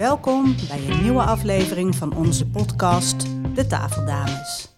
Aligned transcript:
Welkom 0.00 0.54
bij 0.68 0.88
een 0.88 1.02
nieuwe 1.02 1.22
aflevering 1.22 1.94
van 1.94 2.16
onze 2.16 2.46
podcast 2.46 3.26
De 3.54 3.66
Tafeldames. 3.66 4.74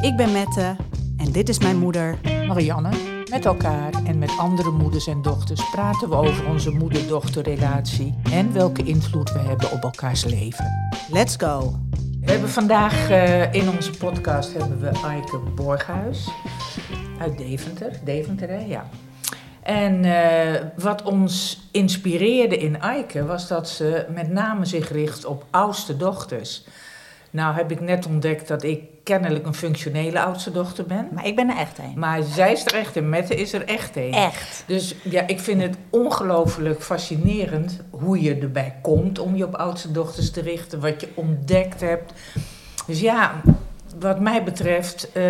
Ik 0.00 0.16
ben 0.16 0.32
Mette 0.32 0.76
en 1.16 1.32
dit 1.32 1.48
is 1.48 1.58
mijn 1.58 1.78
moeder. 1.78 2.18
Marianne, 2.46 2.90
met 3.30 3.44
elkaar 3.44 3.92
en 4.04 4.18
met 4.18 4.38
andere 4.38 4.70
moeders 4.70 5.06
en 5.06 5.22
dochters 5.22 5.70
praten 5.70 6.08
we 6.08 6.14
over 6.14 6.48
onze 6.48 6.70
moeder-dochterrelatie 6.70 8.14
en 8.32 8.52
welke 8.52 8.82
invloed 8.82 9.32
we 9.32 9.38
hebben 9.38 9.72
op 9.72 9.82
elkaars 9.82 10.24
leven. 10.24 10.90
Let's 11.10 11.36
go! 11.36 11.74
We 12.20 12.30
hebben 12.30 12.50
vandaag 12.50 13.10
eh, 13.10 13.52
in 13.52 13.68
onze 13.68 13.90
podcast 13.90 14.52
hebben 14.52 14.80
we 14.80 15.00
Aike 15.04 15.38
Borghuis 15.38 16.28
uit 17.18 17.38
Deventer. 17.38 18.00
Deventer, 18.04 18.48
hè? 18.48 18.64
Ja. 18.64 18.88
En 19.68 20.04
eh, 20.04 20.60
wat 20.76 21.02
ons 21.02 21.60
inspireerde 21.70 22.56
in 22.56 22.82
Aike 22.82 23.24
was 23.24 23.48
dat 23.48 23.68
ze 23.68 24.06
met 24.14 24.28
name 24.30 24.64
zich 24.64 24.90
richt 24.90 25.24
op 25.24 25.44
oudste 25.50 25.96
dochters. 25.96 26.64
Nou 27.30 27.54
heb 27.54 27.70
ik 27.70 27.80
net 27.80 28.06
ontdekt 28.06 28.48
dat 28.48 28.62
ik 28.62 28.82
kennelijk 29.02 29.46
een 29.46 29.54
functionele 29.54 30.20
oudste 30.20 30.50
dochter 30.50 30.86
ben. 30.86 31.08
Maar 31.12 31.26
ik 31.26 31.36
ben 31.36 31.50
er 31.50 31.56
echt 31.56 31.78
een. 31.78 31.92
Maar 31.96 32.22
zij 32.22 32.52
is 32.52 32.66
er 32.66 32.74
echt 32.74 32.96
een, 32.96 33.08
Mette 33.08 33.34
is 33.34 33.52
er 33.52 33.64
echt 33.64 33.96
een. 33.96 34.12
Echt. 34.12 34.64
Dus 34.66 34.94
ja, 35.02 35.26
ik 35.26 35.40
vind 35.40 35.62
het 35.62 35.76
ongelooflijk 35.90 36.82
fascinerend 36.82 37.80
hoe 37.90 38.22
je 38.22 38.38
erbij 38.38 38.74
komt 38.82 39.18
om 39.18 39.36
je 39.36 39.44
op 39.44 39.54
oudste 39.54 39.92
dochters 39.92 40.30
te 40.30 40.40
richten, 40.40 40.80
wat 40.80 41.00
je 41.00 41.08
ontdekt 41.14 41.80
hebt. 41.80 42.12
Dus 42.86 43.00
ja, 43.00 43.40
wat 44.00 44.20
mij 44.20 44.44
betreft, 44.44 45.12
eh, 45.12 45.24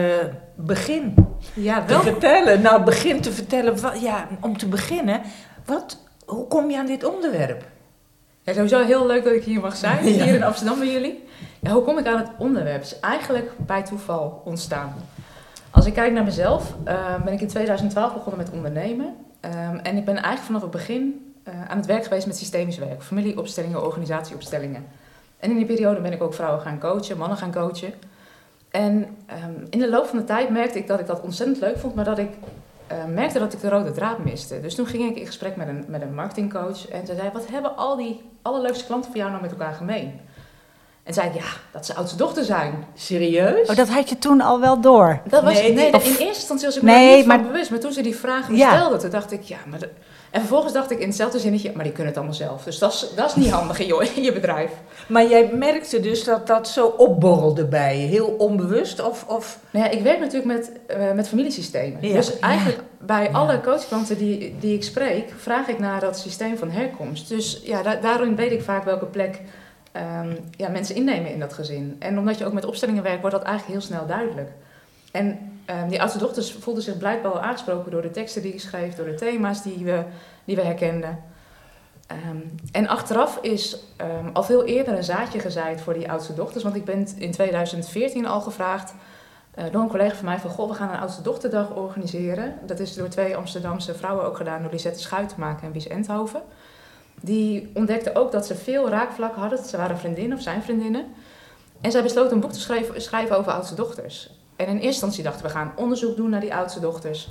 begin. 0.54 1.14
Ja, 1.54 1.84
Te 1.84 2.00
vertellen. 2.00 2.60
Nou, 2.60 2.82
begin 2.82 3.20
te 3.20 3.32
vertellen. 3.32 3.80
Wat, 3.80 4.00
ja, 4.00 4.26
om 4.40 4.58
te 4.58 4.66
beginnen, 4.68 5.20
wat, 5.64 5.98
hoe 6.26 6.46
kom 6.46 6.70
je 6.70 6.78
aan 6.78 6.86
dit 6.86 7.04
onderwerp? 7.04 7.64
Ja, 8.42 8.52
sowieso 8.52 8.84
heel 8.84 9.06
leuk 9.06 9.24
dat 9.24 9.32
ik 9.32 9.44
hier 9.44 9.60
mag 9.60 9.76
zijn, 9.76 10.06
Ja. 10.14 10.24
hier 10.24 10.34
in 10.34 10.42
Amsterdam 10.42 10.78
bij 10.78 10.92
jullie. 10.92 11.24
Ja, 11.60 11.70
hoe 11.70 11.82
kom 11.82 11.98
ik 11.98 12.06
aan 12.06 12.18
het 12.18 12.30
onderwerp? 12.38 12.82
Het 12.82 12.92
is 12.92 13.00
eigenlijk 13.00 13.50
bij 13.56 13.82
toeval 13.82 14.42
ontstaan. 14.44 14.94
Als 15.70 15.86
ik 15.86 15.92
kijk 15.94 16.12
naar 16.12 16.24
mezelf, 16.24 16.74
eh, 16.84 17.22
ben 17.24 17.32
ik 17.32 17.40
in 17.40 17.48
2012 17.48 18.12
begonnen 18.14 18.36
met 18.44 18.50
ondernemen. 18.50 19.14
Ehm, 19.40 19.76
en 19.82 19.96
ik 19.96 20.04
ben 20.04 20.14
eigenlijk 20.14 20.44
vanaf 20.44 20.62
het 20.62 20.70
begin 20.70 21.22
eh, 21.44 21.54
aan 21.70 21.76
het 21.76 21.86
werk 21.86 22.02
geweest 22.04 22.26
met 22.26 22.36
systemisch 22.36 22.78
werk. 22.78 23.02
Familieopstellingen, 23.02 23.84
organisatieopstellingen. 23.84 24.86
En 25.38 25.50
in 25.50 25.56
die 25.56 25.66
periode 25.66 26.00
ben 26.00 26.12
ik 26.12 26.22
ook 26.22 26.34
vrouwen 26.34 26.60
gaan 26.60 26.78
coachen, 26.78 27.18
mannen 27.18 27.38
gaan 27.38 27.52
coachen. 27.52 27.92
En 28.78 29.06
ehm, 29.26 29.52
in 29.70 29.78
de 29.78 29.88
loop 29.88 30.06
van 30.06 30.18
de 30.18 30.24
tijd 30.24 30.50
merkte 30.50 30.78
ik 30.78 30.86
dat 30.86 31.00
ik 31.00 31.06
dat 31.06 31.20
ontzettend 31.20 31.60
leuk 31.60 31.78
vond, 31.78 31.94
maar 31.94 32.04
dat 32.04 32.18
ik 32.18 32.30
eh, 32.86 33.04
merkte 33.04 33.38
dat 33.38 33.52
ik 33.52 33.60
de 33.60 33.68
rode 33.68 33.92
draad 33.92 34.24
miste. 34.24 34.60
Dus 34.60 34.74
toen 34.74 34.86
ging 34.86 35.10
ik 35.10 35.16
in 35.16 35.26
gesprek 35.26 35.56
met 35.56 35.68
een, 35.68 35.84
met 35.88 36.02
een 36.02 36.14
marketingcoach 36.14 36.88
en 36.88 37.06
ze 37.06 37.14
zei, 37.14 37.30
wat 37.32 37.48
hebben 37.48 37.76
al 37.76 37.96
die 37.96 38.20
allerleukste 38.42 38.86
klanten 38.86 39.10
van 39.10 39.20
jou 39.20 39.30
nou 39.30 39.42
met 39.42 39.50
elkaar 39.50 39.72
gemeen? 39.72 40.20
En 41.08 41.14
zei 41.14 41.28
ik, 41.28 41.34
ja, 41.34 41.46
dat 41.72 41.86
ze 41.86 41.94
oudste 41.94 42.16
dochter 42.16 42.44
zijn. 42.44 42.84
Serieus? 42.94 43.68
Oh, 43.68 43.76
dat 43.76 43.88
had 43.88 44.08
je 44.08 44.18
toen 44.18 44.40
al 44.40 44.60
wel 44.60 44.80
door. 44.80 45.20
Dat 45.28 45.42
was, 45.42 45.52
Nee, 45.52 45.72
nee, 45.72 45.92
of- 45.94 46.04
in 46.04 46.10
eerste 46.10 46.24
instantie 46.26 46.66
was 46.66 46.76
ik 46.76 46.82
me 46.82 46.90
Nee, 46.90 47.16
niet 47.16 47.26
maar- 47.26 47.38
van 47.38 47.46
bewust. 47.46 47.70
Maar 47.70 47.78
toen 47.78 47.92
ze 47.92 48.00
die 48.02 48.16
vraag 48.16 48.48
me 48.48 48.56
Ja. 48.56 48.76
stelde, 48.76 48.96
toen 48.96 49.10
dacht 49.10 49.32
ik, 49.32 49.42
ja, 49.42 49.56
maar... 49.66 49.78
de- 49.78 49.88
En 50.30 50.40
vervolgens 50.40 50.72
dacht 50.72 50.90
ik 50.90 50.98
in 50.98 51.06
hetzelfde 51.06 51.38
zinnetje, 51.38 51.72
maar 51.74 51.82
die 51.84 51.92
kunnen 51.92 52.06
het 52.12 52.16
allemaal 52.16 52.36
zelf. 52.36 52.64
Dus 52.64 52.78
dat 52.78 52.92
is, 52.92 53.06
dat 53.16 53.26
is 53.28 53.34
niet 53.34 53.50
handig 53.50 53.78
in 53.78 53.86
je, 53.86 54.10
in 54.14 54.22
je 54.22 54.32
bedrijf. 54.32 54.70
Maar 55.06 55.26
jij 55.28 55.50
merkte 55.52 56.00
dus 56.00 56.24
dat 56.24 56.46
dat 56.46 56.68
zo 56.68 56.86
opborrelde 56.86 57.64
bij 57.64 58.00
je, 58.00 58.06
heel 58.06 58.26
onbewust? 58.38 59.02
Of, 59.08 59.24
of... 59.28 59.58
Nou 59.70 59.84
ja, 59.84 59.90
ik 59.90 60.02
werk 60.02 60.18
natuurlijk 60.18 60.44
met, 60.52 60.70
eh, 60.86 61.12
met 61.12 61.28
familiesystemen. 61.28 61.98
Ja. 62.08 62.14
Dus 62.14 62.38
eigenlijk 62.38 62.80
bij 62.98 63.30
alle 63.32 63.60
coachklanten 63.60 64.18
die, 64.18 64.56
die 64.60 64.74
ik 64.74 64.84
spreek, 64.84 65.32
vraag 65.36 65.68
ik 65.68 65.78
naar 65.78 66.00
dat 66.00 66.18
systeem 66.18 66.58
van 66.58 66.70
herkomst. 66.70 67.28
Dus 67.28 67.60
ja, 67.64 67.82
da- 67.82 67.94
daarin 68.02 68.36
weet 68.36 68.52
ik 68.52 68.62
vaak 68.62 68.84
welke 68.84 69.06
plek 69.06 69.40
ehm, 69.92 70.34
ja, 70.56 70.68
mensen 70.68 70.94
innemen 70.94 71.32
in 71.32 71.40
dat 71.40 71.52
gezin. 71.52 71.96
En 71.98 72.18
omdat 72.18 72.38
je 72.38 72.46
ook 72.46 72.52
met 72.52 72.64
opstellingen 72.64 73.02
werkt, 73.02 73.20
wordt 73.20 73.36
dat 73.36 73.44
eigenlijk 73.44 73.78
heel 73.78 73.88
snel 73.88 74.06
duidelijk. 74.06 74.50
En 75.12 75.38
ehm, 75.64 75.88
die 75.88 76.00
oudste 76.00 76.18
dochters 76.18 76.52
voelden 76.52 76.82
zich 76.82 76.98
blijkbaar 76.98 77.32
wel 77.32 77.42
aangesproken 77.42 77.90
door 77.90 78.02
de 78.02 78.10
teksten 78.10 78.42
die 78.42 78.52
ik 78.52 78.60
schreef, 78.60 78.94
door 78.94 79.06
de 79.06 79.14
thema's 79.14 79.62
die 79.62 79.84
we, 79.84 80.04
die 80.44 80.56
we 80.56 80.62
herkenden. 80.62 81.18
Ehm, 82.06 82.38
en 82.72 82.88
achteraf 82.88 83.38
is 83.42 83.76
al 84.32 84.42
veel 84.42 84.64
eerder 84.64 84.96
een 84.96 85.04
zaadje 85.04 85.38
gezaaid 85.38 85.80
voor 85.80 85.94
die 85.94 86.10
oudste 86.10 86.34
dochters. 86.34 86.64
Want 86.64 86.76
ik 86.76 86.84
ben 86.84 87.08
in 87.16 87.30
2014 87.30 88.26
al 88.26 88.40
gevraagd 88.40 88.94
eh, 89.58 89.64
door 89.72 89.82
een 89.82 89.88
collega 89.88 90.14
van 90.14 90.24
mij 90.24 90.38
van... 90.38 90.50
Goh, 90.50 90.68
we 90.68 90.74
gaan 90.74 90.90
een 90.90 90.98
oudste 90.98 91.22
dochterdag 91.22 91.74
organiseren. 91.74 92.58
Dat 92.66 92.78
is 92.78 92.94
door 92.94 93.08
twee 93.08 93.36
Amsterdamse 93.36 93.94
vrouwen 93.94 94.24
ook 94.24 94.36
gedaan... 94.36 94.62
door 94.62 94.70
Lisette 94.70 95.00
Schuitenmaker 95.00 95.66
en 95.66 95.72
Wies 95.72 95.86
Endhoven. 95.86 96.42
Die 97.20 97.70
ontdekten 97.74 98.14
ook 98.14 98.32
dat 98.32 98.46
ze 98.46 98.54
veel 98.54 98.88
raakvlak 98.88 99.34
hadden. 99.34 99.58
Ze 99.58 99.76
waren 99.76 99.98
vriendinnen 99.98 100.36
of 100.36 100.42
zijn 100.42 100.62
vriendinnen. 100.62 101.06
En 101.80 101.90
zij 101.90 102.02
besloten 102.02 102.32
een 102.32 102.40
boek 102.40 102.52
te 102.52 102.60
schrijven, 102.60 103.02
schrijven 103.02 103.38
over 103.38 103.52
oudste 103.52 103.74
dochters. 103.74 104.30
En 104.56 104.66
in 104.66 104.72
eerste 104.72 104.86
instantie 104.86 105.22
dachten 105.22 105.42
we 105.42 105.50
gaan 105.50 105.72
onderzoek 105.76 106.16
doen 106.16 106.30
naar 106.30 106.40
die 106.40 106.54
oudste 106.54 106.80
dochters. 106.80 107.28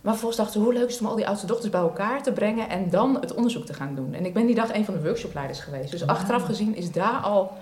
Maar 0.00 0.12
vervolgens 0.12 0.36
dachten 0.42 0.60
we, 0.60 0.66
hoe 0.66 0.74
leuk 0.74 0.88
is 0.88 0.92
het 0.92 1.02
om 1.02 1.08
al 1.08 1.16
die 1.16 1.26
oudste 1.26 1.46
dochters 1.46 1.70
bij 1.70 1.80
elkaar 1.80 2.22
te 2.22 2.32
brengen 2.32 2.68
en 2.68 2.90
dan 2.90 3.20
het 3.20 3.34
onderzoek 3.34 3.66
te 3.66 3.74
gaan 3.74 3.94
doen. 3.94 4.14
En 4.14 4.26
ik 4.26 4.34
ben 4.34 4.46
die 4.46 4.54
dag 4.54 4.74
een 4.74 4.84
van 4.84 4.94
de 4.94 5.02
workshopleiders 5.02 5.60
geweest. 5.60 5.90
Dus 5.90 6.06
achteraf 6.06 6.44
gezien 6.44 6.76
is 6.76 6.92
daar 6.92 7.20
al 7.20 7.52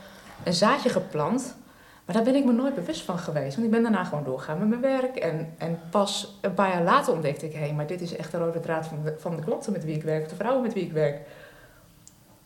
een 0.44 0.55
zaadje 0.55 0.88
geplant. 0.88 1.56
Maar 2.05 2.15
daar 2.15 2.25
ben 2.25 2.34
ik 2.34 2.44
me 2.44 2.53
nooit 2.53 2.75
bewust 2.75 3.03
van 3.03 3.19
geweest. 3.19 3.55
Want 3.55 3.66
ik 3.66 3.72
ben 3.72 3.82
daarna 3.82 4.05
gewoon 4.05 4.25
doorgegaan 4.25 4.59
met 4.59 4.69
mijn 4.69 4.81
werk. 5.00 5.16
En, 5.16 5.55
en 5.59 5.78
pas 5.91 6.38
een 6.41 6.55
paar 6.55 6.69
jaar 6.69 6.82
later 6.82 7.12
ontdekte 7.12 7.47
ik... 7.47 7.53
hé, 7.53 7.72
maar 7.72 7.87
dit 7.87 8.00
is 8.00 8.16
echt 8.16 8.31
de 8.31 8.38
rode 8.38 8.60
draad 8.60 8.87
van 8.87 8.99
de, 9.05 9.15
van 9.19 9.37
de 9.37 9.43
klanten 9.43 9.72
met 9.72 9.84
wie 9.84 9.94
ik 9.94 10.03
werk. 10.03 10.28
De 10.28 10.34
vrouwen 10.34 10.62
met 10.62 10.72
wie 10.72 10.82
ik 10.82 10.93
werk. 10.93 11.21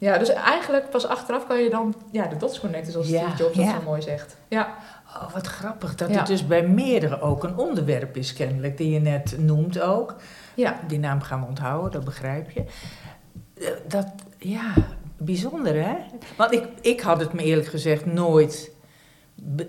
Ja, 0.00 0.18
dus 0.18 0.28
eigenlijk 0.28 0.90
pas 0.90 1.06
achteraf 1.06 1.46
kan 1.46 1.62
je 1.62 1.70
dan 1.70 1.94
ja, 2.10 2.26
de 2.26 2.36
dots 2.36 2.60
connecten, 2.60 2.92
zoals 2.92 3.08
Ja, 3.08 3.18
Steve 3.20 3.36
Jobs 3.42 3.56
dat 3.56 3.64
ja. 3.64 3.70
zo 3.78 3.82
mooi 3.84 4.02
zegt. 4.02 4.36
Ja, 4.48 4.74
Oh, 5.16 5.32
wat 5.32 5.46
grappig 5.46 5.94
dat 5.94 6.08
Ja. 6.10 6.16
het 6.18 6.26
dus 6.26 6.46
bij 6.46 6.62
meerdere 6.68 7.20
ook 7.20 7.44
een 7.44 7.56
onderwerp 7.56 8.16
is 8.16 8.32
kennelijk, 8.32 8.76
die 8.76 8.90
je 8.90 9.00
net 9.00 9.34
noemt 9.38 9.80
ook. 9.80 10.14
ja. 10.54 10.80
Die 10.86 10.98
naam 10.98 11.20
gaan 11.20 11.40
we 11.40 11.46
onthouden, 11.46 11.90
dat 11.90 12.04
begrijp 12.04 12.50
je. 12.50 12.64
Eh, 13.60 13.66
Dat, 13.88 14.06
ja, 14.38 14.72
bijzonder 15.16 15.74
hè? 15.84 15.94
Want 16.36 16.52
ik, 16.52 16.64
ik 16.80 17.00
had 17.00 17.20
het 17.20 17.32
me 17.32 17.42
eerlijk 17.42 17.68
gezegd 17.68 18.06
nooit, 18.06 18.70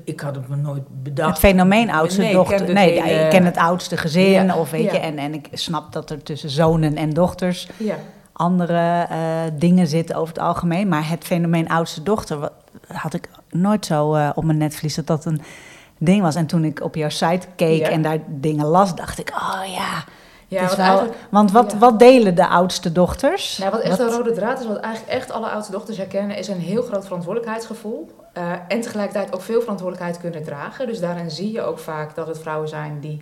ik 0.03 0.19
had 0.19 0.35
het 0.35 0.47
me 0.47 0.55
nooit 0.55 1.03
bedacht. 1.03 1.29
Het 1.29 1.39
fenomeen 1.39 1.91
oudste 1.91 2.21
Nee, 2.21 2.29
ik 2.29 2.35
dochter. 2.35 2.59
het 2.59 2.73
nee, 2.73 3.01
hele- 3.01 3.23
ik 3.23 3.29
ken 3.29 3.45
het 3.45 3.57
oudste 3.57 3.97
gezin. 3.97 4.45
Ja, 4.45 4.57
of 4.57 4.71
weet 4.71 4.83
ja. 4.83 4.91
je, 4.93 4.97
en, 4.99 5.17
en 5.17 5.33
ik 5.33 5.47
snap 5.51 5.93
dat 5.93 6.09
er 6.09 6.23
tussen 6.23 6.49
zonen 6.49 6.95
en 6.95 7.09
dochters 7.09 7.67
ja. 7.77 7.95
Andere 8.41 9.05
eh, 9.09 9.17
dingen 9.53 9.87
zitten 9.87 10.15
over 10.15 10.33
het 10.33 10.43
algemeen. 10.43 10.87
Maar 10.87 11.09
het 11.09 11.23
fenomeen 11.23 11.69
oudste 11.69 12.03
dochter 12.03 12.49
had 12.87 13.13
ik 13.13 13.29
nooit 13.49 13.85
zo 13.85 14.13
eh, 14.13 14.29
op 14.35 14.43
mijn 14.43 14.57
netvlies 14.57 14.95
dat 14.95 15.07
dat 15.07 15.25
een 15.25 15.41
ding 15.97 16.21
was. 16.21 16.35
En 16.35 16.45
toen 16.45 16.63
ik 16.63 16.81
op 16.83 16.95
jouw 16.95 17.09
site 17.09 17.47
keek 17.55 17.79
Ja. 17.79 17.89
en 17.89 18.01
daar 18.01 18.17
dingen 18.27 18.65
las, 18.65 18.95
dacht 18.95 19.19
ik, 19.19 19.29
oh 19.35 19.61
ja. 19.75 20.03
Ja, 20.47 20.61
wat 20.67 20.75
wel- 20.75 21.07
want 21.29 21.51
wat, 21.51 21.71
ja. 21.71 21.77
wat 21.77 21.99
delen 21.99 22.35
de 22.35 22.47
oudste 22.47 22.91
dochters? 22.91 23.57
Nou, 23.57 23.71
wat 23.71 23.81
echt 23.81 23.99
een 23.99 24.09
rode 24.09 24.31
draad 24.31 24.59
is, 24.59 24.67
wat 24.67 24.77
eigenlijk 24.79 25.13
echt 25.13 25.31
alle 25.31 25.49
oudste 25.49 25.71
dochters 25.71 25.97
herkennen, 25.97 26.37
is 26.37 26.47
een 26.47 26.59
heel 26.59 26.81
groot 26.81 27.03
verantwoordelijkheidsgevoel. 27.03 28.11
eh, 28.33 28.51
en 28.67 28.81
tegelijkertijd 28.81 29.33
ook 29.33 29.41
veel 29.41 29.61
verantwoordelijkheid 29.61 30.21
kunnen 30.21 30.43
dragen. 30.43 30.87
Dus 30.87 30.99
daarin 30.99 31.31
zie 31.31 31.51
je 31.51 31.61
ook 31.61 31.79
vaak 31.79 32.15
dat 32.15 32.27
het 32.27 32.39
vrouwen 32.39 32.69
zijn 32.69 32.99
die 32.99 33.21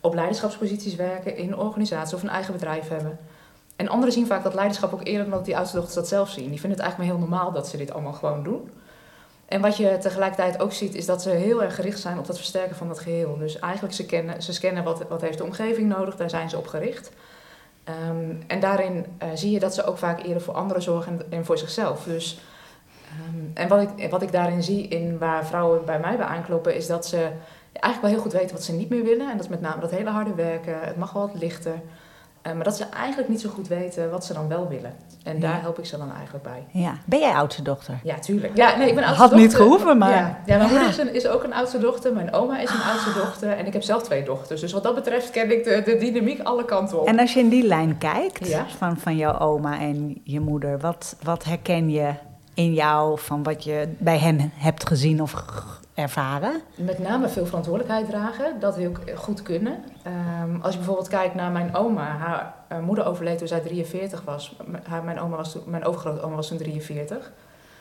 op 0.00 0.14
leiderschapsposities 0.14 0.94
werken, 0.94 1.36
in 1.36 1.48
een 1.48 1.58
organisatie 1.58 2.16
of 2.16 2.22
een 2.22 2.28
eigen 2.28 2.52
bedrijf 2.52 2.88
hebben. 2.88 3.18
En 3.76 3.88
anderen 3.88 4.12
zien 4.12 4.26
vaak 4.26 4.42
dat 4.42 4.54
leiderschap 4.54 4.92
ook 4.92 5.06
eerder 5.06 5.22
dan 5.22 5.34
dat 5.34 5.44
die 5.44 5.56
oudste 5.56 5.76
dochters 5.76 5.96
dat 5.96 6.08
zelf 6.08 6.28
zien. 6.30 6.50
Die 6.50 6.60
vinden 6.60 6.78
het 6.78 6.80
eigenlijk 6.80 7.10
maar 7.10 7.18
heel 7.18 7.28
normaal 7.28 7.52
dat 7.52 7.68
ze 7.68 7.76
dit 7.76 7.92
allemaal 7.92 8.12
gewoon 8.12 8.42
doen. 8.42 8.70
En 9.46 9.60
wat 9.60 9.76
je 9.76 9.98
tegelijkertijd 10.00 10.60
ook 10.60 10.72
ziet, 10.72 10.94
is 10.94 11.06
dat 11.06 11.22
ze 11.22 11.30
heel 11.30 11.62
erg 11.62 11.74
gericht 11.74 12.00
zijn 12.00 12.18
op 12.18 12.26
dat 12.26 12.36
versterken 12.36 12.76
van 12.76 12.88
dat 12.88 12.98
geheel. 12.98 13.38
Dus 13.38 13.58
eigenlijk 13.58 13.94
ze, 13.94 14.06
kennen, 14.06 14.42
ze 14.42 14.52
scannen 14.52 14.84
wat, 14.84 15.08
wat 15.08 15.20
heeft 15.20 15.38
de 15.38 15.44
omgeving 15.44 15.88
nodig, 15.88 16.16
daar 16.16 16.30
zijn 16.30 16.50
ze 16.50 16.56
op 16.56 16.66
gericht. 16.66 17.10
Ehm, 17.84 18.34
en 18.46 18.60
daarin 18.60 19.06
eh, 19.18 19.28
zie 19.34 19.50
je 19.50 19.60
dat 19.60 19.74
ze 19.74 19.84
ook 19.84 19.98
vaak 19.98 20.22
eerder 20.22 20.42
voor 20.42 20.54
anderen 20.54 20.82
zorgen 20.82 21.12
en, 21.12 21.32
en 21.32 21.44
voor 21.44 21.58
zichzelf. 21.58 22.04
Dus, 22.04 22.38
ehm, 23.08 23.44
en 23.54 23.68
wat 23.68 23.80
ik, 23.80 24.10
wat 24.10 24.22
ik 24.22 24.32
daarin 24.32 24.62
zie 24.62 24.88
in 24.88 25.18
waar 25.18 25.46
vrouwen 25.46 25.84
bij 25.84 25.98
mij 25.98 26.16
bij 26.16 26.26
aankloppen, 26.26 26.74
is 26.74 26.86
dat 26.86 27.06
ze 27.06 27.30
eigenlijk 27.72 28.00
wel 28.00 28.10
heel 28.10 28.20
goed 28.20 28.32
weten 28.32 28.56
wat 28.56 28.64
ze 28.64 28.72
niet 28.72 28.88
meer 28.88 29.04
willen. 29.04 29.30
En 29.30 29.36
dat 29.36 29.44
is 29.44 29.50
met 29.50 29.60
name 29.60 29.80
dat 29.80 29.90
hele 29.90 30.10
harde 30.10 30.34
werken, 30.34 30.80
het 30.80 30.96
mag 30.96 31.12
wel 31.12 31.26
wat 31.26 31.40
lichter. 31.40 31.80
Eh, 32.44 32.52
maar 32.54 32.64
dat 32.64 32.76
ze 32.76 32.84
eigenlijk 32.84 33.28
niet 33.28 33.40
zo 33.40 33.48
goed 33.48 33.68
weten 33.68 34.10
wat 34.10 34.24
ze 34.24 34.32
dan 34.32 34.48
wel 34.48 34.68
willen. 34.68 34.92
En 35.22 35.34
Ja. 35.34 35.40
daar 35.40 35.60
help 35.60 35.78
ik 35.78 35.86
ze 35.86 35.96
dan 35.98 36.12
eigenlijk 36.12 36.44
bij. 36.44 36.64
Ja. 36.70 36.92
Ben 37.04 37.18
jij 37.18 37.32
oudste 37.34 37.62
dochter? 37.62 38.00
Ja, 38.02 38.18
tuurlijk. 38.18 38.56
Ja, 38.56 38.76
nee, 38.76 38.88
ik 38.88 38.94
ben 38.94 39.04
oudste 39.04 39.22
Had 39.22 39.34
niet 39.34 39.54
gehoeven, 39.54 39.98
maar- 39.98 40.10
Ja, 40.10 40.38
ja 40.46 40.56
mijn 40.56 40.68
moeder 40.70 40.88
is, 40.88 40.98
een, 40.98 41.14
is 41.14 41.26
ook 41.26 41.42
een 41.44 41.52
oudste 41.54 41.78
dochter. 41.78 42.12
Mijn 42.14 42.32
oma 42.32 42.58
is 42.60 42.70
een 42.70 42.82
oudste 42.90 43.12
dochter. 43.12 43.50
En 43.50 43.66
ik 43.66 43.72
heb 43.72 43.82
zelf 43.82 44.02
twee 44.02 44.24
dochters. 44.24 44.60
Dus 44.60 44.72
wat 44.72 44.82
dat 44.82 44.94
betreft 44.94 45.30
ken 45.30 45.50
ik 45.52 45.64
de, 45.64 45.82
de 45.84 45.96
dynamiek 45.96 46.40
alle 46.42 46.64
kanten 46.64 47.00
op. 47.00 47.06
En 47.06 47.18
als 47.18 47.34
je 47.34 47.40
in 47.40 47.48
die 47.48 47.66
lijn 47.66 47.98
kijkt 47.98 48.48
Ja. 48.48 48.66
van, 48.78 48.98
van 48.98 49.16
jouw 49.16 49.38
oma 49.38 49.78
en 49.80 50.20
je 50.24 50.40
moeder, 50.40 50.78
wat, 50.78 51.16
wat 51.22 51.44
herken 51.44 51.90
je 51.90 52.10
in 52.54 52.74
jou 52.74 53.18
van 53.20 53.42
wat 53.42 53.64
je 53.64 53.88
bij 53.98 54.18
hen 54.18 54.52
hebt 54.54 54.86
gezien 54.88 55.22
of 55.22 55.34
ervaren? 55.94 56.60
Met 56.76 56.98
name 56.98 57.28
veel 57.28 57.46
verantwoordelijkheid 57.46 58.08
dragen, 58.08 58.60
dat 58.60 58.76
heel 58.76 58.90
k- 58.92 59.10
goed 59.18 59.42
kunnen. 59.42 59.84
Ehm, 60.02 60.60
als 60.60 60.70
je 60.72 60.78
bijvoorbeeld 60.78 61.08
kijkt 61.08 61.34
naar 61.34 61.50
mijn 61.50 61.74
oma, 61.74 62.04
haar 62.04 62.54
eh, 62.68 62.78
moeder 62.78 63.06
overleed 63.06 63.38
toen 63.38 63.48
zij 63.48 63.60
43 63.60 64.22
was. 64.24 64.56
Haar, 64.88 65.04
mijn, 65.04 65.20
oma 65.20 65.36
was 65.36 65.56
mijn 65.66 65.84
overgrootoma 65.84 66.34
was 66.36 66.48
toen 66.48 66.58
43. 66.58 67.32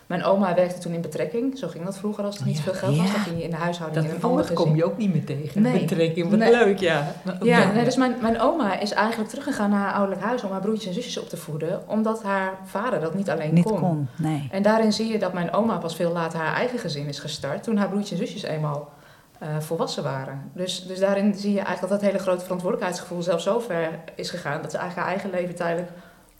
Mijn 0.06 0.24
oma 0.24 0.54
werkte 0.56 0.80
toen 0.80 0.94
in 0.94 1.02
betrekking. 1.02 1.58
Zo 1.58 1.68
ging 1.68 1.86
dat 1.86 1.98
vroeger 1.98 2.24
als 2.24 2.38
er 2.38 2.46
niet 2.46 2.58
Ja. 2.58 2.64
zoveel 2.64 2.80
geld 2.80 2.98
was. 2.98 3.12
Dan 3.12 3.22
ging 3.22 3.38
je 3.38 3.44
in 3.44 3.50
de 3.50 3.56
huishouding 3.56 4.02
Dat 4.02 4.12
in 4.12 4.18
een 4.20 4.24
ander 4.26 4.46
woord 4.46 4.54
kom 4.54 4.76
je 4.76 4.86
ook 4.86 4.98
niet 4.98 5.14
meer 5.14 5.26
tegen. 5.26 5.62
Nee. 5.62 5.80
Betrekking, 5.80 6.30
wat 6.30 6.40
Nee. 6.40 6.52
leuk, 6.52 6.80
ja. 6.80 7.08
Ja, 7.42 7.72
nee, 7.72 7.84
dus 7.84 7.96
mijn, 7.96 8.16
mijn 8.22 8.40
oma 8.40 8.80
is 8.80 8.92
eigenlijk 8.92 9.30
teruggegaan 9.30 9.70
naar 9.70 9.80
haar 9.80 9.94
ouderlijk 9.94 10.22
huis 10.22 10.44
om 10.44 10.52
haar 10.52 10.62
broertjes 10.62 10.88
en 10.88 10.94
zusjes 10.94 11.20
op 11.20 11.30
te 11.30 11.38
voeden. 11.38 11.82
Omdat 11.88 12.24
haar 12.24 12.54
vader 12.66 13.00
dat 13.00 13.14
niet 13.14 13.30
alleen 13.30 13.54
Niet 13.54 13.66
kon, 13.66 14.08
nee. 14.16 14.48
En 14.52 14.62
daarin 14.62 14.94
zie 14.94 15.12
je 15.12 15.20
dat 15.20 15.34
mijn 15.34 15.54
oma 15.54 15.78
pas 15.78 15.96
veel 15.96 16.12
later 16.12 16.40
haar 16.40 16.56
eigen 16.56 16.80
gezin 16.80 17.08
is 17.08 17.20
gestart. 17.20 17.64
Toen 17.64 17.78
haar 17.78 17.90
broertjes 17.90 18.20
en 18.20 18.28
zusjes 18.28 18.44
eenmaal 18.44 18.92
eh, 19.40 19.50
volwassen 19.60 20.04
waren. 20.04 20.52
Dus, 20.54 20.86
dus 20.88 21.00
daarin 21.00 21.34
zie 21.36 21.52
je 21.52 21.60
eigenlijk 21.60 21.90
dat 21.90 21.90
dat 21.90 22.10
hele 22.10 22.24
grote 22.24 22.44
verantwoordelijkheidsgevoel 22.44 23.22
zelfs 23.22 23.44
zo 23.44 23.60
ver 23.60 23.90
is 24.16 24.30
gegaan. 24.30 24.62
Dat 24.62 24.72
ze 24.72 24.78
eigenlijk 24.78 25.08
haar 25.08 25.18
eigen 25.18 25.40
leven 25.40 25.56
tijdelijk 25.56 25.90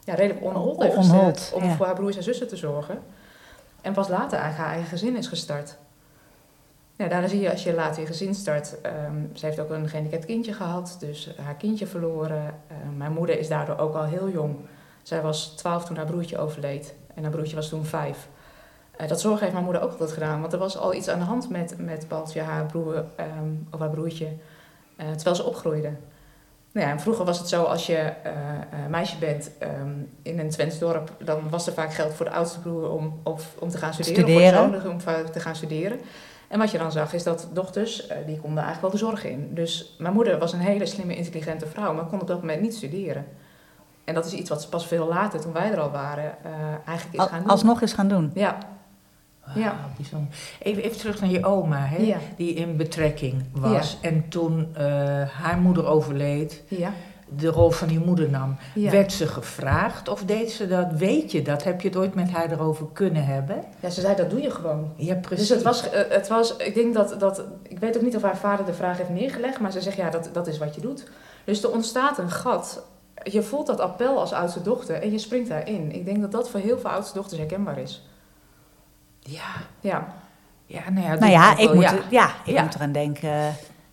ja, 0.04 0.14
redelijk 0.14 0.46
onhold 0.46 0.82
heeft 0.82 0.96
gezet. 0.96 1.52
Om 1.56 1.64
ja. 1.64 1.76
voor 1.76 1.86
haar 1.86 1.96
broers 1.96 2.18
en 2.18 2.24
zussen 2.24 2.48
te 2.48 2.56
zorgen. 2.56 3.00
En 3.84 3.94
pas 3.94 4.08
later 4.08 4.38
eigenlijk 4.38 4.58
haar 4.58 4.74
eigen 4.78 4.90
gezin 4.98 5.18
is 5.18 5.28
gestart. 5.28 5.78
Ja, 6.96 7.08
daarin 7.08 7.30
zie 7.30 7.40
je 7.42 7.52
als 7.52 7.64
je 7.64 7.74
later 7.74 8.02
je 8.02 8.08
gezin 8.08 8.36
start. 8.36 8.82
ehm, 8.82 9.16
ze 9.34 9.46
heeft 9.46 9.60
ook 9.60 9.70
een 9.70 9.90
gehandicapt 9.90 10.26
kindje 10.26 10.54
gehad. 10.54 10.96
Dus 11.00 11.36
haar 11.42 11.56
kindje 11.56 11.88
verloren. 11.88 12.46
Eh, 12.68 12.76
mijn 12.98 13.12
moeder 13.14 13.40
is 13.40 13.48
daardoor 13.48 13.78
ook 13.78 13.96
al 13.96 14.04
heel 14.04 14.30
jong. 14.30 14.56
Zij 15.02 15.22
was 15.22 15.48
12 15.48 15.86
toen 15.86 15.96
haar 15.98 16.06
broertje 16.06 16.38
overleed. 16.38 16.96
En 17.16 17.24
haar 17.24 17.32
broertje 17.32 17.56
was 17.56 17.70
toen 17.70 17.86
vijf. 17.86 18.28
Eh, 18.98 19.08
dat 19.08 19.22
zorgen 19.22 19.40
heeft 19.40 19.52
mijn 19.54 19.64
moeder 19.64 19.82
ook 19.82 19.92
altijd 19.92 20.12
gedaan. 20.12 20.42
Want 20.42 20.54
er 20.54 20.60
was 20.60 20.78
al 20.78 20.94
iets 20.94 21.08
aan 21.10 21.20
de 21.20 21.26
hand 21.26 21.50
met, 21.50 21.76
met 21.78 22.08
Baltje, 22.08 22.42
haar 22.42 22.66
broer, 22.66 23.06
ehm, 23.16 23.50
of 23.72 23.80
haar 23.80 23.90
broertje. 23.90 24.28
eh, 24.96 25.12
terwijl 25.12 25.36
ze 25.36 25.44
opgroeide. 25.44 25.94
Nou 26.74 26.86
ja, 26.88 26.92
en 26.92 27.00
vroeger 27.00 27.26
was 27.26 27.40
het 27.40 27.48
zo, 27.48 27.64
als 27.64 27.86
je 27.86 27.96
eh, 27.96 28.32
eh, 28.32 28.90
meisje 28.90 29.18
bent 29.18 29.52
ehm, 29.60 29.92
in 30.22 30.40
een 30.40 30.50
Twents 30.50 30.80
dorp, 30.80 31.12
dan 31.24 31.50
was 31.50 31.68
er 31.68 31.74
vaak 31.74 31.94
geld 31.94 32.14
voor 32.14 32.26
de 32.26 32.32
oudste 32.32 32.60
broer 32.60 32.90
om, 32.90 33.20
of, 33.24 33.56
om 33.60 33.70
te 33.70 33.78
gaan 33.78 33.94
studeren. 33.94 34.16
Studeren. 34.24 34.60
Of 34.66 34.72
voor 34.72 34.82
zoon 34.82 35.22
om 35.26 35.32
te 35.32 35.40
gaan 35.40 35.56
studeren. 35.56 36.00
En 36.48 36.60
wat 36.60 36.72
je 36.72 36.78
dan 36.78 36.92
zag, 36.92 37.14
is 37.14 37.24
dat 37.24 37.48
dochters, 37.54 38.08
eh, 38.08 38.18
die 38.26 38.40
konden 38.40 38.64
eigenlijk 38.64 38.82
wel 38.82 38.92
de 38.92 38.98
zorg 39.06 39.26
in. 39.26 39.54
Dus 39.54 39.96
mijn 39.98 40.14
moeder 40.14 40.40
was 40.40 40.54
een 40.54 40.60
hele 40.60 40.86
slimme, 40.86 41.16
intelligente 41.16 41.68
vrouw, 41.68 41.94
maar 41.94 42.06
kon 42.06 42.22
op 42.22 42.28
dat 42.28 42.40
moment 42.40 42.62
niet 42.62 42.76
studeren. 42.76 43.26
En 44.04 44.14
dat 44.14 44.26
is 44.26 44.34
iets 44.34 44.50
wat 44.50 44.62
ze 44.62 44.70
pas 44.70 44.88
veel 44.88 45.08
later, 45.08 45.40
toen 45.42 45.54
wij 45.54 45.72
er 45.72 45.80
al 45.80 45.92
waren, 45.92 46.36
eigenlijk 46.86 47.14
is 47.18 47.20
Al- 47.20 47.28
gaan 47.28 47.40
doen. 47.40 47.50
alsnog 47.50 47.82
eens 47.82 47.94
gaan 47.94 48.08
doen. 48.08 48.32
Ja, 48.34 48.58
Ja. 49.56 49.76
bijzonder. 49.96 50.34
Even, 50.60 50.84
even 50.84 50.98
terug 50.98 51.22
naar 51.22 51.30
je 51.30 51.46
oma, 51.46 51.86
hè? 51.86 51.98
ja, 51.98 52.18
die 52.36 52.54
in 52.54 52.78
betrekking 52.78 53.44
was. 53.52 53.98
En 54.02 54.30
toen 54.30 54.76
eh, 54.76 54.84
haar 55.30 55.58
moeder 55.58 55.86
overleed, 55.86 56.64
ja. 56.68 56.92
de 57.30 57.48
rol 57.48 57.72
van 57.72 57.90
je 57.90 58.00
moeder 58.00 58.30
nam. 58.30 58.58
Werd 58.74 59.12
ze 59.12 59.28
gevraagd 59.28 60.10
of 60.10 60.24
deed 60.26 60.52
ze 60.52 60.68
dat? 60.68 60.92
Weet 60.92 61.32
je 61.32 61.42
dat? 61.42 61.64
Heb 61.64 61.82
je 61.82 61.88
het 61.88 61.98
ooit 61.98 62.16
met 62.16 62.32
haar 62.32 62.52
erover 62.52 62.86
kunnen 62.94 63.26
hebben? 63.26 63.64
ja, 63.80 63.90
ze 63.90 64.02
zei 64.02 64.16
dat 64.16 64.30
doe 64.30 64.42
je 64.42 64.52
gewoon. 64.52 64.94
Ja, 64.96 65.16
precies. 65.16 65.48
Dus 65.48 65.56
het 65.56 65.66
was, 65.66 65.90
eh, 65.90 66.02
het 66.10 66.28
was, 66.28 66.56
ik 66.56 66.74
denk 66.74 66.94
dat, 66.94 67.16
dat, 67.20 67.44
ik 67.62 67.80
weet 67.80 67.98
ook 67.98 68.04
niet 68.04 68.16
of 68.16 68.22
haar 68.22 68.38
vader 68.38 68.66
de 68.66 68.74
vraag 68.74 68.98
heeft 68.98 69.10
neergelegd, 69.10 69.60
maar 69.60 69.72
ze 69.72 69.82
zegt 69.82 69.98
ja, 69.98 70.10
dat, 70.10 70.30
dat 70.34 70.48
is 70.48 70.58
wat 70.58 70.76
je 70.76 70.82
doet. 70.82 71.10
Dus 71.44 71.64
er 71.64 71.72
ontstaat 71.72 72.18
een 72.18 72.32
gat. 72.32 72.84
Je 73.24 73.42
voelt 73.42 73.68
dat 73.68 73.80
appel 73.80 74.20
als 74.20 74.34
oudste 74.34 74.62
dochter 74.62 75.02
en 75.02 75.12
je 75.12 75.18
springt 75.18 75.50
daarin. 75.50 75.92
Ik 75.92 76.06
denk 76.06 76.22
dat 76.22 76.32
dat 76.32 76.50
voor 76.50 76.60
heel 76.60 76.80
veel 76.80 76.90
oudste 76.90 77.14
dochters 77.14 77.40
herkenbaar 77.40 77.78
is. 77.78 78.04
Ja, 79.24 79.44
Ja, 79.80 80.08
ja, 80.66 80.90
nou 80.90 81.08
ja. 81.08 81.16
Nou 81.16 81.32
ja, 81.32 81.58
ik, 81.58 81.74
moet, 81.74 81.96
ja, 82.10 82.28
ik 82.46 82.54
Ja. 82.54 82.62
moet 82.64 82.76
eraan 82.76 82.92
denken. 82.92 83.30
eh, 83.30 83.46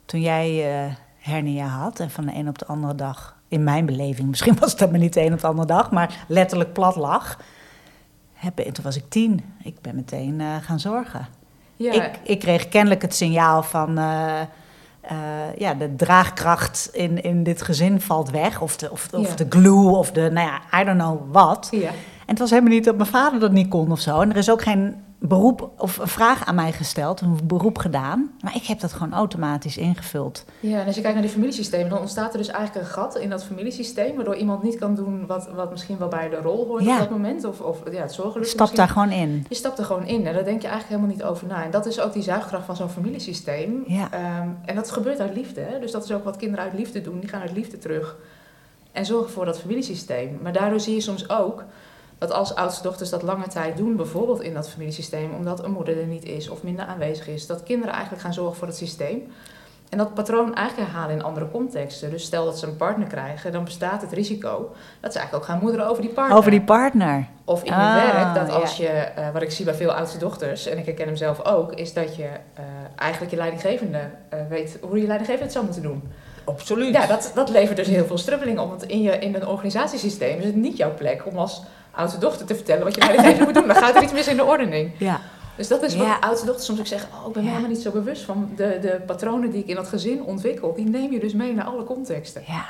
Toen 0.05 0.21
jij 0.21 0.75
eh, 0.85 0.93
hernia 1.19 1.67
had 1.67 2.00
en 2.00 2.11
van 2.11 2.27
de 2.27 2.35
een 2.35 2.49
op 2.49 2.59
de 2.59 2.67
andere 2.67 2.94
dag, 2.94 3.37
in 3.49 3.65
mijn 3.65 3.87
beleving, 3.87 4.29
misschien 4.31 4.56
was 4.59 4.71
het 4.71 4.81
helemaal 4.81 5.00
niet 5.00 5.12
de 5.12 5.21
een 5.25 5.32
op 5.32 5.41
de 5.41 5.47
andere 5.47 5.67
dag, 5.69 5.91
maar 5.91 6.25
letterlijk 6.29 6.73
plat 6.73 6.97
lag. 6.97 7.38
Heb, 8.32 8.59
en 8.59 8.73
toen 8.73 8.85
was 8.85 8.97
ik 8.97 9.05
tien. 9.09 9.55
Ik 9.62 9.81
ben 9.81 9.94
meteen 9.94 10.41
eh, 10.41 10.47
gaan 10.61 10.81
zorgen. 10.81 11.27
ja. 11.77 11.93
Ik, 11.93 12.19
ik 12.23 12.38
kreeg 12.38 12.69
kennelijk 12.69 13.03
het 13.03 13.15
signaal 13.15 13.62
van. 13.62 13.99
eh, 13.99 14.41
eh, 15.00 15.17
ja, 15.56 15.75
de 15.75 15.97
draagkracht 15.97 16.88
in, 16.93 17.23
in 17.23 17.43
dit 17.43 17.62
gezin 17.62 18.00
valt 18.00 18.31
weg. 18.31 18.61
Of 18.61 18.77
de, 18.77 18.91
of, 18.91 19.09
of 19.12 19.29
Ja. 19.29 19.35
de 19.37 19.47
glue, 19.49 19.88
of 19.97 20.12
de, 20.12 20.31
nou 20.32 20.47
ja, 20.49 20.81
I 20.81 20.85
don't 20.85 20.99
know 20.99 21.32
wat. 21.32 21.69
ja. 21.71 21.88
En 21.88 22.37
het 22.37 22.38
was 22.38 22.50
helemaal 22.50 22.73
niet 22.73 22.85
dat 22.85 22.97
mijn 22.97 23.09
vader 23.09 23.41
dat 23.41 23.53
niet 23.53 23.69
kon 23.69 23.91
of 23.93 24.00
zo. 24.00 24.21
En 24.21 24.31
er 24.31 24.37
is 24.37 24.50
ook 24.50 24.62
geen 24.62 24.97
beroep 25.22 25.70
of 25.76 25.99
een 25.99 26.08
vraag 26.08 26.44
aan 26.44 26.55
mij 26.55 26.72
gesteld, 26.72 27.20
een 27.20 27.38
beroep 27.44 27.78
gedaan. 27.78 28.31
Maar 28.40 28.55
ik 28.56 28.64
heb 28.64 28.81
dat 28.81 28.93
gewoon 28.93 29.12
automatisch 29.12 29.76
ingevuld. 29.76 30.44
Ja, 30.61 30.81
en 30.81 30.87
als 30.87 30.94
je 30.94 31.00
kijkt 31.00 31.17
naar 31.17 31.26
die 31.26 31.34
familiesystemen, 31.34 31.90
dan 31.90 31.99
ontstaat 31.99 32.32
er 32.32 32.38
dus 32.38 32.49
eigenlijk 32.49 32.87
een 32.87 32.93
gat 32.93 33.17
in 33.17 33.31
dat 33.31 33.44
familiesysteem, 33.44 34.17
waardoor 34.17 34.37
iemand 34.37 34.62
niet 34.62 34.78
kan 34.78 34.94
doen 34.94 35.26
wat, 35.26 35.49
wat 35.55 35.70
misschien 35.70 35.99
wel 35.99 36.08
bij 36.08 36.28
de 36.28 36.37
rol 36.37 36.67
hoort 36.67 36.84
Ja. 36.84 36.93
op 36.93 36.99
dat 36.99 37.11
moment. 37.11 37.44
Of, 37.44 37.61
of 37.61 37.78
ja, 37.93 38.00
het 38.00 38.12
zorgen 38.12 38.46
Stap 38.46 38.75
daar 38.75 38.88
gewoon 38.88 39.11
in. 39.11 39.46
Je 39.49 39.55
stapt 39.55 39.78
er 39.78 39.84
gewoon 39.84 40.06
in 40.06 40.26
en 40.26 40.34
daar 40.34 40.44
denk 40.44 40.62
je 40.62 40.69
eigenlijk 40.69 40.88
helemaal 40.88 41.17
niet 41.17 41.22
over 41.22 41.46
na. 41.46 41.64
En 41.64 41.70
dat 41.70 41.87
is 41.87 42.00
ook 42.00 42.12
die 42.12 42.22
zuigkracht 42.22 42.64
van 42.64 42.76
zo'n 42.76 42.88
familiesysteem. 42.88 43.82
Ja. 43.87 44.11
Ehm, 44.12 44.49
en 44.64 44.75
dat 44.75 44.90
gebeurt 44.90 45.20
uit 45.20 45.34
liefde. 45.34 45.61
Hè? 45.61 45.78
Dus 45.81 45.93
dat 45.93 46.05
is 46.05 46.12
ook 46.12 46.25
wat 46.25 46.37
kinderen 46.37 46.64
uit 46.64 46.75
liefde 46.75 47.00
doen. 47.00 47.20
Die 47.20 47.28
gaan 47.28 47.40
uit 47.40 47.52
liefde 47.52 47.78
terug 47.78 48.17
en 48.93 49.06
zorgen 49.06 49.31
voor 49.31 49.44
dat 49.44 49.61
familiesysteem. 49.61 50.38
Maar 50.43 50.52
daardoor 50.52 50.81
zie 50.81 50.94
je 50.94 51.00
soms 51.00 51.28
ook 51.28 51.64
dat 52.20 52.32
als 52.32 52.55
oudste 52.55 52.82
dochters 52.82 53.11
dat 53.11 53.22
lange 53.22 53.46
tijd 53.46 53.76
doen, 53.76 53.96
bijvoorbeeld 53.96 54.43
in 54.43 54.55
dat 54.55 54.69
familiesysteem, 54.69 55.34
omdat 55.34 55.64
een 55.64 55.70
moeder 55.70 56.00
er 56.00 56.06
niet 56.06 56.25
is 56.25 56.49
of 56.49 56.62
minder 56.62 56.84
aanwezig 56.84 57.28
is, 57.28 57.46
dat 57.46 57.62
kinderen 57.62 57.93
eigenlijk 57.93 58.22
gaan 58.22 58.34
zorgen 58.34 58.56
voor 58.56 58.67
het 58.67 58.76
systeem. 58.76 59.32
En 59.88 59.99
dat 59.99 60.14
patroon 60.14 60.55
eigenlijk 60.55 60.90
herhalen 60.90 61.17
in 61.17 61.22
andere 61.22 61.50
contexten. 61.50 62.11
Dus 62.11 62.25
stel 62.25 62.44
dat 62.44 62.58
ze 62.58 62.67
een 62.67 62.76
partner 62.76 63.06
krijgen, 63.06 63.52
dan 63.52 63.64
bestaat 63.64 64.02
het 64.02 64.12
risico 64.12 64.72
dat 65.00 65.12
ze 65.12 65.19
eigenlijk 65.19 65.34
ook 65.34 65.44
gaan 65.44 65.62
moederen 65.62 65.87
over 65.87 66.02
die 66.02 66.12
partner. 66.12 66.37
Over 66.37 66.50
die 66.50 66.62
partner. 66.62 67.26
Of 67.44 67.62
in 67.62 67.72
je 67.72 67.78
Ah, 67.78 67.94
werk, 67.94 68.34
dat 68.34 68.49
ja. 68.49 68.61
als 68.61 68.76
je, 68.76 68.87
eh, 68.87 69.31
wat 69.32 69.43
ik 69.43 69.50
zie 69.50 69.64
bij 69.64 69.75
veel 69.75 69.93
oudste 69.93 70.19
dochters, 70.19 70.67
en 70.67 70.78
ik 70.78 70.84
herken 70.84 71.06
hem 71.06 71.17
zelf 71.17 71.44
ook, 71.44 71.72
is 71.72 71.93
dat 71.93 72.17
je 72.17 72.28
eh, 72.55 72.64
eigenlijk 72.96 73.31
je 73.31 73.38
leidinggevende 73.38 74.11
eh, 74.28 74.38
weet 74.49 74.78
hoe 74.81 75.00
je 75.00 75.06
leidinggevende 75.06 75.44
het 75.44 75.52
zou 75.52 75.64
moeten 75.64 75.82
doen. 75.82 76.02
Absoluut. 76.44 76.94
Ja, 76.94 77.06
dat, 77.06 77.32
dat 77.34 77.49
levert 77.49 77.76
dus 77.76 77.87
heel 77.87 78.06
veel 78.06 78.19
strubbeling 78.19 78.58
op, 78.58 78.69
want 78.69 78.82
in, 78.82 79.02
je, 79.02 79.19
in 79.19 79.34
een 79.34 79.46
organisatiesysteem 79.46 80.38
is 80.38 80.44
het 80.44 80.56
niet 80.56 80.76
jouw 80.76 80.94
plek 80.94 81.26
om 81.26 81.38
als 81.38 81.62
oudste 82.00 82.19
dochter 82.20 82.47
te 82.47 82.55
vertellen 82.55 82.85
wat 82.85 82.94
je 82.94 83.00
leidinggevende 83.00 83.44
moet 83.44 83.55
doen. 83.55 83.67
Dan 83.67 83.76
gaat 83.76 83.97
er 83.97 84.02
iets 84.02 84.12
mis 84.12 84.29
in 84.29 84.37
de 84.37 84.44
ordening. 84.44 84.91
Ja. 84.99 85.20
Dus 85.56 85.69
dat 85.69 85.82
is 85.82 85.97
wat 85.97 86.06
Ja. 86.06 86.19
oudste 86.20 86.47
dochters 86.47 86.67
soms 86.67 86.81
ook 86.81 86.87
zeggen, 86.87 87.08
oh, 87.20 87.26
ik 87.26 87.32
ben 87.32 87.43
me 87.43 87.49
helemaal 87.49 87.70
niet 87.70 87.81
zo 87.82 87.91
bewust 87.91 88.23
van 88.23 88.52
de, 88.56 88.79
de 88.81 89.00
patronen 89.06 89.50
die 89.50 89.62
ik 89.62 89.69
in 89.69 89.75
dat 89.75 89.88
gezin 89.88 90.23
ontwikkel. 90.23 90.75
Die 90.75 90.85
neem 90.88 91.12
je 91.12 91.20
dus 91.20 91.32
mee 91.32 91.55
naar 91.55 91.64
alle 91.64 91.85
contexten. 91.85 92.43
ja. 92.47 92.64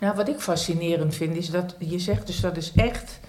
Nou, 0.00 0.14
wat 0.16 0.28
ik 0.28 0.40
fascinerend 0.40 1.14
vind, 1.14 1.36
is 1.36 1.50
dat 1.50 1.74
je 1.78 1.98
zegt 1.98 2.26
dus 2.26 2.40
dat 2.40 2.56
is 2.56 2.72
echt 2.76 3.20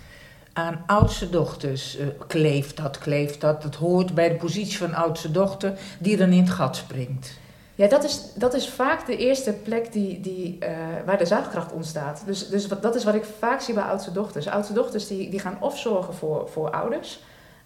aan 0.53 0.83
oudste 0.87 1.29
dochters 1.29 1.97
eh, 1.97 2.05
kleeft 2.27 2.77
dat, 2.77 2.97
kleeft 2.97 3.41
dat. 3.41 3.61
Dat 3.61 3.75
hoort 3.75 4.13
bij 4.13 4.29
de 4.29 4.35
positie 4.35 4.77
van 4.77 4.93
oudste 4.93 5.31
dochter 5.31 5.73
die 5.99 6.17
dan 6.17 6.31
in 6.31 6.41
het 6.41 6.49
gat 6.49 6.75
springt. 6.75 7.33
Ja, 7.81 7.87
dat 7.87 8.03
is, 8.03 8.21
dat 8.35 8.53
is 8.53 8.69
vaak 8.69 9.05
de 9.05 9.17
eerste 9.17 9.53
plek 9.53 9.91
die, 9.91 10.19
die, 10.19 10.57
eh, 10.59 10.75
waar 11.05 11.17
de 11.17 11.25
zuigkracht 11.25 11.71
ontstaat. 11.71 12.23
Dus, 12.25 12.49
dus 12.49 12.67
wat, 12.67 12.81
dat 12.81 12.95
is 12.95 13.03
wat 13.03 13.13
ik 13.15 13.23
vaak 13.39 13.61
zie 13.61 13.73
bij 13.73 13.83
oudste 13.83 14.11
dochters. 14.11 14.47
Oudste 14.47 14.73
dochters 14.73 15.07
die, 15.07 15.29
die 15.29 15.39
gaan 15.39 15.57
of 15.59 15.77
zorgen 15.79 16.13
voor, 16.13 16.49
voor 16.49 16.71
ouders, 16.71 17.19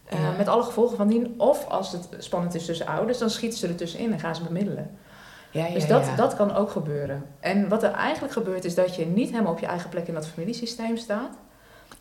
eh, 0.06 0.20
Ja. 0.20 0.32
met 0.38 0.48
alle 0.48 0.64
gevolgen 0.64 0.98
van 0.98 1.08
dien. 1.08 1.34
Of 1.38 1.68
als 1.68 1.92
het 1.92 2.08
spannend 2.18 2.56
is 2.56 2.66
tussen 2.66 2.88
ouders, 2.88 3.18
dan 3.18 3.30
schieten 3.30 3.60
ze 3.60 3.68
er 3.68 3.76
tussenin 3.76 4.14
en 4.14 4.20
gaan 4.20 4.36
ze 4.36 4.44
bemiddelen. 4.44 4.90
Ja, 5.52 5.66
ja, 5.66 5.74
Dus 5.74 5.88
dat, 5.88 6.06
dat 6.16 6.36
kan 6.36 6.56
ook 6.56 6.72
gebeuren. 6.72 7.26
En 7.40 7.70
wat 7.70 7.84
er 7.84 7.92
eigenlijk 7.92 8.34
gebeurt 8.34 8.66
is 8.66 8.76
dat 8.76 8.96
je 8.96 9.06
niet 9.06 9.30
helemaal 9.30 9.52
op 9.52 9.60
je 9.60 9.66
eigen 9.66 9.90
plek 9.90 10.08
in 10.08 10.14
dat 10.14 10.28
familiesysteem 10.28 10.98
staat. 10.98 11.32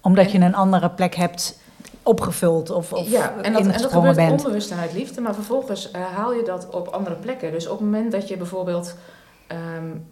Omdat 0.00 0.32
je 0.32 0.38
een 0.38 0.54
andere 0.54 0.90
plek 0.90 1.14
hebt 1.14 1.58
opgevuld 2.04 2.70
of, 2.70 2.92
of 2.92 3.08
ja, 3.10 3.34
en 3.42 3.52
dat, 3.52 3.62
en 3.62 3.72
dat 3.82 3.92
gebeurt 3.92 4.16
bent. 4.16 4.30
onbewust 4.44 4.70
en 4.70 4.78
uit 4.78 4.92
liefde, 4.92 5.20
maar 5.20 5.34
vervolgens 5.34 5.90
eh, 5.90 6.00
haal 6.14 6.32
je 6.34 6.42
dat 6.42 6.68
op 6.70 6.88
andere 6.88 7.14
plekken. 7.16 7.52
Dus 7.52 7.66
op 7.66 7.78
het 7.78 7.80
moment 7.90 8.12
dat 8.12 8.28
je 8.28 8.36
bijvoorbeeld 8.36 8.94
ehm, 9.46 9.60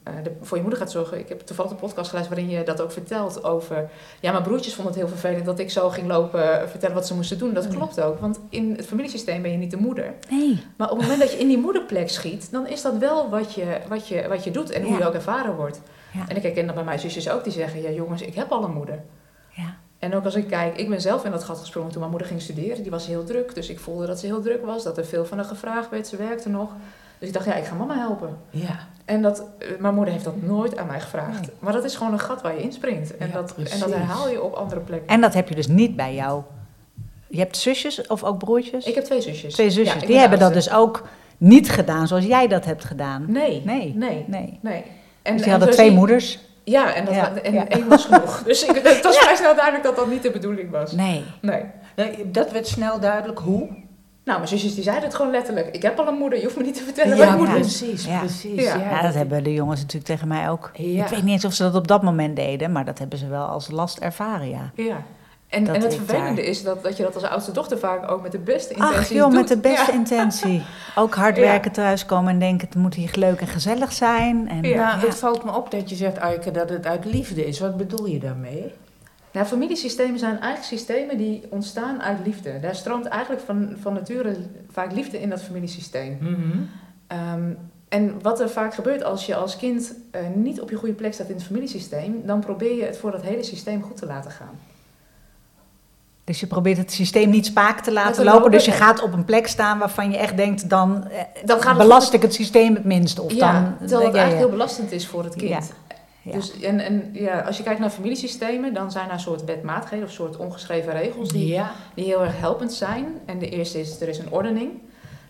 eh, 0.02 0.12
de- 0.22 0.32
voor 0.40 0.56
je 0.56 0.62
moeder 0.62 0.80
gaat 0.80 0.90
zorgen. 0.90 1.18
Ik 1.18 1.28
heb 1.28 1.40
toevallig 1.40 1.70
een 1.70 1.76
podcast 1.76 2.08
geluisterd 2.08 2.38
waarin 2.40 2.58
je 2.58 2.64
dat 2.64 2.80
ook 2.80 2.92
vertelt 2.92 3.44
over... 3.44 3.90
Ja, 4.20 4.30
mijn 4.32 4.42
broertjes 4.42 4.74
vonden 4.74 4.92
het 4.92 5.02
heel 5.02 5.10
vervelend 5.10 5.44
dat 5.46 5.58
ik 5.58 5.70
zo 5.70 5.88
ging 5.88 6.06
lopen 6.08 6.60
eh, 6.62 6.68
vertellen 6.68 6.94
wat 6.94 7.06
ze 7.06 7.14
moesten 7.14 7.38
doen. 7.38 7.54
Dat 7.54 7.68
klopt 7.68 8.00
ook, 8.00 8.20
want 8.20 8.40
in 8.48 8.74
het 8.76 8.86
familiesysteem 8.86 9.42
ben 9.42 9.50
je 9.50 9.56
niet 9.58 9.70
de 9.70 9.76
moeder. 9.76 10.14
Nee. 10.30 10.64
Maar 10.76 10.90
op 10.90 10.96
het 10.96 11.02
moment 11.02 11.20
dat 11.22 11.32
je 11.32 11.38
in 11.38 11.48
die 11.48 11.58
moederplek 11.58 12.08
schiet, 12.10 12.48
dan 12.50 12.66
is 12.66 12.82
dat 12.82 12.96
wel 12.96 13.30
wat 13.30 13.52
je, 13.54 13.76
wat 13.88 14.08
je, 14.08 14.28
wat 14.28 14.44
je 14.44 14.50
doet 14.50 14.70
en 14.70 14.82
hoe 14.82 14.98
je 14.98 15.06
ook 15.06 15.14
ervaren 15.14 15.56
wordt. 15.56 15.80
Ja. 16.12 16.24
En 16.28 16.36
ik 16.36 16.42
herken 16.42 16.66
dat 16.66 16.74
bij 16.74 16.84
mijn 16.84 16.98
zusjes 16.98 17.30
ook, 17.30 17.44
die 17.44 17.52
zeggen, 17.52 17.82
ja 17.82 17.90
jongens, 17.90 18.22
ik 18.22 18.34
heb 18.34 18.52
al 18.52 18.64
een 18.64 18.72
moeder. 18.72 19.02
En 20.02 20.14
ook 20.14 20.24
als 20.24 20.34
ik 20.34 20.46
kijk, 20.46 20.76
ik 20.76 20.88
ben 20.88 21.00
zelf 21.00 21.24
in 21.24 21.30
dat 21.30 21.44
gat 21.44 21.58
gesprongen 21.58 21.88
toen 21.90 21.98
mijn 21.98 22.10
moeder 22.10 22.28
ging 22.28 22.40
studeren. 22.42 22.82
Die 22.82 22.90
was 22.90 23.06
heel 23.06 23.24
druk, 23.24 23.54
dus 23.54 23.68
ik 23.68 23.80
voelde 23.80 24.06
dat 24.06 24.18
ze 24.18 24.26
heel 24.26 24.40
druk 24.42 24.64
was, 24.64 24.82
dat 24.82 24.98
er 24.98 25.04
veel 25.06 25.24
van 25.24 25.38
haar 25.38 25.46
gevraagd 25.46 25.90
werd, 25.90 26.06
ze 26.06 26.16
werkte 26.16 26.48
nog. 26.48 26.70
Dus 27.18 27.28
ik 27.28 27.34
dacht, 27.34 27.46
ja, 27.46 27.54
ik 27.54 27.64
ga 27.64 27.74
mama 27.74 27.96
helpen. 27.98 28.36
Ja, 28.50 28.78
En 29.04 29.22
dat, 29.22 29.44
eh, 29.58 29.68
mijn 29.78 29.94
moeder 29.94 30.12
heeft 30.12 30.24
dat 30.24 30.42
nooit 30.42 30.76
aan 30.76 30.86
mij 30.86 31.00
gevraagd. 31.00 31.40
Nee. 31.40 31.50
Maar 31.58 31.72
dat 31.72 31.84
is 31.84 31.96
gewoon 31.96 32.12
een 32.12 32.18
gat 32.20 32.42
waar 32.42 32.54
je 32.54 32.62
inspringt. 32.62 33.16
En, 33.16 33.26
Ja, 33.26 33.32
dat, 33.32 33.54
en 33.56 33.78
dat 33.78 33.92
herhaal 33.94 34.28
je 34.28 34.42
op 34.42 34.52
andere 34.52 34.80
plekken. 34.80 35.08
En 35.08 35.20
dat 35.20 35.34
heb 35.34 35.48
je 35.48 35.54
dus 35.54 35.66
niet 35.68 35.96
bij 35.96 36.14
jou. 36.14 36.42
Je 37.28 37.38
hebt 37.38 37.56
zusjes 37.56 38.06
of 38.06 38.24
ook 38.24 38.38
broertjes? 38.38 38.86
Ik 38.86 38.94
heb 38.94 39.04
twee 39.04 39.20
zusjes. 39.20 39.54
Twee 39.54 39.70
zusjes. 39.70 40.02
Die 40.02 40.16
hebben 40.18 40.38
dat 40.38 40.52
dus 40.52 40.72
ook 40.72 41.02
niet 41.38 41.70
gedaan 41.70 42.06
zoals 42.08 42.24
jij 42.24 42.48
dat 42.48 42.64
hebt 42.64 42.84
gedaan. 42.84 43.24
Nee, 43.28 43.62
Nee. 43.64 43.94
nee, 43.96 44.24
Nee. 44.26 44.58
nee. 44.62 44.84
En, 45.22 45.36
dus 45.36 45.44
en 45.46 45.50
hadden 45.50 45.70
twee 45.70 45.88
zie- 45.88 45.96
moeders? 45.96 46.38
Ja, 46.64 46.94
en, 46.94 47.04
dat, 47.04 47.14
Ja, 47.14 47.32
en 47.34 47.52
ja. 47.52 47.68
één 47.68 47.88
was 47.88 48.04
genoeg. 48.04 48.42
Dus 48.46 48.64
ik, 48.64 48.80
het 48.82 49.02
was 49.04 49.16
vrij 49.18 49.36
snel 49.36 49.54
duidelijk 49.54 49.84
dat 49.84 49.96
dat 49.96 50.08
niet 50.10 50.22
de 50.22 50.30
bedoeling 50.30 50.70
was. 50.70 50.92
Nee. 50.92 51.24
Nee. 51.40 51.64
Dat 52.26 52.52
werd 52.52 52.66
snel 52.66 53.00
duidelijk. 53.00 53.38
Hoe? 53.38 53.68
Nou, 54.24 54.36
mijn 54.38 54.48
zusjes 54.48 54.74
die 54.74 54.82
zeiden 54.82 55.04
het 55.04 55.14
gewoon 55.14 55.30
letterlijk. 55.30 55.68
Ik 55.74 55.82
heb 55.82 55.98
al 55.98 56.06
een 56.08 56.18
moeder, 56.18 56.38
je 56.38 56.44
hoeft 56.44 56.56
me 56.56 56.62
niet 56.62 56.74
te 56.76 56.82
vertellen 56.82 57.16
Ja, 57.16 57.26
wat 57.26 57.36
moeder 57.36 57.56
is. 57.58 57.78
precies, 57.78 58.04
Ja. 58.04 58.18
precies. 58.18 58.62
Ja. 58.64 58.76
Ja, 58.76 59.02
dat 59.02 59.14
hebben 59.14 59.44
de 59.44 59.52
jongens 59.52 59.80
natuurlijk 59.80 60.06
tegen 60.06 60.28
mij 60.28 60.50
ook. 60.50 60.70
Ja. 60.74 61.04
Ik 61.04 61.10
weet 61.10 61.22
niet 61.22 61.32
eens 61.32 61.44
of 61.44 61.52
ze 61.52 61.62
dat 61.62 61.74
op 61.74 61.88
dat 61.88 62.02
moment 62.02 62.36
deden, 62.36 62.72
maar 62.72 62.84
dat 62.84 62.98
hebben 62.98 63.18
ze 63.18 63.28
wel 63.28 63.44
als 63.46 63.70
last 63.70 63.98
ervaren, 63.98 64.48
ja. 64.48 64.70
Ja. 64.74 64.96
En, 65.52 65.64
Dat 65.64 65.74
en 65.76 65.82
het 65.82 65.94
vervelende 65.94 66.34
daar- 66.40 66.50
is 66.50 66.62
dat, 66.62 66.82
dat 66.82 66.96
je 66.96 67.02
dat 67.02 67.14
als 67.14 67.24
oudste 67.24 67.52
dochter 67.52 67.78
vaak 67.78 68.10
ook 68.10 68.22
met 68.22 68.32
de 68.32 68.38
beste 68.38 68.74
intenties 68.74 68.98
Ach 68.98 69.08
joh, 69.08 69.24
doet. 69.24 69.34
met 69.34 69.48
de 69.48 69.56
beste 69.58 69.92
Ja. 69.92 69.98
intentie. 69.98 70.62
Ook 70.94 71.14
hard 71.14 71.36
Ja. 71.36 71.42
werken 71.42 71.72
thuiskomen 71.72 72.32
en 72.32 72.38
denken 72.38 72.66
het 72.68 72.76
moet 72.76 72.94
hier 72.94 73.10
leuk 73.14 73.40
en 73.40 73.46
gezellig 73.46 73.92
zijn. 73.92 74.48
En, 74.48 74.62
Ja. 74.62 74.94
Nou, 74.96 75.06
het 75.06 75.14
valt 75.18 75.44
me 75.44 75.54
op 75.56 75.70
dat 75.70 75.90
je 75.90 75.96
zegt, 75.96 76.18
Aike, 76.18 76.50
dat 76.50 76.68
het 76.68 76.86
uit 76.86 77.04
liefde 77.04 77.46
is. 77.46 77.58
Wat 77.60 77.76
bedoel 77.76 78.06
je 78.06 78.18
daarmee? 78.18 78.72
Nou, 79.32 79.46
familiesystemen 79.46 80.18
zijn 80.18 80.30
eigenlijk 80.40 80.64
systemen 80.64 81.18
die 81.18 81.42
ontstaan 81.50 82.02
uit 82.02 82.18
liefde. 82.24 82.60
Daar 82.60 82.74
stroomt 82.74 83.06
eigenlijk 83.06 83.42
van, 83.42 83.76
van 83.80 83.92
nature 83.92 84.36
vaak 84.70 84.92
liefde 84.92 85.20
in 85.20 85.28
dat 85.30 85.42
familiesysteem. 85.42 86.18
Mhm. 86.20 86.58
Ehm, 87.06 87.50
en 87.88 88.22
wat 88.22 88.40
er 88.40 88.50
vaak 88.50 88.74
gebeurt 88.74 89.04
als 89.04 89.26
je 89.26 89.34
als 89.34 89.56
kind 89.56 89.94
eh, 90.10 90.20
niet 90.34 90.60
op 90.60 90.70
je 90.70 90.76
goede 90.76 90.94
plek 90.94 91.12
staat 91.14 91.28
in 91.28 91.34
het 91.34 91.44
familiesysteem, 91.44 92.22
dan 92.26 92.40
probeer 92.40 92.76
je 92.76 92.84
het 92.84 92.96
voor 92.98 93.10
dat 93.10 93.22
hele 93.22 93.42
systeem 93.42 93.82
goed 93.82 93.96
te 93.96 94.06
laten 94.06 94.30
gaan. 94.30 94.58
Dus 96.32 96.40
je 96.40 96.46
probeert 96.46 96.78
het 96.78 96.92
systeem 96.92 97.30
niet 97.30 97.46
spaak 97.46 97.80
te 97.80 97.92
laten 97.92 98.24
lopen. 98.24 98.50
Dus 98.50 98.64
je 98.64 98.70
gaat 98.70 99.02
op 99.02 99.12
een 99.12 99.24
plek 99.24 99.46
staan 99.46 99.78
waarvan 99.78 100.10
je 100.10 100.16
echt 100.16 100.36
denkt, 100.36 100.68
dan, 100.68 101.08
eh, 101.08 101.22
Dan 101.44 101.62
gaat 101.62 101.76
belast 101.78 102.12
ik 102.12 102.22
het 102.22 102.34
systeem 102.34 102.74
het 102.74 102.84
minst. 102.84 103.18
Of 103.18 103.32
ja, 103.32 103.52
dan, 103.52 103.76
terwijl 103.78 104.06
het 104.06 104.14
eigenlijk 104.14 104.38
heel 104.46 104.56
belastend 104.56 104.92
is 104.92 105.06
voor 105.06 105.24
het 105.24 105.36
kind. 105.36 105.72
Ja. 106.22 106.32
Dus, 106.32 106.60
en, 106.60 106.80
en 106.80 107.10
ja, 107.12 107.40
als 107.40 107.56
je 107.56 107.62
kijkt 107.62 107.80
naar 107.80 107.90
familiesystemen, 107.90 108.74
dan 108.74 108.90
zijn 108.90 109.06
er 109.06 109.12
een 109.12 109.20
soort 109.20 109.44
wetmatigheden 109.44 110.06
of 110.06 110.12
soort 110.12 110.36
ongeschreven 110.36 110.92
regels 110.92 111.28
die, 111.28 111.46
Ja. 111.46 111.70
die 111.94 112.04
heel 112.04 112.22
erg 112.22 112.38
helpend 112.38 112.72
zijn. 112.72 113.06
En 113.26 113.38
de 113.38 113.48
eerste 113.48 113.80
is, 113.80 114.00
er 114.00 114.08
is 114.08 114.18
een 114.18 114.30
ordening. 114.30 114.70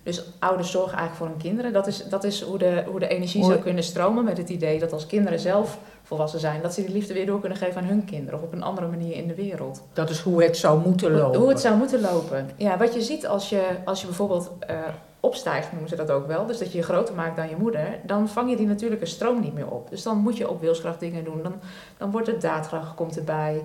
Dus 0.02 0.22
ouders 0.38 0.70
zorgen 0.70 0.98
eigenlijk 0.98 1.16
voor 1.16 1.26
hun 1.26 1.36
kinderen. 1.36 1.72
Dat 1.72 1.86
is, 1.86 2.08
dat 2.08 2.24
is 2.24 2.42
hoe, 2.42 2.58
de, 2.58 2.84
hoe 2.86 3.00
de 3.00 3.08
energie 3.08 3.44
zou 3.44 3.58
kunnen 3.58 3.84
stromen 3.84 4.24
met 4.24 4.36
het 4.36 4.48
idee 4.48 4.78
dat 4.78 4.92
als 4.92 5.06
kinderen 5.06 5.38
zelf 5.38 5.78
volwassen 6.02 6.40
zijn, 6.40 6.62
dat 6.62 6.74
ze 6.74 6.84
die 6.84 6.92
liefde 6.92 7.14
weer 7.14 7.26
door 7.26 7.40
kunnen 7.40 7.58
geven 7.58 7.82
aan 7.82 7.88
hun 7.88 8.04
kinderen 8.04 8.38
of 8.38 8.44
op 8.44 8.52
een 8.52 8.62
andere 8.62 8.86
manier 8.86 9.16
in 9.16 9.28
de 9.28 9.34
wereld. 9.34 9.82
Dat 9.92 10.10
is 10.10 10.20
hoe 10.20 10.42
het 10.42 10.56
zou 10.56 10.80
moeten 10.80 11.12
lopen. 11.12 11.40
hoe 11.40 11.48
het 11.48 11.60
zou 11.60 11.76
moeten 11.76 12.00
lopen. 12.00 12.50
Ja, 12.56 12.78
wat 12.78 12.94
je 12.94 13.02
ziet 13.02 13.26
als 13.26 13.48
je, 13.48 13.62
als 13.84 14.00
je 14.00 14.06
bijvoorbeeld 14.06 14.50
eh, 14.58 14.76
opstijgt, 15.20 15.72
noemen 15.72 15.88
ze 15.88 15.96
dat 15.96 16.10
ook 16.10 16.26
wel. 16.26 16.46
Dus 16.46 16.58
dat 16.58 16.72
je 16.72 16.78
je 16.78 16.84
groter 16.84 17.14
maakt 17.14 17.36
dan 17.36 17.48
je 17.48 17.56
moeder. 17.56 17.98
Dan 18.06 18.28
vang 18.28 18.50
je 18.50 18.56
die 18.56 18.66
natuurlijke 18.66 19.06
stroom 19.06 19.40
niet 19.40 19.54
meer 19.54 19.70
op. 19.70 19.90
Dus 19.90 20.02
dan 20.02 20.16
moet 20.16 20.36
je 20.36 20.50
op 20.50 20.60
wilskracht 20.60 21.00
dingen 21.00 21.24
doen. 21.24 21.42
Dan, 21.42 21.54
dan 21.98 22.10
wordt 22.10 22.26
de 22.26 22.36
daadkracht 22.36 22.94
komt 22.94 23.16
erbij. 23.16 23.64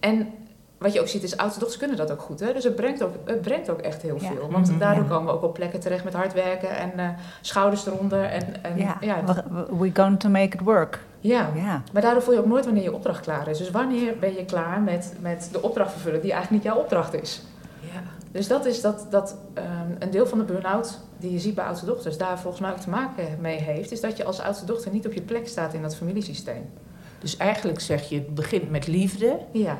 En 0.00 0.32
wat 0.80 0.92
je 0.92 1.00
ook 1.00 1.08
ziet 1.08 1.22
is, 1.22 1.36
oudste 1.36 1.58
dochters 1.58 1.80
kunnen 1.80 1.96
dat 1.96 2.12
ook 2.12 2.20
goed. 2.20 2.40
Hè? 2.40 2.52
Dus 2.52 2.64
het 2.64 2.74
brengt 2.76 3.02
ook, 3.02 3.14
het 3.24 3.40
brengt 3.40 3.70
ook 3.70 3.78
echt 3.80 4.02
heel 4.02 4.18
Ja. 4.20 4.28
veel. 4.32 4.48
Want 4.50 4.68
Mhm, 4.68 4.78
daardoor 4.78 5.04
komen 5.04 5.26
we 5.26 5.32
ook 5.32 5.42
op 5.42 5.54
plekken 5.54 5.80
terecht 5.80 6.04
met 6.04 6.12
hard 6.12 6.32
werken 6.32 6.76
en 6.76 6.98
eh, 6.98 7.08
schouders 7.40 7.86
eronder. 7.86 8.24
En, 8.24 8.62
en, 8.64 8.78
Ja, 8.78 8.96
ja, 9.00 9.24
we- 9.24 9.42
we- 9.50 9.76
we're 9.76 9.94
going 9.94 10.20
to 10.20 10.28
make 10.28 10.56
it 10.56 10.60
work. 10.60 11.04
ja. 11.20 11.50
Ja. 11.54 11.82
Maar 11.92 12.02
daardoor 12.02 12.22
voel 12.22 12.34
je 12.34 12.40
ook 12.40 12.46
nooit 12.46 12.64
wanneer 12.64 12.82
je 12.82 12.94
opdracht 12.94 13.20
klaar 13.20 13.48
is. 13.48 13.58
Dus 13.58 13.70
wanneer 13.70 14.18
ben 14.18 14.34
je 14.34 14.44
klaar 14.44 14.80
met, 14.80 15.14
met 15.20 15.48
de 15.52 15.62
opdracht 15.62 15.92
vervullen 15.92 16.20
die 16.20 16.32
eigenlijk 16.32 16.64
niet 16.64 16.72
jouw 16.72 16.82
opdracht 16.82 17.14
is. 17.22 17.42
Ja. 17.80 18.00
Dus 18.32 18.48
dat 18.48 18.66
is 18.66 18.80
dat, 18.80 19.06
dat 19.10 19.36
ehm, 19.54 19.66
een 19.98 20.10
deel 20.10 20.26
van 20.26 20.38
de 20.38 20.44
burn-out 20.44 20.98
die 21.18 21.32
je 21.32 21.38
ziet 21.38 21.54
bij 21.54 21.64
oudste 21.64 21.86
dochters 21.86 22.18
daar 22.18 22.38
volgens 22.38 22.62
mij 22.62 22.70
ook 22.70 22.78
te 22.78 22.90
maken 22.90 23.24
mee 23.40 23.56
heeft, 23.60 23.92
is 23.92 24.00
dat 24.00 24.16
je 24.16 24.24
als 24.24 24.40
oudste 24.40 24.64
dochter 24.64 24.92
niet 24.92 25.06
op 25.06 25.12
je 25.12 25.22
plek 25.22 25.48
staat 25.48 25.74
in 25.74 25.82
dat 25.82 25.96
familiesysteem. 25.96 26.70
Dus 27.18 27.36
eigenlijk 27.36 27.80
zeg 27.80 28.08
je, 28.08 28.14
het 28.14 28.34
begint 28.34 28.70
met 28.70 28.86
liefde 28.86 29.38
Ja, 29.52 29.78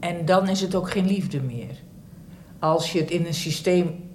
en 0.00 0.24
dan 0.24 0.48
is 0.48 0.60
het 0.60 0.74
ook 0.74 0.90
geen 0.90 1.06
liefde 1.06 1.40
meer. 1.40 1.76
Als 2.58 2.92
je 2.92 2.98
het 3.00 3.10
in 3.10 3.26
een 3.26 3.34
systeem. 3.34 4.06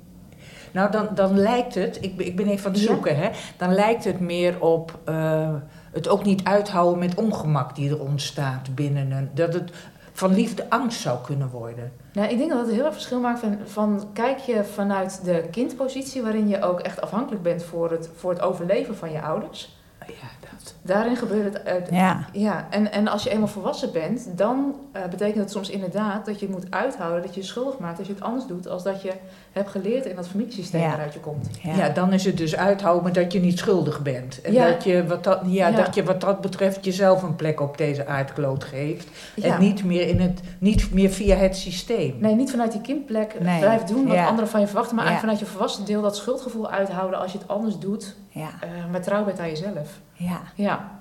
Nou, 0.72 0.92
dan, 0.92 1.08
dan 1.16 1.38
lijkt 1.38 1.76
het, 1.76 1.98
ik, 2.02 2.18
ben- 2.18 2.26
ik 2.26 2.36
ben 2.36 2.48
even 2.48 2.66
aan 2.66 2.72
het 2.72 2.82
Ja. 2.82 2.88
zoeken, 2.88 3.18
hè? 3.18 3.30
Dan 3.58 3.74
lijkt 3.74 4.04
het 4.04 4.20
meer 4.20 4.62
op 4.62 5.00
eh, 5.06 5.54
het 5.92 6.08
ook 6.08 6.24
niet 6.24 6.44
uithouden 6.44 7.00
met 7.00 7.16
ongemak 7.16 7.76
die 7.76 7.90
er 7.90 8.00
ontstaat 8.02 8.76
binnen 8.76 9.12
een. 9.12 9.30
Dat 9.34 9.54
het 9.54 9.72
van 10.14 10.34
liefde 10.34 10.70
angst 10.70 11.00
zou 11.02 11.20
kunnen 11.26 11.50
worden. 11.50 11.92
nou, 12.14 12.28
ik 12.30 12.38
denk 12.38 12.50
dat 12.50 12.66
het 12.66 12.76
heel 12.76 12.86
erg 12.86 12.94
verschil 12.94 13.20
maakt 13.20 13.40
van, 13.40 13.58
van 13.66 14.08
kijk 14.14 14.38
je 14.38 14.64
vanuit 14.64 15.22
de 15.26 15.44
kindpositie, 15.52 16.22
waarin 16.22 16.48
je 16.48 16.62
ook 16.62 16.80
echt 16.80 17.02
afhankelijk 17.02 17.44
bent 17.44 17.64
voor 17.64 17.92
het, 17.92 18.10
voor 18.16 18.32
het 18.32 18.42
overleven 18.42 18.96
van 18.96 19.12
je 19.12 19.22
ouders. 19.22 19.78
Ja, 20.08 20.28
dat. 20.40 20.74
Daarin 20.82 21.16
gebeurt 21.16 21.54
het 21.54 21.66
uit, 21.66 21.88
Ja. 21.92 22.26
Ja, 22.32 22.68
en, 22.70 22.92
en 22.92 23.08
als 23.08 23.24
je 23.24 23.30
eenmaal 23.30 23.48
volwassen 23.48 23.92
bent, 23.92 24.28
dan 24.36 24.76
eh, 24.92 25.02
betekent 25.10 25.38
het 25.40 25.52
soms 25.52 25.70
inderdaad 25.70 26.26
dat 26.26 26.40
je 26.40 26.50
moet 26.50 26.66
uithouden 26.70 27.22
dat 27.22 27.34
je 27.36 27.40
je 27.42 27.46
schuldig 27.48 27.78
maakt 27.80 27.98
als 27.98 28.08
je 28.08 28.14
het 28.14 28.24
anders 28.24 28.46
doet 28.46 28.68
als 28.68 28.84
dat 28.84 29.02
je 29.02 29.12
hebt 29.52 29.70
geleerd 29.70 30.06
in 30.06 30.16
dat 30.16 30.28
familiesysteem 30.28 30.82
Ja. 30.82 30.88
waaruit 30.88 31.14
je 31.14 31.20
komt. 31.20 31.48
Ja. 31.64 31.76
Ja. 31.76 31.90
dan 31.90 32.14
is 32.14 32.26
het 32.26 32.38
dus 32.38 32.56
uithouden 32.56 33.14
dat 33.14 33.32
je 33.34 33.40
niet 33.40 33.58
schuldig 33.60 34.02
bent. 34.02 34.42
En 34.42 34.54
Ja. 34.54 34.68
dat, 34.68 34.84
je 34.84 35.08
wat 35.08 35.24
dat, 35.24 35.40
ja, 35.46 35.68
Ja. 35.68 35.76
dat 35.76 35.96
je 35.96 36.04
wat 36.04 36.22
dat 36.22 36.42
betreft 36.42 36.86
jezelf 36.86 37.24
een 37.24 37.36
plek 37.36 37.62
op 37.62 37.78
deze 37.78 38.08
aardkloot 38.08 38.64
geeft. 38.64 39.08
Ja. 39.36 39.54
En 39.54 39.60
niet 39.62 39.84
meer, 39.84 40.08
in 40.08 40.20
het, 40.20 40.42
niet 40.60 40.94
meer 40.94 41.10
via 41.10 41.36
het 41.36 41.56
systeem. 41.58 42.16
Nee, 42.20 42.36
niet 42.36 42.52
vanuit 42.52 42.72
die 42.72 42.82
kindplek 42.82 43.40
Nee. 43.40 43.60
blijven 43.60 43.88
doen 43.88 44.06
wat 44.08 44.16
Ja. 44.16 44.28
anderen 44.28 44.50
van 44.50 44.60
je 44.60 44.66
verwachten, 44.68 44.96
maar 44.96 45.06
Ja. 45.06 45.10
eigenlijk 45.12 45.40
vanuit 45.40 45.40
je 45.40 45.58
volwassen 45.58 45.86
deel 45.86 46.02
dat 46.02 46.16
schuldgevoel 46.16 46.70
uithouden 46.70 47.20
als 47.20 47.32
je 47.32 47.38
het 47.38 47.48
anders 47.48 47.80
doet, 47.80 48.16
Ja. 48.34 48.50
eh, 48.62 48.70
maar 48.92 49.02
trouw 49.02 49.24
bent 49.26 49.40
aan 49.40 49.50
jezelf. 49.50 50.00
ja. 50.14 50.42
Ja, 50.56 50.92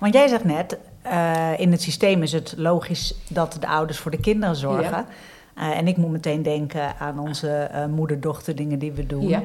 Want 0.00 0.14
jij 0.14 0.28
zegt 0.28 0.44
net, 0.44 0.78
eh, 1.02 1.58
in 1.60 1.70
het 1.72 1.82
systeem 1.82 2.22
is 2.22 2.32
het 2.32 2.54
logisch 2.56 3.14
dat 3.28 3.56
de 3.60 3.66
ouders 3.68 3.98
voor 3.98 4.10
de 4.10 4.20
kinderen 4.20 4.56
zorgen. 4.56 5.06
Eh, 5.54 5.78
en 5.78 5.88
ik 5.88 5.96
moet 5.96 6.10
meteen 6.10 6.42
denken 6.42 6.96
aan 6.98 7.18
onze 7.18 7.70
moeder-dochter 7.90 8.56
dingen 8.56 8.78
die 8.78 8.92
we 8.92 9.06
doen. 9.06 9.28
ja, 9.28 9.42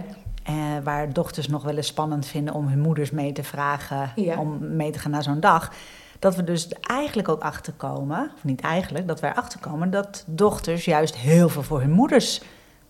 waar 0.84 1.14
dochters 1.14 1.48
nog 1.48 1.64
wel 1.64 1.76
eens 1.78 1.88
spannend 1.88 2.26
vinden 2.26 2.54
om 2.54 2.68
hun 2.68 2.80
moeders 2.80 3.12
mee 3.12 3.32
te 3.32 3.44
vragen 3.44 4.12
Ja. 4.16 4.38
om 4.40 4.76
mee 4.76 4.92
te 4.92 5.00
gaan 5.00 5.12
naar 5.12 5.24
zo'n 5.24 5.40
dag. 5.40 5.72
Dat 6.20 6.36
we 6.36 6.44
dus 6.44 6.68
eigenlijk 6.70 7.30
ook 7.30 7.42
achterkomen, 7.42 8.32
of 8.36 8.44
niet 8.44 8.62
eigenlijk, 8.62 9.08
dat 9.08 9.20
wij 9.20 9.34
achterkomen 9.34 9.90
dat 9.92 10.24
dochters 10.28 10.86
juist 10.86 11.16
heel 11.16 11.50
veel 11.50 11.64
voor 11.64 11.80
hun 11.80 11.92
moeders 11.92 12.42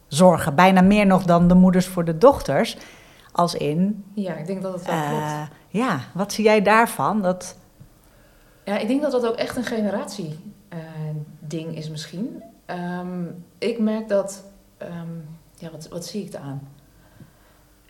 zorgen. 0.07 0.55
Bijna 0.55 0.81
meer 0.81 1.05
nog 1.05 1.23
dan 1.23 1.47
de 1.47 1.53
moeders 1.55 1.87
voor 1.87 2.05
de 2.05 2.17
dochters. 2.17 2.77
Als 3.39 3.55
in, 3.55 4.03
ja, 4.13 4.35
ik 4.35 4.45
denk 4.45 4.61
dat 4.61 4.73
het 4.73 4.85
wel 4.85 4.95
klopt. 5.07 5.21
eh, 5.21 5.41
ja, 5.67 5.99
wat 6.13 6.33
zie 6.33 6.43
jij 6.43 6.61
daarvan? 6.61 7.21
Dat, 7.21 7.55
Ja, 8.65 8.77
ik 8.77 8.87
denk 8.87 9.01
dat 9.01 9.11
dat 9.11 9.25
ook 9.25 9.35
echt 9.35 9.55
een 9.57 9.63
generatie 9.63 10.53
eh, 10.69 10.77
ding 11.39 11.75
is 11.75 11.89
misschien. 11.89 12.43
Ehm, 12.65 13.23
ik 13.57 13.79
merk 13.79 14.07
dat... 14.07 14.43
ehm, 14.77 14.91
ja, 15.55 15.71
wat, 15.71 15.87
wat 15.87 16.05
zie 16.05 16.25
ik 16.25 16.35
aan? 16.35 16.67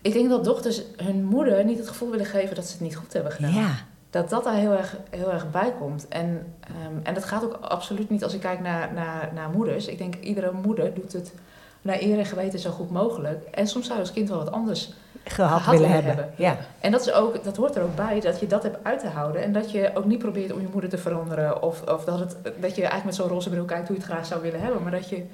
Ik 0.02 0.12
denk 0.12 0.28
dat 0.28 0.44
dochters 0.44 0.82
hun 0.96 1.24
moeder 1.24 1.64
niet 1.64 1.78
het 1.78 1.88
gevoel 1.88 2.10
willen 2.10 2.26
geven 2.26 2.54
dat 2.54 2.64
ze 2.66 2.72
het 2.72 2.80
niet 2.80 2.96
goed 2.96 3.12
hebben 3.12 3.32
gedaan. 3.32 3.52
ja, 3.52 3.70
Dat 4.10 4.30
dat 4.30 4.44
daar 4.44 4.54
heel 4.54 4.72
erg, 4.72 4.96
heel 5.10 5.32
erg 5.32 5.50
bij 5.50 5.72
komt. 5.78 6.08
En, 6.08 6.54
ehm, 6.60 6.94
en 7.02 7.14
dat 7.14 7.24
gaat 7.24 7.44
ook 7.44 7.58
absoluut 7.60 8.10
niet 8.10 8.24
als 8.24 8.34
ik 8.34 8.40
kijk 8.40 8.60
naar, 8.60 8.92
naar, 8.92 9.30
naar 9.34 9.50
moeders. 9.50 9.86
Ik 9.86 9.98
denk 9.98 10.14
iedere 10.14 10.52
moeder 10.52 10.94
doet 10.94 11.12
het 11.12 11.34
naar 11.82 12.00
eer 12.00 12.18
en 12.18 12.26
geweten 12.26 12.58
zo 12.58 12.70
goed 12.70 12.90
mogelijk. 12.90 13.44
En 13.44 13.66
soms 13.66 13.84
zou 13.86 13.98
je 13.98 14.04
als 14.04 14.12
kind 14.14 14.28
wel 14.28 14.38
wat 14.38 14.52
anders 14.52 14.92
gehad 15.24 15.66
willen 15.66 15.90
hebben. 15.90 16.14
hebben. 16.14 16.32
Ja. 16.36 16.56
En 16.80 16.90
dat, 16.90 17.00
is 17.00 17.12
ook, 17.12 17.44
dat 17.44 17.56
hoort 17.56 17.76
er 17.76 17.82
ook 17.82 17.96
bij, 17.96 18.20
dat 18.20 18.40
je 18.40 18.46
dat 18.46 18.62
hebt 18.62 18.78
uit 18.82 19.00
te 19.00 19.08
houden. 19.08 19.42
En 19.42 19.52
dat 19.52 19.70
je 19.70 19.90
ook 19.94 20.04
niet 20.04 20.18
probeert 20.18 20.52
om 20.52 20.60
je 20.60 20.68
moeder 20.72 20.90
te 20.90 20.98
veranderen. 20.98 21.62
Of, 21.62 21.82
of 21.82 22.04
dat, 22.04 22.18
het, 22.18 22.36
dat 22.42 22.74
je 22.74 22.80
eigenlijk 22.80 23.04
met 23.04 23.14
zo'n 23.14 23.28
roze 23.28 23.50
bril 23.50 23.64
kijkt 23.64 23.88
hoe 23.88 23.96
je 23.96 24.02
het 24.02 24.10
graag 24.12 24.26
zou 24.26 24.42
willen 24.42 24.60
hebben. 24.60 24.82
Maar 24.82 24.92
dat 24.92 25.08
je 25.08 25.24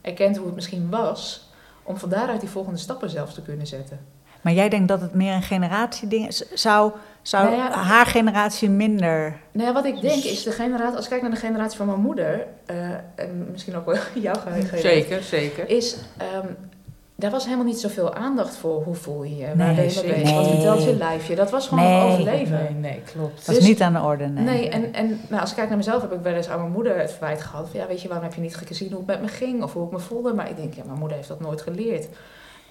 erkent 0.00 0.36
hoe 0.36 0.46
het 0.46 0.54
misschien 0.54 0.90
was. 0.90 1.50
Om 1.82 1.96
van 1.96 2.08
daaruit 2.08 2.40
die 2.40 2.48
volgende 2.50 2.78
stappen 2.78 3.10
zelfs 3.10 3.34
te 3.34 3.42
kunnen 3.42 3.66
zetten. 3.66 4.00
Maar 4.40 4.52
jij 4.54 4.68
denkt 4.68 4.88
dat 4.88 5.00
het 5.00 5.14
meer 5.14 5.34
een 5.34 5.42
generatieding 5.42 6.26
is? 6.28 6.52
Zou, 6.52 6.92
zou 7.22 7.44
Nou 7.44 7.56
ja. 7.56 7.70
haar 7.70 8.06
generatie 8.06 8.70
minder... 8.70 9.36
Nou 9.52 9.66
ja, 9.66 9.74
wat 9.74 9.84
ik 9.84 10.00
denk 10.00 10.24
is, 10.24 10.42
de 10.42 10.50
generatie, 10.50 10.96
als 10.96 11.04
ik 11.04 11.10
kijk 11.10 11.22
naar 11.22 11.30
de 11.30 11.36
generatie 11.36 11.76
van 11.76 11.86
mijn 11.86 12.00
moeder. 12.00 12.46
eh, 12.66 12.90
en 13.14 13.48
misschien 13.52 13.76
ook 13.76 13.86
wel 13.86 13.96
jouw 14.22 14.34
generatie. 14.34 14.78
Zeker, 14.78 15.22
zeker. 15.22 15.68
Is, 15.68 15.96
ehm, 16.16 16.46
daar 17.18 17.30
was 17.30 17.44
helemaal 17.44 17.64
niet 17.64 17.78
zoveel 17.80 18.14
aandacht 18.14 18.56
voor. 18.56 18.82
Hoe 18.82 18.94
voel 18.94 19.22
je 19.24 19.36
je? 19.36 19.46
Waar 19.46 19.56
ben 19.56 19.66
je 19.66 19.72
mee 19.74 20.14
bezig? 20.14 20.34
Wat 20.34 20.46
vertelt 20.48 20.84
je 20.84 20.96
lijfje? 20.96 21.34
Dat 21.34 21.50
was 21.50 21.68
gewoon 21.68 21.84
Nee. 21.84 22.02
overleven. 22.12 22.58
Nee, 22.58 22.72
nee, 22.92 23.00
klopt. 23.12 23.46
Dat 23.46 23.54
is 23.54 23.60
Dus- 23.60 23.68
niet 23.68 23.82
aan 23.82 23.92
de 23.92 24.00
orde, 24.00 24.26
nee. 24.26 24.44
Nee, 24.44 24.68
en, 24.68 24.92
en 24.94 25.20
nou, 25.28 25.40
als 25.40 25.50
ik 25.50 25.56
kijk 25.56 25.68
naar 25.68 25.76
mezelf, 25.76 26.02
heb 26.02 26.12
ik 26.12 26.20
wel 26.20 26.34
eens 26.34 26.48
aan 26.48 26.60
mijn 26.60 26.72
moeder 26.72 26.98
het 26.98 27.10
verwijt 27.10 27.42
gehad. 27.42 27.68
Van, 27.70 27.80
ja, 27.80 27.86
weet 27.86 28.02
je, 28.02 28.08
waarom 28.08 28.26
heb 28.26 28.34
je 28.34 28.40
niet 28.40 28.56
gezien 28.56 28.88
hoe 28.88 28.98
het 28.98 29.06
met 29.06 29.20
me 29.22 29.28
ging 29.28 29.62
of 29.62 29.72
hoe 29.72 29.86
ik 29.86 29.92
me 29.92 29.98
voelde? 29.98 30.34
Maar 30.34 30.50
ik 30.50 30.56
denk, 30.56 30.74
ja, 30.74 30.82
mijn 30.86 30.98
moeder 30.98 31.16
heeft 31.16 31.28
dat 31.28 31.40
nooit 31.40 31.60
geleerd. 31.62 32.06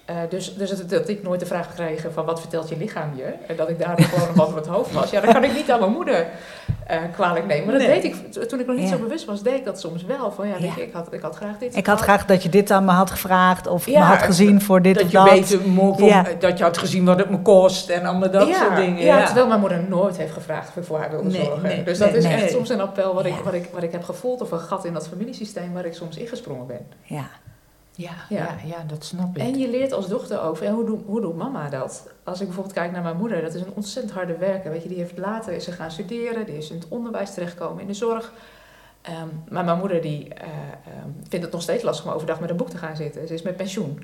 Eh, 0.06 0.16
dus 0.30 0.56
dus 0.56 0.70
dat 0.88 1.10
ik 1.10 1.24
nooit 1.24 1.40
de 1.40 1.46
vraag 1.46 1.74
kreeg 1.74 2.06
van 2.14 2.26
wat 2.26 2.40
vertelt 2.40 2.70
je 2.70 2.78
lichaam 2.78 3.10
je? 3.16 3.34
En 3.48 3.56
dat 3.56 3.70
ik 3.70 3.80
daardoor 3.80 4.06
gewoon 4.06 4.28
nog 4.28 4.36
wat 4.36 4.48
op 4.48 4.56
het 4.56 4.68
hoofd 4.68 4.92
was. 4.94 5.10
Ja, 5.10 5.22
dat 5.22 5.34
kan 5.34 5.44
ik 5.44 5.54
niet 5.54 5.72
aan 5.72 5.80
mijn 5.80 5.92
moeder 5.92 6.26
eh, 6.88 6.98
kwalijk 7.14 7.46
nemen. 7.46 7.66
Maar 7.66 7.74
dat 7.78 7.88
Nee. 7.88 8.02
deed 8.02 8.14
ik, 8.14 8.32
to- 8.32 8.46
toen 8.46 8.60
ik 8.60 8.66
nog 8.68 8.76
niet 8.76 8.90
Ja. 8.90 8.96
zo 8.96 9.02
bewust 9.02 9.26
was, 9.26 9.42
deed 9.44 9.54
ik 9.54 9.66
dat 9.66 9.80
soms 9.80 10.04
wel. 10.04 10.32
Van 10.32 10.48
ja, 10.48 10.54
weet 10.54 10.62
Ja. 10.64 10.74
je, 10.76 10.82
ik, 10.84 10.94
had, 10.94 11.14
ik 11.14 11.22
had 11.22 11.36
graag 11.36 11.58
dit. 11.58 11.76
Ik 11.76 11.86
had 11.86 12.00
graag 12.00 12.26
dat 12.26 12.44
je 12.44 12.50
dit 12.50 12.72
aan 12.72 12.86
me 12.86 12.92
had 12.92 13.12
gevraagd 13.12 13.68
of 13.68 13.86
Ja, 13.86 14.00
me 14.00 14.06
had 14.06 14.22
gezien 14.24 14.62
voor 14.62 14.82
dit 14.82 14.96
dat 14.96 15.04
of 15.04 15.12
je 15.12 15.18
dat. 15.18 15.30
weet, 15.30 15.60
van- 15.76 16.06
Ja. 16.08 16.26
dat 16.40 16.58
je 16.58 16.64
had 16.64 16.78
gezien 16.78 17.06
wat 17.06 17.20
het 17.20 17.30
me 17.30 17.40
kost 17.42 17.90
en 17.90 18.06
allemaal 18.06 18.32
dat 18.32 18.56
soort 18.56 18.76
dingen. 18.76 19.04
Ja, 19.06 19.18
Ja, 19.20 19.26
terwijl 19.26 19.48
mijn 19.48 19.60
moeder 19.60 19.84
nooit 19.90 20.18
heeft 20.18 20.34
gevraagd 20.34 20.70
of 20.70 20.76
ik 20.76 20.84
voor 20.84 20.98
haar 21.00 21.10
wilde 21.12 21.30
Nee, 21.30 21.44
zorgen. 21.44 21.62
nee, 21.64 21.84
dus 21.84 21.98
dat 21.98 22.14
is 22.14 22.24
echt 22.26 22.52
soms 22.52 22.70
een 22.70 22.82
appel 22.82 23.14
wat, 23.14 23.26
ik, 23.26 23.36
wat, 23.44 23.54
ik, 23.54 23.70
wat 23.74 23.84
ik 23.84 23.92
heb 23.92 24.04
gevoeld 24.04 24.42
of 24.42 24.52
een 24.52 24.60
gat 24.60 24.86
in 24.86 24.94
dat 24.94 25.08
familiesysteem 25.08 25.74
waar 25.74 25.86
ik 25.86 25.94
soms 25.94 26.18
ingesprongen 26.18 26.68
ben. 26.68 26.88
Ja. 27.04 27.26
Ja, 27.96 28.12
Ja. 28.30 28.38
ja. 28.38 28.56
ja, 28.66 28.84
dat 28.88 29.04
snap 29.06 29.38
ik. 29.38 29.42
En 29.44 29.58
je 29.60 29.70
leert 29.70 29.92
als 29.92 30.08
dochter 30.08 30.42
ook, 30.42 30.58
ja, 30.58 30.72
hoe, 30.72 30.86
doet, 30.86 31.02
hoe 31.06 31.22
doet 31.22 31.36
mama 31.38 31.70
dat? 31.70 32.08
Als 32.24 32.40
ik 32.40 32.46
bijvoorbeeld 32.46 32.76
kijk 32.76 32.92
naar 32.92 33.02
mijn 33.02 33.18
moeder, 33.18 33.42
dat 33.42 33.54
is 33.54 33.62
een 33.62 33.74
ontzettend 33.76 34.14
harde 34.16 34.38
werker. 34.38 34.72
Weet 34.72 34.84
je, 34.84 34.90
die 34.90 34.98
heeft 34.98 35.18
later 35.18 35.54
is 35.54 35.64
ze 35.64 35.72
gaan 35.72 35.92
studeren, 35.92 36.46
die 36.46 36.58
is 36.58 36.70
in 36.70 36.76
het 36.80 36.88
onderwijs 36.90 37.34
terechtgekomen, 37.34 37.82
in 37.82 37.88
de 37.88 37.94
zorg. 37.94 38.34
Ehm, 39.02 39.28
maar 39.50 39.64
mijn 39.66 39.78
moeder 39.78 40.02
die, 40.02 40.34
eh, 40.34 40.48
ehm, 40.48 41.10
vindt 41.30 41.46
het 41.46 41.54
nog 41.54 41.62
steeds 41.62 41.84
lastig 41.84 42.06
om 42.06 42.12
overdag 42.12 42.40
met 42.40 42.50
een 42.50 42.56
boek 42.58 42.70
te 42.70 42.78
gaan 42.78 42.96
zitten. 42.96 43.28
Ze 43.28 43.34
is 43.34 43.42
met 43.42 43.56
pensioen. 43.58 44.04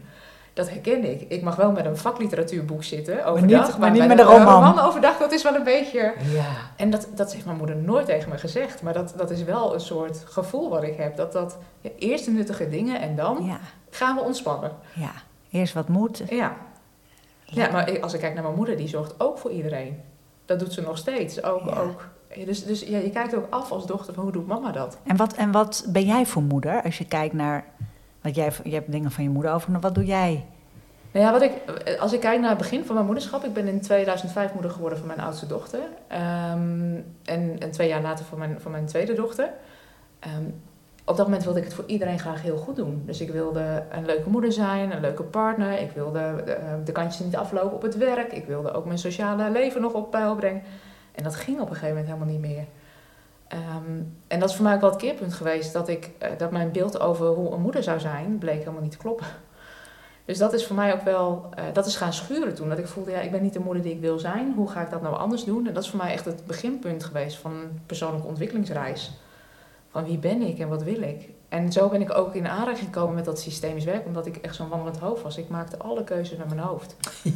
Dat 0.53 0.69
herken 0.69 1.03
ik. 1.11 1.21
Ik 1.27 1.41
mag 1.41 1.55
wel 1.55 1.71
met 1.71 1.85
een 1.85 1.97
vakliteratuurboek 1.97 2.83
zitten 2.83 3.25
overdag. 3.25 3.67
niet- 3.67 3.77
maar 3.77 3.91
niet 3.91 4.07
met 4.07 4.19
een 4.19 4.25
roman. 4.25 4.79
overdag, 4.79 5.17
dat 5.17 5.31
is 5.31 5.43
wel 5.43 5.55
een 5.55 5.63
beetje... 5.63 6.13
Ja. 6.33 6.45
En 6.77 6.89
dat, 6.89 7.07
dat 7.15 7.33
heeft 7.33 7.45
mijn 7.45 7.57
moeder 7.57 7.75
nooit 7.75 8.05
tegen 8.05 8.29
me 8.29 8.37
gezegd. 8.37 8.81
Maar 8.81 8.93
dat, 8.93 9.13
dat 9.17 9.29
is 9.31 9.43
wel 9.43 9.73
een 9.73 9.79
soort 9.79 10.23
gevoel 10.25 10.69
wat 10.69 10.83
ik 10.83 10.97
heb. 10.97 11.15
Dat 11.15 11.31
dat 11.31 11.57
ja, 11.81 11.89
eerst 11.97 12.25
de 12.25 12.31
nuttige 12.31 12.69
dingen 12.69 13.01
en 13.01 13.15
dan 13.15 13.43
Ja. 13.45 13.59
Gaan 13.91 14.15
we 14.15 14.21
ontspannen. 14.21 14.71
ja. 14.93 15.11
Eerst 15.51 15.73
wat 15.73 15.87
moed. 15.87 16.23
Ja. 16.29 16.55
Ja, 17.45 17.71
maar 17.71 18.01
als 18.01 18.13
ik 18.13 18.19
kijk 18.19 18.33
naar 18.33 18.43
mijn 18.43 18.55
moeder, 18.55 18.77
die 18.77 18.87
zorgt 18.87 19.13
ook 19.17 19.37
voor 19.37 19.51
iedereen. 19.51 20.01
Dat 20.45 20.59
doet 20.59 20.73
ze 20.73 20.81
nog 20.81 20.97
steeds. 20.97 21.43
Ook, 21.43 21.65
Ja. 21.69 21.79
ook. 21.79 22.07
Dus, 22.45 22.65
dus 22.65 22.81
ja, 22.81 22.97
je 22.97 23.09
kijkt 23.09 23.35
ook 23.35 23.47
af 23.49 23.71
als 23.71 23.85
dochter 23.85 24.13
van 24.13 24.23
hoe 24.23 24.31
doet 24.31 24.47
mama 24.47 24.71
dat? 24.71 24.97
En 25.03 25.15
wat, 25.15 25.33
en 25.33 25.51
wat 25.51 25.85
ben 25.87 26.05
jij 26.05 26.25
voor 26.25 26.41
moeder 26.41 26.83
als 26.83 26.97
je 26.97 27.05
kijkt 27.05 27.33
naar... 27.33 27.65
Want 28.21 28.35
jij, 28.35 28.51
je 28.63 28.73
hebt 28.73 28.91
dingen 28.91 29.11
van 29.11 29.23
je 29.23 29.29
moeder 29.29 29.51
overgenomen. 29.51 29.81
Wat 29.87 29.95
doe 29.95 30.05
jij? 30.05 30.45
Nou 31.11 31.25
ja, 31.25 31.31
wat 31.31 31.41
ik, 31.41 31.51
als 31.99 32.13
ik 32.13 32.19
kijk 32.19 32.39
naar 32.39 32.49
het 32.49 32.57
begin 32.57 32.85
van 32.85 32.93
mijn 32.95 33.05
moederschap, 33.07 33.43
ik 33.43 33.53
ben 33.53 33.67
in 33.67 33.81
2005 33.81 34.53
moeder 34.53 34.71
geworden 34.71 34.97
van 34.97 35.07
mijn 35.07 35.19
oudste 35.19 35.47
dochter. 35.47 35.79
Ehm, 36.07 36.95
en, 37.25 37.55
en 37.59 37.71
twee 37.71 37.87
jaar 37.87 38.01
later 38.01 38.25
van 38.25 38.37
mijn, 38.37 38.57
van 38.61 38.71
mijn 38.71 38.85
tweede 38.85 39.13
dochter. 39.13 39.49
Ehm, 40.19 40.43
op 41.03 41.17
dat 41.17 41.25
moment 41.25 41.43
wilde 41.43 41.59
ik 41.59 41.65
het 41.65 41.73
voor 41.73 41.85
iedereen 41.87 42.19
graag 42.19 42.41
heel 42.41 42.57
goed 42.57 42.75
doen. 42.75 43.03
Dus 43.05 43.21
ik 43.21 43.31
wilde 43.31 43.83
een 43.91 44.05
leuke 44.05 44.29
moeder 44.29 44.51
zijn, 44.51 44.91
een 44.91 45.01
leuke 45.01 45.23
partner. 45.23 45.79
Ik 45.79 45.91
wilde 45.91 46.19
eh, 46.19 46.73
de 46.85 46.91
kantjes 46.91 47.25
niet 47.25 47.35
aflopen 47.35 47.73
op 47.73 47.81
het 47.81 47.97
werk. 47.97 48.31
Ik 48.31 48.45
wilde 48.45 48.71
ook 48.71 48.85
mijn 48.85 48.97
sociale 48.97 49.51
leven 49.51 49.81
nog 49.81 49.93
op 49.93 50.11
peil 50.11 50.35
brengen. 50.35 50.61
En 51.11 51.23
dat 51.23 51.35
ging 51.35 51.59
op 51.59 51.69
een 51.69 51.75
gegeven 51.75 51.95
moment 51.95 52.13
helemaal 52.13 52.33
niet 52.33 52.41
meer. 52.41 52.65
Ehm, 53.47 54.01
en 54.27 54.39
dat 54.39 54.49
is 54.49 54.55
voor 54.55 54.65
mij 54.65 54.73
ook 54.73 54.81
wel 54.81 54.89
het 54.89 54.99
keerpunt 54.99 55.33
geweest 55.33 55.73
dat, 55.73 55.87
ik, 55.87 56.09
eh, 56.17 56.29
dat 56.37 56.51
mijn 56.51 56.71
beeld 56.71 56.99
over 56.99 57.27
hoe 57.27 57.51
een 57.51 57.61
moeder 57.61 57.83
zou 57.83 57.99
zijn, 57.99 58.37
bleek 58.37 58.59
helemaal 58.59 58.81
niet 58.81 58.91
te 58.91 58.97
kloppen. 58.97 59.27
Dus 60.25 60.37
dat 60.37 60.53
is 60.53 60.65
voor 60.65 60.75
mij 60.75 60.93
ook 60.93 61.01
wel, 61.01 61.49
eh, 61.55 61.63
dat 61.73 61.85
is 61.85 61.95
gaan 61.95 62.13
schuren 62.13 62.55
toen. 62.55 62.69
Dat 62.69 62.77
ik 62.77 62.87
voelde, 62.87 63.11
ja, 63.11 63.19
ik 63.19 63.31
ben 63.31 63.41
niet 63.41 63.53
de 63.53 63.59
moeder 63.59 63.83
die 63.83 63.93
ik 63.93 64.01
wil 64.01 64.19
zijn. 64.19 64.53
Hoe 64.55 64.69
ga 64.69 64.81
ik 64.81 64.89
dat 64.89 65.01
nou 65.01 65.15
anders 65.15 65.43
doen? 65.43 65.67
En 65.67 65.73
dat 65.73 65.83
is 65.83 65.89
voor 65.89 65.99
mij 65.99 66.11
echt 66.11 66.25
het 66.25 66.45
beginpunt 66.45 67.03
geweest 67.03 67.37
van 67.37 67.51
een 67.51 67.81
persoonlijke 67.85 68.27
ontwikkelingsreis. 68.27 69.11
Van 69.91 70.05
wie 70.05 70.17
ben 70.17 70.41
ik 70.41 70.59
en 70.59 70.69
wat 70.69 70.83
wil 70.83 71.01
ik? 71.01 71.29
En 71.49 71.71
zo 71.71 71.89
ben 71.89 72.01
ik 72.01 72.17
ook 72.17 72.35
in 72.35 72.47
aanraking 72.47 72.85
gekomen 72.85 73.15
met 73.15 73.25
dat 73.25 73.39
systemisch 73.39 73.85
werk, 73.85 74.05
omdat 74.05 74.25
ik 74.25 74.35
echt 74.35 74.55
zo'n 74.55 74.69
wandelend 74.69 74.97
hoofd 74.97 75.23
was. 75.23 75.37
Ik 75.37 75.49
maakte 75.49 75.77
alle 75.77 76.03
keuzes 76.03 76.37
met 76.37 76.47
mijn 76.47 76.59
hoofd. 76.59 76.95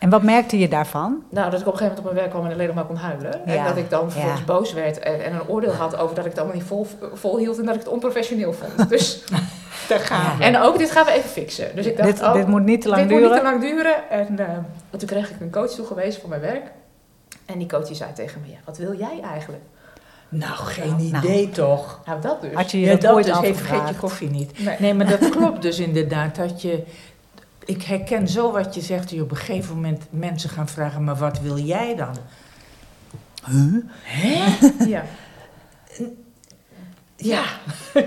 En 0.00 0.10
wat 0.10 0.22
merkte 0.22 0.58
je 0.58 0.68
daarvan? 0.68 1.24
Nou, 1.30 1.50
dat 1.50 1.60
ik 1.60 1.66
op 1.66 1.72
een 1.72 1.78
gegeven 1.78 1.96
moment 1.96 1.98
op 1.98 2.04
mijn 2.04 2.14
werk 2.14 2.30
kwam 2.30 2.44
en 2.44 2.52
alleen 2.52 2.66
nog 2.66 2.74
maar 2.74 2.84
kon 2.84 2.96
huilen. 2.96 3.46
En 3.46 3.64
dat 3.64 3.76
ik 3.76 3.90
dan 3.90 4.10
vervolgens 4.10 4.40
ja. 4.40 4.46
boos 4.46 4.72
werd 4.72 4.98
en, 4.98 5.24
en 5.24 5.32
een 5.32 5.48
oordeel 5.48 5.72
had 5.72 5.96
over 5.96 6.14
dat 6.14 6.24
ik 6.24 6.30
het 6.30 6.40
allemaal 6.40 6.56
niet 6.56 6.66
vol, 6.66 6.86
vol 7.12 7.38
hield 7.38 7.58
en 7.58 7.64
dat 7.64 7.74
ik 7.74 7.80
het 7.80 7.90
onprofessioneel 7.90 8.52
vond. 8.52 8.88
Dus, 8.88 9.24
Daar 9.88 9.98
gaan 9.98 10.38
we. 10.38 10.44
en 10.44 10.58
ook, 10.58 10.78
dit 10.78 10.90
gaan 10.90 11.04
we 11.04 11.10
even 11.10 11.30
fixen. 11.30 11.76
Dus 11.76 11.86
ik 11.86 11.96
dacht, 11.96 12.08
dit, 12.08 12.22
oh, 12.22 12.32
dit 12.32 12.46
moet 12.46 12.64
niet 12.64 12.80
te 12.80 12.88
lang 12.88 13.00
dit 13.00 13.10
moet 13.10 13.18
duren. 13.18 13.34
niet 13.34 13.44
te 13.44 13.50
lang 13.50 13.60
duren. 13.60 14.10
En 14.10 14.38
eh, 14.38 14.98
toen 14.98 15.08
kreeg 15.08 15.30
ik 15.30 15.40
een 15.40 15.50
coach 15.50 15.70
toegewezen 15.70 16.20
voor 16.20 16.30
mijn 16.30 16.40
werk. 16.40 16.70
En 17.46 17.58
die 17.58 17.68
coach 17.68 17.86
die 17.86 17.96
zei 17.96 18.12
tegen 18.12 18.40
me, 18.40 18.50
ja, 18.50 18.58
wat 18.64 18.78
wil 18.78 18.94
jij 18.94 19.20
eigenlijk? 19.22 19.62
Nou, 20.32 20.54
geen 20.56 21.10
Nou. 21.10 21.24
idee 21.26 21.50
toch? 21.50 22.00
Nou, 22.06 22.20
dat 22.20 22.40
dus. 22.40 22.52
Had 22.54 22.70
je 22.70 22.80
je 22.80 22.86
Ja, 22.86 22.94
dat, 22.96 23.12
ooit 23.12 23.24
dus 23.26 23.38
heeft 23.38 23.50
afgevraagd? 23.60 23.82
Geetje 23.84 24.00
koffie 24.00 24.30
niet. 24.30 24.58
Nee. 24.64 24.76
Nee, 24.78 24.94
maar 24.94 25.08
dat 25.18 25.28
klopt 25.36 25.62
dus 25.62 25.78
inderdaad. 25.78 26.36
Dat 26.36 26.62
je, 26.62 26.82
ik 27.64 27.82
herken 27.82 28.28
zo 28.28 28.52
wat 28.52 28.74
je 28.74 28.80
zegt. 28.80 29.02
Dat 29.02 29.10
je 29.10 29.22
op 29.22 29.30
een 29.30 29.36
gegeven 29.36 29.74
moment 29.74 30.04
mensen 30.10 30.50
gaan 30.50 30.68
vragen, 30.68 31.04
maar 31.04 31.16
wat 31.16 31.40
wil 31.40 31.58
jij 31.58 31.96
dan? 31.96 32.14
Ja. 34.88 35.04
Ja. 37.16 37.42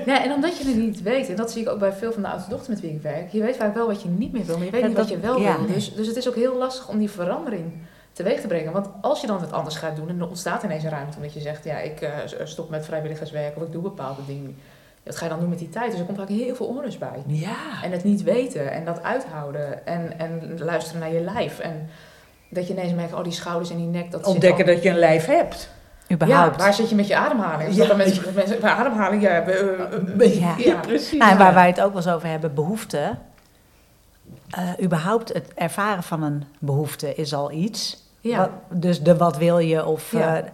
ja, 0.05 0.23
en 0.23 0.31
omdat 0.31 0.57
je 0.57 0.65
het 0.67 0.75
niet 0.75 1.01
weet, 1.01 1.29
en 1.29 1.35
dat 1.35 1.51
zie 1.51 1.61
ik 1.61 1.69
ook 1.69 1.79
bij 1.79 1.93
veel 1.93 2.11
van 2.11 2.21
de 2.21 2.27
oudste 2.27 2.49
dochters 2.49 2.69
met 2.69 2.81
wie 2.81 2.91
ik 2.91 3.01
werk, 3.01 3.31
je 3.31 3.41
weet 3.41 3.55
vaak 3.57 3.73
wel 3.73 3.87
wat 3.87 4.01
je 4.01 4.07
niet 4.09 4.31
meer 4.31 4.45
wil, 4.45 4.55
maar 4.57 4.65
je 4.65 4.71
weet 4.71 4.81
Ja, 4.81 4.87
niet 4.87 4.95
dat- 4.95 5.09
wat 5.09 5.15
je 5.15 5.21
wel 5.21 5.39
ja, 5.39 5.57
wil. 5.57 5.67
Dus, 5.67 5.93
dus 5.95 6.07
het 6.07 6.15
is 6.15 6.27
ook 6.27 6.35
heel 6.35 6.57
lastig 6.57 6.87
om 6.89 6.97
die 6.97 7.09
verandering 7.09 7.73
teweeg 8.13 8.41
te 8.41 8.47
brengen. 8.47 8.71
Want 8.73 8.87
als 9.01 9.21
je 9.21 9.27
dan 9.27 9.39
wat 9.39 9.51
anders 9.51 9.75
gaat 9.75 9.95
doen 9.95 10.09
en 10.09 10.19
er 10.19 10.27
ontstaat 10.27 10.63
ineens 10.63 10.83
een 10.83 10.89
ruimte 10.89 11.17
omdat 11.17 11.33
je 11.33 11.39
zegt, 11.39 11.63
ja, 11.63 11.77
ik 11.77 12.01
eh, 12.01 12.09
stop 12.43 12.69
met 12.69 12.85
vrijwilligerswerk 12.85 13.55
of 13.57 13.63
ik 13.63 13.71
doe 13.71 13.81
bepaalde 13.81 14.21
dingen. 14.27 14.57
Wat 15.03 15.15
ga 15.15 15.23
je 15.23 15.31
dan 15.31 15.39
doen 15.39 15.49
met 15.49 15.59
die 15.59 15.69
tijd? 15.69 15.91
Dus 15.91 15.99
er 15.99 16.05
komt 16.05 16.17
vaak 16.17 16.27
heel 16.29 16.55
veel 16.55 16.65
onrust 16.65 16.99
bij. 16.99 17.23
Ja. 17.27 17.55
En 17.83 17.91
het 17.91 18.03
niet 18.03 18.23
weten 18.23 18.71
en 18.71 18.85
dat 18.85 19.03
uithouden 19.03 19.85
en, 19.85 20.19
en 20.19 20.59
luisteren 20.59 20.99
naar 20.99 21.13
je 21.13 21.19
lijf. 21.19 21.59
En 21.59 21.89
dat 22.49 22.67
je 22.67 22.73
ineens 22.73 22.93
merkt, 22.93 23.13
oh 23.13 23.23
die 23.23 23.31
schouders 23.33 23.69
en 23.69 23.77
die 23.77 23.85
nek, 23.87 24.11
dat 24.11 24.19
zit 24.25 24.33
Ontdekken 24.33 24.65
al- 24.67 24.73
dat 24.73 24.83
je 24.83 24.89
een 24.89 24.99
lijf 24.99 25.25
hebt. 25.25 25.69
Überhaupt. 26.11 26.55
Ja, 26.57 26.63
waar 26.63 26.73
zit 26.73 26.89
je 26.89 26.95
met 26.95 27.07
je 27.07 27.15
ademhaling? 27.15 27.69
Is 27.69 27.75
Ja. 27.75 27.79
dat 27.79 27.87
dan 27.87 27.97
mensen, 27.97 28.23
met 28.25 28.35
mensen, 28.35 28.59
bij 28.59 28.69
ademhaling, 28.71 29.21
ja, 29.21 29.43
Ja. 30.17 30.53
ja. 30.57 30.79
precies. 30.79 31.19
Nou, 31.19 31.31
en 31.31 31.37
waar 31.37 31.53
wij 31.53 31.67
het 31.67 31.81
ook 31.81 31.93
wel 31.93 32.01
eens 32.01 32.11
over 32.11 32.27
hebben, 32.29 32.53
behoefte. 32.53 33.15
Eh, 34.49 34.69
überhaupt 34.83 35.33
het 35.33 35.47
ervaren 35.55 36.03
van 36.03 36.23
een 36.23 36.43
behoefte 36.59 37.15
is 37.15 37.33
al 37.33 37.51
iets. 37.51 38.02
Ja. 38.29 38.37
Wat- 38.37 38.81
dus 38.81 39.01
de 39.01 39.17
wat 39.17 39.37
wil 39.37 39.57
je 39.59 39.85
of... 39.85 40.11
Ja. 40.11 40.37
eh, 40.37 40.49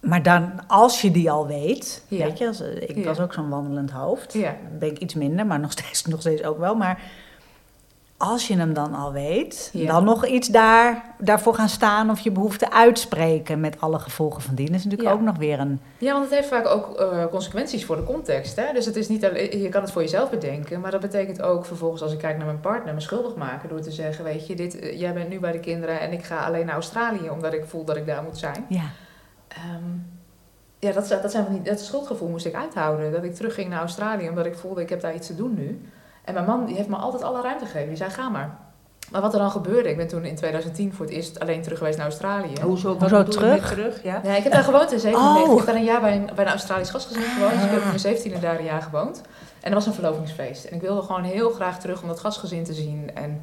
maar 0.00 0.22
dan, 0.22 0.52
als 0.66 1.00
je 1.02 1.10
die 1.10 1.30
al 1.30 1.46
weet, 1.46 2.04
Ja. 2.08 2.24
weet 2.24 2.38
je, 2.38 2.46
als, 2.46 2.60
eh, 2.60 2.82
ik 2.96 3.04
was 3.04 3.20
ook 3.20 3.32
zo'n 3.32 3.48
wandelend 3.48 3.90
hoofd. 3.90 4.32
Ja. 4.32 4.56
Ben 4.78 4.88
ik 4.90 4.98
iets 4.98 5.14
minder, 5.14 5.46
maar 5.46 5.60
nog 5.60 5.72
steeds, 5.78 6.04
nog 6.04 6.20
steeds 6.20 6.42
ook 6.44 6.58
wel. 6.58 6.74
Maar 6.74 7.00
als 8.30 8.46
je 8.48 8.56
hem 8.56 8.72
dan 8.74 8.94
al 8.94 9.12
weet, 9.12 9.70
Ja. 9.72 9.86
dan 9.92 10.04
nog 10.04 10.26
iets 10.26 10.48
daar, 10.48 11.04
daarvoor 11.18 11.54
gaan 11.54 11.68
staan 11.68 12.10
of 12.10 12.20
je 12.20 12.30
behoefte 12.30 12.70
uitspreken 12.72 13.60
met 13.60 13.80
alle 13.80 13.98
gevolgen 13.98 14.42
van 14.42 14.54
dien. 14.54 14.66
Dat 14.66 14.74
is 14.74 14.84
natuurlijk 14.84 15.10
Ja. 15.10 15.14
ook 15.16 15.24
nog 15.24 15.36
weer 15.36 15.60
een... 15.60 15.80
Ja, 15.98 16.12
want 16.12 16.24
het 16.24 16.34
heeft 16.34 16.48
vaak 16.48 16.66
ook 16.66 16.96
eh, 17.00 17.26
consequenties 17.26 17.84
voor 17.84 17.96
de 17.96 18.04
context. 18.04 18.56
Hè? 18.56 18.72
Dus 18.72 18.86
het 18.86 18.96
is 18.96 19.08
niet 19.08 19.24
alleen, 19.24 19.58
je 19.62 19.68
kan 19.68 19.82
het 19.82 19.90
voor 19.90 20.02
jezelf 20.02 20.30
bedenken, 20.30 20.80
maar 20.80 20.90
dat 20.90 21.00
betekent 21.00 21.42
ook 21.42 21.64
vervolgens 21.66 22.02
als 22.02 22.12
ik 22.12 22.18
kijk 22.18 22.36
naar 22.36 22.46
mijn 22.46 22.60
partner, 22.60 22.94
me 22.94 23.00
schuldig 23.00 23.34
maken 23.34 23.68
door 23.68 23.80
te 23.80 23.90
zeggen, 23.90 24.24
weet 24.24 24.46
je, 24.46 24.54
dit, 24.56 24.78
eh, 24.78 25.00
jij 25.00 25.12
bent 25.14 25.28
nu 25.28 25.40
bij 25.40 25.52
de 25.52 25.60
kinderen 25.60 26.00
en 26.00 26.12
ik 26.12 26.24
ga 26.24 26.44
alleen 26.44 26.66
naar 26.66 26.74
Australië 26.74 27.30
omdat 27.30 27.52
ik 27.52 27.64
voel 27.66 27.84
dat 27.84 27.96
ik 27.96 28.06
daar 28.06 28.22
moet 28.22 28.38
zijn. 28.38 28.64
Ja, 28.68 28.84
Ehm, 29.48 29.90
ja, 30.78 30.92
dat, 30.92 31.08
dat, 31.22 31.30
zijn 31.30 31.60
dat 31.64 31.80
schuldgevoel 31.80 32.28
moest 32.28 32.46
ik 32.46 32.54
uithouden. 32.54 33.12
Dat 33.12 33.24
ik 33.24 33.34
terugging 33.34 33.68
naar 33.68 33.80
Australië 33.80 34.28
omdat 34.28 34.46
ik 34.46 34.54
voelde, 34.54 34.80
ik 34.80 34.88
heb 34.88 35.00
daar 35.00 35.14
iets 35.14 35.26
te 35.26 35.34
doen 35.36 35.54
nu. 35.54 35.80
En 36.24 36.34
mijn 36.34 36.46
man 36.46 36.64
die 36.64 36.76
heeft 36.76 36.88
me 36.88 36.96
altijd 36.96 37.22
alle 37.22 37.42
ruimte 37.42 37.64
gegeven. 37.64 37.88
Die 37.88 37.96
zei, 37.96 38.10
ga 38.10 38.28
maar. 38.28 38.58
Maar 39.10 39.20
wat 39.20 39.32
er 39.32 39.38
dan 39.38 39.50
gebeurde, 39.50 39.88
ik 39.90 39.96
ben 39.96 40.08
toen 40.08 40.24
in 40.24 40.36
2010 40.36 40.92
voor 40.92 41.04
het 41.06 41.14
eerst 41.14 41.40
alleen 41.40 41.62
terug 41.62 41.78
geweest 41.78 41.96
naar 41.96 42.06
Australië. 42.06 42.52
Hoezo, 42.62 42.96
terug? 42.96 43.68
terug? 43.68 44.02
Ja? 44.02 44.20
Ja, 44.24 44.36
ik 44.36 44.42
heb 44.42 44.52
daar 44.52 44.64
gewoond 44.64 44.92
in 44.92 45.00
97. 45.00 45.42
Oh. 45.42 45.52
Ik 45.52 45.56
heb 45.56 45.66
daar 45.66 45.76
een 45.76 45.84
jaar 45.84 46.00
bij 46.00 46.16
een, 46.16 46.30
bij 46.34 46.44
een 46.44 46.50
Australisch 46.50 46.90
gastgezin 46.90 47.22
gewoond. 47.22 47.52
Dus 47.52 47.64
ik 47.64 47.70
heb 47.70 47.82
in 47.82 48.02
mijn 48.02 48.38
17e 48.38 48.40
daar 48.40 48.58
een 48.58 48.64
jaar 48.64 48.82
gewoond. 48.82 49.20
En 49.60 49.68
er 49.68 49.74
was 49.74 49.86
een 49.86 49.92
verlovingsfeest. 49.92 50.64
En 50.64 50.74
ik 50.74 50.80
wilde 50.80 51.02
gewoon 51.02 51.22
heel 51.22 51.50
graag 51.50 51.78
terug 51.78 52.02
om 52.02 52.08
dat 52.08 52.20
gastgezin 52.20 52.64
te 52.64 52.72
zien. 52.72 53.10
En 53.14 53.42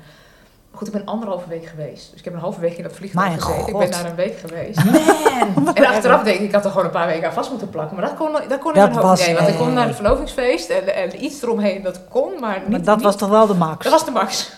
goed, 0.72 0.88
ik 0.88 0.94
ben 0.94 1.06
anderhalve 1.06 1.50
week 1.50 1.66
geweest. 1.66 2.10
Dus 2.12 2.20
ik 2.20 2.26
heb 2.26 2.34
een 2.34 2.40
halve 2.40 2.60
week 2.60 2.78
in 2.78 2.84
dat 2.84 2.94
vliegtuig 2.94 3.28
Mijn 3.28 3.42
gezeten. 3.42 3.68
Ik 3.68 3.78
ben 3.78 3.92
daar 3.92 4.06
een 4.06 4.16
week 4.16 4.38
geweest. 4.40 4.84
Man! 4.86 5.68
En 5.76 5.86
achteraf 5.86 6.24
denk 6.24 6.40
ik, 6.40 6.46
ik 6.46 6.52
had 6.54 6.64
er 6.66 6.70
gewoon 6.72 6.86
een 6.86 6.92
paar 6.92 7.08
weken 7.08 7.28
aan 7.28 7.34
vast 7.34 7.50
moeten 7.50 7.70
plakken. 7.70 7.98
Maar 7.98 8.06
dat 8.06 8.18
kon, 8.18 8.32
dat 8.32 8.60
kon 8.60 8.74
in 8.74 8.80
Dat 8.80 8.90
mijn 8.90 8.92
hoofd 8.92 9.04
was- 9.08 9.18
niet. 9.20 9.28
Nee, 9.28 9.36
want 9.36 9.48
ik 9.50 9.58
kon 9.58 9.74
naar 9.74 9.86
het 9.88 9.96
verlovingsfeest 9.96 10.70
en, 10.70 10.96
en 10.96 11.24
iets 11.24 11.42
eromheen, 11.42 11.84
dat 11.84 12.00
kon. 12.10 12.40
Maar, 12.40 12.60
niet, 12.60 12.70
maar 12.70 12.82
dat 12.84 12.96
niet- 12.96 13.06
was 13.06 13.16
toch 13.16 13.30
wel 13.30 13.48
de 13.48 13.54
max? 13.54 13.84
dat 13.84 13.92
was 13.92 14.06
de 14.06 14.12
max. 14.12 14.52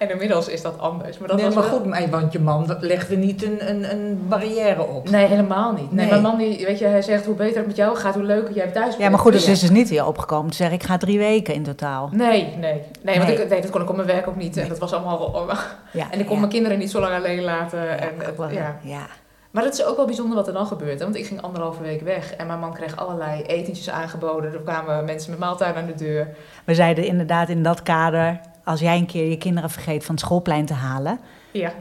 En 0.00 0.10
inmiddels 0.10 0.48
is 0.48 0.62
dat 0.62 0.78
anders. 0.78 1.18
Maar 1.18 1.28
dat 1.28 1.36
nee, 1.36 1.46
was 1.46 1.54
maar 1.54 1.64
wel- 1.64 1.72
goed, 1.72 1.86
maar- 1.86 2.08
want 2.10 2.32
je 2.32 2.38
man 2.38 2.66
dat 2.66 2.82
legde 2.82 3.16
niet 3.16 3.44
een, 3.44 3.68
een, 3.70 3.90
een 3.92 4.24
barrière 4.28 4.86
op. 4.86 5.10
Nee, 5.10 5.26
helemaal 5.26 5.72
niet. 5.72 5.92
Nee, 5.92 6.00
Nee. 6.00 6.08
Mijn 6.08 6.22
man, 6.22 6.38
die, 6.38 6.66
weet 6.66 6.78
je, 6.78 6.86
hij 6.86 7.02
zegt 7.02 7.24
hoe 7.26 7.34
beter 7.34 7.56
het 7.56 7.66
met 7.66 7.76
jou 7.76 7.96
gaat, 7.96 8.14
hoe 8.14 8.22
leuker 8.22 8.54
jij 8.54 8.66
thuis 8.66 8.88
bent. 8.88 9.02
Ja, 9.02 9.08
maar 9.10 9.18
goed, 9.18 9.32
dus 9.32 9.44
Ja. 9.46 9.52
is 9.52 9.60
dus 9.60 9.70
niet 9.70 9.88
weer 9.88 10.06
opgekomen 10.06 10.50
te 10.50 10.56
zeggen, 10.56 10.76
ik 10.76 10.82
ga 10.82 10.96
drie 10.96 11.18
weken 11.18 11.54
in 11.54 11.62
totaal. 11.62 12.08
Nee, 12.12 12.54
nee. 12.60 12.82
Nee, 13.02 13.18
want. 13.18 13.30
Ik, 13.30 13.48
nee, 13.48 13.60
dat 13.60 13.70
kon 13.70 13.82
ik 13.82 13.88
op 13.88 13.96
mijn 13.96 14.08
werk 14.08 14.28
ook 14.28 14.36
niet. 14.36 14.56
En 14.56 14.68
dat 14.68 14.78
was 14.78 14.92
allemaal... 14.92 15.46
Ja, 15.92 16.06
En 16.10 16.18
ik 16.20 16.24
kon 16.24 16.34
ja. 16.34 16.40
mijn 16.40 16.52
kinderen 16.52 16.78
niet 16.78 16.90
zo 16.90 17.00
lang 17.00 17.14
alleen 17.14 17.42
laten. 17.42 17.84
Ja, 17.84 17.96
en, 17.96 18.14
ja. 18.52 18.76
ja. 18.82 19.06
Maar 19.50 19.64
het 19.64 19.72
is 19.74 19.84
ook 19.84 19.96
wel 19.96 20.06
bijzonder 20.06 20.36
wat 20.36 20.46
er 20.46 20.52
dan 20.52 20.66
gebeurt. 20.66 20.98
Hè? 20.98 21.04
Want 21.04 21.16
ik 21.16 21.26
ging 21.26 21.42
anderhalve 21.42 21.82
week 21.82 22.00
weg. 22.00 22.34
En 22.34 22.46
mijn 22.46 22.58
man 22.58 22.72
kreeg 22.74 22.96
allerlei 22.96 23.42
etentjes 23.42 23.90
aangeboden. 23.90 24.52
Er 24.52 24.60
kwamen 24.60 25.04
mensen 25.04 25.30
met 25.30 25.38
maaltijden 25.38 25.82
aan 25.82 25.86
de 25.86 25.94
deur. 26.04 26.28
We 26.64 26.74
zeiden 26.74 27.04
inderdaad 27.06 27.48
in 27.48 27.62
dat 27.62 27.82
kader, 27.82 28.40
als 28.70 28.80
jij 28.80 28.96
een 28.96 29.06
keer 29.06 29.28
je 29.28 29.36
kinderen 29.38 29.70
vergeet 29.70 30.04
van 30.04 30.14
het 30.14 30.24
schoolplein 30.24 30.66
te 30.66 30.74
halen. 30.74 31.20
Ja. 31.50 31.72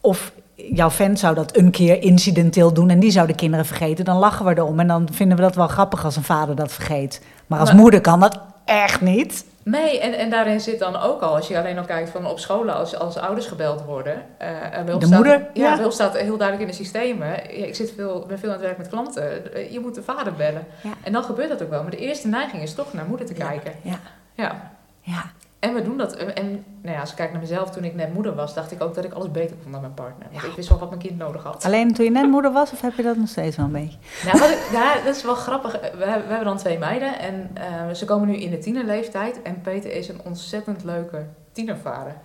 Of 0.00 0.32
jouw 0.54 0.90
vent 0.90 1.18
zou 1.18 1.34
dat 1.34 1.56
een 1.56 1.70
keer 1.70 2.02
incidenteel 2.02 2.72
doen 2.72 2.90
en 2.90 3.00
die 3.00 3.10
zou 3.10 3.26
de 3.26 3.34
kinderen 3.34 3.66
vergeten. 3.66 4.04
Dan 4.04 4.16
lachen 4.16 4.44
we 4.46 4.56
erom 4.56 4.80
en 4.80 4.86
dan 4.86 5.08
vinden 5.12 5.36
we 5.36 5.42
dat 5.42 5.54
wel 5.54 5.68
grappig 5.68 6.04
als 6.04 6.16
een 6.16 6.22
vader 6.24 6.56
dat 6.56 6.72
vergeet. 6.72 7.20
Maar 7.46 7.58
als 7.60 7.68
Maar- 7.72 7.78
moeder 7.78 8.00
kan 8.00 8.20
dat 8.20 8.40
echt 8.64 9.00
niet. 9.00 9.44
Nee, 9.62 10.00
en, 10.00 10.12
en 10.18 10.30
daarin 10.30 10.60
zit 10.60 10.78
dan 10.78 10.96
ook 10.96 11.20
al, 11.20 11.34
als 11.34 11.48
je 11.48 11.58
alleen 11.58 11.78
al 11.78 11.84
kijkt 11.84 12.10
van 12.10 12.26
op 12.26 12.38
scholen, 12.38 12.74
als, 12.74 12.96
als 12.98 13.16
ouders 13.16 13.46
gebeld 13.46 13.82
worden. 13.84 14.22
eh, 14.38 14.48
De 14.86 14.92
staat- 14.98 15.10
moeder, 15.10 15.46
Ja, 15.54 15.74
ja. 15.78 15.90
staat 15.90 16.16
heel 16.16 16.36
duidelijk 16.36 16.60
in 16.70 16.76
de 16.76 16.82
systemen. 16.84 17.26
Ja, 17.28 17.66
ik 17.66 17.74
zit 17.74 17.92
veel, 17.96 18.24
ben 18.28 18.38
veel 18.38 18.48
aan 18.48 18.54
het 18.54 18.64
werk 18.64 18.78
met 18.78 18.88
klanten. 18.88 19.42
Je 19.72 19.80
moet 19.80 19.94
de 19.94 20.02
vader 20.02 20.32
bellen. 20.34 20.66
Ja. 20.82 20.90
En 21.02 21.12
dan 21.12 21.24
gebeurt 21.24 21.48
dat 21.48 21.62
ook 21.62 21.70
wel. 21.70 21.82
Maar 21.82 21.90
de 21.90 21.96
eerste 21.96 22.28
neiging 22.28 22.62
is 22.62 22.74
toch 22.74 22.92
naar 22.92 23.04
moeder 23.08 23.26
te 23.26 23.32
kijken. 23.32 23.72
Ja. 23.82 23.98
Ja. 24.34 24.70
Ja. 25.00 25.22
En 25.64 25.74
we 25.74 25.82
doen 25.82 25.96
dat. 25.96 26.16
En 26.16 26.34
en, 26.34 26.64
nou 26.82 26.94
ja, 26.94 27.00
als 27.00 27.10
ik 27.10 27.16
kijk 27.16 27.32
naar 27.32 27.40
mezelf, 27.40 27.70
toen 27.70 27.84
ik 27.84 27.94
net 27.94 28.12
moeder 28.14 28.34
was, 28.34 28.54
dacht 28.54 28.72
ik 28.72 28.82
ook 28.82 28.94
dat 28.94 29.04
ik 29.04 29.12
alles 29.12 29.30
beter 29.30 29.56
kon 29.62 29.72
dan 29.72 29.80
mijn 29.80 29.94
partner. 29.94 30.28
Want 30.32 30.44
ik 30.44 30.52
wist 30.52 30.68
wel 30.68 30.78
wat 30.78 30.88
mijn 30.88 31.00
kind 31.00 31.18
nodig 31.18 31.42
had. 31.42 31.64
Alleen 31.64 31.94
toen 31.94 32.04
je 32.04 32.10
net 32.10 32.30
moeder 32.30 32.52
was, 32.52 32.72
of 32.72 32.80
heb 32.80 32.94
je 32.94 33.02
dat 33.02 33.16
nog 33.16 33.28
steeds 33.28 33.56
wel 33.56 33.66
een 33.66 33.72
beetje? 33.72 33.98
Nou, 34.24 34.38
wat 34.38 34.50
ik, 34.50 34.68
ja, 34.72 34.94
dat 35.04 35.16
is 35.16 35.22
wel 35.22 35.34
grappig. 35.34 35.72
We 35.72 35.78
hebben, 35.86 36.22
we 36.22 36.28
hebben 36.28 36.44
dan 36.44 36.56
twee 36.56 36.78
meiden 36.78 37.18
en 37.18 37.50
eh, 37.54 37.94
ze 37.94 38.04
komen 38.04 38.28
nu 38.28 38.36
in 38.36 38.50
de 38.50 38.58
tienerleeftijd. 38.58 39.42
En 39.42 39.60
Peter 39.60 39.92
is 39.92 40.08
een 40.08 40.20
ontzettend 40.24 40.84
leuke 40.84 41.26
tienervader. 41.52 42.16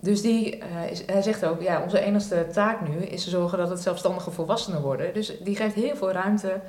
Dus 0.00 0.22
die, 0.22 0.58
eh, 0.58 0.90
is, 0.90 1.02
hij 1.06 1.22
zegt 1.22 1.44
ook, 1.44 1.62
ja, 1.62 1.82
onze 1.82 2.00
enige 2.00 2.46
taak 2.52 2.88
nu 2.88 2.96
is 3.04 3.24
te 3.24 3.30
zorgen 3.30 3.58
dat 3.58 3.68
het 3.68 3.80
zelfstandige 3.80 4.30
volwassenen 4.30 4.80
worden. 4.82 5.14
Dus 5.14 5.32
die 5.42 5.56
geeft 5.56 5.74
heel 5.74 5.96
veel 5.96 6.12
ruimte, 6.12 6.60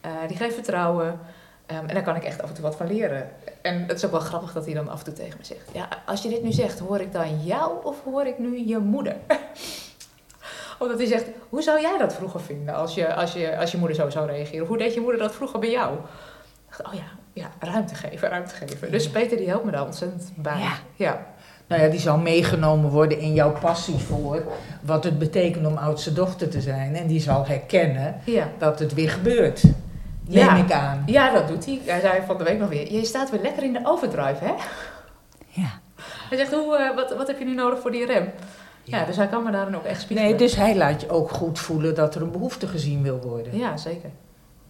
eh, 0.00 0.10
die 0.28 0.36
geeft 0.36 0.54
vertrouwen. 0.54 1.20
Ehm, 1.68 1.86
en 1.86 1.94
daar 1.94 2.02
kan 2.02 2.16
ik 2.16 2.24
echt 2.24 2.42
af 2.42 2.48
en 2.48 2.54
toe 2.54 2.64
wat 2.64 2.76
van 2.76 2.86
leren. 2.86 3.30
En 3.62 3.84
het 3.86 3.96
is 3.96 4.04
ook 4.04 4.10
wel 4.10 4.20
grappig 4.20 4.52
dat 4.52 4.64
hij 4.64 4.74
dan 4.74 4.88
af 4.88 4.98
en 4.98 5.04
toe 5.04 5.14
tegen 5.14 5.38
me 5.38 5.44
zegt: 5.44 5.70
Ja, 5.72 5.88
als 6.06 6.22
je 6.22 6.28
dit 6.28 6.42
nu 6.42 6.52
zegt, 6.52 6.78
hoor 6.78 7.00
ik 7.00 7.12
dan 7.12 7.44
jou 7.44 7.84
of 7.84 7.96
hoor 8.04 8.26
ik 8.26 8.38
nu 8.38 8.66
je 8.66 8.78
moeder? 8.78 9.16
Omdat 10.78 10.98
hij 10.98 11.06
zegt: 11.06 11.24
Hoe 11.48 11.62
zou 11.62 11.80
jij 11.80 11.98
dat 11.98 12.14
vroeger 12.14 12.40
vinden 12.40 12.74
als 12.74 12.94
je, 12.94 13.14
als 13.14 13.32
je, 13.32 13.58
als 13.58 13.70
je 13.70 13.78
moeder 13.78 13.96
zo 13.96 14.10
zou 14.10 14.26
reageren? 14.26 14.66
Hoe 14.66 14.78
deed 14.78 14.94
je 14.94 15.00
moeder 15.00 15.20
dat 15.20 15.34
vroeger 15.34 15.58
bij 15.58 15.70
jou? 15.70 15.94
Ik 15.94 16.76
dacht, 16.76 16.86
oh 16.86 16.94
ja, 16.94 17.06
ja, 17.32 17.50
ruimte 17.58 17.94
geven, 17.94 18.28
ruimte 18.28 18.54
geven. 18.54 18.90
Dus 18.90 19.08
Peter 19.10 19.36
die 19.36 19.48
helpt 19.48 19.64
me 19.64 19.70
daar 19.70 19.84
ontzettend 19.84 20.32
bij. 20.34 20.58
Ja. 20.58 20.72
ja. 20.96 21.26
Nou 21.66 21.82
ja, 21.82 21.88
die 21.88 22.00
zal 22.00 22.18
meegenomen 22.18 22.90
worden 22.90 23.18
in 23.18 23.34
jouw 23.34 23.58
passie 23.60 23.98
voor 23.98 24.42
wat 24.82 25.04
het 25.04 25.18
betekent 25.18 25.66
om 25.66 25.76
oudste 25.76 26.12
dochter 26.12 26.48
te 26.48 26.60
zijn. 26.60 26.96
En 26.96 27.06
die 27.06 27.20
zal 27.20 27.46
herkennen 27.46 28.20
ja. 28.24 28.48
dat 28.58 28.78
het 28.78 28.94
weer 28.94 29.10
gebeurt. 29.10 29.62
Neem 30.28 30.44
Ja. 30.44 30.56
ik 30.56 30.72
aan. 30.72 31.02
Ja, 31.06 31.32
dat 31.32 31.48
doet 31.48 31.64
hij. 31.66 31.80
Hij 31.84 32.00
zei 32.00 32.22
van 32.26 32.38
de 32.38 32.44
week 32.44 32.58
nog 32.58 32.68
weer: 32.68 32.92
Je 32.92 33.04
staat 33.04 33.30
weer 33.30 33.40
lekker 33.40 33.62
in 33.62 33.72
de 33.72 33.80
overdrive, 33.84 34.44
hè? 34.44 34.52
Ja. 35.48 35.80
Hij 36.28 36.38
zegt: 36.38 36.52
Hoe, 36.52 36.76
eh, 36.76 36.94
wat, 36.94 37.16
wat 37.16 37.26
heb 37.26 37.38
je 37.38 37.44
nu 37.44 37.54
nodig 37.54 37.80
voor 37.80 37.90
die 37.90 38.06
rem? 38.06 38.30
Ja, 38.82 39.04
dus 39.04 39.16
hij 39.16 39.26
kan 39.28 39.42
me 39.42 39.50
daarin 39.50 39.76
ook 39.76 39.84
echt 39.84 40.00
spiegelen. 40.00 40.30
Nee, 40.30 40.38
dus 40.38 40.56
hij 40.56 40.76
laat 40.76 41.00
je 41.00 41.10
ook 41.10 41.30
goed 41.30 41.58
voelen 41.58 41.94
dat 41.94 42.14
er 42.14 42.22
een 42.22 42.30
behoefte 42.30 42.66
gezien 42.66 43.02
wil 43.02 43.20
worden. 43.20 43.58
Ja, 43.58 43.76
zeker. 43.76 44.10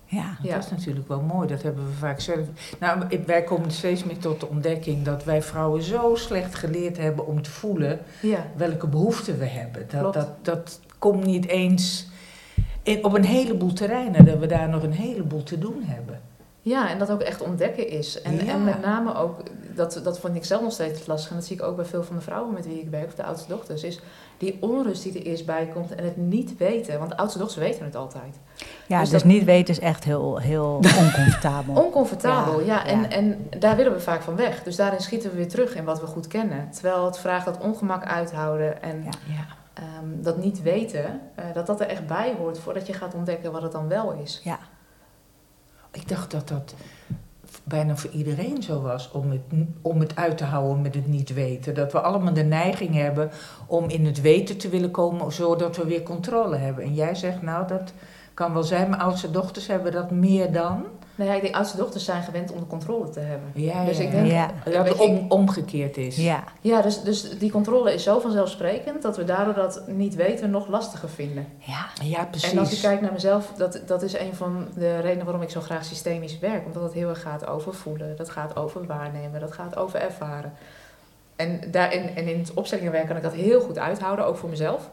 Ja. 0.04 0.36
Ja. 0.42 0.54
Dat 0.54 0.64
is 0.64 0.70
natuurlijk 0.70 1.08
wel 1.08 1.20
mooi, 1.20 1.48
dat 1.48 1.62
hebben 1.62 1.86
we 1.86 1.92
vaak 1.92 2.20
zelf. 2.20 2.46
Nou, 2.78 3.02
wij 3.26 3.42
komen 3.42 3.70
steeds 3.70 4.04
meer 4.04 4.18
tot 4.18 4.40
de 4.40 4.46
ontdekking 4.48 5.04
dat 5.04 5.24
wij 5.24 5.42
vrouwen 5.42 5.82
zo 5.82 6.14
slecht 6.14 6.54
geleerd 6.54 6.96
hebben 6.96 7.26
om 7.26 7.42
te 7.42 7.50
voelen 7.50 8.00
Ja. 8.22 8.46
welke 8.56 8.86
behoeften 8.86 9.38
we 9.38 9.44
hebben. 9.46 9.86
Dat, 9.90 10.00
Klopt. 10.00 10.14
dat, 10.14 10.28
dat 10.42 10.80
komt 10.98 11.24
niet 11.24 11.46
eens 11.46 12.08
in, 12.88 13.05
op 13.05 13.12
een 13.14 13.24
heleboel 13.24 13.72
terreinen, 13.72 14.24
dat 14.24 14.38
we 14.38 14.46
daar 14.46 14.68
nog 14.68 14.83
een 14.83 14.92
heleboel 14.92 15.42
te 15.42 15.59
doen 15.59 15.83
hebben. 15.87 16.20
Ja, 16.62 16.90
en 16.90 16.98
dat 16.98 17.11
ook 17.11 17.20
echt 17.20 17.42
ontdekken 17.42 17.88
is. 17.88 18.22
En, 18.22 18.44
Ja. 18.44 18.53
en 18.53 18.64
met 18.64 18.81
name 18.83 19.14
ook, 19.14 19.42
dat, 19.74 20.01
dat 20.05 20.18
vond 20.20 20.37
ik 20.37 20.44
zelf 20.44 20.62
nog 20.62 20.72
steeds 20.72 21.07
lastig. 21.07 21.31
En 21.31 21.37
dat 21.37 21.44
zie 21.44 21.57
ik 21.57 21.62
ook 21.62 21.77
bij 21.77 21.85
veel 21.85 22.03
van 22.05 22.16
de 22.16 22.22
vrouwen 22.22 22.55
met 22.55 22.66
wie 22.66 22.81
ik 22.81 22.88
werk, 22.90 23.07
of 23.07 23.14
de 23.14 23.24
oudste 23.24 23.48
dochters. 23.48 23.83
Is 23.83 24.01
die 24.38 24.57
onrust 24.61 25.03
die 25.03 25.12
er 25.18 25.22
eerst 25.27 25.46
bij 25.46 25.68
komt 25.74 25.94
en 25.94 26.05
het 26.05 26.16
niet 26.16 26.57
weten. 26.57 26.98
Want 26.98 27.11
de 27.11 27.16
oudste 27.16 27.38
dochters 27.38 27.61
weten 27.61 27.85
het 27.85 27.96
altijd. 27.96 28.38
Ja, 28.87 29.01
Dus 29.01 29.11
dus, 29.11 29.22
dat- 29.22 29.31
niet 29.31 29.44
weten 29.44 29.74
is 29.74 29.81
echt 29.81 30.05
heel, 30.05 30.38
heel 30.38 30.74
oncomfortabel. 31.05 31.74
Oncomfortabel, 31.85 32.61
ja. 32.61 32.66
Ja, 32.66 32.87
en, 32.87 33.01
ja. 33.01 33.09
en 33.09 33.48
daar 33.59 33.77
willen 33.77 33.92
we 33.92 34.01
vaak 34.01 34.22
van 34.22 34.37
weg. 34.37 34.62
Dus 34.62 34.77
daarin 34.77 35.01
schieten 35.01 35.31
we 35.31 35.37
weer 35.37 35.48
terug 35.48 35.74
in 35.77 35.85
wat 35.85 36.01
we 36.01 36.07
goed 36.07 36.27
kennen. 36.27 36.68
Terwijl 36.70 37.05
het 37.05 37.18
vraagt 37.18 37.44
dat 37.44 37.59
ongemak 37.61 38.05
uithouden 38.05 38.83
en 38.83 39.05
Ja. 39.05 39.44
Ehm, 39.78 40.22
dat 40.22 40.38
niet 40.38 40.62
weten, 40.62 41.20
eh, 41.34 41.44
dat 41.54 41.66
dat 41.66 41.80
er 41.80 41.86
echt 41.86 42.06
bij 42.06 42.34
hoort 42.38 42.58
voordat 42.58 42.86
je 42.86 42.92
gaat 42.92 43.14
ontdekken 43.14 43.52
wat 43.52 43.62
het 43.62 43.72
dan 43.72 43.88
wel 43.88 44.12
is. 44.12 44.40
Ja. 44.44 44.58
Ik 45.90 46.08
dacht 46.08 46.30
dat 46.30 46.48
dat 46.48 46.74
bijna 47.64 47.96
voor 47.96 48.10
iedereen 48.10 48.62
zo 48.62 48.80
was, 48.80 49.10
om 49.10 49.30
het, 49.30 49.40
om 49.82 50.00
het 50.00 50.16
uit 50.16 50.38
te 50.38 50.44
houden 50.44 50.82
met 50.82 50.94
het 50.94 51.06
niet 51.06 51.34
weten. 51.34 51.74
Dat 51.74 51.92
we 51.92 52.00
allemaal 52.00 52.32
de 52.32 52.42
neiging 52.42 52.94
hebben 52.94 53.30
om 53.66 53.88
in 53.88 54.06
het 54.06 54.20
weten 54.20 54.58
te 54.58 54.68
willen 54.68 54.90
komen, 54.90 55.32
zodat 55.32 55.76
we 55.76 55.84
weer 55.84 56.02
controle 56.02 56.56
hebben. 56.56 56.84
En 56.84 56.94
jij 56.94 57.14
zegt, 57.14 57.42
nou, 57.42 57.66
dat 57.66 57.92
kan 58.34 58.52
wel 58.52 58.62
zijn, 58.62 58.90
mijn 58.90 59.02
oudste 59.02 59.30
dochters 59.30 59.66
hebben 59.66 59.92
dat 59.92 60.10
meer 60.10 60.52
dan. 60.52 60.84
Nou 61.18 61.31
ja, 61.31 61.37
ik 61.37 61.42
denk 61.42 61.54
oudste 61.54 61.76
dochters 61.76 62.04
zijn 62.04 62.22
gewend 62.22 62.52
om 62.52 62.61
de 62.61 62.66
controle 62.66 63.11
te 63.11 63.20
hebben. 63.20 63.50
Ja, 63.54 63.85
Dus 63.85 63.96
ja, 63.98 64.02
ik 64.04 64.11
denk- 64.11 64.26
Ja. 64.31 64.50
dat 64.64 64.88
het 64.88 64.98
om, 64.98 65.26
omgekeerd 65.28 65.96
is. 65.96 66.16
Ja. 66.16 66.44
Ja, 66.61 66.83
dus, 66.83 67.02
dus 67.02 67.38
die 67.38 67.50
controle 67.50 67.94
is 67.94 68.02
zo 68.02 68.18
vanzelfsprekend 68.20 69.02
dat 69.02 69.16
we 69.16 69.24
daardoor 69.24 69.54
dat 69.54 69.83
niet 69.87 70.14
weten 70.14 70.50
nog 70.50 70.68
lastiger 70.68 71.09
vinden. 71.09 71.46
Ja. 71.59 71.87
Ja, 72.02 72.24
precies. 72.24 72.52
En 72.52 72.59
als 72.59 72.72
ik 72.72 72.81
kijk 72.81 73.00
naar 73.00 73.12
mezelf, 73.12 73.52
dat, 73.57 73.81
dat 73.87 74.02
is 74.02 74.18
een 74.18 74.35
van 74.35 74.68
de 74.74 75.00
redenen 75.00 75.24
waarom 75.24 75.42
ik 75.42 75.50
zo 75.50 75.61
graag 75.61 75.85
systemisch 75.85 76.38
werk. 76.38 76.66
Omdat 76.66 76.83
het 76.83 76.92
heel 76.92 77.09
erg 77.09 77.22
gaat 77.22 77.46
over 77.46 77.74
voelen, 77.74 78.16
dat 78.16 78.31
gaat 78.31 78.57
over 78.57 78.87
waarnemen, 78.87 79.40
dat 79.40 79.52
gaat 79.52 79.76
over 79.76 80.00
ervaren. 80.00 80.52
En, 81.37 81.61
daarin, 81.70 82.16
en 82.16 82.28
in 82.28 82.38
het 82.38 82.54
opstellingenwerk 82.54 83.07
kan 83.07 83.16
ik 83.16 83.22
dat 83.22 83.33
heel 83.35 83.61
goed 83.61 83.78
uithouden, 83.78 84.26
ook 84.26 84.37
voor 84.37 84.48
mezelf. 84.48 84.90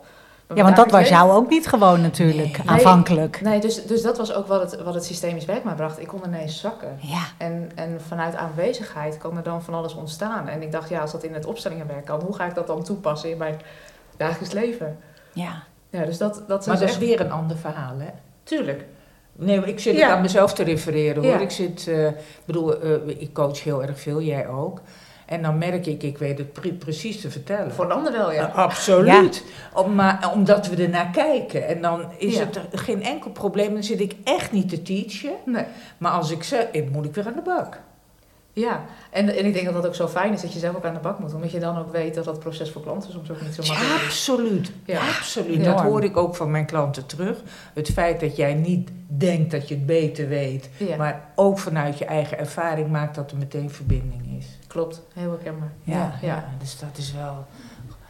Ja, 0.53 0.63
want 0.63 0.75
dat 0.75 0.91
was 0.91 1.09
jou 1.09 1.31
ook 1.31 1.49
niet 1.49 1.67
gewoon 1.67 2.01
natuurlijk, 2.01 2.57
Nee. 2.57 2.67
aanvankelijk. 2.67 3.41
Nee, 3.41 3.59
dus, 3.59 3.85
dus 3.85 4.01
dat 4.01 4.17
was 4.17 4.33
ook 4.33 4.47
wat 4.47 4.71
het, 4.71 4.81
wat 4.83 4.93
het 4.93 5.05
systemisch 5.05 5.45
werk 5.45 5.63
mij 5.63 5.73
bracht. 5.73 5.99
Ik 6.01 6.07
kon 6.07 6.21
ineens 6.25 6.59
zakken. 6.59 6.97
Ja. 7.01 7.23
En, 7.37 7.71
en 7.75 8.01
vanuit 8.07 8.35
aanwezigheid 8.35 9.17
kan 9.17 9.37
er 9.37 9.43
dan 9.43 9.63
van 9.63 9.73
alles 9.73 9.93
ontstaan. 9.95 10.47
En 10.47 10.61
ik 10.61 10.71
dacht, 10.71 10.89
ja, 10.89 10.99
als 11.01 11.11
dat 11.11 11.23
in 11.23 11.33
het 11.33 11.45
opstellingenwerk 11.45 12.05
kan, 12.05 12.21
hoe 12.21 12.35
ga 12.35 12.45
ik 12.45 12.55
dat 12.55 12.67
dan 12.67 12.83
toepassen 12.83 13.29
in 13.29 13.37
mijn 13.37 13.61
dagelijks 14.17 14.53
leven? 14.53 14.97
Ja. 15.33 15.63
Ja, 15.89 16.05
dus 16.05 16.17
dat, 16.17 16.43
dat 16.47 16.65
maar 16.65 16.75
is 16.75 16.81
dat 16.81 16.89
is 16.89 16.97
weer 16.97 17.21
een 17.21 17.31
ander 17.31 17.57
verhaal, 17.57 17.93
hè? 17.97 18.09
Tuurlijk. 18.43 18.85
Nee, 19.33 19.59
maar 19.59 19.67
ik 19.69 19.79
zit 19.79 19.97
Ja. 19.97 20.15
aan 20.15 20.21
mezelf 20.21 20.53
te 20.53 20.63
refereren 20.63 21.23
hoor. 21.23 21.31
Ja. 21.33 21.39
Ik 21.39 21.51
zit, 21.51 21.87
eh, 21.87 22.07
bedoel, 22.45 22.81
eh, 22.81 22.91
ik 23.07 23.33
coach 23.33 23.63
heel 23.63 23.83
erg 23.83 23.99
veel, 23.99 24.21
jij 24.21 24.47
ook. 24.47 24.81
En 25.25 25.41
dan 25.41 25.57
merk 25.57 25.85
ik, 25.85 26.03
ik 26.03 26.17
weet 26.17 26.37
het 26.37 26.53
pre- 26.53 26.73
precies 26.73 27.21
te 27.21 27.31
vertellen. 27.31 27.73
Voor 27.73 27.85
een 27.85 27.91
ander 27.91 28.11
wel, 28.11 28.31
ja. 28.31 28.47
Eh, 28.47 28.55
absoluut. 28.55 29.43
Om, 29.73 29.95
maar, 29.95 30.31
omdat 30.33 30.67
we 30.67 30.83
ernaar 30.83 31.09
kijken. 31.11 31.67
En 31.67 31.81
dan 31.81 32.05
is 32.17 32.33
Ja. 32.35 32.39
het 32.39 32.55
er 32.55 32.79
geen 32.79 33.03
enkel 33.03 33.31
probleem. 33.31 33.73
Dan 33.73 33.83
zit 33.83 33.99
ik 33.99 34.15
echt 34.23 34.51
niet 34.51 34.69
te 34.69 34.81
teachen. 34.81 35.31
Nee. 35.45 35.63
Maar 35.97 36.11
als 36.11 36.31
ik 36.31 36.43
zeg, 36.43 36.67
ik 36.71 36.91
moet 36.91 37.05
ik 37.05 37.13
weer 37.15 37.25
aan 37.27 37.33
de 37.35 37.41
bak. 37.41 37.79
Ja, 38.55 38.83
en, 39.09 39.29
en 39.37 39.45
ik 39.45 39.53
denk 39.53 39.65
dat 39.65 39.73
dat 39.73 39.85
ook 39.87 39.95
zo 39.95 40.07
fijn 40.07 40.33
is 40.33 40.41
dat 40.41 40.53
je 40.53 40.59
zelf 40.59 40.75
ook 40.75 40.85
aan 40.85 40.93
de 40.93 40.99
bak 40.99 41.19
moet. 41.19 41.33
Omdat 41.33 41.51
je 41.51 41.59
dan 41.59 41.77
ook 41.77 41.91
weet 41.91 42.15
dat 42.15 42.25
dat 42.25 42.39
proces 42.39 42.71
voor 42.71 42.81
klanten 42.81 43.11
soms 43.11 43.31
ook 43.31 43.41
niet 43.41 43.53
zo 43.55 43.63
makkelijk 43.73 43.95
is. 43.95 44.05
Absoluut. 44.05 44.71
Ja. 44.85 44.99
Absoluut. 45.07 45.63
Dat 45.65 45.81
hoor 45.81 46.03
ik 46.03 46.17
ook 46.17 46.35
van 46.35 46.51
mijn 46.51 46.65
klanten 46.65 47.05
terug. 47.05 47.41
Het 47.73 47.89
feit 47.89 48.19
dat 48.19 48.35
jij 48.35 48.53
niet 48.53 48.89
denkt 49.07 49.51
dat 49.51 49.67
je 49.67 49.75
het 49.75 49.85
beter 49.85 50.27
weet. 50.27 50.69
Ja, 50.77 50.95
Maar 50.97 51.29
ook 51.35 51.59
vanuit 51.59 51.97
je 51.97 52.05
eigen 52.05 52.37
ervaring 52.39 52.89
maakt 52.89 53.15
dat 53.15 53.31
er 53.31 53.37
meteen 53.37 53.69
verbinding 53.69 54.37
is. 54.39 54.45
klopt. 54.67 55.01
Heel 55.13 55.29
herkenbaar. 55.29 55.71
Ja. 55.83 56.13
Ja. 56.21 56.45
Dus 56.59 56.79
dat 56.79 56.97
is 56.97 57.13
wel... 57.13 57.45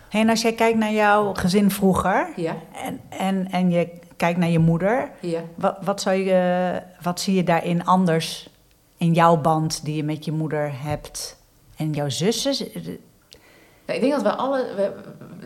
Hey, 0.10 0.22
en 0.22 0.30
als 0.30 0.42
jij 0.42 0.54
kijkt 0.54 0.78
naar 0.78 0.94
jouw 0.94 1.34
gezin 1.34 1.72
vroeger 1.72 2.28
Ja, 2.36 2.56
en, 2.84 3.00
en, 3.10 3.48
en 3.52 3.72
je 3.72 3.90
kijkt 4.18 4.40
naar 4.40 4.50
je 4.50 4.60
moeder, 4.60 5.10
ja. 5.22 5.40
wat, 5.56 5.78
wat, 5.82 6.02
zou 6.02 6.16
je, 6.16 6.82
wat 7.02 7.20
zie 7.20 7.36
je 7.36 7.44
daarin 7.44 7.86
anders 7.86 8.50
in 8.98 9.14
jouw 9.14 9.38
band 9.38 9.86
die 9.86 9.96
je 9.96 10.04
met 10.04 10.26
je 10.26 10.32
moeder 10.32 10.72
hebt 10.82 11.38
en 11.76 11.92
jouw 11.92 12.10
zussen? 12.10 12.76
Ik 13.86 14.00
denk 14.02 14.12
dat 14.12 14.22
wij 14.22 14.32
alle... 14.32 14.66
Wij, 14.76 14.92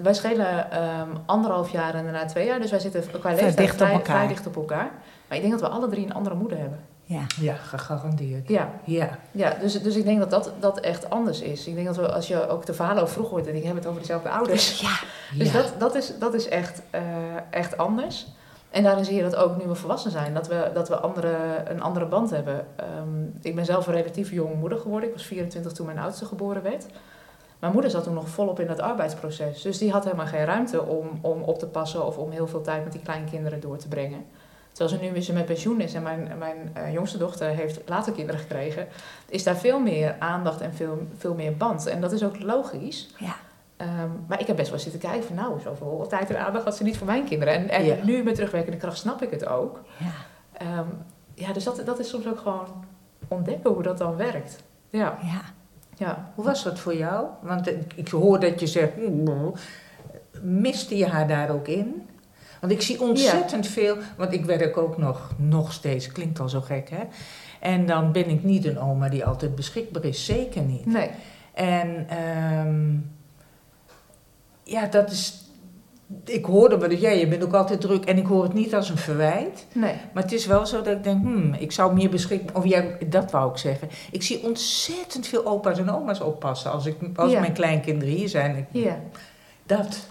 wij 0.03 0.13
schelen 0.13 0.71
ehm, 0.71 1.09
anderhalf 1.25 1.71
jaar 1.71 1.95
en 1.95 2.03
daarna 2.03 2.25
twee 2.25 2.45
jaar. 2.45 2.59
Dus 2.59 2.71
wij 2.71 2.79
zitten 2.79 3.03
qua 3.19 3.29
leeftijd 3.29 3.57
dicht 3.57 3.81
op 3.81 4.05
vrij, 4.05 4.27
dicht 4.27 4.47
op 4.47 4.55
elkaar. 4.55 4.91
Maar 5.27 5.37
ik 5.37 5.43
denk 5.43 5.59
dat 5.59 5.69
we 5.69 5.75
alle 5.75 5.89
drie 5.89 6.05
een 6.05 6.13
andere 6.13 6.35
moeder 6.35 6.57
hebben. 6.57 6.79
Ja. 7.03 7.21
Ja, 7.41 7.53
gegarandeerd. 7.55 8.47
Ja, 8.47 8.69
Ja. 8.83 9.17
ja 9.31 9.57
dus, 9.61 9.81
dus 9.81 9.95
ik 9.95 10.03
denk 10.03 10.19
dat, 10.19 10.29
dat 10.29 10.51
dat 10.59 10.79
echt 10.79 11.09
anders 11.09 11.41
is. 11.41 11.67
Ik 11.67 11.75
denk 11.75 11.87
dat 11.87 11.95
we, 11.95 12.11
als 12.11 12.27
je 12.27 12.47
ook 12.49 12.65
de 12.65 12.73
verhalen 12.73 13.01
over 13.01 13.13
vroeger 13.13 13.33
hoort... 13.33 13.43
dan 13.43 13.53
denk 13.53 13.65
ik, 13.65 13.71
hebben 13.71 13.83
we 13.83 13.89
het 13.89 13.97
over 13.97 14.07
dezelfde 14.07 14.37
ouders. 14.39 14.79
Ja. 14.81 14.99
Dus 15.37 15.51
Ja. 15.51 15.61
dat, 15.61 15.73
dat 15.77 15.95
is, 15.95 16.13
dat 16.19 16.33
is 16.33 16.47
echt, 16.47 16.81
eh, 16.89 17.01
echt 17.49 17.77
anders. 17.77 18.27
En 18.69 18.83
daarin 18.83 19.05
zie 19.05 19.15
je 19.15 19.21
dat 19.21 19.35
ook 19.35 19.57
nu 19.57 19.67
we 19.67 19.75
volwassen 19.75 20.11
zijn, 20.11 20.33
dat 20.33 20.47
we, 20.47 20.71
dat 20.73 20.89
we 20.89 20.99
andere, 20.99 21.63
een 21.67 21.81
andere 21.81 22.05
band 22.05 22.29
hebben. 22.29 22.67
Ehm, 22.75 23.25
ik 23.41 23.55
ben 23.55 23.65
zelf 23.65 23.87
een 23.87 23.93
relatief 23.93 24.31
jonge 24.31 24.55
moeder 24.55 24.77
geworden. 24.77 25.09
Ik 25.09 25.15
was 25.15 25.25
24 25.25 25.71
toen 25.71 25.85
mijn 25.85 25.99
oudste 25.99 26.25
geboren 26.25 26.63
werd. 26.63 26.85
Mijn 27.59 27.73
moeder 27.73 27.91
zat 27.91 28.03
toen 28.03 28.13
nog 28.13 28.29
volop 28.29 28.59
in 28.59 28.67
het 28.67 28.79
arbeidsproces. 28.79 29.61
Dus 29.61 29.77
die 29.77 29.91
had 29.91 30.03
helemaal 30.03 30.25
geen 30.25 30.45
ruimte 30.45 30.83
om, 30.83 31.19
om 31.21 31.41
op 31.41 31.59
te 31.59 31.67
passen 31.67 32.05
of 32.05 32.17
om 32.17 32.31
heel 32.31 32.47
veel 32.47 32.61
tijd 32.61 32.83
met 32.83 32.93
die 32.93 33.01
kleinkinderen 33.01 33.59
door 33.59 33.77
te 33.77 33.87
brengen. 33.87 34.25
Terwijl 34.71 34.99
ze 34.99 35.05
nu 35.05 35.13
weer 35.13 35.33
met 35.33 35.45
pensioen 35.45 35.81
is 35.81 35.93
en 35.93 36.03
mijn, 36.03 36.31
mijn 36.37 36.71
eh, 36.73 36.93
jongste 36.93 37.17
dochter 37.17 37.47
heeft 37.47 37.79
later 37.85 38.13
kinderen 38.13 38.41
gekregen, 38.41 38.87
is 39.25 39.43
daar 39.43 39.57
veel 39.57 39.79
meer 39.79 40.15
aandacht 40.19 40.61
en 40.61 40.73
veel, 40.73 41.07
veel 41.17 41.33
meer 41.33 41.57
band. 41.57 41.87
En 41.87 42.01
dat 42.01 42.11
is 42.11 42.23
ook 42.23 42.39
logisch. 42.39 43.09
Ja. 43.17 43.35
Ehm, 43.79 44.09
maar 44.27 44.39
ik 44.41 44.47
heb 44.47 44.55
best 44.55 44.69
wel 44.69 44.79
zitten 44.79 44.99
kijken 44.99 45.23
van 45.23 45.35
nou, 45.35 45.59
zoveel 45.61 46.05
tijd 46.09 46.29
en 46.29 46.45
aandacht 46.45 46.63
had 46.65 46.75
ze 46.75 46.83
niet 46.83 46.97
voor 46.97 47.07
mijn 47.07 47.23
kinderen. 47.23 47.53
En, 47.53 47.69
en 47.69 47.85
Ja. 47.85 47.95
nu 48.03 48.23
met 48.23 48.35
terugwerkende 48.35 48.77
kracht 48.77 48.97
snap 48.97 49.21
ik 49.21 49.31
het 49.31 49.47
ook. 49.47 49.81
Ja. 49.97 50.05
Ehm, 50.53 50.87
ja, 51.33 51.53
dus 51.53 51.63
dat, 51.63 51.81
dat 51.85 51.99
is 51.99 52.09
soms 52.09 52.27
ook 52.27 52.37
gewoon 52.39 52.65
ontdekken 53.27 53.69
hoe 53.71 53.83
dat 53.83 53.97
dan 53.97 54.15
werkt. 54.15 54.63
Ja, 54.89 55.17
ja. 55.21 55.41
ja. 55.97 56.31
Hoe 56.35 56.45
was 56.45 56.63
dat 56.63 56.79
voor 56.79 56.95
jou? 56.95 57.27
Want 57.41 57.67
ik, 57.67 57.93
ik 57.95 58.07
hoor 58.09 58.39
dat 58.39 58.59
je 58.59 58.67
zegt, 58.67 58.97
"Mm, 58.97 59.53
miste 60.41 60.97
je 60.97 61.07
haar 61.07 61.27
daar 61.27 61.49
ook 61.49 61.67
in? 61.67 62.07
Want 62.61 62.71
ik 62.71 62.81
zie 62.81 63.01
ontzettend 63.01 63.67
veel, 63.67 63.97
want 64.17 64.33
ik 64.33 64.45
werk 64.45 64.77
ook 64.77 64.97
nog, 64.97 65.31
nog 65.37 65.73
steeds, 65.73 66.11
klinkt 66.11 66.39
al 66.39 66.49
zo 66.49 66.61
gek 66.61 66.89
hè. 66.89 67.03
En 67.59 67.85
dan 67.85 68.11
ben 68.11 68.29
ik 68.29 68.43
niet 68.43 68.65
een 68.65 68.79
oma 68.79 69.09
die 69.09 69.25
altijd 69.25 69.55
beschikbaar 69.55 70.03
is, 70.05 70.25
zeker 70.25 70.61
niet. 70.61 70.85
Nee, 70.85 71.09
En 71.53 72.05
ehm, 72.09 72.95
ja, 74.69 74.85
dat 74.85 75.11
is, 75.11 75.43
ik 76.25 76.45
hoorde 76.45 76.77
wel 76.77 76.89
dat 76.89 77.01
jij, 77.01 77.19
je 77.19 77.27
bent 77.27 77.43
ook 77.43 77.53
altijd 77.53 77.81
druk 77.81 78.05
en 78.05 78.17
ik 78.17 78.25
hoor 78.25 78.43
het 78.43 78.53
niet 78.53 78.75
als 78.75 78.89
een 78.89 78.97
verwijt. 78.97 79.65
nee. 79.73 79.95
Maar 80.13 80.23
het 80.23 80.31
is 80.31 80.45
wel 80.45 80.65
zo 80.65 80.81
dat 80.81 80.93
ik 80.95 81.03
denk, 81.03 81.21
hmm, 81.21 81.53
ik 81.53 81.71
zou 81.71 81.93
meer 81.93 82.09
beschikbaar... 82.09 82.55
Of 82.55 82.65
jij, 82.65 82.97
dat 83.09 83.31
wou 83.31 83.51
ik 83.51 83.57
zeggen. 83.57 83.89
Ik 84.11 84.23
zie 84.23 84.43
ontzettend 84.43 85.27
veel 85.27 85.45
opa's 85.45 85.77
en 85.79 85.89
oma's 85.91 86.19
oppassen 86.21 86.71
als, 86.71 86.85
ik, 86.85 86.95
als 87.15 87.31
Ja. 87.31 87.39
mijn 87.39 87.53
kleinkinderen 87.53 88.13
hier 88.15 88.29
zijn. 88.29 88.55
Ik- 88.57 88.65
Ja. 88.71 88.97
Dat. 89.65 90.07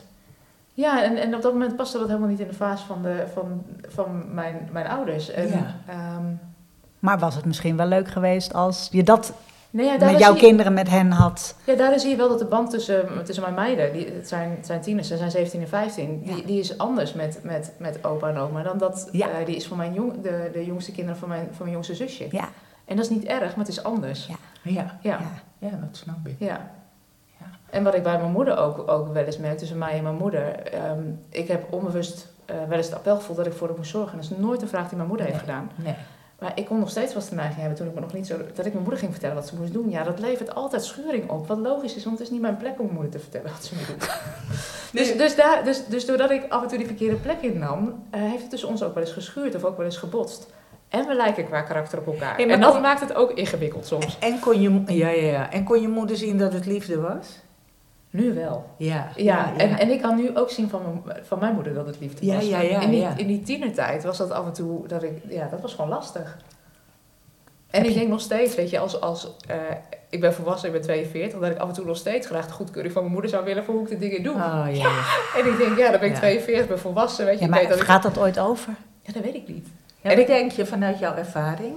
Ja, 0.74 1.04
en, 1.04 1.16
en 1.16 1.34
op 1.34 1.42
dat 1.42 1.52
moment 1.52 1.76
paste 1.76 1.98
dat 1.98 2.06
helemaal 2.06 2.28
niet 2.28 2.40
in 2.40 2.48
de 2.48 2.54
fase 2.54 2.86
van, 2.86 3.02
de, 3.02 3.24
van, 3.34 3.62
van 3.88 4.34
mijn, 4.34 4.68
mijn 4.72 4.86
ouders. 4.86 5.30
En, 5.30 5.48
Ja. 5.48 5.76
ehm, 5.86 6.24
Maar 6.98 7.18
was 7.18 7.34
het 7.34 7.44
misschien 7.44 7.76
wel 7.76 7.86
leuk 7.86 8.08
geweest 8.08 8.54
als 8.54 8.88
je 8.90 9.02
dat 9.02 9.32
nee, 9.70 9.86
ja, 9.86 9.98
daar 9.98 10.10
met 10.10 10.20
jouw 10.20 10.32
je- 10.34 10.38
kinderen 10.40 10.72
met 10.72 10.88
hen 10.88 11.10
had? 11.10 11.54
Ja, 11.64 11.74
daarin 11.74 12.00
zie 12.00 12.10
je 12.10 12.16
wel 12.16 12.28
dat 12.28 12.38
de 12.38 12.44
band 12.44 12.70
tussen, 12.70 13.08
tussen 13.24 13.42
mijn 13.44 13.54
meiden, 13.54 13.92
die, 13.92 14.06
het, 14.14 14.28
zijn, 14.28 14.50
het 14.50 14.66
zijn 14.66 14.80
tieners, 14.80 15.08
ze 15.08 15.16
zijn 15.16 15.30
17 15.30 15.60
en 15.60 15.68
15, 15.68 16.22
die, 16.24 16.36
Ja. 16.36 16.42
die 16.46 16.58
is 16.60 16.78
anders 16.78 17.12
met, 17.12 17.40
met, 17.42 17.72
met 17.78 18.04
opa 18.04 18.28
en 18.28 18.36
oma 18.36 18.62
dan 18.62 18.78
dat 18.78 19.08
Ja. 19.12 19.28
eh, 19.30 19.46
die 19.46 19.56
is 19.56 19.66
voor 19.66 19.76
mijn 19.76 19.92
jong, 19.94 20.20
de, 20.22 20.50
de 20.52 20.64
jongste 20.64 20.92
kinderen 20.92 21.18
van 21.18 21.28
mijn, 21.28 21.44
van 21.46 21.56
mijn 21.58 21.70
jongste 21.72 21.94
zusje. 21.94 22.26
Ja. 22.30 22.48
En 22.84 22.96
dat 22.96 23.04
is 23.04 23.10
niet 23.10 23.24
erg, 23.24 23.48
maar 23.56 23.64
het 23.66 23.68
is 23.68 23.82
anders. 23.82 24.26
Ja. 24.26 24.34
Ja, 24.62 24.98
Ja, 25.02 25.18
ja 25.58 25.68
dat 25.70 25.96
snap 25.96 26.26
ik. 26.26 26.34
ja. 26.38 26.70
Ja. 27.40 27.46
En 27.70 27.82
wat 27.84 27.94
ik 27.94 28.02
bij 28.02 28.18
mijn 28.18 28.32
moeder 28.32 28.56
ook, 28.58 28.90
ook 28.90 29.12
wel 29.12 29.24
eens 29.24 29.38
merk, 29.38 29.58
tussen 29.58 29.78
mij 29.78 29.92
en 29.92 30.02
mijn 30.02 30.14
moeder, 30.16 30.60
ehm, 30.62 31.00
ik 31.28 31.48
heb 31.48 31.72
onbewust 31.72 32.28
eh, 32.44 32.56
wel 32.68 32.76
eens 32.76 32.86
het 32.86 32.94
appel 32.96 33.16
gevoeld 33.16 33.36
dat 33.36 33.46
ik 33.46 33.52
voor 33.52 33.66
haar 33.68 33.76
moest 33.76 33.90
zorgen. 33.90 34.12
En 34.12 34.20
dat 34.20 34.30
is 34.30 34.36
nooit 34.36 34.62
een 34.62 34.68
vraag 34.68 34.86
die 34.88 34.96
mijn 34.96 35.08
moeder 35.08 35.26
heeft 35.26 35.38
gedaan. 35.38 35.70
Nee. 35.74 35.94
Maar 36.38 36.52
ik 36.54 36.66
kon 36.66 36.78
nog 36.78 36.90
steeds 36.90 37.14
eens 37.14 37.28
de 37.28 37.34
neiging 37.34 37.58
hebben 37.60 37.76
toen 37.78 37.86
ik 37.86 37.94
me 37.94 38.00
nog 38.00 38.12
niet 38.12 38.26
zo. 38.26 38.36
dat 38.54 38.66
ik 38.66 38.72
mijn 38.72 38.82
moeder 38.82 38.98
ging 38.98 39.10
vertellen 39.10 39.36
wat 39.36 39.46
ze 39.46 39.56
moest 39.56 39.72
doen. 39.72 39.90
Ja, 39.90 40.02
dat 40.04 40.18
levert 40.18 40.54
altijd 40.54 40.84
schuring 40.84 41.30
op. 41.30 41.46
Wat 41.48 41.58
logisch 41.58 41.94
is, 41.96 42.04
want 42.04 42.18
het 42.18 42.26
is 42.26 42.32
niet 42.32 42.42
mijn 42.42 42.56
plek 42.56 42.72
om 42.78 42.84
mijn 42.84 42.92
moeder 42.94 43.10
te 43.12 43.18
vertellen 43.18 43.50
wat 43.50 43.64
ze 43.64 43.74
moet 43.74 43.86
doen. 43.86 44.08
dus, 45.00 45.16
dus, 45.16 45.36
daar, 45.36 45.64
dus, 45.64 45.86
dus 45.86 46.06
doordat 46.06 46.30
ik 46.30 46.44
af 46.48 46.62
en 46.62 46.68
toe 46.68 46.78
die 46.78 46.86
verkeerde 46.86 47.16
plek 47.16 47.40
innam, 47.40 48.04
eh 48.10 48.20
heeft 48.20 48.40
het 48.40 48.50
tussen 48.50 48.68
ons 48.68 48.82
ook 48.82 48.94
wel 48.94 49.02
eens 49.02 49.12
geschuurd 49.12 49.54
of 49.54 49.64
ook 49.64 49.76
wel 49.76 49.86
eens 49.86 49.96
gebotst. 49.96 50.46
En 50.88 51.06
we 51.06 51.14
lijken 51.14 51.44
qua 51.46 51.62
karakter 51.62 51.98
op 51.98 52.06
elkaar. 52.06 52.40
Ja, 52.40 52.46
en 52.48 52.60
dat 52.60 52.72
kon- 52.72 52.80
maakt 52.80 53.00
het 53.00 53.14
ook 53.14 53.30
ingewikkeld 53.32 53.86
soms. 53.86 54.18
En 54.18 54.40
kon, 54.40 54.60
je, 54.60 54.82
ja, 54.86 55.08
ja, 55.08 55.30
ja. 55.30 55.52
en 55.52 55.64
kon 55.64 55.80
je 55.80 55.88
moeder 55.88 56.16
zien 56.16 56.38
dat 56.38 56.52
het 56.52 56.66
liefde 56.66 57.00
was? 57.00 57.40
Nu 58.10 58.34
wel. 58.34 58.66
Ja. 58.76 59.08
Ja, 59.16 59.52
En, 59.56 59.78
en 59.78 59.90
ik 59.90 60.00
kan 60.02 60.16
nu 60.16 60.36
ook 60.36 60.50
zien 60.50 60.68
van 60.68 61.02
mijn, 61.04 61.24
van 61.26 61.38
mijn 61.38 61.54
moeder 61.54 61.74
dat 61.74 61.86
het 61.86 62.00
liefde 62.00 62.26
Ja, 62.26 62.34
was. 62.34 62.46
ja, 62.46 62.60
ja, 62.60 62.80
in, 62.80 62.90
die, 62.90 63.06
in 63.16 63.26
die 63.26 63.42
tienertijd 63.42 64.04
was 64.04 64.18
dat 64.18 64.30
af 64.30 64.46
en 64.46 64.52
toe, 64.52 64.86
dat 64.86 65.02
ik, 65.02 65.12
ja, 65.28 65.48
dat 65.50 65.60
was 65.60 65.74
gewoon 65.74 65.90
lastig. 65.90 66.36
En 67.70 67.84
ik 67.84 67.94
denk 67.94 68.08
nog 68.08 68.20
steeds, 68.20 68.54
weet 68.54 68.70
je, 68.70 68.78
als, 68.78 69.00
als 69.00 69.36
eh, 69.46 69.56
ik 70.10 70.20
ben 70.20 70.34
volwassen, 70.34 70.68
ik 70.68 70.74
ben 70.74 70.82
42, 70.82 71.40
dat 71.40 71.50
ik 71.50 71.58
af 71.58 71.68
en 71.68 71.74
toe 71.74 71.84
nog 71.84 71.96
steeds 71.96 72.26
graag 72.26 72.46
de 72.46 72.52
goedkeuring 72.52 72.92
van 72.92 73.02
mijn 73.02 73.12
moeder 73.14 73.30
zou 73.30 73.44
willen 73.44 73.64
voor 73.64 73.74
hoe 73.74 73.82
ik 73.82 73.88
de 73.88 73.98
dingen 73.98 74.22
doe. 74.22 74.34
Oh, 74.34 74.40
ja, 74.40 74.66
ja. 74.66 75.02
En 75.36 75.46
ik 75.52 75.56
denk, 75.58 75.78
ja, 75.78 75.90
dan 75.90 76.00
ben 76.00 76.08
ik 76.08 76.14
Ja. 76.14 76.20
42, 76.20 76.66
ben 76.68 76.78
volwassen, 76.78 77.24
weet 77.24 77.38
je. 77.38 77.44
Ik 77.44 77.50
maar 77.50 77.58
weet 77.60 77.68
dat 77.68 77.78
ik- 77.78 77.84
gaat 77.84 78.02
dat 78.02 78.18
ooit 78.18 78.38
over? 78.38 78.74
Ja, 79.02 79.12
dat 79.12 79.22
weet 79.22 79.34
ik 79.34 79.48
niet. 79.48 79.68
En 80.02 80.16
wat 80.16 80.26
denk 80.26 80.50
je 80.52 80.66
vanuit 80.66 80.98
jouw 80.98 81.14
ervaring 81.14 81.74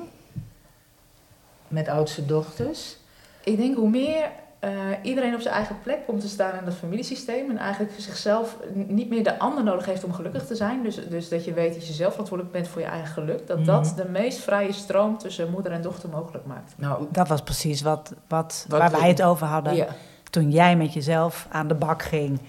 met 1.68 1.88
oudste 1.88 2.26
dochters? 2.26 2.98
Ik 3.44 3.58
denk 3.58 3.76
hoe 3.76 3.90
meer 3.90 4.30
eh, 4.62 4.72
iedereen 5.02 5.34
op 5.34 5.42
zijn 5.42 5.54
eigen 5.54 5.76
plek 5.84 6.06
komt 6.06 6.22
te 6.22 6.28
staan 6.30 6.58
in 6.60 6.66
dat 6.66 6.74
familiesysteem 6.74 7.50
en 7.50 7.58
eigenlijk 7.58 7.94
zichzelf 7.98 8.58
niet 8.74 9.10
meer 9.10 9.24
de 9.24 9.40
ander 9.40 9.64
nodig 9.64 9.86
heeft 9.86 10.04
om 10.04 10.14
gelukkig 10.14 10.46
te 10.46 10.56
zijn. 10.56 10.84
Dus, 10.84 11.08
dus 11.10 11.30
dat 11.30 11.46
je 11.46 11.54
weet 11.54 11.74
dat 11.74 11.88
je 11.88 11.94
zelf 11.94 12.12
verantwoordelijk 12.12 12.56
bent 12.56 12.68
voor 12.68 12.82
je 12.82 12.88
eigen 12.88 13.08
geluk. 13.14 13.48
Dat 13.48 13.66
dat 13.66 13.86
Mhm. 13.86 13.96
de 13.96 14.10
meest 14.10 14.40
vrije 14.40 14.72
stroom 14.72 15.18
tussen 15.18 15.52
moeder 15.52 15.72
en 15.72 15.82
dochter 15.82 16.10
mogelijk 16.10 16.46
maakt. 16.46 16.74
Nou, 16.78 17.06
Dat 17.12 17.28
was 17.28 17.42
precies 17.42 17.82
wat, 17.82 18.14
wat, 18.28 18.66
Wat 18.68 18.80
waar 18.80 18.92
we- 18.92 18.98
wij 18.98 19.08
het 19.08 19.22
over 19.22 19.48
hadden. 19.48 19.76
ja. 19.76 19.88
Toen 20.30 20.52
jij 20.52 20.76
met 20.78 20.94
jezelf 20.94 21.48
aan 21.50 21.68
de 21.68 21.76
bak 21.76 22.02
ging 22.04 22.40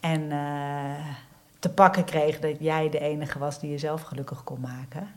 en 0.00 0.30
eh, 0.32 1.04
te 1.58 1.68
pakken 1.70 2.04
kreeg 2.04 2.38
dat 2.40 2.56
jij 2.60 2.90
de 2.90 2.98
enige 2.98 3.38
was 3.38 3.60
die 3.60 3.70
jezelf 3.70 4.02
gelukkig 4.02 4.44
kon 4.44 4.60
maken, 4.60 5.08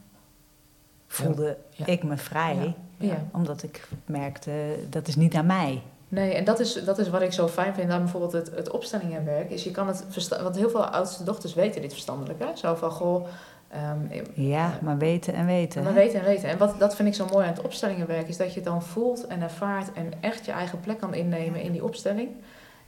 voelde 1.08 1.58
Ja. 1.69 1.86
ik 1.86 2.04
me 2.04 2.17
vrij. 2.17 2.76
Ja. 2.97 3.17
Omdat 3.32 3.63
ik 3.63 3.88
merkte, 4.06 4.52
dat 4.89 5.08
is 5.08 5.15
niet 5.15 5.36
aan 5.36 5.45
mij. 5.45 5.82
Nee, 6.12 6.34
en 6.34 6.43
dat 6.43 6.60
is, 6.60 6.74
dat 6.74 6.97
is 7.00 7.10
wat 7.10 7.21
ik 7.21 7.34
zo 7.34 7.47
fijn 7.47 7.74
vind 7.74 7.91
aan 7.91 8.02
bijvoorbeeld 8.02 8.32
het, 8.32 8.52
het 8.56 8.69
opstellingenwerk. 8.69 9.50
Is 9.50 9.63
je 9.63 9.71
kan 9.71 9.88
het 9.88 10.28
want 10.41 10.56
heel 10.56 10.69
veel 10.69 10.86
oudste 10.86 11.24
dochters 11.24 11.54
weten 11.54 11.82
dit 11.82 11.91
verstandelijk. 11.91 12.39
Hè? 12.39 12.45
Zo 12.56 12.76
van, 12.76 12.91
goh, 12.91 13.28
ehm, 13.67 14.24
Ja, 14.34 14.80
maar 14.82 14.97
weten 14.97 15.34
en 15.34 15.45
weten. 15.45 15.82
we 15.82 15.88
hè? 15.88 15.93
weten 15.93 16.19
en 16.19 16.26
weten. 16.26 16.50
En 16.50 16.58
wat, 16.58 16.80
dat 16.80 16.95
vind 16.95 17.08
ik 17.08 17.15
zo 17.15 17.26
mooi 17.32 17.45
aan 17.45 17.54
het 17.54 17.62
opstellingenwerk, 17.62 18.28
is 18.28 18.38
dat 18.38 18.47
je 18.47 18.56
het 18.56 18.63
dan 18.63 18.84
voelt 18.84 19.28
en 19.28 19.41
ervaart 19.41 19.93
en 19.93 20.13
echt 20.21 20.45
je 20.45 20.52
eigen 20.52 20.80
plek 20.80 21.00
kan 21.00 21.13
innemen 21.13 21.62
in 21.62 21.71
die 21.71 21.84
opstelling. 21.84 22.30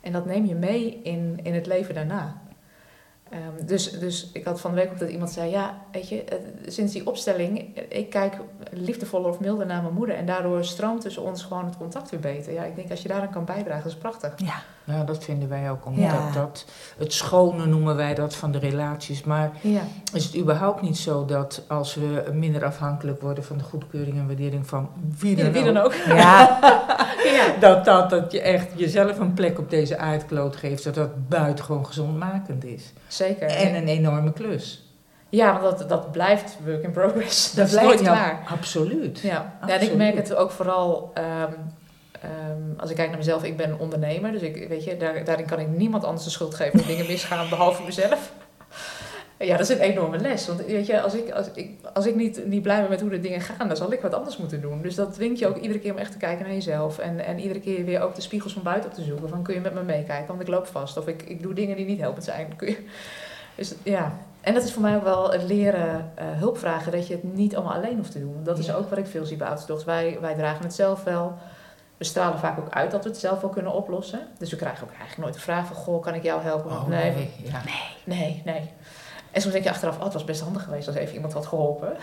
En 0.01 0.11
dat 0.11 0.25
neem 0.25 0.45
je 0.45 0.55
mee 0.55 0.99
in, 1.03 1.39
in 1.43 1.53
het 1.53 1.65
leven 1.65 1.93
daarna. 1.95 2.41
Ehm, 3.33 3.65
dus, 3.65 3.91
dus 3.91 4.29
ik 4.33 4.45
had 4.45 4.61
van 4.61 4.71
de 4.71 4.77
week 4.77 4.91
ook 4.91 4.99
dat 4.99 5.09
iemand 5.09 5.31
zei, 5.31 5.51
ja, 5.51 5.81
weet 5.91 6.09
je, 6.09 6.23
eh, 6.23 6.37
sinds 6.67 6.93
die 6.93 7.07
opstelling, 7.07 7.77
eh, 7.77 7.99
ik 7.99 8.09
kijk 8.09 8.35
liefdevoller 8.71 9.29
of 9.29 9.39
milder 9.39 9.65
naar 9.65 9.81
mijn 9.81 9.93
moeder 9.93 10.15
en 10.15 10.25
daardoor 10.25 10.65
stroomt 10.65 11.01
tussen 11.01 11.23
ons 11.23 11.43
gewoon 11.43 11.65
het 11.65 11.77
contact 11.77 12.09
weer 12.09 12.19
beter. 12.19 12.53
Ja, 12.53 12.63
ik 12.63 12.75
denk 12.75 12.89
als 12.89 13.01
je 13.01 13.07
daaraan 13.07 13.31
kan 13.31 13.45
bijdragen, 13.45 13.83
dat 13.83 13.91
is 13.91 13.97
prachtig. 13.97 14.33
Ja, 14.37 14.61
Nou, 14.85 15.05
dat 15.05 15.23
vinden 15.23 15.49
wij 15.49 15.71
ook. 15.71 15.85
Omdat 15.85 16.03
Ja. 16.03 16.31
dat, 16.33 16.65
het 16.97 17.13
schone 17.13 17.65
noemen 17.65 17.95
wij 17.95 18.13
dat 18.13 18.35
van 18.35 18.51
de 18.51 18.59
relaties. 18.59 19.23
Maar 19.23 19.51
Ja, 19.61 19.81
is 20.13 20.25
het 20.25 20.37
überhaupt 20.37 20.81
niet 20.81 20.97
zo 20.97 21.25
dat 21.25 21.61
als 21.67 21.95
we 21.95 22.29
minder 22.33 22.65
afhankelijk 22.65 23.21
worden 23.21 23.43
van 23.43 23.57
de 23.57 23.63
goedkeuring 23.63 24.17
en 24.17 24.27
waardering 24.27 24.67
van 24.67 24.89
wie 25.19 25.35
dan, 25.35 25.51
wie 25.51 25.63
dan 25.63 25.77
ook, 25.77 25.85
ook. 25.85 25.93
ja, 26.17 26.59
ja. 27.37 27.59
Dat, 27.59 27.85
dat, 27.85 28.09
dat 28.09 28.31
je 28.31 28.41
echt 28.41 28.67
jezelf 28.75 29.19
een 29.19 29.33
plek 29.33 29.59
op 29.59 29.69
deze 29.69 29.97
aardkloot 29.97 30.55
geeft, 30.55 30.83
dat 30.83 30.95
dat 30.95 31.29
buitengewoon 31.29 31.85
gezondmakend 31.85 32.63
is. 32.63 32.93
Zeker. 33.07 33.47
En 33.47 33.75
een 33.75 33.87
enorme 33.87 34.33
klus. 34.33 34.87
Ja, 35.29 35.61
want 35.61 35.77
dat, 35.77 35.89
dat 35.89 36.11
blijft 36.11 36.57
work 36.65 36.83
in 36.83 36.91
progress. 36.91 37.53
Dat, 37.53 37.67
is 37.67 37.71
blijft 37.71 38.01
klaar. 38.01 38.43
Absoluut. 38.49 39.19
Ja. 39.19 39.53
ja, 39.67 39.73
en 39.73 39.81
ik 39.81 39.95
merk 39.95 40.15
het 40.15 40.35
ook 40.35 40.51
vooral 40.51 41.11
ehm, 41.13 41.51
ehm, 42.23 42.79
als 42.79 42.89
ik 42.89 42.95
kijk 42.95 43.09
naar 43.09 43.17
mezelf. 43.17 43.43
Ik 43.43 43.57
ben 43.57 43.79
ondernemer, 43.79 44.31
dus 44.31 44.41
ik, 44.41 44.67
weet 44.67 44.83
je, 44.83 44.97
daar, 44.97 45.23
daarin 45.23 45.45
kan 45.45 45.59
ik 45.59 45.67
niemand 45.67 46.03
anders 46.03 46.23
de 46.23 46.29
schuld 46.29 46.55
geven 46.55 46.79
als 46.79 46.87
dingen 46.87 47.07
misgaan, 47.07 47.49
behalve 47.49 47.83
mezelf. 47.83 48.31
Ja, 49.37 49.57
dat 49.57 49.69
is 49.69 49.75
een 49.75 49.81
enorme 49.81 50.19
les. 50.19 50.47
Want 50.47 50.65
weet 50.65 50.85
je, 50.85 51.01
als 51.01 51.13
ik, 51.13 51.31
als 51.31 51.47
ik, 51.53 51.69
als 51.93 52.05
ik 52.05 52.15
niet, 52.15 52.45
niet 52.45 52.61
blij 52.61 52.81
ben 52.81 52.89
met 52.89 53.01
hoe 53.01 53.09
de 53.09 53.19
dingen 53.19 53.41
gaan, 53.41 53.67
dan 53.67 53.77
zal 53.77 53.93
ik 53.93 54.01
wat 54.01 54.13
anders 54.13 54.37
moeten 54.37 54.61
doen. 54.61 54.81
Dus 54.81 54.95
dat 54.95 55.13
dwingt 55.13 55.39
je 55.39 55.47
ook 55.47 55.57
iedere 55.57 55.79
keer 55.79 55.91
om 55.91 55.97
echt 55.97 56.11
te 56.11 56.17
kijken 56.17 56.45
naar 56.45 56.53
jezelf. 56.53 56.99
En, 56.99 57.25
en 57.25 57.39
iedere 57.39 57.59
keer 57.59 57.85
weer 57.85 58.01
ook 58.01 58.15
de 58.15 58.21
spiegels 58.21 58.53
van 58.53 58.63
buiten 58.63 58.89
op 58.89 58.95
te 58.95 59.03
zoeken. 59.03 59.29
Van 59.29 59.43
kun 59.43 59.53
je 59.53 59.59
met 59.59 59.73
me 59.73 59.83
meekijken, 59.83 60.27
want 60.27 60.41
ik 60.41 60.47
loop 60.47 60.67
vast. 60.67 60.97
Of 60.97 61.07
ik, 61.07 61.21
ik 61.21 61.41
doe 61.41 61.53
dingen 61.53 61.75
die 61.75 61.85
niet 61.85 61.99
helpend 61.99 62.23
zijn. 62.23 62.55
Kun 62.55 62.67
je... 62.67 62.77
Dus 63.55 63.73
ja, 63.83 64.17
en 64.41 64.53
dat 64.53 64.63
is 64.63 64.73
voor 64.73 64.81
mij 64.81 64.95
ook 64.95 65.03
wel 65.03 65.31
het 65.31 65.43
leren 65.43 66.11
eh, 66.15 66.25
hulp 66.31 66.57
vragen. 66.57 66.91
Dat 66.91 67.07
je 67.07 67.13
het 67.13 67.33
niet 67.35 67.55
allemaal 67.55 67.73
alleen 67.73 67.97
hoeft 67.97 68.11
te 68.11 68.19
doen. 68.19 68.43
Dat 68.43 68.57
is 68.57 68.73
ook 68.73 68.89
wat 68.89 68.97
ik 68.97 69.07
veel 69.07 69.25
zie 69.25 69.37
bij 69.37 69.49
dochters. 69.49 69.83
Wij, 69.83 70.17
wij 70.21 70.35
dragen 70.35 70.63
het 70.63 70.73
zelf 70.73 71.03
wel. 71.03 71.37
We 71.97 72.03
stralen 72.05 72.39
vaak 72.39 72.59
ook 72.59 72.69
uit 72.69 72.91
dat 72.91 73.03
we 73.03 73.09
het 73.09 73.19
zelf 73.19 73.41
wel 73.41 73.49
kunnen 73.49 73.73
oplossen. 73.73 74.19
Dus 74.37 74.49
we 74.49 74.55
krijgen 74.55 74.83
ook 74.83 74.89
eigenlijk 74.91 75.21
nooit 75.21 75.33
de 75.33 75.39
vraag 75.39 75.67
van... 75.67 75.75
Goh, 75.75 76.01
kan 76.01 76.13
ik 76.13 76.23
jou 76.23 76.41
helpen? 76.41 76.71
Oh, 76.71 76.87
nee, 76.87 77.11
nee. 77.11 77.29
Ja. 77.43 77.61
nee, 78.03 78.41
nee. 78.45 78.69
En 79.31 79.41
soms 79.41 79.53
denk 79.53 79.65
je 79.65 79.69
achteraf... 79.71 79.97
Oh, 79.97 80.03
het 80.03 80.13
was 80.13 80.23
best 80.23 80.41
handig 80.41 80.63
geweest 80.63 80.87
als 80.87 80.95
even 80.95 81.13
iemand 81.15 81.33
had 81.33 81.45
geholpen. 81.45 81.93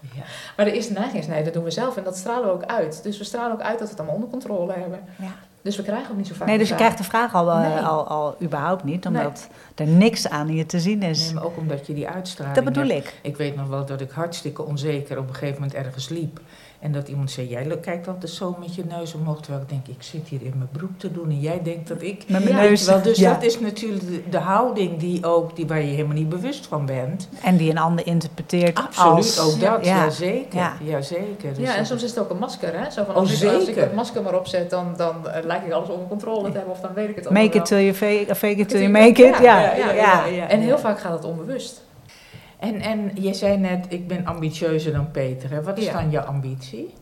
Ja. 0.00 0.22
Maar 0.56 0.64
de 0.64 0.72
eerste 0.72 0.92
neiging 0.92 1.18
is... 1.18 1.26
Nee, 1.26 1.44
dat 1.44 1.52
doen 1.52 1.64
we 1.64 1.70
zelf. 1.70 1.96
En 1.96 2.04
dat 2.04 2.16
stralen 2.16 2.44
we 2.46 2.52
ook 2.52 2.64
uit. 2.64 3.02
Dus 3.02 3.18
we 3.18 3.24
stralen 3.24 3.52
ook 3.52 3.60
uit 3.60 3.78
dat 3.78 3.82
we 3.82 3.88
het 3.88 3.96
allemaal 3.98 4.14
onder 4.14 4.30
controle 4.30 4.72
hebben. 4.72 5.00
ja. 5.16 5.34
Dus 5.62 5.76
we 5.76 5.82
krijgen 5.82 6.10
ook 6.10 6.16
niet 6.16 6.26
zo 6.26 6.34
vaak 6.34 6.48
Nee, 6.48 6.58
dus 6.58 6.68
je 6.68 6.74
krijgt 6.74 6.98
de 6.98 7.04
vraag 7.04 7.34
al, 7.34 7.50
eh, 7.50 7.60
Nee. 7.60 7.78
al, 7.78 8.06
al 8.06 8.36
überhaupt 8.42 8.84
niet, 8.84 9.06
omdat 9.06 9.48
er 9.74 9.86
niks 9.86 10.28
aan 10.28 10.48
je 10.48 10.66
te 10.66 10.80
zien 10.80 11.02
is. 11.02 11.24
Nee, 11.24 11.34
maar 11.34 11.44
ook 11.44 11.56
omdat 11.56 11.86
je 11.86 11.94
die 11.94 12.08
uitstraling 12.08 12.54
dat 12.54 12.64
bedoel 12.64 12.88
hebt. 12.88 13.06
ik. 13.06 13.18
Ik 13.22 13.36
weet 13.36 13.56
nog 13.56 13.68
wel 13.68 13.84
dat 13.86 14.00
ik 14.00 14.10
hartstikke 14.10 14.62
onzeker 14.62 15.18
op 15.18 15.28
een 15.28 15.34
gegeven 15.34 15.54
moment 15.54 15.74
ergens 15.74 16.08
liep. 16.08 16.40
En 16.80 16.92
dat 16.92 17.08
iemand 17.08 17.30
zei, 17.30 17.48
jij 17.48 17.78
kijkt 17.80 18.08
altijd 18.08 18.30
zo 18.32 18.56
met 18.60 18.74
je 18.74 18.84
neus 18.88 19.14
omhoog. 19.14 19.40
Terwijl 19.40 19.62
ik 19.62 19.68
denk, 19.68 19.86
ik 19.86 20.02
zit 20.02 20.28
hier 20.28 20.42
in 20.42 20.52
mijn 20.56 20.68
broek 20.72 20.90
te 20.96 21.12
doen. 21.12 21.28
En 21.30 21.40
jij 21.40 21.62
denkt 21.62 21.88
dat 21.88 22.02
ik... 22.02 22.24
Met 22.28 22.44
mijn 22.44 22.56
Ja, 22.56 22.62
neus. 22.62 22.86
Wel, 22.86 23.02
dus 23.02 23.18
ja. 23.18 23.32
dat 23.32 23.42
is 23.42 23.60
natuurlijk 23.60 24.06
de, 24.06 24.22
de 24.30 24.38
houding 24.38 24.98
die 24.98 25.24
ook, 25.26 25.56
die 25.56 25.66
waar 25.66 25.80
je 25.80 25.86
helemaal 25.86 26.16
niet 26.16 26.28
bewust 26.28 26.66
van 26.66 26.86
bent. 26.86 27.28
En 27.42 27.56
die 27.56 27.70
een 27.70 27.78
ander 27.78 28.06
interpreteert 28.06 28.78
Absoluut, 28.78 29.14
als... 29.16 29.40
ook 29.40 29.60
dat. 29.60 29.84
Ja. 29.84 30.04
Ja, 30.04 30.10
zeker. 30.10 30.58
Ja. 30.58 30.76
Ja. 30.82 31.00
zeker. 31.02 31.54
Dus 31.54 31.58
Ja, 31.64 31.70
en 31.72 31.78
dat- 31.78 31.86
soms 31.86 32.02
is 32.02 32.10
het 32.10 32.18
ook 32.18 32.30
een 32.30 32.38
masker, 32.38 32.78
hè? 32.80 32.90
Zo 32.90 33.04
van, 33.04 33.14
Oh, 33.14 33.20
als, 33.20 33.42
ik, 33.42 33.50
als 33.52 33.68
ik 33.68 33.74
dat 33.76 33.92
masker 33.94 34.22
maar 34.22 34.38
opzet, 34.38 34.70
dan, 34.70 34.94
dan 34.96 35.28
eh, 35.28 35.44
lijkt 35.44 35.66
ik 35.66 35.72
alles 35.72 35.88
onder 35.88 36.06
controle 36.08 36.50
te 36.50 36.56
hebben. 36.56 36.72
Of 36.72 36.80
dan 36.80 36.94
weet 36.94 37.08
ik 37.08 37.14
het 37.16 37.24
Make 37.24 37.38
allemaal 37.38 37.58
it 37.60 37.64
till 37.64 37.78
you 37.82 37.94
fake, 37.94 38.34
fake 38.34 38.54
it 38.56 38.68
till 38.68 38.78
you 38.80 38.90
make 38.90 39.08
it. 39.22 39.38
Ja, 39.38 39.60
ja, 39.60 39.74
ja, 39.76 39.92
ja, 39.92 40.24
ja. 40.24 40.48
En 40.48 40.60
heel 40.60 40.78
vaak 40.78 41.00
gaat 41.00 41.12
het 41.12 41.24
onbewust. 41.24 41.84
En, 42.58 42.80
en 42.80 43.10
je 43.14 43.34
zei 43.34 43.56
net, 43.56 43.86
ik 43.88 44.08
ben 44.08 44.26
ambitieuzer 44.26 44.92
dan 44.92 45.10
Peter. 45.10 45.50
Hè? 45.50 45.62
Wat 45.62 45.78
is 45.78 45.84
Ja. 45.84 45.92
dan 45.92 46.10
je 46.10 46.24
ambitie? 46.24 46.94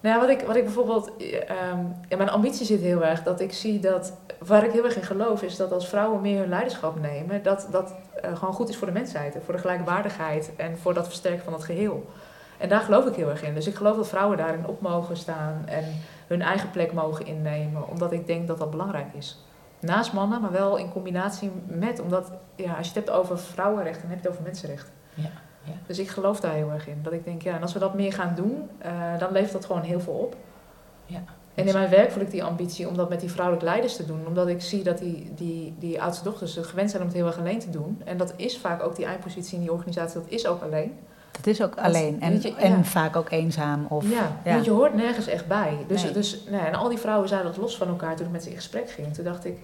Nou 0.00 0.14
ja, 0.14 0.20
wat 0.20 0.30
ik, 0.30 0.46
wat 0.46 0.56
ik 0.56 0.64
bijvoorbeeld... 0.64 1.16
eh, 1.16 1.50
ehm, 1.50 1.78
mijn 2.08 2.30
ambitie 2.30 2.66
zit 2.66 2.80
heel 2.80 3.04
erg 3.04 3.22
dat 3.22 3.40
ik 3.40 3.52
zie 3.52 3.80
dat... 3.80 4.12
Waar 4.46 4.64
ik 4.64 4.72
heel 4.72 4.84
erg 4.84 4.96
in 4.96 5.02
geloof 5.02 5.42
is 5.42 5.56
dat 5.56 5.72
als 5.72 5.88
vrouwen 5.88 6.20
meer 6.20 6.38
hun 6.38 6.48
leiderschap 6.48 7.00
nemen... 7.00 7.42
dat 7.42 7.68
dat 7.70 7.94
eh, 8.22 8.36
gewoon 8.36 8.54
goed 8.54 8.68
is 8.68 8.76
voor 8.76 8.86
de 8.86 8.92
mensheid. 8.92 9.34
en 9.34 9.42
Voor 9.42 9.54
de 9.54 9.60
gelijkwaardigheid 9.60 10.50
en 10.56 10.78
voor 10.78 10.94
dat 10.94 11.06
versterken 11.06 11.44
van 11.44 11.52
het 11.52 11.64
geheel. 11.64 12.06
En 12.58 12.68
daar 12.68 12.80
geloof 12.80 13.06
ik 13.06 13.14
heel 13.14 13.30
erg 13.30 13.42
in. 13.42 13.54
Dus 13.54 13.66
ik 13.66 13.74
geloof 13.74 13.96
dat 13.96 14.08
vrouwen 14.08 14.36
daarin 14.36 14.66
op 14.66 14.80
mogen 14.80 15.16
staan... 15.16 15.62
en 15.66 15.84
hun 16.26 16.42
eigen 16.42 16.70
plek 16.70 16.92
mogen 16.92 17.26
innemen. 17.26 17.88
Omdat 17.88 18.12
ik 18.12 18.26
denk 18.26 18.46
dat 18.46 18.58
dat 18.58 18.70
belangrijk 18.70 19.08
is. 19.12 19.38
Naast 19.80 20.12
mannen, 20.12 20.40
maar 20.40 20.52
wel 20.52 20.76
in 20.76 20.92
combinatie 20.92 21.50
met... 21.66 22.00
Omdat 22.00 22.32
ja, 22.54 22.74
als 22.74 22.88
je 22.88 22.94
het 22.94 23.06
hebt 23.06 23.10
over 23.18 23.38
vrouwenrechten, 23.38 24.02
dan 24.02 24.10
heb 24.10 24.18
je 24.18 24.24
het 24.24 24.32
over 24.32 24.44
mensenrechten. 24.44 24.92
Ja, 25.14 25.30
ja. 25.62 25.72
Dus 25.86 25.98
ik 25.98 26.08
geloof 26.08 26.40
daar 26.40 26.54
heel 26.54 26.70
erg 26.70 26.88
in. 26.88 26.98
Dat 27.02 27.12
ik 27.12 27.24
denk, 27.24 27.42
ja, 27.42 27.54
en 27.54 27.62
als 27.62 27.72
we 27.72 27.78
dat 27.78 27.94
meer 27.94 28.12
gaan 28.12 28.34
doen, 28.34 28.68
eh, 28.78 29.18
dan 29.18 29.32
levert 29.32 29.52
dat 29.52 29.64
gewoon 29.64 29.82
heel 29.82 30.00
veel 30.00 30.12
op. 30.12 30.36
Ja. 31.06 31.22
En 31.54 31.66
in 31.66 31.72
mijn 31.72 31.90
werk 31.90 32.10
voel 32.10 32.22
ik 32.22 32.30
die 32.30 32.44
ambitie 32.44 32.88
om 32.88 32.96
dat 32.96 33.08
met 33.08 33.20
die 33.20 33.30
vrouwelijke 33.30 33.68
leiders 33.68 33.96
te 33.96 34.06
doen. 34.06 34.26
Omdat 34.26 34.48
ik 34.48 34.62
zie 34.62 34.82
dat 34.82 34.98
die, 34.98 35.34
die, 35.34 35.74
die 35.78 36.02
oudste 36.02 36.24
dochters 36.24 36.56
gewend 36.56 36.90
zijn 36.90 37.02
om 37.02 37.08
het 37.08 37.16
heel 37.16 37.26
erg 37.26 37.38
alleen 37.38 37.58
te 37.58 37.70
doen. 37.70 38.02
En 38.04 38.16
dat 38.16 38.32
is 38.36 38.58
vaak 38.58 38.82
ook 38.82 38.96
die 38.96 39.04
eindpositie 39.04 39.54
in 39.54 39.60
die 39.60 39.72
organisatie, 39.72 40.20
dat 40.20 40.30
is 40.30 40.46
ook 40.46 40.62
alleen. 40.62 40.98
Dat 41.30 41.46
is 41.46 41.62
ook 41.62 41.76
alleen. 41.76 42.20
En, 42.20 42.42
en 42.56 42.84
vaak 42.84 43.16
ook 43.16 43.30
eenzaam. 43.30 43.86
Of, 43.88 44.10
ja, 44.10 44.40
ja. 44.44 44.52
want 44.52 44.64
je 44.64 44.70
hoort 44.70 44.94
nergens 44.94 45.26
echt 45.26 45.46
bij. 45.46 45.84
Dus, 45.86 46.02
Nee. 46.02 46.12
dus, 46.12 46.42
nou 46.44 46.56
ja, 46.56 46.66
en 46.66 46.74
al 46.74 46.88
die 46.88 46.98
vrouwen 46.98 47.28
zeiden 47.28 47.50
dat 47.50 47.60
los 47.60 47.76
van 47.76 47.88
elkaar 47.88 48.16
toen 48.16 48.26
ik 48.26 48.32
met 48.32 48.42
ze 48.42 48.50
in 48.50 48.56
gesprek 48.56 48.90
ging. 48.90 49.14
Toen 49.14 49.24
dacht 49.24 49.44
ik, 49.44 49.58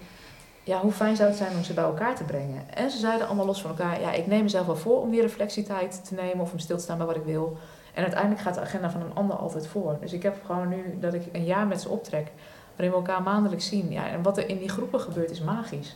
ja, 0.63 0.79
hoe 0.79 0.91
fijn 0.91 1.15
zou 1.15 1.29
het 1.29 1.37
zijn 1.37 1.55
om 1.55 1.63
ze 1.63 1.73
bij 1.73 1.83
elkaar 1.83 2.15
te 2.15 2.23
brengen. 2.23 2.61
En 2.73 2.91
ze 2.91 2.97
zeiden 2.97 3.27
allemaal 3.27 3.45
los 3.45 3.61
van 3.61 3.69
elkaar, 3.69 4.01
ja, 4.01 4.11
ik 4.11 4.27
neem 4.27 4.43
mezelf 4.43 4.65
wel 4.65 4.75
voor 4.75 5.01
om 5.01 5.11
die 5.11 5.21
reflectietijd 5.21 6.05
te 6.05 6.13
nemen 6.13 6.39
of 6.39 6.51
om 6.51 6.59
stil 6.59 6.77
te 6.77 6.83
staan 6.83 6.97
bij 6.97 7.05
wat 7.05 7.15
ik 7.15 7.25
wil. 7.25 7.57
En 7.93 8.03
uiteindelijk 8.03 8.41
gaat 8.41 8.53
de 8.53 8.61
agenda 8.61 8.89
van 8.89 9.01
een 9.01 9.13
ander 9.13 9.35
altijd 9.35 9.67
voor. 9.67 9.97
Dus 10.01 10.13
ik 10.13 10.23
heb 10.23 10.35
gewoon 10.45 10.69
nu 10.69 10.97
dat 10.99 11.13
ik 11.13 11.23
een 11.31 11.45
jaar 11.45 11.67
met 11.67 11.81
ze 11.81 11.89
optrek, 11.89 12.31
waarin 12.75 12.91
we 12.99 13.07
elkaar 13.07 13.23
maandelijks 13.23 13.67
zien. 13.67 13.91
Ja, 13.91 14.07
en 14.07 14.21
wat 14.21 14.37
er 14.37 14.49
in 14.49 14.57
die 14.57 14.69
groepen 14.69 14.99
gebeurt 14.99 15.31
is 15.31 15.41
magisch. 15.41 15.95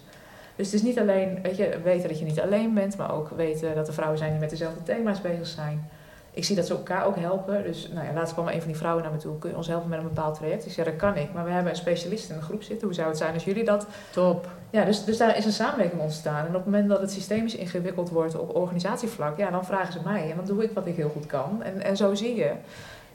Dus 0.59 0.67
het 0.67 0.75
is 0.75 0.87
niet 0.87 0.99
alleen, 0.99 1.39
weet 1.41 1.57
je, 1.57 1.79
weten 1.83 2.09
dat 2.09 2.19
je 2.19 2.25
niet 2.25 2.41
alleen 2.41 2.73
bent, 2.73 2.97
maar 2.97 3.13
ook 3.13 3.29
weten 3.29 3.75
dat 3.75 3.87
er 3.87 3.93
vrouwen 3.93 4.17
zijn 4.17 4.31
die 4.31 4.39
met 4.39 4.49
dezelfde 4.49 4.83
thema's 4.83 5.21
bezig 5.21 5.47
zijn. 5.47 5.89
Ik 6.31 6.43
zie 6.45 6.55
dat 6.55 6.65
ze 6.65 6.73
elkaar 6.73 7.05
ook 7.05 7.15
helpen. 7.15 7.63
Dus 7.63 7.89
nou 7.93 8.05
ja, 8.05 8.13
laatst 8.13 8.33
kwam 8.33 8.47
een 8.47 8.59
van 8.59 8.67
die 8.67 8.77
vrouwen 8.77 9.03
naar 9.03 9.11
me 9.11 9.17
toe. 9.17 9.37
Kun 9.37 9.49
je 9.49 9.55
ons 9.55 9.67
helpen 9.67 9.89
met 9.89 9.99
een 9.99 10.07
bepaald 10.07 10.35
traject? 10.35 10.65
Ik 10.65 10.71
zei, 10.71 10.89
dat 10.89 10.95
kan 10.95 11.15
ik. 11.15 11.33
Maar 11.33 11.45
we 11.45 11.51
hebben 11.51 11.71
een 11.71 11.77
specialist 11.77 12.29
in 12.29 12.35
de 12.35 12.41
groep 12.41 12.63
zitten. 12.63 12.87
Hoe 12.87 12.95
zou 12.95 13.07
het 13.07 13.17
zijn 13.17 13.33
als 13.33 13.43
jullie 13.43 13.63
dat... 13.63 13.87
Top. 14.11 14.47
Ja, 14.69 14.85
dus, 14.85 15.03
dus 15.03 15.17
daar 15.17 15.37
is 15.37 15.45
een 15.45 15.51
samenwerking 15.51 16.01
ontstaan. 16.01 16.39
En 16.39 16.47
op 16.47 16.53
het 16.53 16.65
moment 16.65 16.89
dat 16.89 17.01
het 17.01 17.11
systemisch 17.11 17.55
ingewikkeld 17.55 18.09
wordt 18.09 18.35
op 18.37 18.55
organisatievlak... 18.55 19.37
Ja, 19.37 19.49
dan 19.49 19.65
vragen 19.65 19.93
ze 19.93 19.99
mij. 20.03 20.29
En 20.29 20.35
dan 20.35 20.45
doe 20.45 20.63
ik 20.63 20.71
wat 20.71 20.85
ik 20.85 20.95
heel 20.95 21.09
goed 21.09 21.25
kan. 21.25 21.63
En, 21.63 21.81
en 21.81 21.97
zo 21.97 22.15
zie 22.15 22.35
je 22.35 22.51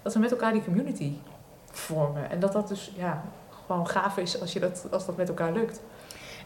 dat 0.03 0.15
we 0.15 0.21
met 0.21 0.31
elkaar 0.31 0.53
die 0.53 0.65
community 0.65 1.13
vormen. 1.71 2.31
En 2.31 2.41
dat 2.41 2.53
dat 2.53 2.69
dus 2.69 2.93
ja, 2.97 3.23
gewoon 3.67 3.89
gaaf 3.89 4.17
is 4.17 4.41
als, 4.41 4.53
je 4.53 4.61
dat, 4.61 4.87
als 4.91 5.07
dat 5.07 5.17
met 5.17 5.29
elkaar 5.29 5.53
lukt. 5.53 5.81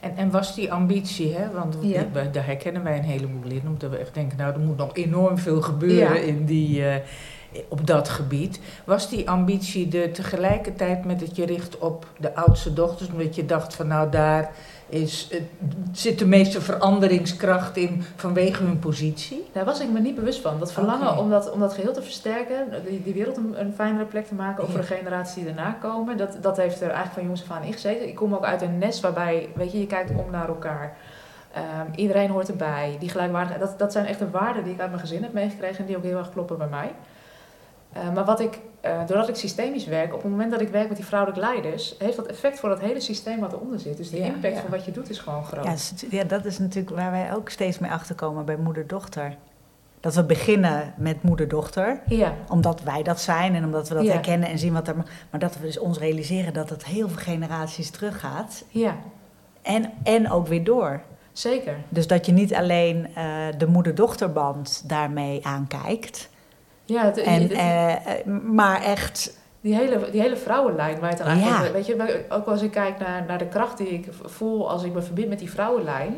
En, 0.00 0.16
en 0.16 0.30
was 0.30 0.54
die 0.54 0.72
ambitie, 0.72 1.34
hè? 1.34 1.50
want 1.50 1.76
Ja. 1.80 2.00
die- 2.00 2.08
wij- 2.12 2.30
daar 2.30 2.46
herkennen 2.46 2.82
wij 2.82 2.96
een 2.98 3.04
heleboel 3.04 3.50
in, 3.50 3.62
omdat 3.66 3.90
we 3.90 3.96
echt 3.96 4.14
denken, 4.14 4.38
nou 4.38 4.52
er 4.52 4.60
moet 4.60 4.76
nog 4.76 4.90
enorm 4.94 5.38
veel 5.38 5.60
gebeuren 5.62 6.14
Ja. 6.20 6.26
in 6.26 6.44
die, 6.44 6.84
eh, 6.88 6.94
op 7.68 7.86
dat 7.86 8.08
gebied. 8.08 8.60
Was 8.84 9.08
die 9.10 9.30
ambitie 9.30 10.00
er 10.02 10.12
tegelijkertijd 10.12 11.04
met 11.04 11.20
dat 11.20 11.36
je 11.36 11.46
richt 11.46 11.78
op 11.78 12.06
de 12.18 12.34
oudste 12.34 12.72
dochters, 12.72 13.10
omdat 13.10 13.34
je 13.34 13.46
dacht 13.46 13.74
van 13.74 13.86
nou 13.86 14.10
daar 14.10 14.50
is, 14.88 15.30
zit 15.92 16.18
de 16.18 16.26
meeste 16.26 16.60
veranderingskracht 16.60 17.76
in 17.76 18.04
vanwege 18.16 18.62
hun 18.62 18.78
positie? 18.78 19.48
Daar 19.52 19.64
was 19.64 19.80
ik 19.80 19.90
me 19.90 20.00
niet 20.00 20.14
bewust 20.14 20.40
van. 20.40 20.58
Dat 20.58 20.72
verlangen 20.72 21.16
om, 21.16 21.30
dat, 21.30 21.50
om 21.50 21.60
dat 21.60 21.74
geheel 21.74 21.92
te 21.92 22.02
versterken, 22.02 22.66
die, 22.88 23.02
die 23.02 23.14
wereld 23.14 23.36
een, 23.36 23.60
een 23.60 23.72
fijnere 23.72 24.04
plek 24.04 24.26
te 24.26 24.34
maken, 24.34 24.62
ook 24.62 24.70
voor 24.70 24.80
de 24.80 24.86
generaties 24.86 25.34
die 25.34 25.46
erna 25.46 25.70
komen, 25.72 26.16
dat, 26.16 26.38
dat 26.40 26.56
heeft 26.56 26.80
er 26.80 26.90
eigenlijk 26.90 27.14
van 27.14 27.24
jongs 27.24 27.42
af 27.42 27.50
aan 27.50 27.62
ingezeten. 27.62 28.08
Ik 28.08 28.14
kom 28.14 28.34
ook 28.34 28.44
uit 28.44 28.62
een 28.62 28.78
nest 28.78 29.00
waarbij, 29.00 29.48
weet 29.54 29.72
je, 29.72 29.80
je 29.80 29.86
kijkt 29.86 30.10
om 30.10 30.30
naar 30.30 30.48
elkaar. 30.48 30.96
Ehm, 31.52 31.86
iedereen 31.94 32.30
hoort 32.30 32.48
erbij. 32.48 32.96
Die 32.98 33.08
gelijkwaardigheid, 33.08 33.60
dat, 33.68 33.78
dat 33.78 33.92
zijn 33.92 34.06
echt 34.06 34.18
de 34.18 34.30
waarden 34.30 34.64
die 34.64 34.72
ik 34.72 34.80
uit 34.80 34.90
mijn 34.90 35.00
gezin 35.00 35.22
heb 35.22 35.32
meegekregen 35.32 35.78
en 35.78 35.86
die 35.86 35.96
ook 35.96 36.02
heel 36.02 36.18
erg 36.18 36.32
kloppen 36.32 36.58
bij 36.58 36.68
mij. 36.68 36.92
Eh, 37.92 38.12
maar 38.14 38.24
wat 38.24 38.40
ik, 38.40 38.58
eh, 38.80 39.06
doordat 39.06 39.28
ik 39.28 39.34
systemisch 39.36 39.86
werk, 39.86 40.14
op 40.14 40.22
het 40.22 40.30
moment 40.30 40.50
dat 40.50 40.60
ik 40.60 40.68
werk 40.68 40.88
met 40.88 40.96
die 40.96 41.06
vrouwelijke 41.06 41.44
leiders, 41.46 41.94
heeft 41.98 42.16
dat 42.16 42.26
effect 42.26 42.58
voor 42.60 42.70
het 42.70 42.80
hele 42.80 43.00
systeem 43.00 43.40
wat 43.40 43.52
eronder 43.52 43.80
zit. 43.80 43.96
Dus 43.96 44.10
de 44.10 44.16
Ja, 44.18 44.24
impact 44.24 44.54
ja. 44.54 44.60
van 44.60 44.70
wat 44.70 44.84
je 44.84 44.90
doet 44.90 45.10
is 45.10 45.18
gewoon 45.18 45.44
groot. 45.44 45.64
Ja, 45.64 45.74
ja, 46.18 46.24
dat 46.24 46.44
is 46.44 46.58
natuurlijk 46.58 46.96
waar 46.96 47.10
wij 47.10 47.34
ook 47.34 47.48
steeds 47.48 47.78
mee 47.78 47.90
achterkomen 47.90 48.44
bij 48.44 48.56
moeder-dochter. 48.56 49.36
Dat 50.00 50.14
we 50.14 50.24
beginnen 50.24 50.94
met 50.96 51.22
moeder-dochter, 51.22 52.00
ja. 52.06 52.34
omdat 52.48 52.82
wij 52.82 53.02
dat 53.02 53.20
zijn 53.20 53.54
en 53.54 53.64
omdat 53.64 53.88
we 53.88 53.94
dat 53.94 54.06
herkennen 54.06 54.48
en 54.48 54.58
zien 54.58 54.72
wat 54.72 54.88
er. 54.88 54.94
Maar 55.30 55.40
dat 55.40 55.56
we 55.56 55.60
dus 55.66 55.78
ons 55.78 55.98
realiseren 55.98 56.52
dat 56.52 56.70
het 56.70 56.84
heel 56.84 57.08
veel 57.08 57.18
generaties 57.22 57.90
teruggaat. 57.90 58.64
ja, 58.68 58.96
En, 59.62 59.90
en 60.02 60.30
ook 60.30 60.46
weer 60.46 60.64
door. 60.64 61.00
zeker. 61.32 61.76
Dus 61.88 62.06
dat 62.06 62.26
je 62.26 62.32
niet 62.32 62.54
alleen 62.54 63.08
eh, 63.14 63.24
de 63.58 63.66
moeder-dochterband 63.66 64.82
daarmee 64.86 65.46
aankijkt. 65.46 66.28
Ja, 66.88 67.04
het, 67.04 67.16
En, 67.16 67.42
het- 67.42 67.52
eh, 67.52 68.24
maar 68.44 68.82
echt, 68.82 69.36
Die 69.60 69.74
hele, 69.74 70.10
die 70.10 70.20
hele 70.20 70.36
vrouwenlijn 70.36 71.00
waar 71.00 71.10
je 71.10 71.16
het 71.16 71.24
dan 71.24 71.26
eigenlijk... 71.26 71.66
Ja. 71.66 71.72
Weet 71.72 71.86
je, 71.86 72.24
ook 72.28 72.46
als 72.46 72.62
ik 72.62 72.70
kijk 72.70 72.98
naar, 72.98 73.24
naar 73.26 73.38
de 73.38 73.46
kracht 73.48 73.78
die 73.78 73.88
ik 73.88 74.08
voel 74.24 74.70
als 74.70 74.82
ik 74.84 74.92
me 74.92 75.02
verbind 75.02 75.28
met 75.28 75.38
die 75.38 75.50
vrouwenlijn... 75.50 76.14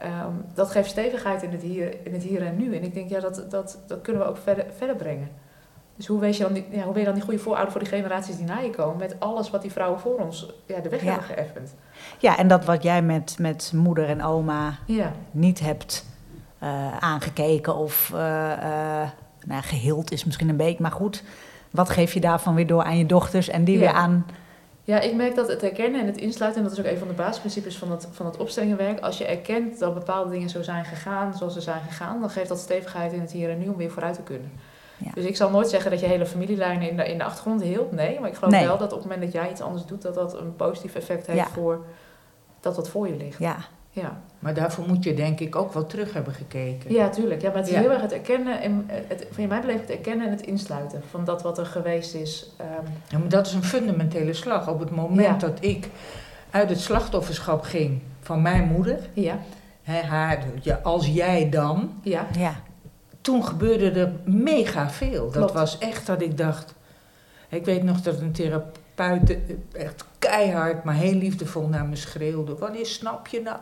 ehm, 0.00 0.32
dat 0.54 0.70
geeft 0.70 0.90
stevigheid 0.90 1.42
in 1.42 1.50
het, 1.50 1.62
hier, 1.62 1.94
in 2.06 2.12
het 2.12 2.22
hier 2.22 2.42
en 2.46 2.56
nu. 2.56 2.76
En 2.76 2.82
ik 2.82 2.94
denk, 2.94 3.08
ja, 3.08 3.20
dat, 3.20 3.44
dat, 3.50 3.78
dat 3.86 4.00
kunnen 4.00 4.22
we 4.22 4.28
ook 4.28 4.36
verder, 4.36 4.64
verder 4.76 4.96
brengen. 4.96 5.28
Dus 5.96 6.06
hoe, 6.06 6.20
wees 6.20 6.36
je 6.36 6.42
dan 6.42 6.52
die, 6.52 6.66
ja, 6.70 6.82
hoe 6.82 6.90
ben 6.92 7.00
je 7.00 7.06
dan 7.06 7.14
die 7.14 7.24
goede 7.24 7.38
voorouder 7.38 7.72
voor 7.72 7.80
die 7.80 7.90
generaties 7.90 8.36
die 8.36 8.46
na 8.46 8.58
je 8.58 8.70
komen... 8.70 8.96
met 8.96 9.16
alles 9.18 9.50
wat 9.50 9.62
die 9.62 9.72
vrouwen 9.72 10.00
voor 10.00 10.18
ons 10.18 10.52
ja, 10.66 10.80
de 10.80 10.88
weg 10.88 11.02
Ja. 11.02 11.06
hebben 11.06 11.24
geëffend. 11.36 11.74
ja, 12.18 12.38
en 12.38 12.48
dat 12.48 12.64
wat 12.64 12.82
jij 12.82 13.02
met, 13.02 13.36
met 13.38 13.72
moeder 13.74 14.08
en 14.08 14.22
oma 14.24 14.78
Ja, 14.86 15.12
niet 15.30 15.60
hebt 15.60 16.06
eh, 16.58 16.96
aangekeken 16.98 17.74
of 17.76 18.10
eh, 18.14 19.02
nou, 19.46 19.62
geheeld 19.62 20.12
is 20.12 20.24
misschien 20.24 20.48
een 20.48 20.56
beetje, 20.56 20.82
maar 20.82 20.92
goed. 20.92 21.22
Wat 21.70 21.90
geef 21.90 22.12
je 22.14 22.20
daarvan 22.20 22.54
weer 22.54 22.66
door 22.66 22.82
aan 22.82 22.98
je 22.98 23.06
dochters 23.06 23.48
en 23.48 23.64
die 23.64 23.74
Ja. 23.74 23.80
weer 23.80 23.92
aan? 23.92 24.26
Ja, 24.84 25.00
ik 25.00 25.14
merk 25.14 25.34
dat 25.34 25.48
het 25.48 25.60
herkennen 25.60 26.00
en 26.00 26.06
het 26.06 26.16
insluiten, 26.16 26.62
en 26.62 26.68
dat 26.68 26.78
is 26.78 26.84
ook 26.84 26.90
een 26.92 26.98
van 26.98 27.08
de 27.08 27.14
basisprincipes 27.14 27.76
van 27.78 27.90
het, 27.90 28.08
van 28.10 28.26
het 28.26 28.36
opstellingenwerk. 28.36 29.00
Als 29.00 29.18
je 29.18 29.24
erkent 29.26 29.78
dat 29.78 29.94
bepaalde 29.94 30.30
dingen 30.30 30.48
zo 30.48 30.62
zijn 30.62 30.84
gegaan 30.84 31.34
zoals 31.36 31.52
ze 31.54 31.60
zijn 31.60 31.80
gegaan, 31.88 32.20
dan 32.20 32.30
geeft 32.30 32.48
dat 32.48 32.58
stevigheid 32.58 33.12
in 33.12 33.20
het 33.20 33.32
hier 33.32 33.50
en 33.50 33.58
nu 33.58 33.68
om 33.68 33.76
weer 33.76 33.90
vooruit 33.90 34.14
te 34.14 34.22
kunnen. 34.22 34.50
Ja. 34.96 35.10
Dus 35.14 35.24
ik 35.24 35.36
zal 35.36 35.50
nooit 35.50 35.68
zeggen 35.68 35.90
dat 35.90 36.00
je 36.00 36.06
hele 36.06 36.26
familielijnen 36.26 36.90
in 36.90 36.96
de, 36.96 37.04
in 37.08 37.18
de 37.18 37.24
achtergrond 37.24 37.62
hield. 37.62 37.92
Nee, 37.92 38.20
maar 38.20 38.28
ik 38.28 38.34
geloof 38.34 38.52
Nee. 38.52 38.66
wel 38.66 38.78
dat 38.78 38.92
op 38.92 38.98
het 38.98 39.08
moment 39.08 39.22
dat 39.32 39.42
jij 39.42 39.50
iets 39.50 39.60
anders 39.60 39.84
doet, 39.86 40.02
dat 40.02 40.14
dat 40.14 40.38
een 40.40 40.56
positief 40.56 40.94
effect 40.94 41.26
heeft 41.26 41.38
Ja. 41.38 41.46
voor 41.46 41.84
dat 42.60 42.76
wat 42.76 42.88
voor 42.88 43.08
je 43.08 43.16
ligt. 43.16 43.38
Ja, 43.38 43.56
Ja, 43.90 44.20
Maar 44.40 44.54
daarvoor 44.54 44.86
moet 44.88 45.04
je 45.04 45.14
denk 45.14 45.40
ik 45.40 45.56
ook 45.56 45.72
wel 45.72 45.86
terug 45.86 46.12
hebben 46.12 46.32
gekeken. 46.34 46.92
ja 46.92 47.08
tuurlijk. 47.08 47.42
Ja, 47.42 47.48
maar 47.48 47.56
het 47.58 47.66
is 47.66 47.72
Ja. 47.74 47.80
heel 47.80 47.90
erg 47.90 48.00
het 48.02 48.12
erkennen, 48.12 48.60
en 48.60 48.84
het, 48.88 49.26
van 49.30 49.46
mij 49.46 49.60
beleving 49.60 49.86
het 49.86 49.96
erkennen 49.96 50.26
en 50.26 50.32
het 50.32 50.42
insluiten 50.46 51.02
van 51.10 51.24
dat 51.24 51.42
wat 51.42 51.58
er 51.58 51.66
geweest 51.66 52.14
is. 52.14 52.50
Ehm, 52.56 52.68
Ja, 53.08 53.18
maar 53.18 53.28
dat 53.28 53.46
is 53.46 53.52
een 53.52 53.64
fundamentele 53.64 54.32
slag. 54.32 54.68
Op 54.68 54.80
het 54.80 54.90
moment 54.90 55.26
Ja. 55.26 55.46
dat 55.48 55.58
ik 55.64 55.88
uit 56.50 56.68
het 56.68 56.80
slachtofferschap 56.80 57.62
ging 57.62 58.00
van 58.20 58.42
mijn 58.42 58.64
moeder, 58.68 58.98
ja, 59.12 59.38
hè, 59.82 60.00
haar, 60.00 60.44
ja, 60.60 60.80
als 60.82 61.06
jij 61.06 61.48
dan, 61.50 61.92
ja, 62.02 62.26
ja, 62.38 62.54
toen 63.20 63.44
gebeurde 63.44 63.90
er 64.00 64.12
mega 64.24 64.90
veel. 64.90 65.24
Dat 65.24 65.32
Klopt. 65.32 65.52
was 65.52 65.78
echt 65.78 66.06
dat 66.06 66.22
ik 66.22 66.36
dacht. 66.38 66.74
Ik 67.48 67.64
weet 67.64 67.82
nog 67.82 68.00
dat 68.00 68.20
een 68.20 68.32
therapeut 68.32 69.30
eh, 69.30 69.36
echt 69.72 70.04
keihard, 70.18 70.84
maar 70.84 70.94
heel 70.94 71.14
liefdevol 71.14 71.68
naar 71.68 71.86
me 71.86 71.96
schreeuwde. 71.96 72.54
Wanneer 72.54 72.86
snap 72.86 73.26
je 73.26 73.40
nou? 73.42 73.56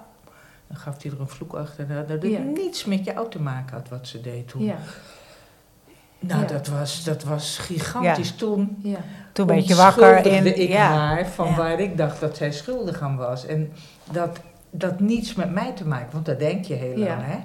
Dan 0.69 0.77
gaf 0.77 1.03
hij 1.03 1.13
er 1.13 1.21
een 1.21 1.29
vloek 1.29 1.53
achter. 1.55 1.89
Dat 1.89 2.09
het 2.09 2.23
Ja. 2.23 2.39
niets 2.39 2.85
met 2.85 3.05
jou 3.05 3.31
te 3.31 3.41
maken 3.41 3.77
had 3.77 3.89
wat 3.89 4.09
ze 4.09 4.21
deed 4.21 4.49
toen. 4.49 4.65
ja, 4.65 4.77
Nou, 6.19 6.41
Ja. 6.41 6.47
dat, 6.47 6.67
was, 6.67 7.05
dat 7.05 7.23
was 7.25 7.59
gigantisch. 7.59 8.33
Toen 8.33 8.79
ja. 8.83 8.99
toen 9.33 9.47
werd 9.47 9.67
je 9.67 9.75
wakker 9.75 10.27
in. 10.27 10.59
ik 10.61 10.69
ja, 10.69 10.93
haar 10.93 11.27
van 11.27 11.49
Ja. 11.49 11.57
waar 11.57 11.81
ik 11.81 11.97
dacht 11.97 12.21
dat 12.21 12.37
zij 12.37 12.53
schuldig 12.53 13.01
aan 13.01 13.17
was. 13.17 13.47
En 13.47 13.73
dat, 14.13 14.39
dat 14.71 15.01
niets 15.01 15.35
met 15.35 15.53
mij 15.53 15.73
te 15.73 15.87
maken, 15.87 16.13
want 16.13 16.27
dat 16.27 16.39
denk 16.39 16.65
je 16.65 16.75
heel 16.75 16.99
Ja. 16.99 17.07
lang, 17.07 17.23
hè. 17.25 17.39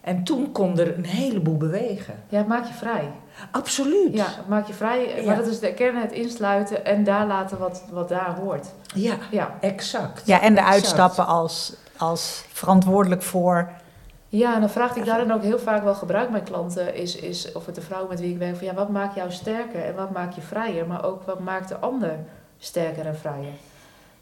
En 0.00 0.24
toen 0.24 0.52
kon 0.52 0.78
er 0.78 0.96
een 0.96 1.04
heleboel 1.04 1.56
bewegen. 1.56 2.14
Ja, 2.28 2.38
het 2.38 2.46
maakt 2.46 2.68
je 2.68 2.74
vrij. 2.74 3.10
Absoluut. 3.50 4.14
Ja, 4.16 4.26
het 4.26 4.48
maakt 4.48 4.66
je 4.66 4.72
vrij. 4.74 5.14
Ja. 5.16 5.24
Maar 5.26 5.36
dat 5.36 5.46
is 5.46 5.58
de 5.60 5.66
erkennen, 5.66 6.02
het 6.02 6.12
insluiten 6.12 6.84
en 6.84 7.04
daar 7.04 7.26
laten 7.26 7.58
wat, 7.58 7.82
wat 7.92 8.08
daar 8.08 8.34
hoort. 8.34 8.66
ja 8.94 9.14
Ja. 9.30 9.54
exact. 9.60 10.26
Ja, 10.26 10.40
en 10.40 10.52
de 10.54 10.58
Exact. 10.60 10.74
uitstappen 10.76 11.26
als, 11.26 11.72
als 12.00 12.44
verantwoordelijk 12.48 13.22
voor. 13.22 13.70
Ja, 14.28 14.54
en 14.54 14.60
dan 14.60 14.70
vraag 14.70 14.96
ik 14.96 15.04
daarin 15.04 15.32
ook 15.32 15.42
heel 15.42 15.58
vaak 15.58 15.82
wel 15.82 15.94
gebruik 15.94 16.30
mijn 16.30 16.42
klanten, 16.42 16.94
is, 16.94 17.16
is, 17.16 17.52
of 17.52 17.66
het 17.66 17.74
de 17.74 17.80
vrouw 17.80 18.08
met 18.08 18.20
wie 18.20 18.32
ik 18.32 18.38
werk, 18.38 18.60
ja, 18.60 18.74
wat 18.74 18.88
maakt 18.88 19.14
jou 19.14 19.30
sterker 19.30 19.84
en 19.84 19.94
wat 19.94 20.10
maakt 20.10 20.34
je 20.34 20.40
vrijer, 20.40 20.86
maar 20.86 21.04
ook 21.04 21.22
wat 21.22 21.40
maakt 21.40 21.68
de 21.68 21.78
ander 21.78 22.18
sterker 22.58 23.06
en 23.06 23.16
vrijer. 23.16 23.52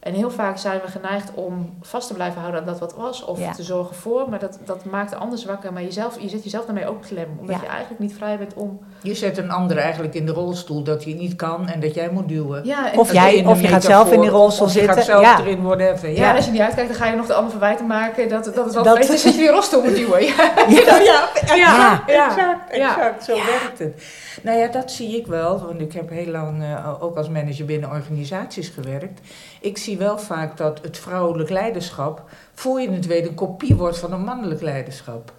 En 0.09 0.15
heel 0.15 0.31
vaak 0.31 0.59
zijn 0.59 0.81
we 0.85 0.91
geneigd 0.91 1.31
om 1.35 1.75
vast 1.83 2.09
te 2.09 2.15
blijven 2.15 2.41
houden 2.41 2.61
aan 2.61 2.67
dat 2.67 2.79
wat 2.79 2.95
was, 2.97 3.25
of 3.25 3.39
Ja. 3.41 3.53
te 3.53 3.63
zorgen 3.63 3.97
voor, 3.97 4.29
maar 4.31 4.39
dat, 4.39 4.59
dat 4.65 4.85
maakt 4.85 5.11
de 5.11 5.17
ander 5.17 5.39
zwakker, 5.39 5.73
maar 5.73 5.83
jezelf, 5.83 6.21
je 6.21 6.29
zet 6.29 6.45
jezelf 6.45 6.65
daarmee 6.65 6.87
ook 6.89 7.03
klem, 7.03 7.37
omdat 7.41 7.57
Ja. 7.57 7.63
je 7.63 7.69
eigenlijk 7.69 8.01
niet 8.01 8.15
vrij 8.15 8.39
bent 8.39 8.55
om... 8.55 8.79
Je 9.03 9.15
zet 9.15 9.39
een 9.39 9.51
ander 9.51 9.77
eigenlijk 9.77 10.15
in 10.15 10.27
de 10.27 10.33
rolstoel 10.33 10.83
dat 10.83 11.05
hij 11.05 11.13
niet 11.13 11.37
kan 11.37 11.69
en 11.69 11.81
dat 11.81 11.95
jij 11.95 12.09
moet 12.11 12.29
duwen. 12.29 12.65
Ja, 12.65 12.91
Of 12.97 13.13
jij- 13.13 13.45
of 13.47 13.61
je 13.61 13.67
gaat 13.69 13.85
zelf 13.85 14.13
in 14.13 14.21
die 14.21 14.31
rolstoel 14.31 14.67
of 14.67 14.73
je 14.75 14.79
gaat 14.79 14.87
zitten. 14.97 15.05
zelf 15.13 15.23
Ja. 15.25 15.41
erin 15.41 15.61
worden 15.63 15.93
even. 15.93 16.15
ja, 16.15 16.35
als 16.37 16.45
je 16.45 16.51
niet 16.51 16.61
uitkijkt, 16.61 16.89
dan 16.91 16.99
ga 16.99 17.07
je 17.07 17.17
nog 17.17 17.27
de 17.27 17.35
ander 17.35 17.51
verwijten 17.51 17.87
maken 17.87 18.29
dat, 18.29 18.45
dat 18.45 18.65
het 18.65 18.75
wel 18.75 18.83
Dat- 18.83 18.99
is 18.99 19.07
dat 19.07 19.23
je 19.23 19.31
die 19.33 19.51
rolstoel 19.51 19.83
moet 19.83 19.97
duwen. 19.97 20.25
Ja. 20.25 20.53
ja, 20.69 20.99
ja, 21.01 21.29
Ja. 21.55 22.03
exact, 22.07 22.77
Ja. 22.77 22.97
exact. 22.97 23.25
Zo 23.25 23.35
werkt 23.35 23.79
het. 23.79 24.03
Nou 24.43 24.59
ja, 24.59 24.67
dat 24.67 24.91
zie 24.91 25.17
ik 25.17 25.27
wel, 25.27 25.59
want 25.67 25.81
ik 25.81 25.93
heb 25.93 26.11
heel 26.11 26.27
lang 26.31 26.63
eh, 26.63 27.03
ook 27.03 27.17
als 27.17 27.29
manager 27.29 27.65
binnen 27.65 27.91
organisaties 27.91 28.69
gewerkt. 28.69 29.21
Ik 29.61 29.79
zie 29.79 29.98
wel 29.99 30.19
vaak 30.19 30.57
dat 30.57 30.79
het 30.83 30.99
vrouwelijk 30.99 31.51
leiderschap, 31.51 32.23
voor 32.55 32.81
je 32.81 32.91
het 32.91 33.07
weet, 33.07 33.29
een 33.29 33.35
kopie 33.35 33.75
wordt 33.77 33.99
van 33.99 34.13
een 34.13 34.25
mannelijk 34.25 34.61
leiderschap. 34.61 35.33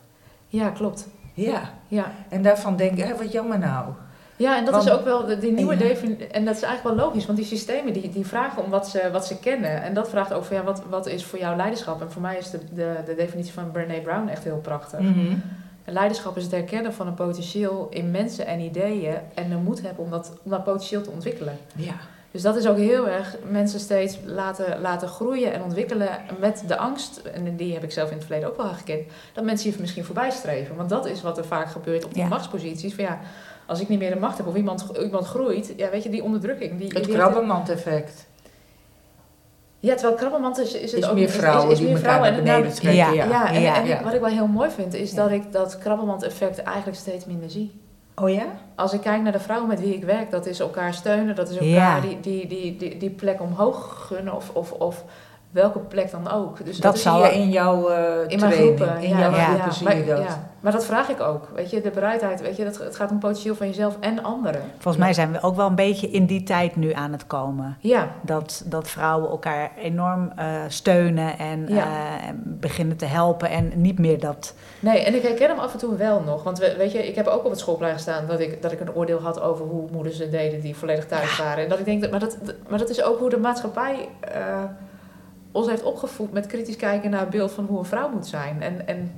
ja, 0.48 0.70
klopt. 0.70 1.08
Ja, 1.34 1.62
Ja. 1.88 2.12
en 2.30 2.42
daarvan 2.42 2.76
denk 2.76 2.98
ik, 2.98 3.04
hé, 3.04 3.16
wat 3.16 3.32
jammer 3.32 3.60
nou. 3.60 3.86
Ja, 4.36 4.58
en 4.58 4.66
dat 4.66 4.74
Want- 4.74 4.86
is 4.86 4.92
ook 4.92 5.04
wel 5.04 5.26
de, 5.26 5.38
die 5.38 5.52
nieuwe 5.52 5.74
Ja. 5.74 5.80
definitie. 5.80 6.28
En 6.28 6.46
dat 6.46 6.56
is 6.56 6.62
eigenlijk 6.62 6.96
wel 6.96 7.06
logisch, 7.06 7.26
want 7.26 7.38
die 7.38 7.48
systemen 7.48 7.94
die, 7.94 8.10
die 8.10 8.26
vragen 8.26 8.64
om 8.64 8.70
wat 8.70 8.88
ze, 8.88 9.10
wat 9.12 9.26
ze 9.26 9.40
kennen. 9.40 9.82
En 9.84 9.94
dat 9.94 10.10
vraagt 10.10 10.34
ook 10.34 10.44
van 10.44 10.56
ja, 10.56 10.64
wat, 10.64 10.82
wat 10.90 11.08
is 11.08 11.26
voor 11.26 11.40
jou 11.40 11.56
leiderschap? 11.56 12.02
En 12.02 12.12
voor 12.12 12.22
mij 12.22 12.38
is 12.38 12.50
de, 12.50 12.60
de, 12.74 12.96
de 13.06 13.16
definitie 13.16 13.54
van 13.54 13.72
Brené 13.72 14.00
Brown 14.02 14.28
echt 14.28 14.44
heel 14.44 14.58
prachtig. 14.58 15.00
Mhm. 15.00 15.36
Leiderschap 15.86 16.38
is 16.38 16.44
het 16.44 16.52
herkennen 16.52 16.94
van 16.94 17.08
een 17.08 17.14
potentieel 17.14 17.88
in 17.90 18.12
mensen 18.12 18.46
en 18.46 18.60
ideeën. 18.60 19.16
En 19.34 19.50
de 19.50 19.56
moed 19.56 19.82
hebben 19.82 20.04
om 20.04 20.10
dat, 20.12 20.34
om 20.44 20.52
dat 20.52 20.64
potentieel 20.64 21.02
te 21.02 21.10
ontwikkelen. 21.10 21.58
Ja, 21.76 21.94
Dus 22.32 22.42
dat 22.42 22.56
is 22.56 22.68
ook 22.68 22.78
heel 22.78 23.08
erg 23.08 23.36
mensen 23.50 23.80
steeds 23.80 24.18
laten, 24.26 24.82
laten 24.82 25.08
groeien 25.08 25.54
en 25.54 25.62
ontwikkelen 25.64 26.10
met 26.40 26.64
de 26.68 26.78
angst. 26.78 27.18
En 27.18 27.56
die 27.56 27.74
heb 27.74 27.84
ik 27.84 27.92
zelf 27.92 28.10
in 28.10 28.16
het 28.16 28.26
verleden 28.26 28.50
ook 28.50 28.58
wel 28.58 28.66
gekend. 28.74 29.02
Dat 29.34 29.44
mensen 29.44 29.70
hier 29.70 29.80
misschien 29.80 30.04
voorbij 30.06 30.30
streven. 30.32 30.76
Want 30.76 30.90
dat 30.90 31.06
is 31.06 31.22
wat 31.22 31.38
er 31.38 31.46
vaak 31.46 31.70
gebeurt 31.70 32.06
op 32.06 32.14
die 32.14 32.24
Ja. 32.24 32.28
machtsposities. 32.30 32.94
Van 32.96 33.04
ja, 33.04 33.20
als 33.66 33.80
ik 33.82 33.90
niet 33.90 34.00
meer 34.00 34.14
de 34.14 34.20
macht 34.20 34.38
heb 34.38 34.48
of 34.48 34.56
iemand, 34.56 34.86
iemand 35.02 35.26
groeit. 35.26 35.74
Ja, 35.78 35.90
weet 35.90 36.04
je, 36.04 36.10
die 36.10 36.24
onderdrukking. 36.24 36.78
Die, 36.80 36.88
het 36.94 37.08
krabbenmand-effect. 37.08 38.28
Ja, 39.80 39.94
terwijl 39.94 40.16
krabbenmand 40.16 40.58
is, 40.58 40.74
is 40.74 40.92
het 40.92 41.02
Is 41.04 41.08
ook 41.10 41.16
meer 41.16 41.28
is- 41.28 41.36
vrouwen 41.36 41.72
is, 41.72 41.80
meer 41.82 41.98
vrouwen. 41.98 42.28
En 42.30 42.36
beneden 42.36 42.66
het- 42.66 42.76
trekken. 42.76 42.96
Ja. 42.96 43.12
Ja. 43.12 43.52
ja, 43.52 43.84
en, 43.84 44.04
wat 44.04 44.14
ik 44.14 44.20
wel 44.20 44.30
heel 44.30 44.48
mooi 44.48 44.70
vind, 44.70 44.94
is 44.94 45.14
dat 45.14 45.32
ik 45.32 45.52
dat 45.52 45.78
krabbenmand-effect 45.78 46.58
eigenlijk 46.64 46.98
steeds 46.98 47.26
minder 47.26 47.50
zie. 47.50 47.82
Oh 48.22 48.30
ja? 48.30 48.46
Als 48.76 48.94
ik 48.94 49.02
kijk 49.02 49.22
naar 49.22 49.32
de 49.32 49.40
vrouwen 49.40 49.68
met 49.68 49.80
wie 49.80 49.96
ik 49.96 50.04
werk, 50.04 50.32
dat 50.32 50.46
is 50.46 50.60
elkaar 50.60 50.94
steunen, 50.94 51.36
dat 51.36 51.50
is 51.50 51.58
elkaar 51.58 51.96
Ja. 51.96 52.00
die, 52.00 52.20
die, 52.20 52.48
die, 52.48 52.76
die, 52.78 52.98
die 52.98 53.10
plek 53.10 53.42
omhoog 53.42 54.06
gunnen 54.08 54.36
of, 54.36 54.50
of, 54.54 54.72
of 54.72 55.04
welke 55.52 55.80
plek 55.80 56.12
dan 56.12 56.30
ook. 56.32 56.66
Dus 56.66 56.78
Dat 56.80 56.94
zie 56.94 57.02
zou- 57.12 57.26
je 57.26 57.34
in 57.34 57.50
jouw 57.50 57.88
eh 57.90 58.04
in 58.28 58.38
training, 58.38 58.78
groepen. 58.78 58.98
in 59.02 59.10
ja, 59.10 59.20
jouw 59.20 59.32
ja, 59.32 59.44
groepen 59.46 59.74
zie 59.74 59.86
maar, 59.88 59.98
je 59.98 60.06
dat. 60.06 60.18
ja. 60.24 60.50
maar 60.60 60.72
dat 60.72 60.86
vraag 60.86 61.10
ik 61.10 61.22
ook. 61.22 61.48
Weet 61.56 61.70
je, 61.70 61.82
de 61.82 61.90
bereidheid, 61.90 62.42
weet 62.42 62.56
je, 62.56 62.64
dat, 62.64 62.78
het 62.78 62.96
gaat 62.96 63.12
om 63.12 63.20
potentieel 63.20 63.56
van 63.56 63.68
jezelf 63.68 63.98
en 64.00 64.24
anderen. 64.24 64.62
Volgens 64.78 65.04
mij 65.04 65.14
zijn 65.14 65.32
we 65.32 65.42
ook 65.42 65.56
wel 65.56 65.68
een 65.68 65.76
beetje 65.76 66.10
in 66.10 66.26
die 66.26 66.44
tijd 66.44 66.76
nu 66.76 66.94
aan 66.94 67.12
het 67.12 67.28
komen. 67.28 67.78
Ja, 67.80 68.08
Dat, 68.22 68.64
dat 68.66 68.88
vrouwen 68.90 69.30
elkaar 69.30 69.72
enorm 69.82 70.32
eh, 70.36 70.46
steunen 70.68 71.38
en 71.38 71.68
eh, 71.68 72.28
en 72.28 72.42
beginnen 72.60 72.98
te 72.98 73.06
helpen. 73.06 73.50
En 73.50 73.72
niet 73.76 74.00
meer 74.00 74.20
dat. 74.20 74.54
nee, 74.80 75.00
en 75.04 75.16
ik 75.16 75.22
herken 75.22 75.48
hem 75.50 75.60
af 75.60 75.74
en 75.74 75.80
toe 75.80 75.96
wel 75.96 76.22
nog. 76.26 76.44
Want 76.44 76.58
we- 76.60 76.76
weet 76.78 76.92
je, 76.92 77.08
ik 77.08 77.16
heb 77.16 77.28
ook 77.28 77.44
op 77.44 77.50
het 77.52 77.60
schoolplein 77.60 77.94
gestaan 77.94 78.28
dat 78.28 78.40
ik, 78.40 78.62
dat 78.62 78.72
ik 78.72 78.80
een 78.80 78.94
oordeel 78.96 79.22
had 79.22 79.42
over 79.42 79.66
hoe 79.66 79.88
moeders 79.92 80.18
het 80.18 80.32
deden 80.32 80.62
die 80.62 80.76
volledig 80.76 81.06
thuis 81.06 81.38
waren. 81.38 81.64
En 81.64 81.70
dat 81.70 81.80
ik 81.80 81.86
denk, 81.86 82.02
dat, 82.02 82.12
maar, 82.12 82.20
dat, 82.20 82.38
maar 82.68 82.80
dat 82.80 82.90
is 82.90 83.04
ook 83.04 83.20
hoe 83.20 83.30
de 83.30 83.38
maatschappij 83.38 84.10
ons 85.60 85.68
heeft 85.68 85.84
opgevoed 85.84 86.32
met 86.32 86.48
kritisch 86.48 86.76
kijken 86.76 87.10
naar 87.10 87.20
het 87.20 87.30
beeld 87.30 87.52
van 87.52 87.66
hoe 87.66 87.80
een 87.80 87.86
vrouw 87.86 88.10
moet 88.10 88.28
zijn. 88.28 88.62
En, 88.62 88.88
en 88.88 89.12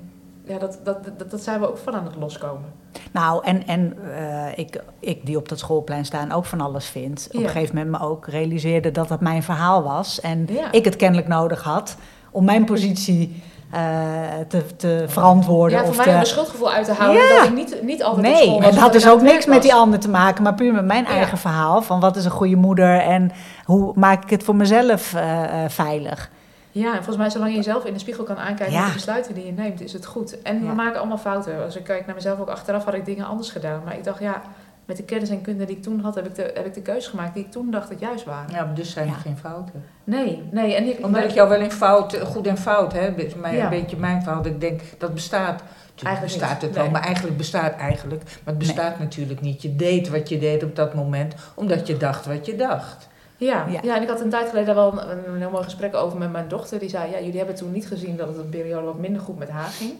ja, 0.45 0.57
dat, 0.57 0.79
dat, 0.83 1.03
dat, 1.17 1.31
dat 1.31 1.41
zijn 1.41 1.59
we 1.59 1.69
ook 1.69 1.77
van 1.77 1.93
aan 1.93 2.05
het 2.05 2.15
loskomen. 2.15 2.69
Nou, 3.11 3.43
en, 3.45 3.67
en 3.67 3.97
eh, 4.15 4.57
ik, 4.57 4.83
ik 4.99 5.25
die 5.25 5.37
op 5.37 5.49
dat 5.49 5.59
schoolplein 5.59 6.05
staan 6.05 6.31
ook 6.31 6.45
van 6.45 6.61
alles 6.61 6.85
vind. 6.85 7.27
Op 7.31 7.41
een 7.41 7.49
gegeven 7.49 7.75
moment 7.75 7.99
me 8.01 8.07
ook 8.07 8.27
realiseerde 8.27 8.91
dat 8.91 9.07
dat 9.07 9.19
mijn 9.21 9.43
verhaal 9.43 9.83
was. 9.83 10.21
En 10.21 10.47
Ja. 10.49 10.71
ik 10.71 10.85
het 10.85 10.95
kennelijk 10.95 11.27
nodig 11.27 11.63
had 11.63 11.97
om 12.31 12.45
mijn 12.45 12.65
positie 12.65 13.41
te, 14.47 14.76
te 14.78 15.05
verantwoorden. 15.07 15.78
Ja, 15.78 15.84
voor 15.84 15.89
of 15.89 15.95
mij 15.97 16.05
te, 16.05 16.11
een 16.19 16.26
schuldgevoel 16.26 16.72
uit 16.72 16.86
te 16.86 16.93
houden 16.93 17.22
Ja. 17.24 17.36
dat 17.38 17.45
ik 17.47 17.53
niet, 17.53 17.82
niet 17.82 18.03
altijd 18.03 18.26
op 18.26 18.32
Nee, 18.34 18.43
school 18.43 18.57
was. 18.61 18.65
het 18.65 18.78
had 18.78 18.93
dus 18.93 19.09
ook 19.09 19.22
niks 19.22 19.45
met 19.45 19.61
die 19.61 19.74
ander 19.74 19.99
te 19.99 20.09
maken, 20.09 20.43
maar 20.43 20.53
puur 20.53 20.74
met 20.74 20.86
mijn 20.86 21.03
Ja. 21.03 21.09
eigen 21.09 21.38
verhaal. 21.38 21.82
Van 21.82 21.99
wat 21.99 22.15
is 22.15 22.26
een 22.26 22.32
goede 22.32 22.55
moeder 22.55 22.99
en 22.99 23.32
hoe 23.65 23.91
maak 23.95 24.24
ik 24.24 24.30
het 24.30 24.43
voor 24.43 24.55
mezelf 24.55 25.13
eh, 25.13 25.43
eh, 25.63 25.69
veilig. 25.69 26.30
Ja, 26.74 26.88
en 26.88 26.95
volgens 26.95 27.17
mij, 27.17 27.30
zolang 27.30 27.49
je 27.51 27.57
jezelf 27.57 27.86
in 27.86 27.93
de 27.93 27.99
spiegel 27.99 28.24
kan 28.24 28.38
aankijken 28.38 28.72
Ja. 28.72 28.80
met 28.80 28.88
de 28.88 28.93
besluiten 28.93 29.34
die 29.34 29.45
je 29.45 29.51
neemt, 29.51 29.82
is 29.82 29.93
het 29.93 30.05
goed. 30.05 30.41
En 30.41 30.67
we 30.67 30.74
maken 30.74 30.99
allemaal 30.99 31.17
fouten. 31.17 31.63
Als 31.63 31.76
ik 31.76 31.84
kijk 31.84 32.05
naar 32.05 32.15
mezelf 32.15 32.39
ook 32.39 32.49
achteraf, 32.49 32.86
had 32.86 32.93
ik 32.93 33.05
dingen 33.05 33.26
anders 33.28 33.49
gedaan. 33.49 33.82
Maar 33.86 33.93
ik 33.97 34.03
dacht, 34.03 34.19
ja, 34.19 34.41
met 34.86 34.97
de 34.97 35.03
kennis 35.03 35.29
en 35.29 35.41
kunde 35.41 35.65
die 35.65 35.75
ik 35.75 35.82
toen 35.84 35.99
had, 35.99 36.15
heb 36.15 36.25
ik 36.25 36.36
de, 36.36 36.51
heb 36.53 36.65
ik 36.65 36.73
de 36.73 36.82
keuze 36.82 37.09
gemaakt 37.09 37.34
die 37.34 37.43
ik 37.43 37.51
toen 37.51 37.71
dacht 37.71 37.89
dat 37.89 37.99
juist 37.99 38.23
waren. 38.25 38.51
Ja, 38.55 38.71
dus 38.73 38.91
zijn 38.91 39.07
er 39.07 39.13
Ja. 39.13 39.19
geen 39.19 39.38
fouten. 39.38 39.84
Nee, 40.03 40.43
nee. 40.51 40.75
En 40.75 40.84
ik, 40.88 40.95
Omdat 40.95 41.11
maar- 41.11 41.23
ik 41.23 41.32
jou 41.32 41.49
wel 41.49 41.59
in 41.61 41.71
fout, 41.71 42.13
eh, 42.13 42.25
goed 42.25 42.47
en 42.47 42.57
fout, 42.57 42.93
hè, 42.93 43.07
is 43.15 43.36
mijn, 43.36 43.55
Ja. 43.55 43.63
een 43.63 43.69
beetje 43.69 43.97
mijn 43.97 44.21
verhaal. 44.23 44.41
Dat 44.41 44.51
ik 44.51 44.61
denk, 44.61 44.82
dat 44.97 45.13
bestaat. 45.13 45.59
Natuurlijk 45.59 46.19
Eigenlijk 46.21 46.39
bestaat 46.39 46.53
niet, 46.53 46.61
het 46.61 46.73
wel, 46.73 46.84
nee. 46.84 46.93
maar 46.93 47.01
eigenlijk 47.03 47.38
bestaat 47.38 47.75
eigenlijk. 47.75 48.23
Maar 48.23 48.39
het 48.53 48.57
bestaat 48.57 48.99
natuurlijk 48.99 49.41
niet. 49.41 49.61
Je 49.61 49.75
deed 49.75 50.09
wat 50.09 50.29
je 50.29 50.38
deed 50.39 50.63
op 50.63 50.75
dat 50.75 50.93
moment, 50.93 51.36
omdat 51.55 51.88
je 51.88 51.97
dacht 51.97 52.25
wat 52.25 52.45
je 52.45 52.55
dacht. 52.55 53.07
Ja, 53.38 53.65
Ja. 53.67 53.79
ja. 53.84 53.95
en 53.95 54.01
ik 54.01 54.07
had 54.09 54.21
een 54.21 54.29
tijd 54.29 54.49
geleden 54.49 54.75
daar 54.75 54.91
wel 54.91 55.01
een, 55.09 55.27
een 55.34 55.38
heel 55.39 55.49
mooi 55.49 55.63
gesprek 55.63 55.95
over 55.95 56.17
met 56.17 56.32
mijn 56.32 56.47
dochter. 56.47 56.79
Die 56.79 56.89
zei, 56.89 57.11
ja, 57.11 57.19
jullie 57.19 57.38
hebben 57.38 57.55
toen 57.55 57.71
niet 57.71 57.88
gezien 57.88 58.17
dat 58.17 58.27
het 58.27 58.38
een 58.38 58.49
periode 58.49 58.86
wat 58.86 58.97
minder 58.99 59.21
goed 59.21 59.38
met 59.38 59.49
haar 59.49 59.69
ging. 59.69 59.93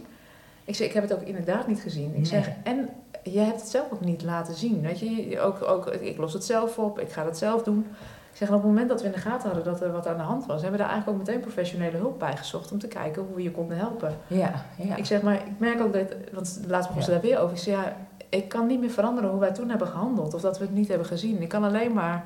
Ik 0.66 0.76
zeg, 0.76 0.88
ik 0.88 0.94
heb 0.94 1.04
het 1.04 1.14
ook 1.14 1.22
inderdaad 1.22 1.68
niet 1.68 1.80
gezien. 1.82 2.10
Ik 2.10 2.16
Nee. 2.16 2.26
zeg, 2.26 2.50
en 2.64 2.90
je 3.24 3.40
hebt 3.40 3.60
het 3.60 3.70
zelf 3.70 3.92
ook 3.94 4.02
niet 4.02 4.24
laten 4.24 4.54
zien. 4.54 4.82
Weet 4.82 5.00
je, 5.00 5.40
ook, 5.40 5.62
ook, 5.62 5.88
ik 5.88 6.18
los 6.18 6.34
het 6.34 6.46
zelf 6.46 6.78
op, 6.78 7.00
ik 7.00 7.12
ga 7.12 7.26
het 7.26 7.38
zelf 7.38 7.64
doen. 7.64 7.88
Ik 8.32 8.38
zeg, 8.38 8.48
op 8.48 8.54
het 8.54 8.64
moment 8.64 8.90
dat 8.90 9.02
we 9.02 9.08
in 9.08 9.14
de 9.14 9.20
gaten 9.20 9.50
hadden 9.50 9.72
dat 9.72 9.82
er 9.82 9.92
wat 9.92 10.08
aan 10.08 10.18
de 10.18 10.24
hand 10.24 10.46
was, 10.46 10.62
hebben 10.62 10.80
we 10.80 10.86
daar 10.86 10.94
eigenlijk 10.94 11.20
ook 11.20 11.26
meteen 11.26 11.42
professionele 11.42 11.98
hulp 11.98 12.20
bij 12.20 12.38
gezocht 12.38 12.72
om 12.72 12.80
te 12.80 12.88
kijken 12.88 13.24
hoe 13.24 13.36
we 13.36 13.44
je 13.44 13.52
konden 13.52 13.78
helpen. 13.78 14.18
Ja, 14.28 14.66
ja. 14.78 14.96
Ik 14.96 15.06
zeg, 15.06 15.22
maar 15.22 15.36
ik 15.36 15.60
merk 15.60 15.82
ook 15.82 15.94
dat, 15.94 16.14
want 16.32 16.60
laatst 16.68 16.88
begon 16.88 17.04
ze 17.04 17.12
daar 17.12 17.22
weer 17.22 17.40
over. 17.40 17.56
Ik 17.56 17.62
zeg, 17.62 17.76
ja, 17.76 17.96
ik 18.30 18.50
kan 18.50 18.68
niet 18.68 18.80
meer 18.80 18.90
veranderen 18.90 19.30
hoe 19.30 19.40
wij 19.40 19.52
toen 19.52 19.70
hebben 19.70 19.88
gehandeld 19.88 20.34
of 20.34 20.42
dat 20.42 20.58
we 20.58 20.66
het 20.66 20.74
niet 20.74 20.88
hebben 20.88 21.08
gezien. 21.08 21.42
Ik 21.42 21.50
kan 21.50 21.64
alleen 21.64 21.94
maar 21.94 22.26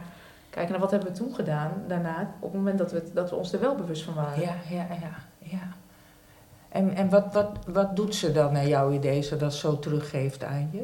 kijken 0.50 0.72
naar 0.72 0.82
wat 0.82 0.92
hebben 0.92 1.10
we 1.12 1.18
toen 1.18 1.36
gedaan 1.36 1.72
daarna, 1.88 2.34
op 2.40 2.52
het 2.52 2.60
moment 2.60 2.78
dat 2.78 2.92
we, 2.92 3.04
dat 3.14 3.30
we 3.30 3.36
ons 3.36 3.54
er 3.54 3.60
wel 3.60 3.76
bewust 3.76 4.04
van 4.04 4.14
waren. 4.14 4.42
Ja, 4.42 4.56
ja, 4.70 4.88
ja. 4.90 5.16
ja. 5.38 5.68
En, 6.76 6.96
en 6.96 7.10
wat, 7.10 7.26
wat, 7.32 7.50
wat 7.68 7.96
doet 7.96 8.16
ze 8.16 8.32
dan 8.32 8.54
naar 8.54 8.68
jouw 8.68 8.92
idee, 8.92 9.24
zodat 9.24 9.54
ze 9.54 9.60
zo 9.60 9.80
teruggeeft 9.80 10.44
aan 10.44 10.70
je? 10.72 10.82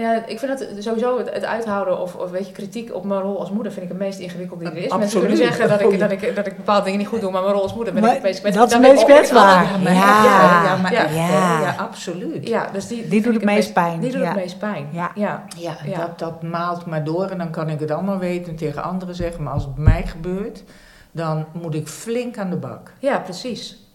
Ja, 0.00 0.26
ik 0.26 0.38
vind 0.38 0.58
het 0.58 0.84
sowieso 0.84 1.18
het, 1.18 1.32
het 1.32 1.44
uithouden 1.44 2.00
of, 2.00 2.14
of 2.14 2.30
weet 2.30 2.46
je, 2.46 2.52
kritiek 2.52 2.94
op 2.94 3.04
mijn 3.04 3.20
rol 3.20 3.40
als 3.40 3.50
moeder 3.50 3.72
vind 3.72 3.84
ik 3.84 3.90
het 3.90 4.00
meest 4.00 4.18
ingewikkelde 4.18 4.64
die 4.64 4.72
er 4.72 4.78
is. 4.78 4.88
Mensen 4.88 5.02
Absoluut. 5.02 5.26
kunnen 5.26 5.46
zeggen 5.46 5.68
dat 5.68 5.92
ik, 5.92 5.98
dat, 5.98 6.10
ik, 6.28 6.36
dat 6.36 6.46
ik 6.46 6.56
bepaalde 6.56 6.84
dingen 6.84 6.98
niet 6.98 7.08
goed 7.08 7.20
doe, 7.20 7.30
maar 7.30 7.42
mijn 7.42 7.54
rol 7.54 7.62
als 7.62 7.74
moeder 7.74 7.92
ben 7.92 8.02
Maar 8.02 8.10
ik 8.16 8.22
het 8.22 8.42
meest 8.42 8.54
dat 8.56 8.70
is 8.72 8.78
meest 8.78 9.04
kwetsbaar. 9.04 9.80
Ja. 9.82 9.92
ja, 9.92 10.76
maar 10.76 10.92
Ja. 10.92 11.04
echt, 11.04 11.14
hè? 11.14 11.16
Ja. 11.16 11.60
ja, 11.60 11.74
absoluut. 11.78 12.48
Ja, 12.48 12.68
dus 12.72 12.86
die, 12.86 13.22
doet 13.22 13.34
het 13.34 13.44
meest 13.44 13.72
pijn. 13.72 14.00
Die 14.00 14.10
doet 14.10 14.20
ja. 14.20 14.26
het 14.26 14.36
meest 14.36 14.58
pijn. 14.58 14.88
Ja. 14.92 15.10
ja. 15.14 15.44
Ja, 15.56 15.76
Ja. 15.84 15.98
Dat, 15.98 16.18
dat 16.18 16.42
maalt 16.42 16.86
maar 16.86 17.04
door 17.04 17.26
en 17.26 17.38
dan 17.38 17.50
kan 17.50 17.68
ik 17.68 17.80
het 17.80 17.90
allemaal 17.90 18.18
weten 18.18 18.50
en 18.50 18.56
tegen 18.56 18.82
anderen 18.82 19.14
zeggen. 19.14 19.42
Maar 19.42 19.52
als 19.52 19.64
het 19.64 19.74
bij 19.74 19.84
mij 19.84 20.06
gebeurt, 20.06 20.64
dan 21.12 21.46
moet 21.52 21.74
ik 21.74 21.88
flink 21.88 22.38
aan 22.38 22.50
de 22.50 22.56
bak. 22.56 22.92
Ja, 22.98 23.18
precies. 23.18 23.87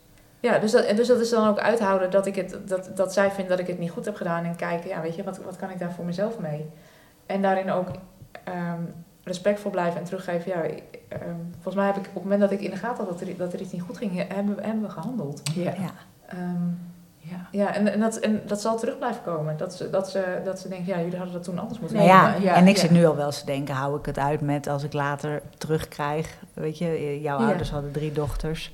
Ja, 0.43 0.59
dus 0.59 0.71
dat, 0.71 0.83
en 0.85 0.95
dus 0.95 1.07
dat 1.07 1.19
is 1.19 1.29
dan 1.29 1.47
ook 1.47 1.59
uithouden 1.59 2.11
dat, 2.11 2.25
ik 2.25 2.35
het, 2.35 2.57
dat, 2.65 2.89
dat 2.95 3.13
zij 3.13 3.31
vindt 3.31 3.49
dat 3.49 3.59
ik 3.59 3.67
het 3.67 3.79
niet 3.79 3.91
goed 3.91 4.05
heb 4.05 4.15
gedaan. 4.15 4.43
En 4.43 4.55
kijken, 4.55 4.89
ja, 4.89 5.01
weet 5.01 5.15
je, 5.15 5.23
wat, 5.23 5.37
wat 5.37 5.55
kan 5.55 5.69
ik 5.69 5.79
daar 5.79 5.91
voor 5.91 6.05
mezelf 6.05 6.39
mee? 6.39 6.69
En 7.25 7.41
daarin 7.41 7.71
ook 7.71 7.87
ehm, 8.43 8.81
respectvol 9.23 9.71
blijven 9.71 9.99
en 9.99 10.05
teruggeven. 10.05 10.51
Ja, 10.51 10.61
ehm, 11.07 11.35
volgens 11.53 11.75
mij 11.75 11.85
heb 11.85 11.95
ik 11.97 12.07
op 12.07 12.13
het 12.13 12.23
moment 12.23 12.41
dat 12.41 12.51
ik 12.51 12.61
in 12.61 12.69
de 12.71 12.75
gaten 12.77 13.05
had 13.05 13.19
dat 13.19 13.27
er, 13.27 13.37
dat 13.37 13.53
er 13.53 13.61
iets 13.61 13.71
niet 13.71 13.81
goed 13.81 13.97
ging, 13.97 14.27
hebben, 14.33 14.55
we- 14.55 14.61
hebben 14.61 14.83
we 14.83 14.89
gehandeld. 14.89 15.41
Ja. 15.55 15.63
Ja. 15.63 15.89
Ehm, 16.25 16.67
ja. 17.17 17.47
ja, 17.51 17.73
en, 17.73 17.87
en, 17.93 17.99
dat, 17.99 18.17
en 18.17 18.41
dat 18.45 18.61
zal 18.61 18.77
terug 18.77 18.97
blijven 18.97 19.23
komen. 19.23 19.57
Dat 19.57 19.73
ze, 19.75 19.89
dat 19.89 20.09
ze, 20.09 20.41
dat 20.43 20.59
ze 20.59 20.67
denken, 20.69 20.87
ja, 20.87 20.97
jullie 21.01 21.15
hadden 21.17 21.33
dat 21.33 21.43
toen 21.43 21.59
anders 21.59 21.79
moeten 21.79 21.97
doen. 21.97 22.05
ja, 22.07 22.35
ja, 22.41 22.53
en 22.55 22.67
ik 22.67 22.75
ja. 22.75 22.81
zit 22.81 22.91
nu 22.91 23.05
al 23.05 23.15
wel 23.15 23.25
eens 23.25 23.39
te 23.39 23.45
denken, 23.45 23.75
hou 23.75 23.99
ik 23.99 24.05
het 24.05 24.17
uit 24.19 24.41
met 24.41 24.67
als 24.67 24.83
ik 24.83 24.93
later 24.93 25.41
terugkrijg. 25.57 26.37
Weet 26.53 26.77
je, 26.77 27.21
jouw 27.21 27.39
Ja. 27.39 27.45
ouders 27.47 27.71
hadden 27.71 27.91
drie 27.91 28.11
dochters. 28.11 28.73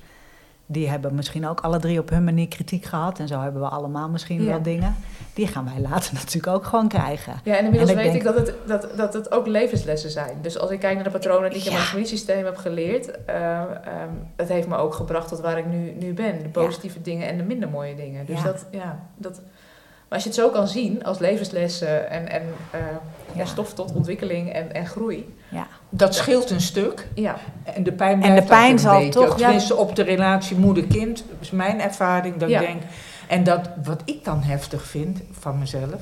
Die 0.72 0.88
hebben 0.88 1.14
misschien 1.14 1.46
ook 1.46 1.60
alle 1.60 1.78
drie 1.78 1.98
op 1.98 2.10
hun 2.10 2.24
manier 2.24 2.48
kritiek 2.48 2.84
gehad. 2.84 3.18
En 3.18 3.28
zo 3.28 3.40
hebben 3.40 3.60
we 3.62 3.68
allemaal 3.68 4.08
misschien 4.08 4.42
Ja. 4.42 4.48
wel 4.48 4.62
dingen. 4.62 4.96
Die 5.34 5.46
gaan 5.46 5.64
wij 5.64 5.80
later 5.80 6.14
natuurlijk 6.24 6.46
ook 6.56 6.64
gewoon 6.64 6.88
krijgen. 6.88 7.40
Ja, 7.44 7.56
en 7.56 7.64
inmiddels 7.64 7.90
En 7.90 7.98
ik 7.98 8.02
weet 8.04 8.12
denk- 8.22 8.36
ik 8.36 8.36
dat 8.36 8.46
het, 8.46 8.82
dat, 8.82 8.96
dat 8.96 9.14
het 9.14 9.32
ook 9.32 9.46
levenslessen 9.46 10.10
zijn. 10.10 10.38
Dus 10.42 10.58
als 10.58 10.70
ik 10.70 10.80
kijk 10.80 10.94
naar 10.94 11.04
de 11.04 11.10
patronen 11.10 11.50
die 11.50 11.58
ik 11.58 11.64
in 11.66 11.72
mijn 11.72 11.84
familiesysteem 11.84 12.44
heb 12.44 12.56
geleerd, 12.56 13.24
eh, 13.24 13.60
ehm, 13.60 13.68
het 14.36 14.48
heeft 14.48 14.68
me 14.68 14.76
ook 14.76 14.94
gebracht 14.94 15.28
tot 15.28 15.40
waar 15.40 15.58
ik 15.58 15.66
nu, 15.66 15.92
nu 15.98 16.12
ben. 16.14 16.42
De 16.42 16.48
positieve 16.48 17.02
dingen 17.02 17.28
en 17.28 17.36
de 17.36 17.42
minder 17.42 17.68
mooie 17.68 17.94
dingen. 17.94 18.26
Dus 18.26 18.42
dat, 18.42 18.66
ja, 18.70 18.98
dat. 19.16 19.40
Maar 20.08 20.18
als 20.18 20.22
je 20.22 20.28
het 20.28 20.38
zo 20.38 20.48
kan 20.50 20.68
zien 20.68 21.04
als 21.04 21.18
levenslessen 21.18 22.10
en, 22.10 22.28
en. 22.30 22.42
Ja. 23.32 23.44
stof 23.44 23.74
tot 23.74 23.92
ontwikkeling 23.94 24.52
en, 24.52 24.72
en 24.74 24.86
groei. 24.86 25.34
Ja. 25.50 25.66
Dat 25.88 26.14
scheelt 26.14 26.50
een 26.50 26.60
stuk. 26.60 27.08
Ja, 27.14 27.36
En 27.64 27.82
de 27.82 27.92
pijn 27.92 28.22
En 28.22 28.34
de 28.34 28.42
pijn 28.42 28.78
zal 28.78 28.98
beetje. 28.98 29.10
toch- 29.20 29.36
Tenminste, 29.36 29.76
op 29.76 29.96
de 29.96 30.02
relatie 30.02 30.56
moeder-kind 30.56 31.24
is 31.40 31.50
mijn 31.50 31.80
ervaring 31.80 32.36
dat 32.36 32.48
Ja. 32.48 32.60
ik 32.60 32.66
denk... 32.66 32.82
En 33.28 33.44
dat, 33.44 33.70
wat 33.84 34.02
ik 34.04 34.24
dan 34.24 34.42
heftig 34.42 34.82
vind 34.82 35.20
van 35.30 35.58
mezelf... 35.58 36.00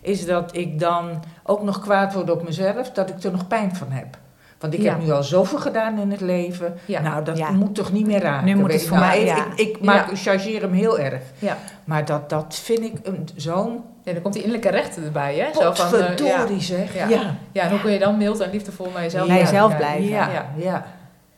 is 0.00 0.26
dat 0.26 0.56
ik 0.56 0.78
dan 0.80 1.22
ook 1.44 1.62
nog 1.62 1.80
kwaad 1.80 2.12
word 2.12 2.30
op 2.30 2.42
mezelf... 2.44 2.90
dat 2.90 3.08
ik 3.10 3.22
er 3.22 3.30
nog 3.32 3.46
pijn 3.46 3.76
van 3.76 3.90
heb. 3.90 4.18
Want 4.58 4.74
ik 4.74 4.80
Ja. 4.80 4.92
heb 4.92 5.02
nu 5.02 5.10
al 5.10 5.22
zoveel 5.22 5.58
gedaan 5.58 5.98
in 5.98 6.10
het 6.10 6.20
leven. 6.20 6.74
ja, 6.84 7.00
Nou, 7.00 7.24
dat 7.24 7.38
Ja. 7.38 7.50
moet 7.50 7.74
toch 7.74 7.92
niet 7.92 8.06
meer 8.06 8.20
raken. 8.20 8.46
Nu 8.46 8.54
moet 8.56 8.72
het 8.72 8.86
voor 8.86 8.96
Nou, 8.96 9.08
mij- 9.08 9.20
ik, 9.20 9.26
ja. 9.26 9.44
ik, 9.56 9.58
ik 9.68 9.80
maak, 9.84 10.10
Ja. 10.10 10.16
chargeer 10.16 10.60
hem 10.60 10.72
heel 10.72 10.98
erg. 10.98 11.22
ja. 11.38 11.56
Maar 11.84 12.04
dat, 12.04 12.30
dat 12.30 12.54
vind 12.54 12.80
ik 12.80 12.94
een- 13.02 13.28
zo'n 13.36 13.82
ja, 14.02 14.12
dan 14.12 14.22
komt 14.22 14.34
die 14.34 14.42
innerlijke 14.42 14.76
rechten 14.76 15.04
erbij, 15.04 15.34
hè? 15.36 15.44
Zo 15.62 15.72
van, 15.72 15.94
eh, 16.00 16.58
zeg. 16.58 16.94
Ja. 16.94 17.08
Ja. 17.08 17.34
ja, 17.52 17.62
en 17.62 17.70
hoe 17.70 17.80
kun 17.80 17.90
je 17.92 17.98
dan 17.98 18.16
mild 18.16 18.40
en 18.40 18.50
liefdevol 18.50 18.90
naar 18.92 19.02
jezelf 19.02 19.28
Naar 19.28 19.36
jezelf 19.38 19.70
Ja. 19.70 19.76
blijven. 19.76 20.08
Ja, 20.08 20.28
Ja. 20.30 20.46
ja. 20.56 20.84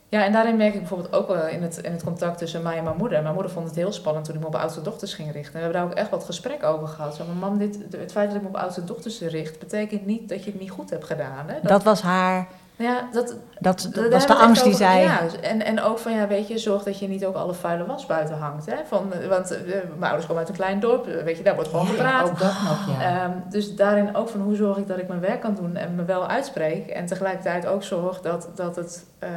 Ja, 0.08 0.24
en 0.24 0.32
daarin 0.32 0.56
merk 0.56 0.72
ik 0.74 0.78
bijvoorbeeld 0.80 1.12
ook 1.14 1.28
wel 1.28 1.46
in 1.46 1.62
het, 1.62 1.78
in 1.78 1.92
het 1.92 2.04
contact 2.04 2.38
tussen 2.38 2.62
mij 2.62 2.76
en 2.76 2.84
mijn 2.84 2.96
moeder. 2.96 3.22
Mijn 3.22 3.34
moeder 3.34 3.52
vond 3.52 3.66
het 3.66 3.76
heel 3.76 3.92
spannend 3.92 4.24
toen 4.24 4.34
ik 4.34 4.40
me 4.40 4.46
op 4.46 4.54
oudste 4.54 4.82
dochters 4.82 5.14
ging 5.14 5.32
richten. 5.32 5.52
En 5.54 5.58
we 5.58 5.64
hebben 5.64 5.80
daar 5.80 5.90
ook 5.90 5.96
echt 5.96 6.10
wat 6.10 6.24
gesprek 6.24 6.64
over 6.64 6.88
gehad. 6.88 7.14
Zo, 7.16 7.22
mam, 7.40 7.58
dit, 7.58 7.78
het 7.98 8.12
feit 8.12 8.26
dat 8.28 8.36
ik 8.36 8.42
me 8.42 8.48
op 8.48 8.56
oudste 8.56 8.84
dochters 8.84 9.20
richt, 9.20 9.58
betekent 9.58 10.06
niet 10.06 10.28
dat 10.28 10.44
je 10.44 10.50
het 10.50 10.60
niet 10.60 10.70
goed 10.70 10.90
hebt 10.90 11.04
gedaan. 11.04 11.44
Hè? 11.46 11.54
Dat 11.62 11.82
was 11.82 12.02
haar, 12.02 12.46
ja, 12.80 13.08
dat, 13.12 13.34
dat, 13.58 13.88
dat 13.94 14.08
was 14.12 14.26
de 14.26 14.34
angst 14.34 14.64
die 14.64 14.74
zij... 14.74 15.02
Ja, 15.02 15.20
en, 15.42 15.64
en 15.64 15.80
ook 15.82 15.98
van, 15.98 16.12
ja, 16.12 16.26
weet 16.26 16.48
je, 16.48 16.58
zorg 16.58 16.82
dat 16.82 16.98
je 16.98 17.08
niet 17.08 17.24
ook 17.26 17.34
alle 17.34 17.54
vuile 17.54 17.86
was 17.86 18.06
buiten 18.06 18.38
hangt. 18.38 18.66
Hè? 18.66 18.76
Van, 18.86 19.12
want 19.28 19.50
eh, 19.50 19.60
mijn 19.72 20.02
ouders 20.02 20.22
komen 20.26 20.38
uit 20.38 20.48
een 20.48 20.54
klein 20.56 20.80
dorp, 20.80 21.06
eh, 21.06 21.22
weet 21.24 21.36
je, 21.36 21.42
daar 21.42 21.54
wordt 21.54 21.70
gewoon 21.70 21.84
Ja, 21.86 21.90
gepraat. 21.90 22.28
Ook 22.30 22.38
dat 22.38 22.52
nog, 22.62 22.88
ja. 23.00 23.22
Ehm, 23.24 23.30
dus 23.50 23.76
daarin 23.76 24.16
ook 24.16 24.28
van 24.28 24.40
hoe 24.40 24.54
zorg 24.56 24.76
ik 24.76 24.88
dat 24.88 24.98
ik 24.98 25.08
mijn 25.08 25.20
werk 25.20 25.40
kan 25.40 25.54
doen 25.54 25.76
en 25.76 25.94
me 25.94 26.04
wel 26.04 26.26
uitspreek. 26.26 26.86
En 26.88 27.06
tegelijkertijd 27.06 27.66
ook 27.66 27.82
zorg 27.82 28.20
dat, 28.20 28.48
dat, 28.54 28.76
het, 28.76 29.04
eh, 29.18 29.30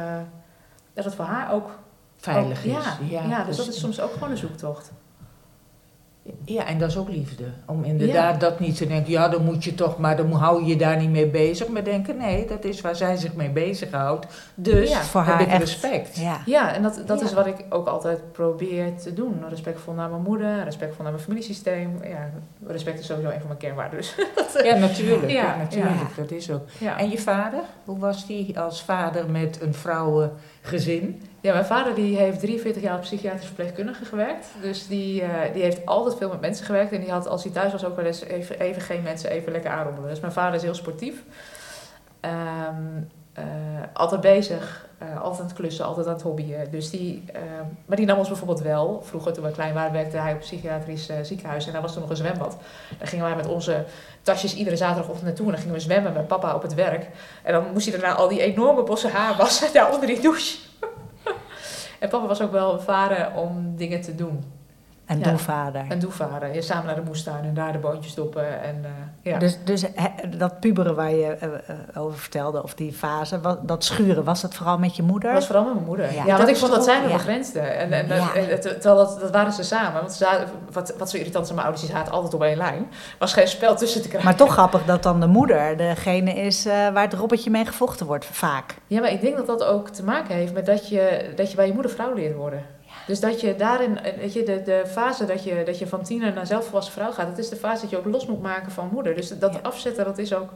dat 0.94 1.04
het 1.04 1.14
voor 1.14 1.24
haar 1.24 1.52
ook 1.52 1.70
Veilig 2.16 2.58
ook- 2.58 2.64
is. 2.64 2.70
Ja, 3.10 3.22
ja, 3.28 3.36
dus 3.44 3.56
dat 3.56 3.64
precies. 3.64 3.68
is 3.74 3.80
soms 3.80 4.00
ook 4.00 4.12
gewoon 4.12 4.30
een 4.30 4.36
zoektocht. 4.36 4.92
Ja, 6.44 6.66
en 6.66 6.78
dat 6.78 6.88
is 6.90 6.96
ook 6.96 7.08
liefde. 7.08 7.44
Om 7.66 7.84
inderdaad 7.84 8.40
dat 8.40 8.60
niet 8.60 8.76
te 8.76 8.86
denken, 8.86 9.10
ja, 9.12 9.28
dan 9.28 9.44
moet 9.44 9.64
je 9.64 9.74
toch, 9.74 9.98
maar 9.98 10.16
dan 10.16 10.32
hou 10.32 10.60
je 10.62 10.66
je 10.68 10.76
daar 10.76 10.96
niet 10.96 11.10
mee 11.10 11.26
bezig. 11.26 11.68
Maar 11.68 11.84
denken, 11.84 12.16
nee, 12.16 12.46
dat 12.46 12.64
is 12.64 12.80
waar 12.80 12.96
zij 12.96 13.16
zich 13.16 13.34
mee 13.34 13.50
bezighoudt. 13.50 14.26
Dus 14.54 14.90
Ja, 14.90 15.02
voor 15.02 15.20
heb 15.20 15.30
haar 15.34 15.40
ik 15.42 15.48
echt- 15.48 15.58
respect. 15.60 16.16
Ja. 16.16 16.40
Ja, 16.46 16.74
en 16.74 16.82
dat, 16.82 17.02
dat 17.06 17.20
Ja. 17.20 17.26
is 17.26 17.32
wat 17.32 17.46
ik 17.46 17.64
ook 17.68 17.86
altijd 17.88 18.32
probeer 18.32 18.96
te 18.96 19.14
doen. 19.14 19.42
Respectvol 19.48 19.94
naar 19.94 20.10
mijn 20.10 20.22
moeder, 20.22 20.64
respectvol 20.64 21.02
naar 21.02 21.12
mijn 21.12 21.24
familiesysteem. 21.24 21.98
Ja, 22.04 22.30
respect 22.66 22.98
is 22.98 23.06
sowieso 23.06 23.28
een 23.30 23.38
van 23.38 23.46
mijn 23.46 23.58
kernwaarden. 23.58 23.98
Dus. 23.98 24.14
Ja, 24.64 24.76
natuurlijk. 24.76 25.30
Ja, 25.30 25.42
Ja, 25.42 25.56
natuurlijk. 25.56 25.94
ja. 26.16 26.22
Dat 26.22 26.30
is 26.30 26.50
ook. 26.50 26.62
Ja. 26.78 26.98
En 26.98 27.10
je 27.10 27.18
vader? 27.18 27.60
Hoe 27.84 27.98
was 27.98 28.26
die 28.26 28.60
als 28.60 28.82
vader 28.82 29.30
met 29.30 29.58
een 29.62 29.74
vrouwengezin? 29.74 31.22
Ja, 31.44 31.52
mijn 31.52 31.64
vader 31.64 31.94
die 31.94 32.16
heeft 32.16 32.40
43 32.40 32.82
jaar 32.82 32.96
als 32.96 33.06
psychiatrisch 33.06 33.46
verpleegkundige 33.46 34.04
gewerkt. 34.04 34.46
Dus 34.60 34.86
die, 34.86 35.22
eh, 35.22 35.52
die 35.52 35.62
heeft 35.62 35.86
altijd 35.86 36.16
veel 36.16 36.28
met 36.28 36.40
mensen 36.40 36.66
gewerkt. 36.66 36.92
En 36.92 37.00
die 37.00 37.10
had 37.10 37.26
als 37.26 37.42
hij 37.42 37.52
thuis 37.52 37.72
was 37.72 37.84
ook 37.84 37.96
wel 37.96 38.04
eens 38.04 38.22
even, 38.22 38.60
even 38.60 38.82
geen 38.82 39.02
mensen 39.02 39.30
even 39.30 39.52
lekker 39.52 39.70
aanrommelen. 39.70 40.08
Dus 40.08 40.20
mijn 40.20 40.32
vader 40.32 40.54
is 40.54 40.62
heel 40.62 40.74
sportief. 40.74 41.22
Ehm, 42.20 42.32
eh, 43.32 43.44
altijd 43.92 44.20
bezig, 44.20 44.88
eh, 44.98 45.20
altijd 45.20 45.40
aan 45.40 45.46
het 45.46 45.56
klussen, 45.56 45.84
altijd 45.84 46.06
aan 46.06 46.12
het 46.12 46.22
hobbyen. 46.22 46.70
Dus 46.70 46.90
die, 46.90 47.24
ehm, 47.32 47.64
maar 47.86 47.96
die 47.96 48.06
nam 48.06 48.18
ons 48.18 48.28
bijvoorbeeld 48.28 48.60
wel. 48.60 49.02
Vroeger 49.02 49.32
toen 49.32 49.44
we 49.44 49.50
klein 49.50 49.74
waren 49.74 49.92
werkte 49.92 50.16
hij 50.16 50.30
op 50.30 50.36
een 50.36 50.42
psychiatrisch 50.42 51.10
ziekenhuis. 51.22 51.66
En 51.66 51.72
daar 51.72 51.82
was 51.82 51.92
toen 51.92 52.00
nog 52.00 52.10
een 52.10 52.16
zwembad. 52.16 52.56
Daar 52.98 53.08
gingen 53.08 53.24
wij 53.24 53.36
met 53.36 53.46
onze 53.46 53.84
tasjes 54.22 54.54
iedere 54.54 54.76
zaterdagochtend 54.76 55.26
naartoe. 55.26 55.46
En 55.46 55.52
dan 55.52 55.60
gingen 55.60 55.76
we 55.76 55.80
zwemmen 55.80 56.12
met 56.12 56.26
papa 56.26 56.54
op 56.54 56.62
het 56.62 56.74
werk. 56.74 57.06
En 57.42 57.52
dan 57.52 57.64
moest 57.72 57.88
hij 57.90 57.98
daarna 58.00 58.16
al 58.16 58.28
die 58.28 58.40
enorme 58.40 58.82
bossen 58.82 59.10
haar 59.10 59.36
wassen 59.36 59.72
daar 59.74 59.92
onder 59.92 60.06
die 60.06 60.20
douche. 60.20 60.72
En 62.04 62.10
papa 62.10 62.26
was 62.26 62.42
ook 62.42 62.52
wel 62.52 62.72
een 62.72 62.80
vader 62.80 63.32
om 63.36 63.76
dingen 63.76 64.00
te 64.00 64.14
doen. 64.14 64.44
En 65.06 65.18
Ja. 65.18 65.24
doelvader. 65.28 65.84
En 65.88 65.98
doevader. 65.98 66.54
Ja, 66.54 66.60
samen 66.60 66.86
naar 66.86 66.94
de 66.94 67.02
moestuin 67.06 67.44
en 67.44 67.54
daar 67.54 67.72
de 67.72 67.78
boontjes 67.78 68.12
stoppen. 68.12 68.62
En, 68.62 68.80
eh, 68.84 68.90
ja. 69.32 69.38
Dus, 69.38 69.58
dus 69.64 69.84
dat 70.36 70.60
puberen 70.60 70.94
waar 70.94 71.10
je 71.10 71.26
eh, 71.26 71.48
eh, 71.52 72.02
over 72.02 72.18
vertelde, 72.18 72.62
of 72.62 72.74
die 72.74 72.92
fase, 72.92 73.40
wat, 73.40 73.68
dat 73.68 73.84
schuren, 73.84 74.24
was 74.24 74.40
dat 74.40 74.54
vooral 74.54 74.78
met 74.78 74.96
je 74.96 75.02
moeder? 75.02 75.28
Dat 75.28 75.38
was 75.38 75.46
vooral 75.46 75.64
met 75.64 75.74
mijn 75.74 75.86
moeder. 75.86 76.04
Ja. 76.06 76.12
Ja, 76.12 76.24
Dat 76.24 76.36
want 76.36 76.48
ik 76.48 76.56
vond 76.56 76.72
dat 76.72 76.84
zij 76.84 77.00
me 77.02 77.08
ja. 77.08 77.14
begrensde. 77.14 77.60
En, 77.60 77.92
en, 77.92 78.06
terwijl 78.60 78.96
dat, 78.96 79.20
dat 79.20 79.30
waren 79.30 79.52
ze 79.52 79.62
samen. 79.62 80.00
Want 80.00 80.12
ze 80.12 80.18
zaten- 80.18 80.48
wat, 80.72 80.94
wat 80.98 81.10
zo 81.10 81.16
irritant 81.16 81.48
aan 81.48 81.54
mijn 81.54 81.66
ouders, 81.66 81.86
die 81.86 81.96
zaten 81.96 82.12
altijd 82.12 82.34
op 82.34 82.42
één 82.42 82.56
lijn. 82.56 82.86
was 83.18 83.32
geen 83.32 83.48
spel 83.48 83.76
tussen 83.76 84.02
te 84.02 84.08
krijgen. 84.08 84.28
Maar 84.30 84.38
toch 84.38 84.52
grappig 84.52 84.84
dat 84.84 85.02
dan 85.02 85.20
de 85.20 85.26
moeder 85.26 85.76
degene 85.76 86.34
is 86.34 86.64
waar 86.64 87.02
het 87.02 87.14
robbertje 87.14 87.50
mee 87.50 87.64
gevochten 87.66 88.06
wordt, 88.06 88.24
vaak. 88.24 88.74
Ja, 88.86 89.00
maar 89.00 89.10
ik 89.12 89.20
denk 89.20 89.36
dat 89.36 89.46
dat 89.46 89.64
ook 89.64 89.88
te 89.88 90.04
maken 90.04 90.34
heeft 90.34 90.52
met 90.52 90.66
dat 90.66 90.88
je, 90.88 91.32
dat 91.36 91.50
je 91.50 91.56
bij 91.56 91.66
je 91.66 91.72
moeder 91.72 91.90
vrouw 91.90 92.14
leert 92.14 92.36
worden. 92.36 92.62
Dus 93.06 93.20
dat 93.20 93.40
je 93.40 93.56
daarin, 93.56 93.98
weet 94.18 94.32
je, 94.32 94.42
de, 94.42 94.62
de 94.62 94.82
fase 94.86 95.24
dat 95.24 95.44
je, 95.44 95.62
dat 95.66 95.78
je 95.78 95.86
van 95.86 96.02
tiener 96.02 96.32
naar 96.32 96.46
zelfvolwassen 96.46 96.92
vrouw 96.92 97.12
gaat, 97.12 97.26
dat 97.28 97.38
is 97.38 97.48
de 97.48 97.56
fase 97.56 97.80
dat 97.80 97.90
je 97.90 97.98
ook 97.98 98.04
los 98.04 98.26
moet 98.26 98.42
maken 98.42 98.72
van 98.72 98.88
moeder. 98.92 99.14
Dus 99.14 99.38
dat 99.38 99.52
Ja. 99.54 99.58
afzetten, 99.62 100.04
dat 100.04 100.18
is 100.18 100.34
ook 100.34 100.50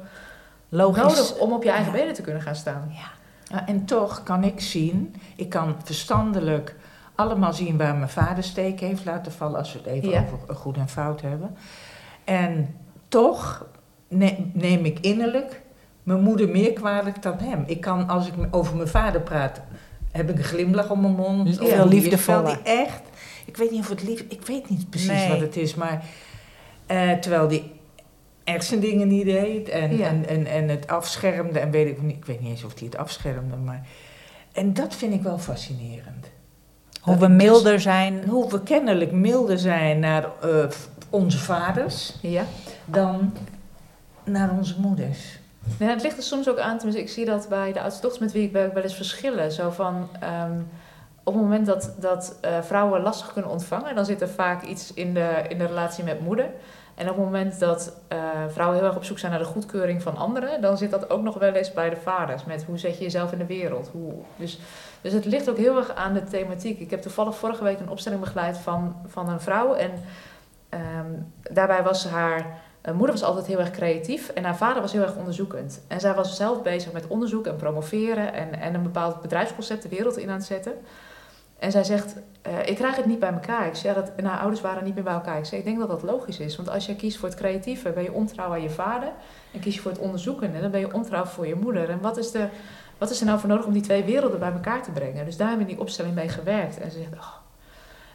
Logisch. 0.69 1.03
nodig 1.03 1.39
om 1.39 1.53
op 1.53 1.63
je 1.63 1.71
eigen 1.71 1.93
Ja. 1.93 1.99
benen 1.99 2.15
te 2.15 2.23
kunnen 2.23 2.43
gaan 2.43 2.55
staan. 2.57 2.91
Ja. 2.93 3.11
Ja, 3.57 3.67
en 3.67 3.85
toch 3.85 4.23
kan 4.23 4.45
ik 4.45 4.61
zien, 4.61 5.15
ik 5.37 5.49
kan 5.49 5.77
verstandelijk 5.85 6.75
allemaal 7.15 7.53
zien 7.53 7.77
waar 7.79 7.95
mijn 7.95 8.09
vader 8.09 8.45
steek 8.45 8.81
heeft 8.81 9.05
laten 9.05 9.33
vallen, 9.33 9.59
als 9.59 9.73
we 9.73 9.79
het 9.79 9.87
even 9.89 10.09
Ja. 10.09 10.25
over 10.43 10.55
goed 10.55 10.77
en 10.77 10.89
fout 10.89 11.21
hebben. 11.21 11.57
En 12.25 12.77
toch 13.09 13.67
ne- 14.09 14.51
neem 14.53 14.85
ik 14.85 14.99
innerlijk 15.01 15.63
mijn 16.03 16.21
moeder 16.23 16.49
meer 16.49 16.73
kwalijk 16.73 17.23
dan 17.23 17.39
hem. 17.39 17.63
Ik 17.67 17.81
kan, 17.81 18.09
als 18.09 18.27
ik 18.27 18.35
over 18.51 18.77
mijn 18.77 18.89
vader 18.89 19.21
praat, 19.21 19.61
heb 20.13 20.31
ik 20.31 20.39
een 20.39 20.45
glimlach 20.45 20.91
om 20.91 21.01
mijn 21.01 21.15
mond. 21.15 21.61
Of 21.61 21.73
hoe 21.73 21.89
die 21.89 22.19
echt, 22.65 23.01
ik 23.45 23.57
weet 23.57 23.71
niet 23.71 23.81
of 23.81 23.89
het 23.89 24.03
lief, 24.03 24.25
ik 24.29 24.47
weet 24.47 24.69
niet 24.71 24.91
precies 24.91 25.09
Nee. 25.09 25.29
wat 25.29 25.41
het 25.41 25.57
is, 25.57 25.75
maar 25.75 26.05
eh, 26.87 27.13
terwijl 27.13 27.49
die 27.49 27.73
echt 28.45 28.65
zijn 28.65 28.81
dingen 28.81 29.09
niet 29.09 29.25
deed 29.25 29.69
en, 29.69 29.97
Ja. 29.97 30.07
en, 30.09 30.29
en, 30.29 30.47
en 30.47 30.69
het 30.69 30.87
afschermde 30.89 31.59
en 31.59 31.71
weet 31.71 31.89
ik 31.89 32.03
niet, 32.03 32.17
ik 32.17 32.25
weet 32.25 32.41
niet 32.41 32.51
eens 32.51 32.65
of 32.65 32.75
hij 32.79 32.87
het 32.87 32.97
afschermde, 32.97 33.57
maar 33.57 33.87
en 34.53 34.75
dat 34.75 34.95
vind 34.95 35.15
ik 35.15 35.23
wel 35.23 35.39
fascinerend. 35.39 36.27
Hoe 37.01 37.17
Dat 37.17 37.29
we 37.29 37.37
dus- 37.37 37.45
milder 37.45 37.81
zijn. 37.81 38.25
Hoe 38.29 38.51
we 38.51 38.63
kennelijk 38.63 39.13
milder 39.13 39.59
zijn 39.59 39.99
naar 39.99 40.25
eh, 40.43 40.65
onze 41.11 41.39
vaders 41.39 42.15
Ja. 42.23 42.45
dan 42.85 43.33
naar 44.25 44.51
onze 44.51 44.81
moeders. 44.81 45.38
Ja, 45.79 45.87
het 45.87 46.03
ligt 46.03 46.16
er 46.16 46.23
soms 46.23 46.49
ook 46.49 46.59
aan, 46.59 46.77
tenminste, 46.77 47.03
ik 47.03 47.09
zie 47.09 47.25
dat 47.25 47.49
bij 47.49 47.73
de 47.73 47.81
oudste 47.81 48.03
dochters 48.03 48.23
met 48.23 48.33
wie 48.33 48.47
ik 48.47 48.53
werk 48.53 48.75
wel 48.75 48.83
eens 48.83 48.95
verschillen. 48.95 49.53
Zo 49.53 49.71
van, 49.71 50.09
ehm, 50.21 50.61
op 51.23 51.35
het 51.35 51.43
moment 51.43 51.66
dat, 51.66 51.95
dat 51.99 52.39
eh, 52.41 52.62
vrouwen 52.62 53.03
lastig 53.03 53.33
kunnen 53.33 53.51
ontvangen, 53.51 53.95
dan 53.95 54.05
zit 54.05 54.21
er 54.21 54.29
vaak 54.29 54.62
iets 54.62 54.95
in 54.95 55.14
de, 55.14 55.45
in 55.49 55.59
de 55.59 55.66
relatie 55.66 56.05
met 56.05 56.21
moeder. 56.21 56.51
En 56.95 57.11
op 57.11 57.16
het 57.16 57.25
moment 57.25 57.59
dat 57.59 57.93
eh, 58.09 58.19
vrouwen 58.49 58.79
heel 58.79 58.87
erg 58.87 58.97
op 58.97 59.05
zoek 59.05 59.19
zijn 59.19 59.33
naar 59.33 59.41
de 59.41 59.47
goedkeuring 59.47 60.03
van 60.03 60.16
anderen, 60.16 60.61
dan 60.61 60.77
zit 60.77 60.91
dat 60.91 61.11
ook 61.11 61.23
nog 61.23 61.39
wel 61.39 61.53
eens 61.53 61.73
bij 61.73 61.91
de 61.91 61.97
vaders. 61.97 62.45
Met 62.45 62.64
hoe 62.64 62.79
zet 62.79 62.97
je 62.97 63.03
jezelf 63.03 63.33
in 63.33 63.39
de 63.39 63.47
wereld. 63.47 63.89
Hoe, 63.93 64.12
dus, 64.37 64.59
dus 65.01 65.12
het 65.12 65.25
ligt 65.25 65.51
ook 65.51 65.57
heel 65.57 65.77
erg 65.77 65.95
aan 65.95 66.12
de 66.14 66.25
thematiek. 66.25 66.81
Ik 66.81 66.91
heb 66.91 67.03
toevallig 67.03 67.37
vorige 67.37 67.64
week 67.64 67.81
een 67.81 67.91
opstelling 67.91 68.21
begeleid 68.21 68.59
van, 68.59 68.97
van 69.07 69.29
een 69.29 69.41
vrouw. 69.41 69.75
En 69.75 69.91
ehm, 70.69 71.12
daarbij 71.43 71.83
was 71.83 72.07
haar 72.07 72.59
haar 72.83 72.95
moeder 72.95 73.14
was 73.14 73.24
altijd 73.24 73.47
heel 73.47 73.59
erg 73.59 73.70
creatief 73.70 74.29
en 74.29 74.45
haar 74.45 74.57
vader 74.57 74.83
was 74.83 74.93
heel 74.93 75.03
erg 75.03 75.16
onderzoekend. 75.16 75.81
En 75.89 76.01
zij 76.01 76.14
was 76.14 76.37
zelf 76.37 76.62
bezig 76.62 76.93
met 76.93 77.07
onderzoek 77.07 77.47
en 77.47 77.57
promoveren 77.57 78.33
en, 78.33 78.61
en 78.61 78.74
een 78.74 78.83
bepaald 78.83 79.20
bedrijfsconcept 79.22 79.83
de 79.83 79.89
wereld 79.89 80.16
in 80.16 80.29
aan 80.29 80.37
het 80.37 80.47
zetten. 80.47 80.72
En 81.59 81.70
zij 81.70 81.85
zegt, 81.85 82.16
eh, 82.43 82.66
ik 82.66 82.76
krijg 82.76 82.97
het 82.97 83.07
niet 83.07 83.18
bij 83.18 83.33
elkaar. 83.33 83.66
Ik 83.66 83.74
zeg, 83.74 83.95
dat, 83.95 84.12
en 84.16 84.24
haar 84.24 84.39
ouders 84.39 84.61
waren 84.61 84.85
niet 84.85 84.95
meer 84.95 85.05
bij 85.05 85.12
elkaar. 85.12 85.39
Ik 85.39 85.45
zeg, 85.45 85.59
ik 85.59 85.64
denk 85.64 85.79
dat 85.79 85.89
dat 85.89 86.03
logisch 86.03 86.39
is. 86.39 86.57
Want 86.57 86.68
als 86.68 86.87
je 86.87 86.97
kiest 86.97 87.18
voor 87.18 87.29
het 87.29 87.39
creatieve, 87.39 87.91
ben 87.91 88.03
je 88.03 88.12
ontrouw 88.12 88.51
aan 88.51 88.62
je 88.62 88.70
vader. 88.70 89.09
En 89.53 89.61
kies 89.61 89.74
je 89.74 89.81
voor 89.81 89.91
het 89.91 90.01
onderzoekende, 90.01 90.61
dan 90.61 90.70
ben 90.70 90.81
je 90.81 90.95
ontrouw 90.95 91.24
voor 91.24 91.47
je 91.47 91.55
moeder. 91.55 91.91
En 91.91 92.01
wat 92.01 92.16
is, 92.16 92.31
de, 92.31 92.49
wat 92.99 93.11
is 93.11 93.20
er 93.20 93.26
nou 93.26 93.39
voor 93.39 93.49
nodig 93.49 93.66
om 93.66 93.72
die 93.72 93.83
twee 93.83 94.05
werelden 94.05 94.39
bij 94.39 94.53
elkaar 94.53 94.83
te 94.83 94.91
brengen? 94.91 95.24
Dus 95.24 95.37
daar 95.37 95.49
hebben 95.49 95.66
we 95.66 95.72
die 95.72 95.81
opstelling 95.81 96.14
mee 96.14 96.29
gewerkt. 96.29 96.79
En 96.79 96.91
ze 96.91 96.99
zegt, 96.99 97.12
oh. 97.12 97.48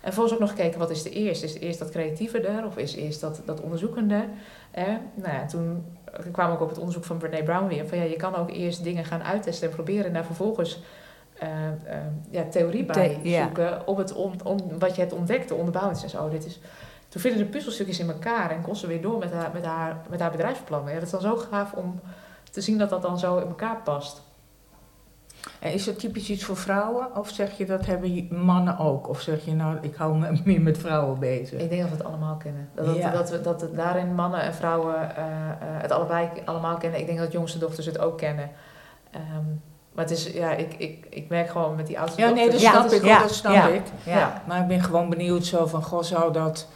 En 0.04 0.14
volgens 0.14 0.34
ook 0.34 0.40
nog 0.40 0.50
gekeken, 0.50 0.80
wat 0.80 0.90
is 0.90 1.04
de 1.04 1.10
eerst? 1.10 1.44
Is 1.44 1.60
eerst 1.60 1.80
dat 1.80 1.90
creatieve 1.90 2.40
er 2.40 2.66
of 2.66 2.78
is 2.78 2.96
eerst 2.96 3.22
dat, 3.22 3.42
dat 3.46 3.62
onderzoekende? 3.62 4.26
Hè? 4.72 4.98
Nou 5.14 5.34
ja, 5.34 5.46
toen 5.46 5.86
kwam 6.32 6.54
ik 6.54 6.62
op 6.62 6.70
het 6.70 6.78
onderzoek 6.78 7.04
van 7.04 7.18
Brene 7.18 7.44
Brown 7.44 7.68
weer. 7.68 7.88
Van 7.88 7.98
ja, 7.98 8.04
je 8.04 8.16
kan 8.16 8.36
ook 8.36 8.50
eerst 8.52 8.84
dingen 8.84 9.06
gaan 9.06 9.24
uittesten 9.24 9.68
en 9.70 9.74
proberen. 9.76 10.06
En 10.06 10.14
daar 10.14 10.26
vervolgens 10.26 10.82
eh, 11.40 11.68
eh, 11.68 11.74
ja, 12.30 12.44
theorie 12.50 12.86
bij 12.86 13.20
The- 13.24 13.30
zoeken 13.44 13.88
op 13.88 13.98
het 13.98 14.14
on, 14.14 14.34
on- 14.44 14.80
wat 14.80 14.96
je 14.96 15.02
hebt 15.02 15.14
ontdekt, 15.14 15.48
de 15.48 15.56
onderbouwing. 15.56 16.14
Oh, 16.16 16.32
dit 16.32 16.46
is... 16.46 16.60
Toen 17.08 17.22
vielen 17.22 17.40
de 17.40 17.46
puzzelstukjes 17.46 18.00
in 18.00 18.10
elkaar 18.10 18.52
en 18.52 18.62
kon 18.62 18.76
ze 18.76 18.88
weer 18.88 19.02
door 19.02 19.18
met 19.18 19.32
haar, 19.32 19.50
met 19.54 19.66
haar, 19.66 19.98
met 20.10 20.20
haar 20.20 20.32
bedrijfsplannen. 20.32 20.90
Ja, 20.90 20.96
dat 20.96 21.06
is 21.06 21.12
dan 21.12 21.22
zo 21.22 21.36
gaaf 21.36 21.74
om 21.74 22.00
te 22.52 22.62
zien 22.62 22.78
dat 22.78 22.90
dat 22.90 23.02
dan 23.02 23.20
zo 23.20 23.38
in 23.38 23.48
elkaar 23.48 23.82
past. 23.84 24.22
En 25.60 25.74
is 25.74 25.86
dat 25.86 26.00
typisch 26.00 26.30
iets 26.30 26.44
voor 26.44 26.58
vrouwen? 26.58 27.16
Of 27.16 27.30
zeg 27.30 27.58
je 27.58 27.66
dat 27.66 27.86
hebben 27.86 28.28
mannen 28.32 28.78
ook? 28.78 29.10
Of 29.10 29.22
zeg 29.22 29.46
je 29.46 29.54
nou, 29.54 29.78
ik 29.82 29.96
hou 29.96 30.18
me 30.18 30.40
meer 30.46 30.62
met 30.62 30.78
vrouwen 30.78 31.20
bezig? 31.20 31.60
Ik 31.60 31.70
denk 31.70 31.82
dat 31.82 31.90
we 31.90 31.96
het 31.98 32.06
allemaal 32.06 32.36
kennen. 32.36 32.70
Dat, 32.76 32.86
dat, 32.86 32.96
Ja. 32.96 33.12
dat, 33.12 33.30
we, 33.30 33.42
dat 33.42 33.62
het 33.62 33.76
daarin 33.76 34.16
mannen 34.16 34.42
en 34.42 34.54
vrouwen 34.54 35.16
eh, 35.16 35.24
eh, 35.26 35.58
het 35.60 35.92
allebei 35.92 36.30
allemaal 36.46 36.78
kennen. 36.78 37.00
Ik 37.00 37.06
denk 37.06 37.18
dat 37.18 37.32
jongste 37.32 37.58
dochters 37.58 37.86
het 37.86 38.00
ook 38.00 38.18
kennen. 38.18 38.50
Ehm, 39.12 39.44
maar 39.94 40.04
het 40.06 40.14
is, 40.14 40.32
ja, 40.32 40.52
ik, 40.52 40.74
ik, 40.74 41.06
ik 41.10 41.30
merk 41.30 41.50
gewoon 41.50 41.76
met 41.76 41.88
die 41.88 42.00
oudste 42.00 42.22
Ja, 42.22 42.30
nee, 42.30 42.50
dat 42.52 42.60
snap 42.60 42.92
ik, 42.92 43.04
ja, 43.06 43.20
dat 43.20 43.34
snap 43.34 43.68
ik. 43.68 43.82
Ja. 44.04 44.44
Maar 44.48 44.62
ik 44.62 44.68
ben 44.68 44.82
gewoon 44.84 45.10
benieuwd 45.10 45.46
zo 45.46 45.66
van, 45.66 45.84
goh, 45.84 46.04
zou 46.04 46.34
dat... 46.34 46.68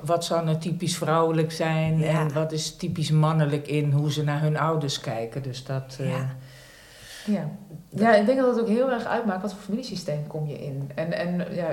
Wat 0.00 0.24
zou 0.24 0.44
nou 0.44 0.56
typisch 0.58 0.96
vrouwelijk 0.96 1.52
zijn 1.52 2.02
en 2.04 2.32
wat 2.32 2.52
is 2.52 2.76
typisch 2.76 3.10
mannelijk 3.10 3.66
in 3.66 3.92
hoe 3.92 4.12
ze 4.12 4.24
naar 4.24 4.40
hun 4.40 4.58
ouders 4.58 5.00
kijken? 5.00 5.42
Dus 5.42 5.64
dat... 5.64 5.96
eh, 6.00 6.06
Ja. 7.26 7.48
Ja. 7.88 8.14
ik 8.14 8.26
denk 8.26 8.38
dat 8.38 8.48
het 8.48 8.60
ook 8.60 8.68
heel 8.68 8.90
erg 8.90 9.04
uitmaakt 9.04 9.42
wat 9.42 9.52
voor 9.52 9.62
familiesysteem 9.62 10.26
kom 10.26 10.46
je 10.46 10.58
in. 10.58 10.90
En, 10.94 11.12
en 11.12 11.54
ja, 11.54 11.68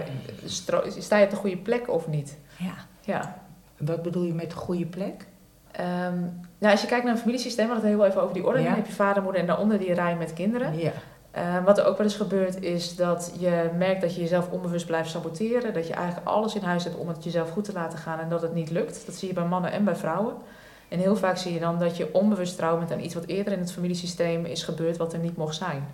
sta 0.86 1.18
je 1.18 1.24
op 1.24 1.30
de 1.30 1.36
goede 1.36 1.58
plek 1.58 1.90
of 1.90 2.08
niet? 2.08 2.38
Ja. 2.58 2.74
Ja. 3.02 3.36
Wat 3.78 4.02
bedoel 4.02 4.24
je 4.24 4.34
met 4.34 4.52
een 4.52 4.58
goede 4.58 4.86
plek? 4.86 5.26
Ehm, 5.72 6.20
nou, 6.58 6.72
als 6.72 6.82
je 6.82 6.88
kijkt 6.88 7.04
naar 7.04 7.14
een 7.14 7.20
familiesysteem, 7.20 7.68
we 7.68 7.72
hadden 7.72 7.90
het 7.90 8.00
heel 8.00 8.10
even 8.10 8.22
over 8.22 8.34
die 8.34 8.46
orde. 8.46 8.60
Ja. 8.60 8.66
Dan 8.66 8.76
heb 8.76 8.86
je 8.86 8.94
vader, 8.94 9.24
moeder 9.24 9.42
en 9.42 9.48
daaronder 9.48 9.80
die 9.80 9.94
rij 9.94 10.16
met 10.16 10.34
kinderen. 10.34 10.80
Ja. 10.80 10.92
Eh, 11.32 11.64
wat 11.64 11.78
er 11.78 11.86
ook 11.86 11.98
wel 11.98 12.06
eens 12.06 12.16
gebeurt 12.16 12.62
is 12.62 12.96
dat 12.96 13.34
je 13.40 13.70
merkt 13.78 14.02
dat 14.02 14.16
je 14.16 14.22
jezelf 14.22 14.50
onbewust 14.52 14.86
blijft 14.86 15.10
saboteren. 15.10 15.74
Dat 15.74 15.88
je 15.88 15.94
eigenlijk 15.94 16.28
alles 16.28 16.56
in 16.56 16.62
huis 16.62 16.84
hebt 16.84 16.96
om 16.96 17.08
het 17.08 17.24
jezelf 17.24 17.50
goed 17.50 17.64
te 17.64 17.74
laten 17.74 18.00
gaan 18.00 18.20
en 18.20 18.30
dat 18.30 18.42
het 18.42 18.54
niet 18.54 18.70
lukt. 18.70 19.06
Dat 19.06 19.16
zie 19.16 19.28
je 19.28 19.34
bij 19.34 19.46
mannen 19.46 19.72
en 19.72 19.84
bij 19.84 19.96
vrouwen. 19.96 20.34
En 20.88 21.00
heel 21.00 21.16
vaak 21.16 21.38
zie 21.38 21.54
je 21.54 21.60
dan 21.60 21.80
dat 21.80 21.98
je 21.98 22.14
onbewust 22.14 22.56
trouw 22.56 22.78
bent 22.78 22.92
aan 22.92 23.00
iets 23.04 23.14
wat 23.14 23.26
eerder 23.26 23.54
in 23.54 23.60
het 23.60 23.72
familiesysteem 23.72 24.46
is 24.46 24.64
gebeurd 24.64 24.98
wat 24.98 25.14
er 25.14 25.20
niet 25.20 25.38
mocht 25.38 25.56
zijn. 25.56 25.88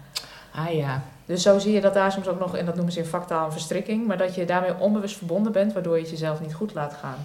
Ah 0.56 0.74
ja. 0.74 1.04
Dus 1.26 1.41
zo 1.41 1.60
zie 1.60 1.74
je 1.74 1.82
dat 1.82 1.94
daar 1.94 2.12
soms 2.12 2.28
ook 2.28 2.39
nog, 2.39 2.58
en 2.58 2.66
dat 2.66 2.76
noemen 2.76 2.94
ze 2.94 3.00
in 3.00 3.06
vaktaal 3.06 3.46
een 3.46 3.52
verstrikking, 3.52 4.08
maar 4.08 4.18
dat 4.18 4.36
je 4.36 4.46
daarmee 4.46 4.80
onbewust 4.80 5.18
verbonden 5.18 5.52
bent 5.52 5.74
waardoor 5.74 5.96
je 5.96 6.02
het 6.02 6.10
jezelf 6.10 6.41
niet 6.41 6.54
goed 6.54 6.74
laat 6.74 6.94
gaan. 6.94 7.18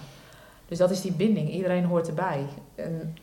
Dus 0.69 0.79
dat 0.79 0.91
is 0.91 1.01
die 1.01 1.13
binding. 1.13 1.51
Iedereen 1.51 1.85
hoort 1.85 2.09
erbij. 2.09 2.45
En 2.75 3.17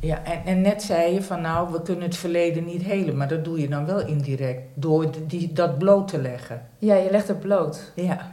Ja, 0.00 0.24
en, 0.24 0.44
en 0.44 0.60
net 0.60 0.82
zei 0.82 1.14
je 1.14 1.22
van 1.22 1.40
nou, 1.40 1.72
we 1.72 1.82
kunnen 1.82 2.04
het 2.04 2.16
verleden 2.16 2.64
niet 2.64 2.82
helen, 2.82 3.16
maar 3.16 3.28
dat 3.28 3.44
doe 3.44 3.60
je 3.60 3.68
dan 3.68 3.86
wel 3.86 4.06
indirect 4.06 4.62
door 4.74 5.06
die, 5.26 5.52
dat 5.52 5.78
bloot 5.78 6.08
te 6.08 6.20
leggen. 6.20 6.66
ja, 6.78 6.94
je 6.94 7.10
legt 7.10 7.28
het 7.28 7.40
bloot. 7.40 7.92
Ja. 7.94 8.31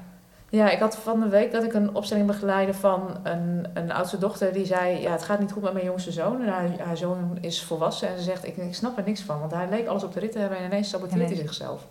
Ja, 0.50 0.70
ik 0.70 0.80
had 0.80 0.96
van 0.96 1.20
de 1.20 1.28
week 1.28 1.52
dat 1.52 1.64
ik 1.64 1.74
een 1.74 1.96
opstelling 1.96 2.28
begeleide 2.28 2.74
van 2.74 3.18
een, 3.24 3.66
een 3.74 3.92
oudste 3.92 4.18
dochter 4.18 4.54
die 4.54 4.66
zei: 4.66 5.02
Ja, 5.02 5.12
het 5.12 5.24
gaat 5.24 5.40
niet 5.40 5.52
goed 5.52 5.62
met 5.62 5.74
mijn 5.74 5.86
jongste 5.86 6.12
zoon. 6.12 6.42
En 6.42 6.48
haar, 6.48 6.80
haar 6.80 6.98
zoon 6.98 7.38
is 7.42 7.64
volwassen 7.64 8.08
en 8.08 8.18
ze 8.18 8.24
zegt: 8.24 8.48
ik, 8.48 8.58
ik 8.58 8.76
snap 8.76 8.98
er 8.98 9.04
niks 9.04 9.22
van, 9.22 9.40
want 9.40 9.52
hij 9.52 9.70
leek 9.70 9.88
alles 9.88 10.04
op 10.04 10.14
de 10.14 10.20
rit 10.20 10.32
te 10.32 10.40
hebben 10.40 10.58
en 10.58 10.66
ineens 10.66 10.90
saboteert 10.90 11.30
hij 11.30 11.36
zichzelf. 11.36 11.88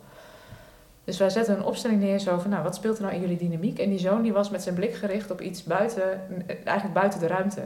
Dus 1.04 1.18
wij 1.18 1.30
zetten 1.30 1.56
een 1.56 1.64
opstelling 1.64 2.00
neer 2.00 2.18
zo 2.18 2.38
van: 2.38 2.50
Nou, 2.50 2.62
wat 2.62 2.74
speelt 2.74 2.96
er 2.96 3.02
nou 3.02 3.14
in 3.14 3.20
jullie 3.20 3.36
dynamiek? 3.36 3.78
En 3.78 3.90
die 3.90 3.98
zoon 3.98 4.22
die 4.22 4.32
was 4.32 4.50
met 4.50 4.62
zijn 4.62 4.74
blik 4.74 4.94
gericht 4.94 5.30
op 5.30 5.40
iets 5.40 5.64
buiten, 5.64 6.20
eigenlijk 6.64 6.94
buiten 6.94 7.20
de 7.20 7.26
ruimte. 7.26 7.62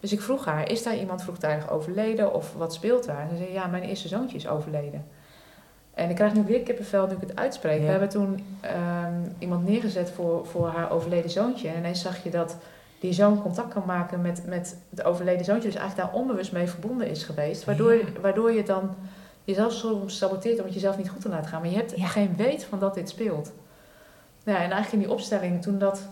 Dus 0.00 0.12
ik 0.12 0.20
vroeg 0.20 0.44
haar: 0.44 0.70
Is 0.70 0.82
daar 0.82 0.96
iemand 0.96 1.22
vroegtijdig 1.22 1.70
overleden 1.70 2.34
of 2.34 2.54
wat 2.54 2.74
speelt 2.74 3.04
daar? 3.04 3.20
En 3.20 3.28
ze 3.30 3.36
zei: 3.36 3.52
Ja, 3.52 3.66
mijn 3.66 3.82
eerste 3.82 4.08
zoontje 4.08 4.36
is 4.36 4.48
overleden. 4.48 5.04
En 5.98 6.10
ik 6.10 6.14
krijg 6.16 6.34
nu 6.34 6.42
weer 6.42 6.60
kippenvel 6.62 7.06
nu 7.06 7.12
ik 7.14 7.20
het 7.20 7.36
uitspreek. 7.36 7.78
Ja. 7.78 7.84
We 7.84 7.90
hebben 7.90 8.08
toen 8.08 8.44
ehm, 8.60 9.12
iemand 9.38 9.66
neergezet 9.68 10.10
voor, 10.10 10.46
voor 10.46 10.68
haar 10.68 10.90
overleden 10.90 11.30
zoontje. 11.30 11.68
En 11.68 11.78
ineens 11.78 12.00
zag 12.02 12.22
je 12.22 12.30
dat 12.30 12.56
die 13.00 13.12
zoon 13.12 13.42
contact 13.42 13.72
kan 13.72 13.82
maken 13.86 14.20
met, 14.20 14.42
met 14.46 14.76
het 14.90 15.02
overleden 15.04 15.44
zoontje. 15.44 15.68
Dus 15.68 15.78
eigenlijk 15.78 16.10
daar 16.10 16.20
onbewust 16.20 16.52
mee 16.52 16.68
verbonden 16.68 17.08
is 17.08 17.24
geweest. 17.24 17.64
Waardoor, 17.64 17.94
Ja. 17.94 18.04
waardoor 18.20 18.52
je 18.52 18.62
dan 18.62 18.94
jezelf 19.44 19.72
soms 19.72 20.18
saboteert 20.18 20.58
om 20.58 20.64
het 20.64 20.74
jezelf 20.74 20.96
niet 20.96 21.10
goed 21.10 21.20
te 21.20 21.28
laten 21.28 21.48
gaan. 21.48 21.60
Maar 21.60 21.70
je 21.70 21.76
hebt 21.76 21.96
Ja. 21.96 22.06
geen 22.06 22.36
weet 22.36 22.64
van 22.64 22.78
dat 22.78 22.94
dit 22.94 23.08
speelt. 23.08 23.52
Ja, 24.44 24.54
en 24.54 24.58
eigenlijk 24.70 24.92
in 24.92 24.98
die 24.98 25.10
opstelling, 25.10 25.62
toen 25.62 25.78
dat 25.78 26.08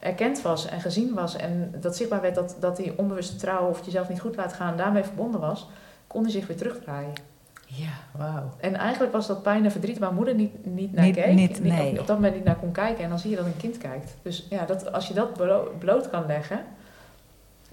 erkend 0.00 0.42
was 0.42 0.66
en 0.68 0.80
gezien 0.80 1.14
was... 1.14 1.36
en 1.36 1.74
dat 1.80 1.96
zichtbaar 1.96 2.20
werd 2.20 2.34
dat, 2.34 2.56
dat 2.60 2.76
die 2.76 2.98
onbewuste 2.98 3.36
trouw 3.36 3.68
of 3.68 3.84
jezelf 3.84 4.08
niet 4.08 4.20
goed 4.20 4.36
laten 4.36 4.56
gaan... 4.56 4.76
daarmee 4.76 5.04
verbonden 5.04 5.40
was, 5.40 5.68
kon 6.06 6.22
hij 6.22 6.30
zich 6.30 6.46
weer 6.46 6.56
terugdraaien. 6.56 7.12
Ja, 7.72 7.88
wauw. 8.18 8.50
En 8.60 8.74
eigenlijk 8.76 9.12
was 9.12 9.26
dat 9.26 9.42
pijn 9.42 9.64
en 9.64 9.70
verdriet 9.70 9.98
waar 9.98 10.12
moeder 10.12 10.34
niet, 10.34 10.66
niet 10.66 10.92
naar 10.92 11.04
Niet- 11.04 11.14
keek. 11.14 11.34
niet, 11.34 11.62
Niet- 11.62 11.72
nee. 11.72 12.00
Op 12.00 12.06
dat 12.06 12.16
moment 12.16 12.34
niet 12.34 12.44
naar 12.44 12.56
kon 12.56 12.72
kijken. 12.72 13.04
En 13.04 13.08
dan 13.10 13.18
zie 13.18 13.30
je 13.30 13.36
dat 13.36 13.46
een 13.46 13.56
kind 13.56 13.78
kijkt. 13.78 14.16
Dus 14.22 14.46
ja, 14.50 14.64
dat, 14.64 14.92
als 14.92 15.08
je 15.08 15.14
dat 15.14 15.32
blo- 15.32 15.72
bloot 15.78 16.10
kan 16.10 16.26
leggen, 16.26 16.60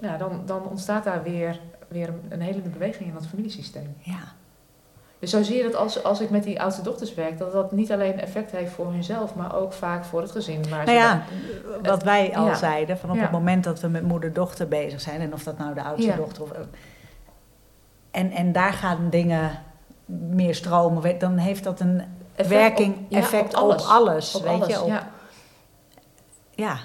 ja, 0.00 0.16
dan, 0.16 0.42
dan 0.46 0.68
ontstaat 0.68 1.04
daar 1.04 1.22
weer, 1.22 1.60
weer 1.88 2.12
een 2.28 2.40
hele 2.40 2.60
beweging 2.60 3.08
in 3.08 3.14
dat 3.14 3.26
familiesysteem. 3.26 3.96
Ja. 4.00 4.18
Dus 5.18 5.30
zo 5.30 5.42
zie 5.42 5.56
je 5.56 5.62
dat 5.62 5.74
als, 5.74 6.02
als 6.02 6.20
ik 6.20 6.30
met 6.30 6.42
die 6.44 6.60
oudste 6.60 6.82
dochters 6.82 7.14
werk, 7.14 7.38
dat 7.38 7.52
dat 7.52 7.72
niet 7.72 7.92
alleen 7.92 8.20
effect 8.20 8.50
heeft 8.50 8.72
voor 8.72 8.92
hunzelf, 8.92 9.34
maar 9.34 9.56
ook 9.56 9.72
vaak 9.72 10.04
voor 10.04 10.20
het 10.20 10.30
gezin. 10.30 10.68
Waar 10.68 10.84
Nou 10.84 10.96
ja, 10.98 11.22
dan- 11.72 11.82
wat 11.82 12.02
wij 12.02 12.36
al 12.36 12.46
Ja. 12.46 12.54
zeiden, 12.54 12.98
van 12.98 13.10
op 13.10 13.16
Ja. 13.16 13.22
het 13.22 13.30
moment 13.30 13.64
dat 13.64 13.80
we 13.80 13.88
met 13.88 14.02
moeder-dochter 14.02 14.68
bezig 14.68 15.00
zijn, 15.00 15.20
en 15.20 15.32
of 15.32 15.42
dat 15.42 15.58
nou 15.58 15.74
de 15.74 15.82
oudste 15.82 16.06
Ja. 16.10 16.16
dochter 16.16 16.42
of. 16.42 16.50
En, 18.10 18.30
en 18.30 18.52
daar 18.52 18.72
gaan 18.72 19.10
dingen 19.10 19.50
meer 20.08 20.54
stromen, 20.54 21.18
dan 21.18 21.36
heeft 21.36 21.64
dat 21.64 21.80
een 21.80 22.02
effect 22.34 22.48
werking, 22.48 22.94
op- 22.96 23.00
ja, 23.08 23.18
effect 23.18 23.54
op 23.54 23.60
alles. 23.62 23.82
op 23.82 23.88
alles. 23.88 24.34
Op 24.34 24.42
weet 24.42 24.52
alles, 24.52 24.66
je? 24.68 24.80
Op, 24.82 24.88
ja. 24.88 25.08
ja, 26.54 26.76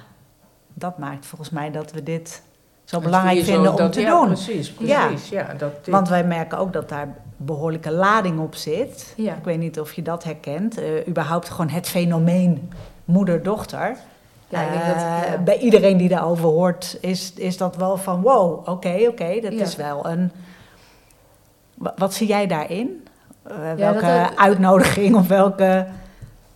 dat 0.73 0.97
maakt 0.97 1.25
volgens 1.25 1.49
mij 1.49 1.71
dat 1.71 1.91
we 1.91 2.03
dit 2.03 2.41
zo 2.83 2.95
Dat 2.95 3.05
belangrijk 3.05 3.37
zo 3.39 3.43
vinden 3.43 3.71
om 3.71 3.77
dat- 3.77 3.93
te 3.93 4.01
ja, 4.01 4.09
doen. 4.19 4.27
Precies, 4.27 4.73
Ja. 4.79 5.07
precies. 5.07 5.29
Ja. 5.29 5.53
dat 5.57 5.85
dit- 5.85 5.93
Want 5.93 6.09
wij 6.09 6.23
merken 6.23 6.57
ook 6.57 6.73
dat 6.73 6.89
daar 6.89 7.15
behoorlijke 7.37 7.91
lading 7.91 8.39
op 8.39 8.55
zit. 8.55 9.13
Ja. 9.17 9.33
Ik 9.35 9.43
weet 9.43 9.59
niet 9.59 9.79
of 9.79 9.93
je 9.93 10.01
dat 10.01 10.23
herkent. 10.23 10.77
Eh, 10.77 11.07
überhaupt 11.07 11.49
gewoon 11.49 11.69
het 11.69 11.87
fenomeen 11.89 12.71
moeder-dochter. 13.05 13.97
Ja, 14.47 14.61
ik 14.61 14.71
denk 14.71 14.85
dat- 14.85 14.95
Eh, 14.95 15.21
ja. 15.31 15.37
Bij 15.37 15.57
iedereen 15.57 15.97
die 15.97 16.09
daarover 16.09 16.45
hoort, 16.45 16.97
is, 17.01 17.33
is 17.33 17.57
dat 17.57 17.75
wel 17.75 17.97
van 17.97 18.21
wow, 18.21 18.67
oké, 18.69 19.05
oké, 19.07 19.39
dat 19.41 19.53
Ja. 19.53 19.61
is 19.61 19.75
wel 19.75 20.05
een. 20.07 20.31
Wa- 21.73 21.93
Wat 21.97 22.13
zie 22.13 22.27
jij 22.27 22.47
daarin? 22.47 23.07
Eh, 23.43 23.67
dat 23.69 23.77
welke 23.77 24.05
er- 24.05 24.35
uitnodiging 24.35 25.15
of 25.15 25.27
welke. 25.27 25.87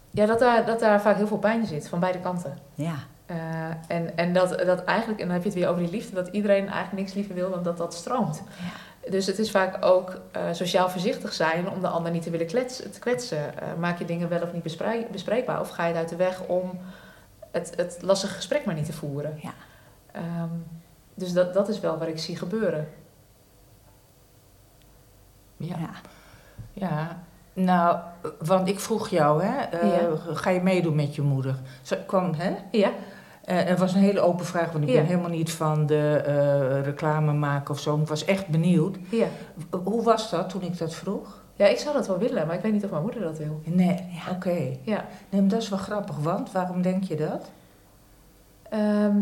Ja, 0.09 0.25
dat 0.25 0.39
daar, 0.39 0.65
dat 0.65 0.79
daar 0.79 1.01
vaak 1.01 1.15
heel 1.15 1.27
veel 1.27 1.37
pijn 1.37 1.65
zit, 1.65 1.87
van 1.89 1.99
beide 1.99 2.19
kanten. 2.19 2.57
Ja, 2.73 2.93
Eh, 3.25 3.35
en 3.87 4.17
en 4.17 4.33
dat, 4.33 4.49
dat 4.65 4.83
eigenlijk, 4.83 5.19
en 5.19 5.25
dan 5.25 5.33
heb 5.35 5.43
je 5.43 5.49
het 5.49 5.57
weer 5.59 5.67
over 5.69 5.81
die 5.81 5.91
liefde, 5.91 6.15
dat 6.15 6.27
iedereen 6.27 6.67
eigenlijk 6.67 6.93
niks 6.93 7.13
liever 7.13 7.35
wil 7.35 7.49
dan 7.49 7.63
dat 7.63 7.77
dat 7.77 7.93
stroomt. 7.93 8.43
Dus 9.09 9.25
het 9.25 9.39
is 9.39 9.51
vaak 9.51 9.85
ook 9.85 10.19
eh, 10.31 10.41
sociaal 10.51 10.89
voorzichtig 10.89 11.33
zijn 11.33 11.69
om 11.69 11.81
de 11.81 11.87
ander 11.87 12.11
niet 12.11 12.21
te 12.23 12.29
willen 12.29 12.47
klets- 12.47 12.77
te 12.91 12.99
kwetsen. 12.99 13.53
Maak 13.79 13.99
je 13.99 14.05
dingen 14.05 14.29
wel 14.29 14.41
of 14.41 14.53
niet 14.53 14.63
bespreek- 14.63 15.11
bespreekbaar 15.11 15.59
of 15.59 15.69
ga 15.69 15.83
je 15.85 15.87
het 15.89 15.97
uit 15.97 16.09
de 16.09 16.15
weg 16.15 16.41
om 16.41 16.79
het, 17.51 17.73
het 17.75 17.97
lastige 18.01 18.33
gesprek 18.33 18.65
maar 18.65 18.75
niet 18.75 18.85
te 18.85 18.93
voeren. 18.93 19.39
Ja. 19.41 19.53
Ehm, 20.11 20.49
dus 21.13 21.33
dat, 21.33 21.53
dat 21.53 21.69
is 21.69 21.79
wel 21.79 21.97
wat 21.97 22.07
ik 22.07 22.19
zie 22.19 22.37
gebeuren. 22.37 22.87
ja. 25.57 25.75
ja. 25.79 25.89
Ja, 26.79 27.17
nou, 27.53 27.97
want 28.45 28.67
ik 28.67 28.79
vroeg 28.79 29.07
jou, 29.09 29.43
hè, 29.43 29.61
eh, 29.77 29.89
Ja. 29.89 30.33
ga 30.33 30.49
je 30.49 30.61
meedoen 30.61 30.95
met 30.95 31.15
je 31.15 31.21
moeder? 31.21 31.55
Ze 31.81 31.97
kwam, 32.07 32.33
hè? 32.33 32.55
Ja, 32.71 32.89
Eh, 33.43 33.69
er 33.69 33.77
was 33.77 33.93
een 33.93 33.99
hele 34.01 34.19
open 34.19 34.45
vraag, 34.45 34.71
want 34.71 34.83
ik 34.83 34.89
Ja. 34.89 34.95
ben 34.95 35.05
helemaal 35.05 35.29
niet 35.29 35.51
van 35.51 35.85
de 35.85 36.21
eh, 36.25 36.83
reclame 36.83 37.33
maken 37.33 37.73
of 37.73 37.79
zo. 37.79 37.97
Ik 38.01 38.07
was 38.07 38.25
echt 38.25 38.47
benieuwd. 38.47 38.97
ja. 39.11 39.27
Hoe 39.83 40.03
was 40.03 40.29
dat 40.29 40.49
toen 40.49 40.61
ik 40.61 40.77
dat 40.77 40.93
vroeg? 40.93 41.41
ja, 41.55 41.65
ik 41.65 41.77
zou 41.77 41.95
dat 41.95 42.07
wel 42.07 42.17
willen, 42.17 42.47
maar 42.47 42.55
ik 42.55 42.61
weet 42.61 42.71
niet 42.73 42.83
of 42.85 42.89
mijn 42.91 43.01
moeder 43.01 43.21
dat 43.21 43.37
wil. 43.37 43.61
Nee, 43.63 44.05
Ja. 44.25 44.31
oké. 44.31 44.57
Ja. 44.83 45.05
Nee, 45.29 45.41
maar 45.41 45.49
dat 45.49 45.61
is 45.61 45.69
wel 45.69 45.79
grappig, 45.79 46.15
want 46.17 46.51
waarom 46.51 46.81
denk 46.81 47.03
je 47.03 47.15
dat? 47.15 47.49
Ehm, 48.69 49.17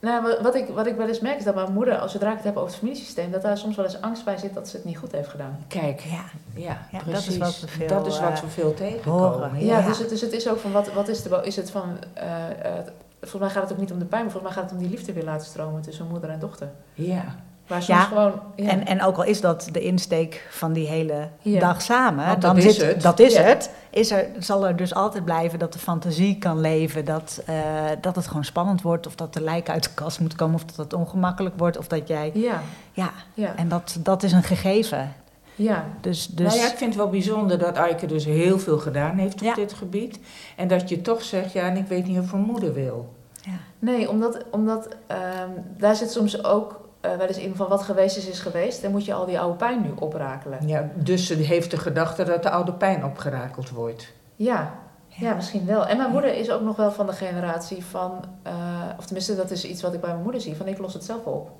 nou, 0.00 0.36
wat- 0.42 0.54
ik, 0.54 0.68
wat 0.68 0.86
ik 0.86 0.96
wel 0.96 1.08
eens 1.08 1.20
merk 1.20 1.38
is 1.38 1.44
dat 1.44 1.54
mijn 1.54 1.72
moeder, 1.72 1.98
als 1.98 2.12
zodra 2.12 2.28
ik 2.30 2.36
het 2.36 2.44
heb 2.44 2.56
over 2.56 2.68
het 2.68 2.78
familiesysteem, 2.78 3.30
dat 3.30 3.42
daar 3.42 3.58
soms 3.58 3.76
wel 3.76 3.84
eens 3.84 4.00
angst 4.00 4.24
bij 4.24 4.36
zit 4.36 4.54
dat 4.54 4.68
ze 4.68 4.76
het 4.76 4.84
niet 4.84 4.98
goed 4.98 5.12
heeft 5.12 5.28
gedaan. 5.28 5.58
Kijk, 5.68 6.00
ja. 6.00 6.24
ja, 6.54 6.78
Ja, 6.90 6.98
dat 6.98 7.06
is 7.06 7.12
precies. 7.24 7.38
wat 7.38 7.60
we 7.60 7.68
veel, 7.68 7.88
Dat 7.88 8.06
is 8.06 8.20
wat 8.20 8.30
eh, 8.30 8.40
we 8.40 8.48
veel 8.48 8.74
tegenkomen. 8.74 9.28
horen. 9.30 9.64
Ja, 9.66 9.78
Ja. 9.78 9.86
Dus, 9.86 9.98
het, 9.98 10.08
dus 10.08 10.20
het 10.20 10.32
is 10.32 10.48
ook 10.48 10.58
van, 10.58 10.72
wat, 10.72 10.92
wat 10.92 11.08
is 11.08 11.22
de, 11.22 11.40
is 11.42 11.56
het 11.56 11.70
van, 11.70 11.96
eh, 12.14 12.50
eh, 12.50 12.72
volgens 13.20 13.40
mij 13.42 13.50
gaat 13.50 13.62
het 13.62 13.72
ook 13.72 13.78
niet 13.78 13.92
om 13.92 13.98
de 13.98 14.04
pijn, 14.04 14.22
maar 14.22 14.32
volgens 14.32 14.54
mij 14.54 14.62
gaat 14.62 14.70
het 14.70 14.80
om 14.80 14.86
die 14.86 14.96
liefde 14.96 15.12
weer 15.12 15.24
laten 15.24 15.46
stromen 15.46 15.82
tussen 15.82 16.06
moeder 16.10 16.30
en 16.30 16.38
dochter. 16.38 16.68
Ja, 16.94 17.24
Maar 17.68 17.82
soms 17.82 17.98
Ja, 17.98 18.04
gewoon, 18.04 18.32
ja. 18.56 18.68
En, 18.68 18.86
en 18.86 19.02
ook 19.02 19.16
al 19.16 19.24
is 19.24 19.40
dat 19.40 19.68
de 19.72 19.80
insteek 19.80 20.46
van 20.50 20.72
die 20.72 20.86
hele 20.86 21.28
Ja. 21.40 21.60
dag 21.60 21.82
samen, 21.82 22.26
Want 22.26 22.42
dan 22.42 22.54
dat 22.56 22.64
is 22.64 22.76
zit, 22.76 22.86
het. 22.86 23.02
dat 23.02 23.18
is 23.18 23.32
Ja. 23.34 23.42
het. 23.42 23.70
Is 23.98 24.10
er, 24.10 24.26
zal 24.38 24.66
er 24.66 24.76
dus 24.76 24.94
altijd 24.94 25.24
blijven 25.24 25.58
dat 25.58 25.72
de 25.72 25.78
fantasie 25.78 26.38
kan 26.38 26.60
leven, 26.60 27.04
dat, 27.04 27.42
eh, 27.46 27.56
dat 28.00 28.16
het 28.16 28.26
gewoon 28.26 28.44
spannend 28.44 28.82
wordt, 28.82 29.06
of 29.06 29.14
dat 29.14 29.32
de 29.34 29.40
lijk 29.40 29.68
uit 29.70 29.82
de 29.82 29.90
kast 29.94 30.20
moet 30.20 30.34
komen, 30.34 30.54
of 30.54 30.64
dat 30.64 30.76
het 30.76 30.92
ongemakkelijk 30.92 31.54
wordt, 31.58 31.78
of 31.78 31.86
dat 31.86 32.08
jij. 32.08 32.30
ja, 32.34 32.60
Ja, 32.92 33.10
ja. 33.34 33.56
en 33.56 33.68
dat, 33.68 33.96
dat 34.02 34.22
is 34.22 34.32
een 34.32 34.42
gegeven. 34.42 35.12
Ja, 35.54 35.84
Dus, 36.00 36.26
dus 36.26 36.46
Nou 36.46 36.58
ja, 36.58 36.70
ik 36.70 36.76
vind 36.76 36.90
het 36.94 37.02
wel 37.02 37.10
bijzonder 37.10 37.58
dat 37.58 37.76
Eike 37.76 38.06
dus 38.06 38.24
heel 38.24 38.58
veel 38.58 38.78
gedaan 38.78 39.16
heeft 39.16 39.34
op 39.34 39.40
Ja. 39.40 39.54
dit 39.54 39.72
gebied. 39.72 40.18
En 40.56 40.68
dat 40.68 40.88
je 40.88 41.00
toch 41.02 41.22
zegt, 41.22 41.52
ja, 41.52 41.66
en 41.68 41.76
ik 41.76 41.86
weet 41.86 42.06
niet 42.06 42.18
of 42.18 42.32
mijn 42.32 42.44
moeder 42.44 42.72
wil. 42.74 43.14
ja. 43.42 43.52
nee, 43.78 44.10
omdat, 44.10 44.44
omdat 44.50 44.88
ehm, 45.06 45.50
daar 45.76 45.96
zit 45.96 46.10
soms 46.10 46.44
ook 46.44 46.87
eh, 47.12 47.16
wel 47.18 47.26
eens 47.26 47.38
in 47.38 47.54
van 47.56 47.68
wat 47.68 47.82
geweest 47.82 48.16
is, 48.16 48.26
is 48.28 48.40
geweest. 48.40 48.82
Dan 48.82 48.90
moet 48.90 49.04
je 49.04 49.14
al 49.14 49.26
die 49.26 49.40
oude 49.40 49.56
pijn 49.56 49.82
nu 49.82 49.90
oprakelen. 49.98 50.66
Ja, 50.68 50.88
dus 50.94 51.26
ze 51.26 51.34
heeft 51.34 51.70
de 51.70 51.76
gedachte 51.76 52.24
dat 52.24 52.42
de 52.42 52.50
oude 52.50 52.72
pijn 52.72 53.04
opgerakeld 53.04 53.70
wordt. 53.70 54.12
Ja, 54.36 54.74
ja, 55.08 55.34
misschien 55.34 55.66
wel. 55.66 55.86
En 55.86 55.96
mijn 55.96 56.10
moeder 56.10 56.34
is 56.34 56.50
ook 56.50 56.62
nog 56.62 56.76
wel 56.76 56.92
van 56.92 57.06
de 57.06 57.12
generatie 57.12 57.84
van, 57.84 58.24
eh, 58.42 58.52
of 58.98 59.04
tenminste 59.04 59.36
dat 59.36 59.50
is 59.50 59.64
iets 59.64 59.82
wat 59.82 59.94
ik 59.94 60.00
bij 60.00 60.10
mijn 60.10 60.22
moeder 60.22 60.40
zie, 60.40 60.56
van 60.56 60.66
ik 60.68 60.78
los 60.78 60.94
het 60.94 61.04
zelf 61.04 61.24
op. 61.24 61.50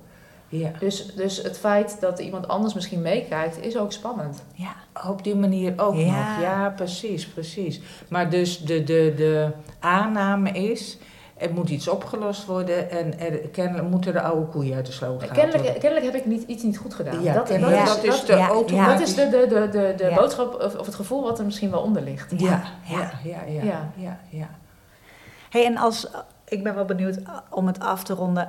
Ja. 0.51 0.71
Dus, 0.79 1.15
dus 1.15 1.43
het 1.43 1.59
feit 1.59 2.01
dat 2.01 2.19
iemand 2.19 2.49
anders 2.49 2.75
misschien 2.75 3.03
meekijkt, 3.03 3.63
is 3.65 3.77
ook 3.79 3.93
spannend. 3.93 4.43
ja. 4.55 4.75
Op 5.11 5.25
die 5.25 5.37
manier 5.37 5.73
ook 5.77 5.95
Ja. 5.95 6.05
nog. 6.35 6.43
Ja, 6.43 6.73
precies, 6.77 7.27
precies. 7.29 7.81
Maar 8.09 8.31
dus 8.31 8.59
de, 8.65 8.85
de, 8.85 9.13
de 9.17 9.51
aanname 9.81 10.51
is, 10.51 10.99
er 11.39 11.53
moet 11.53 11.69
iets 11.69 11.89
opgelost 11.89 12.45
worden 12.47 12.91
en 12.91 13.21
er 13.21 13.39
kennelijk 13.39 13.89
moeten 13.89 14.13
de 14.13 14.21
oude 14.21 14.47
koeien 14.47 14.75
uit 14.77 14.87
de 14.87 14.93
sloot 14.93 15.19
gehaald 15.21 15.39
Kennelijk, 15.39 15.65
worden. 15.65 15.81
kennelijk 15.81 16.13
heb 16.13 16.23
ik 16.23 16.27
niet, 16.27 16.49
iets 16.49 16.63
niet 16.63 16.79
goed 16.79 16.95
gedaan. 16.95 17.23
Ja, 17.23 17.35
dat, 17.35 17.49
ja, 17.49 17.85
dat, 17.85 18.05
is 18.05 18.25
de 18.25 18.37
ja, 18.37 18.49
automatisch... 18.49 19.15
dat 19.15 19.25
is 19.27 19.31
de, 19.31 19.47
de, 19.49 19.55
de, 19.55 19.69
de, 19.79 19.95
de 19.97 20.05
Ja. 20.05 20.15
boodschap 20.17 20.55
of, 20.63 20.75
of 20.75 20.87
het 20.87 20.95
gevoel 20.95 21.23
wat 21.23 21.39
er 21.39 21.45
misschien 21.45 21.71
wel 21.71 21.81
onder 21.81 22.03
ligt. 22.03 22.33
Ja, 22.37 22.63
Ja, 22.85 23.11
ja, 23.25 23.41
ja, 23.47 23.53
ja, 23.53 23.63
Ja. 23.63 23.91
ja, 23.97 24.19
ja. 24.29 24.49
Hey, 25.51 25.65
en 25.65 25.77
als, 25.77 26.09
ik 26.49 26.63
ben 26.63 26.75
wel 26.75 26.85
benieuwd 26.85 27.19
om 27.51 27.67
het 27.67 27.81
af 27.81 28.05
te 28.05 28.15
ronden. 28.15 28.49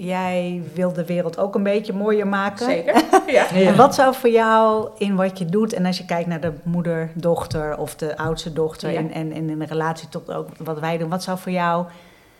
Jij 0.00 0.62
wil 0.74 0.92
de 0.92 1.04
wereld 1.04 1.38
ook 1.38 1.54
een 1.54 1.62
beetje 1.62 1.92
mooier 1.92 2.26
maken. 2.26 2.66
Zeker. 2.66 3.02
ja. 3.26 3.50
En 3.50 3.76
wat 3.76 3.94
zou 3.94 4.14
voor 4.14 4.30
jou 4.30 4.88
in 4.98 5.16
wat 5.16 5.38
je 5.38 5.44
doet, 5.44 5.72
en 5.72 5.86
als 5.86 5.98
je 5.98 6.04
kijkt 6.04 6.28
naar 6.28 6.40
de 6.40 6.52
moeder, 6.62 7.10
dochter 7.14 7.78
of 7.78 7.94
de 7.96 8.16
oudste 8.16 8.52
dochter, 8.52 8.90
Ja. 8.90 8.98
en, 8.98 9.10
en, 9.12 9.32
en 9.32 9.48
in 9.50 9.62
relatie 9.62 10.08
tot 10.08 10.32
ook 10.32 10.48
wat 10.58 10.80
wij 10.80 10.98
doen, 10.98 11.08
wat 11.08 11.22
zou 11.22 11.38
voor 11.38 11.52
jou, 11.52 11.86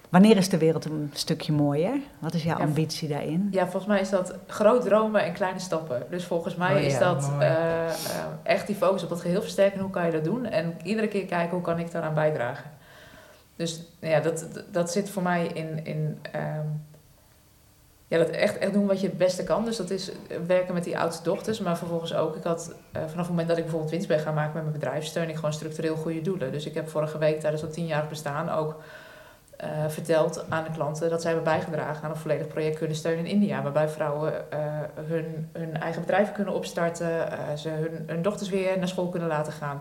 wanneer 0.08 0.36
is 0.36 0.48
de 0.48 0.58
wereld 0.58 0.84
een 0.84 1.10
stukje 1.12 1.52
mooier? 1.52 1.94
Wat 2.18 2.34
is 2.34 2.42
jouw 2.42 2.58
Ja, 2.58 2.64
ambitie 2.64 3.08
daarin? 3.08 3.48
Ja, 3.50 3.62
volgens 3.62 3.86
mij 3.86 4.00
is 4.00 4.10
dat 4.10 4.34
groot 4.46 4.82
dromen 4.84 5.24
en 5.24 5.32
kleine 5.32 5.58
stappen. 5.58 6.02
Dus 6.10 6.24
volgens 6.24 6.54
mij 6.56 6.74
Oh 6.74 6.80
ja, 6.80 6.86
is 6.86 6.98
dat 6.98 7.30
eh, 7.38 7.86
eh, 7.86 7.92
echt 8.42 8.66
die 8.66 8.76
focus 8.76 9.02
op 9.02 9.08
dat 9.08 9.20
geheel 9.20 9.42
versterken. 9.42 9.80
Hoe 9.80 9.90
kan 9.90 10.06
je 10.06 10.12
dat 10.12 10.24
doen? 10.24 10.46
En 10.46 10.74
iedere 10.82 11.08
keer 11.08 11.24
kijken 11.24 11.50
hoe 11.50 11.60
kan 11.64 11.78
ik 11.78 11.90
daaraan 11.90 12.14
bijdragen. 12.14 12.70
Dus 13.56 13.82
ja, 14.00 14.20
dat, 14.20 14.46
dat 14.72 14.92
zit 14.92 15.10
voor 15.10 15.22
mij 15.22 15.46
in, 15.54 15.84
in 15.84 16.18
ehm, 16.32 16.66
ja, 18.08 18.18
dat 18.18 18.28
echt, 18.28 18.58
echt 18.58 18.72
doen 18.72 18.86
wat 18.86 19.00
je 19.00 19.06
het 19.06 19.18
beste 19.18 19.44
kan. 19.44 19.64
Dus 19.64 19.76
dat 19.76 19.90
is 19.90 20.10
werken 20.46 20.74
met 20.74 20.84
die 20.84 20.98
oudste 20.98 21.22
dochters. 21.22 21.60
Maar 21.60 21.78
vervolgens 21.78 22.14
ook, 22.14 22.36
ik 22.36 22.42
had 22.42 22.74
eh, 22.92 23.02
vanaf 23.02 23.16
het 23.16 23.28
moment 23.28 23.48
dat 23.48 23.56
ik 23.56 23.62
bijvoorbeeld 23.62 23.92
winst 23.92 24.08
ben 24.08 24.20
gaan 24.20 24.34
maken 24.34 24.54
met 24.54 24.62
mijn 24.62 24.78
bedrijf, 24.78 25.04
steun 25.04 25.28
ik 25.28 25.34
gewoon 25.34 25.52
structureel 25.52 25.96
goede 25.96 26.20
doelen. 26.20 26.52
Dus 26.52 26.66
ik 26.66 26.74
heb 26.74 26.88
vorige 26.88 27.18
week 27.18 27.40
tijdens 27.40 27.62
dat 27.62 27.72
tienjarig 27.72 28.08
bestaan 28.08 28.50
ook 28.50 28.80
eh, 29.58 29.88
verteld 29.88 30.44
aan 30.48 30.64
de 30.64 30.70
klanten 30.70 31.10
dat 31.10 31.22
zij 31.22 31.32
hebben 31.32 31.52
bijgedragen 31.52 32.04
aan 32.04 32.10
een 32.10 32.16
volledig 32.16 32.46
project 32.46 32.78
kunnen 32.78 32.96
steunen 32.96 33.26
in 33.26 33.30
India. 33.30 33.62
Waarbij 33.62 33.88
vrouwen 33.88 34.50
eh, 34.50 34.60
hun, 34.94 35.48
hun 35.52 35.76
eigen 35.76 36.00
bedrijven 36.00 36.34
kunnen 36.34 36.54
opstarten, 36.54 37.30
eh, 37.32 37.56
ze 37.56 37.68
hun, 37.68 38.04
hun 38.06 38.22
dochters 38.22 38.48
weer 38.48 38.78
naar 38.78 38.88
school 38.88 39.08
kunnen 39.08 39.28
laten 39.28 39.52
gaan. 39.52 39.80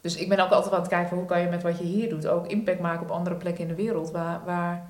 Dus 0.00 0.16
ik 0.16 0.28
ben 0.28 0.40
ook 0.40 0.50
altijd 0.50 0.74
aan 0.74 0.80
het 0.80 0.88
kijken 0.88 1.08
van 1.08 1.18
hoe 1.18 1.26
kan 1.26 1.40
je 1.40 1.48
met 1.48 1.62
wat 1.62 1.78
je 1.78 1.84
hier 1.84 2.08
doet 2.08 2.26
ook 2.26 2.46
impact 2.46 2.80
maken 2.80 3.02
op 3.02 3.10
andere 3.10 3.36
plekken 3.36 3.62
in 3.62 3.68
de 3.68 3.82
wereld. 3.82 4.10
Waar, 4.10 4.40
waar, 4.44 4.86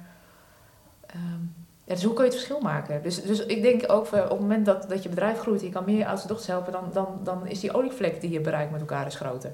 ehm, 1.06 1.42
ja, 1.84 1.94
dus 1.94 2.04
hoe 2.04 2.12
kun 2.14 2.24
je 2.24 2.30
het 2.30 2.38
verschil 2.40 2.60
maken? 2.62 3.02
Dus, 3.02 3.22
dus 3.22 3.46
ik 3.46 3.62
denk 3.62 3.82
ook 3.86 4.06
van, 4.06 4.22
op 4.22 4.30
het 4.30 4.40
moment 4.40 4.66
dat, 4.66 4.88
dat 4.88 5.02
je 5.02 5.08
bedrijf 5.08 5.38
groeit 5.38 5.60
en 5.60 5.66
je 5.66 5.72
kan 5.72 5.84
meer 5.86 6.06
oudste 6.06 6.28
dochters 6.28 6.48
helpen, 6.48 6.72
dan, 6.72 6.84
dan, 6.92 7.06
dan 7.24 7.46
is 7.46 7.60
die 7.60 7.74
olievlek 7.74 8.20
die 8.20 8.30
je 8.30 8.40
bereikt 8.40 8.70
met 8.70 8.80
elkaar 8.80 9.06
is 9.06 9.14
groter. 9.14 9.52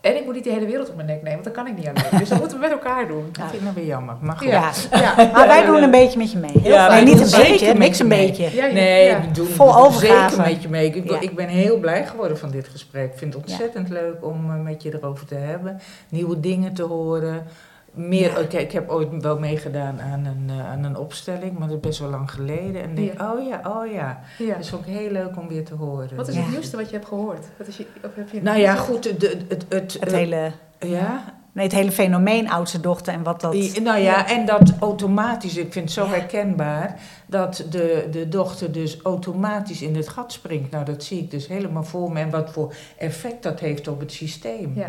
En 0.00 0.16
ik 0.16 0.24
moet 0.24 0.34
niet 0.34 0.44
de 0.44 0.50
hele 0.50 0.66
wereld 0.66 0.88
op 0.88 0.94
mijn 0.94 1.06
nek 1.06 1.16
nemen, 1.22 1.32
want 1.32 1.44
dat 1.44 1.52
kan 1.54 1.66
ik 1.66 1.76
niet 1.76 1.86
alleen. 1.86 2.18
Dus 2.18 2.28
dat 2.28 2.38
moeten 2.38 2.56
we 2.56 2.62
met 2.62 2.72
elkaar 2.72 3.08
doen. 3.08 3.28
Dat 3.32 3.42
vind 3.44 3.54
ik 3.54 3.60
nou 3.62 3.74
weer 3.74 3.84
jammer. 3.86 4.16
Maar 4.20 4.36
goed. 4.36 4.46
Ja. 4.48 4.70
Ja. 4.90 5.14
Maar 5.32 5.46
wij 5.46 5.64
doen 5.66 5.82
een 5.82 5.90
beetje 5.90 6.18
met 6.18 6.32
je 6.32 6.38
mee. 6.38 6.50
Heel 6.62 6.72
Ja, 6.72 6.88
wij 6.88 7.04
niet 7.04 7.20
een 7.32 7.40
beetje, 7.42 7.74
niks 7.74 7.98
een 7.98 8.08
beetje. 8.08 8.42
Ja, 8.42 8.64
ja, 8.66 8.72
Nee, 8.72 9.06
ja. 9.06 9.20
we 9.20 9.30
doen 9.30 9.46
Vol 9.46 9.66
we 9.66 9.72
doen 9.72 9.82
overgave. 9.82 10.34
zeker 10.34 10.52
met 10.52 10.62
je 10.62 10.68
mee. 10.68 10.86
Ik, 10.94 11.10
Ja. 11.10 11.20
ik 11.20 11.34
ben 11.36 11.48
heel 11.48 11.78
blij 11.78 12.06
geworden 12.06 12.38
van 12.38 12.50
dit 12.50 12.68
gesprek. 12.68 13.12
Ik 13.12 13.18
vind 13.18 13.34
het 13.34 13.42
ontzettend 13.42 13.88
leuk 13.88 14.24
om 14.24 14.50
eh, 14.50 14.60
met 14.60 14.82
je 14.82 14.94
erover 14.94 15.26
te 15.26 15.34
hebben. 15.34 15.80
Nieuwe 16.08 16.40
dingen 16.40 16.74
te 16.74 16.82
horen. 16.82 17.46
Meer, 17.94 18.30
Ja. 18.30 18.40
oké, 18.40 18.56
ik 18.56 18.72
heb 18.72 18.90
ooit 18.90 19.08
wel 19.22 19.38
meegedaan 19.38 20.00
aan 20.00 20.24
een, 20.24 20.44
eh, 20.58 20.70
aan 20.70 20.84
een 20.84 20.96
opstelling, 20.96 21.58
maar 21.58 21.68
dat 21.68 21.76
is 21.76 21.82
best 21.82 21.98
wel 21.98 22.08
lang 22.10 22.30
geleden. 22.30 22.82
En 22.82 22.94
denk, 22.94 23.12
Ja. 23.18 23.32
oh 23.32 23.46
ja, 23.48 23.60
oh 23.66 23.92
ja. 23.92 24.20
Ja. 24.38 24.54
Het 24.54 24.64
is 24.64 24.74
ook 24.74 24.86
heel 24.86 25.10
leuk 25.10 25.36
om 25.36 25.48
weer 25.48 25.64
te 25.64 25.74
horen. 25.74 26.16
Wat 26.16 26.28
is 26.28 26.34
Ja. 26.34 26.40
het 26.40 26.50
nieuwste 26.50 26.76
wat 26.76 26.86
je 26.90 26.96
hebt 26.96 27.08
gehoord? 27.08 27.46
Wat 27.58 27.66
is 27.66 27.76
je, 27.76 27.86
of 28.04 28.10
heb 28.14 28.28
je 28.30 28.42
Nou 28.42 28.58
ja, 28.58 28.74
goed, 28.74 29.04
het, 29.04 29.22
het, 29.22 29.44
het, 29.48 29.64
het, 29.68 29.96
Het 30.00 30.12
hele, 30.12 30.52
ja, 30.78 31.34
nee, 31.52 31.64
het 31.64 31.74
hele 31.74 31.92
fenomeen 31.92 32.50
oudste 32.50 32.80
dochter 32.80 33.14
en 33.14 33.22
wat 33.22 33.40
dat... 33.40 33.54
I- 33.54 33.80
Nou 33.82 33.98
ja, 33.98 34.28
en 34.28 34.46
dat 34.46 34.72
automatisch, 34.80 35.56
ik 35.56 35.72
vind 35.72 35.84
het 35.84 35.92
zo 35.94 36.04
Ja. 36.04 36.10
herkenbaar, 36.10 37.00
dat 37.26 37.64
de, 37.70 38.08
de 38.10 38.28
dochter 38.28 38.72
dus 38.72 39.00
automatisch 39.02 39.82
in 39.82 39.96
het 39.96 40.08
gat 40.08 40.32
springt. 40.32 40.70
Nou, 40.70 40.84
dat 40.84 41.02
zie 41.04 41.18
ik 41.18 41.30
dus 41.30 41.48
helemaal 41.48 41.84
voor 41.84 42.12
me 42.12 42.20
en 42.20 42.30
wat 42.30 42.50
voor 42.50 42.74
effect 42.96 43.42
dat 43.42 43.60
heeft 43.60 43.88
op 43.88 44.00
het 44.00 44.12
systeem. 44.12 44.72
Ja. 44.74 44.88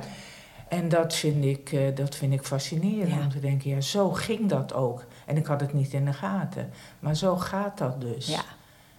En 0.68 0.90
dat 0.90 1.16
vind 1.16 1.44
ik, 1.46 1.72
eh, 1.72 1.96
dat 1.96 2.16
vind 2.16 2.34
ik 2.34 2.44
fascinerend 2.44 3.10
Ja. 3.14 3.20
om 3.20 3.30
te 3.30 3.40
denken, 3.40 3.70
ja, 3.70 3.82
zo 3.82 4.10
ging 4.12 4.50
dat 4.50 4.74
ook. 4.74 5.04
En 5.26 5.38
ik 5.38 5.46
had 5.46 5.62
het 5.62 5.74
niet 5.74 5.94
in 5.94 6.06
de 6.06 6.14
gaten, 6.14 6.70
maar 7.00 7.16
zo 7.16 7.36
gaat 7.36 7.78
dat 7.78 8.02
dus. 8.02 8.28
Ja. 8.28 8.42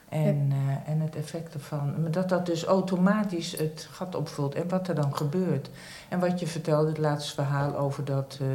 En, 0.09 0.49
eh, 0.53 0.93
en 0.93 1.01
het 1.01 1.17
effect 1.17 1.55
ervan. 1.55 1.95
Dat 2.11 2.29
dat 2.29 2.47
dus 2.47 2.65
automatisch 2.65 3.57
het 3.59 3.89
gat 3.91 4.15
opvult. 4.15 4.55
En 4.55 4.69
wat 4.69 4.89
er 4.89 4.95
dan 4.95 5.17
gebeurt. 5.17 5.71
En 6.09 6.21
wat 6.21 6.41
je 6.41 6.47
vertelde, 6.47 6.89
het 6.89 6.99
laatste 6.99 7.35
verhaal 7.35 7.77
over 7.77 8.05
dat 8.05 8.39
eh, 8.41 8.47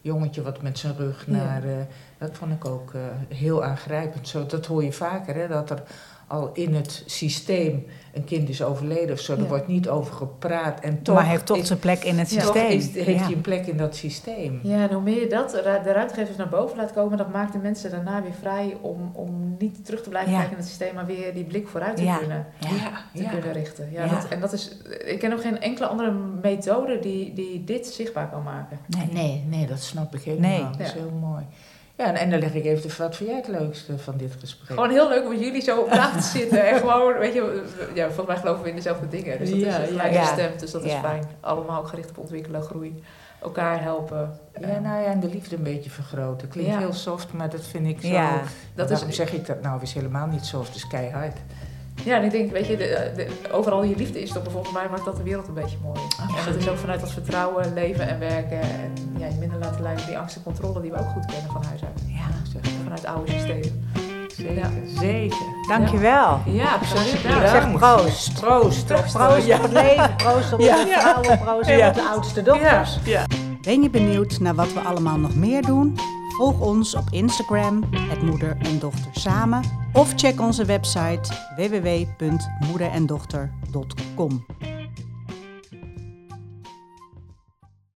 jongetje 0.00 0.42
wat 0.42 0.62
met 0.62 0.78
zijn 0.78 0.96
rug 0.96 1.24
Ja. 1.26 1.32
naar. 1.32 1.62
dat 2.18 2.30
vond 2.36 2.52
ik 2.52 2.64
ook 2.64 2.92
heel 3.28 3.64
aangrijpend. 3.64 4.28
Zo, 4.28 4.46
dat 4.46 4.66
hoor 4.66 4.84
je 4.84 4.92
vaker, 4.92 5.34
hè, 5.34 5.48
dat 5.48 5.70
er 5.70 5.82
al 6.32 6.50
in 6.52 6.74
het 6.74 7.02
systeem 7.06 7.86
een 8.14 8.24
kind 8.24 8.48
is 8.48 8.62
overleden 8.62 9.12
of 9.14 9.20
zo. 9.20 9.32
Er 9.32 9.40
Ja. 9.40 9.44
wordt 9.46 9.66
niet 9.68 9.88
over 9.88 10.14
gepraat. 10.14 10.80
En 10.80 11.02
toch 11.02 11.14
maar 11.14 11.26
heeft 11.26 11.46
toch 11.46 11.56
is, 11.56 11.66
zijn 11.66 11.78
plek 11.78 12.04
in 12.04 12.18
het 12.18 12.28
systeem. 12.30 12.70
is- 12.70 12.94
heeft 12.94 13.06
Ja. 13.18 13.24
hij 13.24 13.32
een 13.32 13.40
plek 13.40 13.66
in 13.66 13.76
dat 13.76 13.96
systeem. 13.96 14.60
Ja, 14.62 14.88
en 14.88 14.92
hoe 14.94 15.02
meer 15.02 15.20
je 15.20 15.26
dat, 15.28 15.50
de 15.50 15.60
ru- 15.62 15.82
de 15.84 15.92
ruimtegevers 15.92 16.36
naar 16.36 16.48
boven 16.48 16.76
laat 16.76 16.92
komen, 16.92 17.18
dat 17.18 17.32
maakt 17.32 17.52
de 17.52 17.58
mensen 17.58 17.90
daarna 17.90 18.22
weer 18.22 18.32
vrij 18.40 18.76
om, 18.80 19.10
om 19.14 19.56
niet 19.58 19.84
terug 19.84 20.02
te 20.02 20.08
blijven 20.08 20.30
Ja. 20.32 20.36
kijken 20.38 20.56
in 20.56 20.62
het 20.62 20.68
systeem, 20.72 20.94
maar 20.94 21.06
weer 21.06 21.34
die 21.34 21.44
blik 21.44 21.68
vooruit 21.68 21.96
te 21.96 22.04
Ja. 22.04 22.16
kunnen, 22.18 22.46
Ja. 22.58 22.68
te 23.14 23.28
kunnen 23.28 23.52
richten. 23.52 23.88
Ja, 23.92 24.04
Ja. 24.04 24.10
Dat, 24.14 24.28
en 24.28 24.40
dat 24.40 24.52
is, 24.52 24.76
ik 25.04 25.18
ken 25.18 25.32
ook 25.32 25.40
geen 25.42 25.60
enkele 25.60 25.86
andere 25.86 26.12
methode 26.42 26.98
die, 26.98 27.32
die 27.34 27.64
dit 27.64 27.86
zichtbaar 27.86 28.28
kan 28.30 28.42
maken. 28.42 28.78
Nee. 28.86 29.08
Nee, 29.12 29.44
nee, 29.48 29.66
dat 29.66 29.80
snap 29.80 30.14
ik 30.14 30.22
helemaal. 30.22 30.50
Nee. 30.50 30.60
Dat 30.60 30.80
is 30.80 30.92
Ja. 30.92 30.98
heel 30.98 31.10
mooi. 31.20 31.42
Ja, 31.96 32.04
en, 32.06 32.14
en 32.14 32.30
dan 32.30 32.38
leg 32.40 32.54
ik 32.54 32.64
even 32.64 33.02
wat 33.02 33.16
vind 33.16 33.28
jij 33.28 33.38
het 33.38 33.48
leukste 33.48 33.98
van 33.98 34.16
dit 34.16 34.32
gesprek? 34.40 34.68
Gewoon 34.68 34.90
heel 34.90 35.08
leuk 35.08 35.24
om 35.26 35.36
jullie 35.36 35.62
zo 35.62 35.80
op 35.80 35.90
te 35.90 36.22
zitten 36.22 36.68
en 36.68 36.78
gewoon, 36.78 37.18
weet 37.18 37.34
je, 37.34 37.62
ja, 37.94 38.06
volgens 38.06 38.26
mij 38.26 38.36
geloven 38.36 38.62
we 38.62 38.68
in 38.68 38.74
dezelfde 38.76 39.08
dingen. 39.08 39.38
Dus 39.38 39.50
dat 39.50 39.58
Ja, 39.58 39.76
is 39.78 39.88
gelijk 39.88 40.12
Ja. 40.12 40.24
gestemd, 40.24 40.60
dus 40.60 40.70
dat 40.70 40.84
is 40.84 40.92
fijn. 40.92 41.24
Allemaal 41.40 41.80
ook 41.80 41.88
gericht 41.88 42.10
op 42.10 42.18
ontwikkelen, 42.18 42.62
groei, 42.62 43.02
elkaar 43.42 43.82
helpen. 43.82 44.38
Ja, 44.60 44.78
nou 44.78 45.02
ja, 45.02 45.04
en 45.04 45.20
de 45.20 45.28
liefde 45.28 45.56
een 45.56 45.62
beetje 45.62 45.90
vergroten. 45.90 46.48
Klinkt 46.48 46.76
heel 46.76 46.92
soft, 46.92 47.32
maar 47.32 47.50
dat 47.50 47.66
vind 47.66 47.86
ik 47.86 48.00
zo... 48.00 48.08
Ja. 48.08 48.42
Dat 48.74 48.90
is, 48.90 49.04
zeg 49.08 49.32
ik 49.32 49.46
dat 49.46 49.62
nou, 49.62 49.82
is 49.82 49.92
helemaal 49.92 50.26
niet 50.26 50.44
soft, 50.44 50.66
het 50.66 50.76
is 50.76 50.86
keihard. 50.86 51.36
Ja, 52.04 52.16
en 52.16 52.24
ik 52.24 52.30
denk, 52.30 52.52
weet 52.52 52.66
je, 52.66 52.76
de, 52.76 53.12
de- 53.16 53.52
overal 53.52 53.82
je 53.84 53.96
liefde 53.96 54.22
is 54.22 54.30
stoppen, 54.30 54.52
volgens 54.52 54.72
mij 54.74 54.86
maakt 54.90 55.04
dat 55.04 55.16
de 55.16 55.22
wereld 55.22 55.48
een 55.48 55.54
beetje 55.54 55.76
mooi. 55.82 56.00
En 56.18 56.44
dat 56.52 56.54
is 56.54 56.68
ook 56.68 56.76
vanuit 56.78 57.00
dat 57.00 57.10
vertrouwen, 57.12 57.72
leven 57.74 58.08
en 58.08 58.18
werken 58.18 58.60
en 58.60 58.92
ja, 59.18 59.26
je 59.26 59.34
minder 59.38 59.58
laten 59.58 59.82
leiden 59.82 60.06
die 60.06 60.18
angst 60.18 60.36
en 60.36 60.42
controle 60.42 60.80
die 60.80 60.90
we 60.90 60.98
ook 60.98 61.08
goed 61.08 61.26
kennen 61.26 61.50
van 61.52 61.64
huis 61.64 61.84
uit. 61.84 62.02
Ja. 62.06 62.50
Zeg, 62.52 62.72
Vanuit 62.82 63.06
oude 63.06 63.30
systemen. 63.32 63.90
zeker, 64.36 64.54
Ja. 64.54 64.70
zeker. 65.00 65.36
Dankjewel. 65.68 66.40
Ja, 66.46 66.72
absoluut. 66.74 67.12
Ik 67.12 67.22
Ja. 67.22 67.48
zeg 67.48 67.72
proost. 67.72 68.40
Proost. 68.40 68.84
Proost 68.86 68.90
op 69.54 69.62
het 69.62 69.72
leven, 69.72 70.16
proost 70.16 70.52
op 70.52 70.60
Ja. 70.60 70.84
de 70.84 70.90
vrouwen, 70.98 71.38
proost 71.38 71.68
Ja. 71.68 71.88
op 71.88 71.94
de 71.94 72.08
oudste 72.14 72.42
dochters. 72.42 72.98
Ja. 73.04 73.24
Ben 73.62 73.82
je 73.82 73.90
benieuwd 73.90 74.38
naar 74.40 74.54
wat 74.54 74.72
we 74.72 74.80
allemaal 74.80 75.18
nog 75.18 75.34
meer 75.34 75.62
doen? 75.62 75.98
Volg 76.42 76.60
ons 76.60 76.94
op 76.94 77.04
Instagram, 77.10 77.82
het 77.96 78.22
Moeder 78.22 78.56
en 78.58 78.78
Dochter 78.78 79.10
Samen. 79.12 79.62
Of 79.92 80.12
check 80.16 80.40
onze 80.40 80.64
website 80.64 81.20
www.moederendochter.com. 81.56 84.44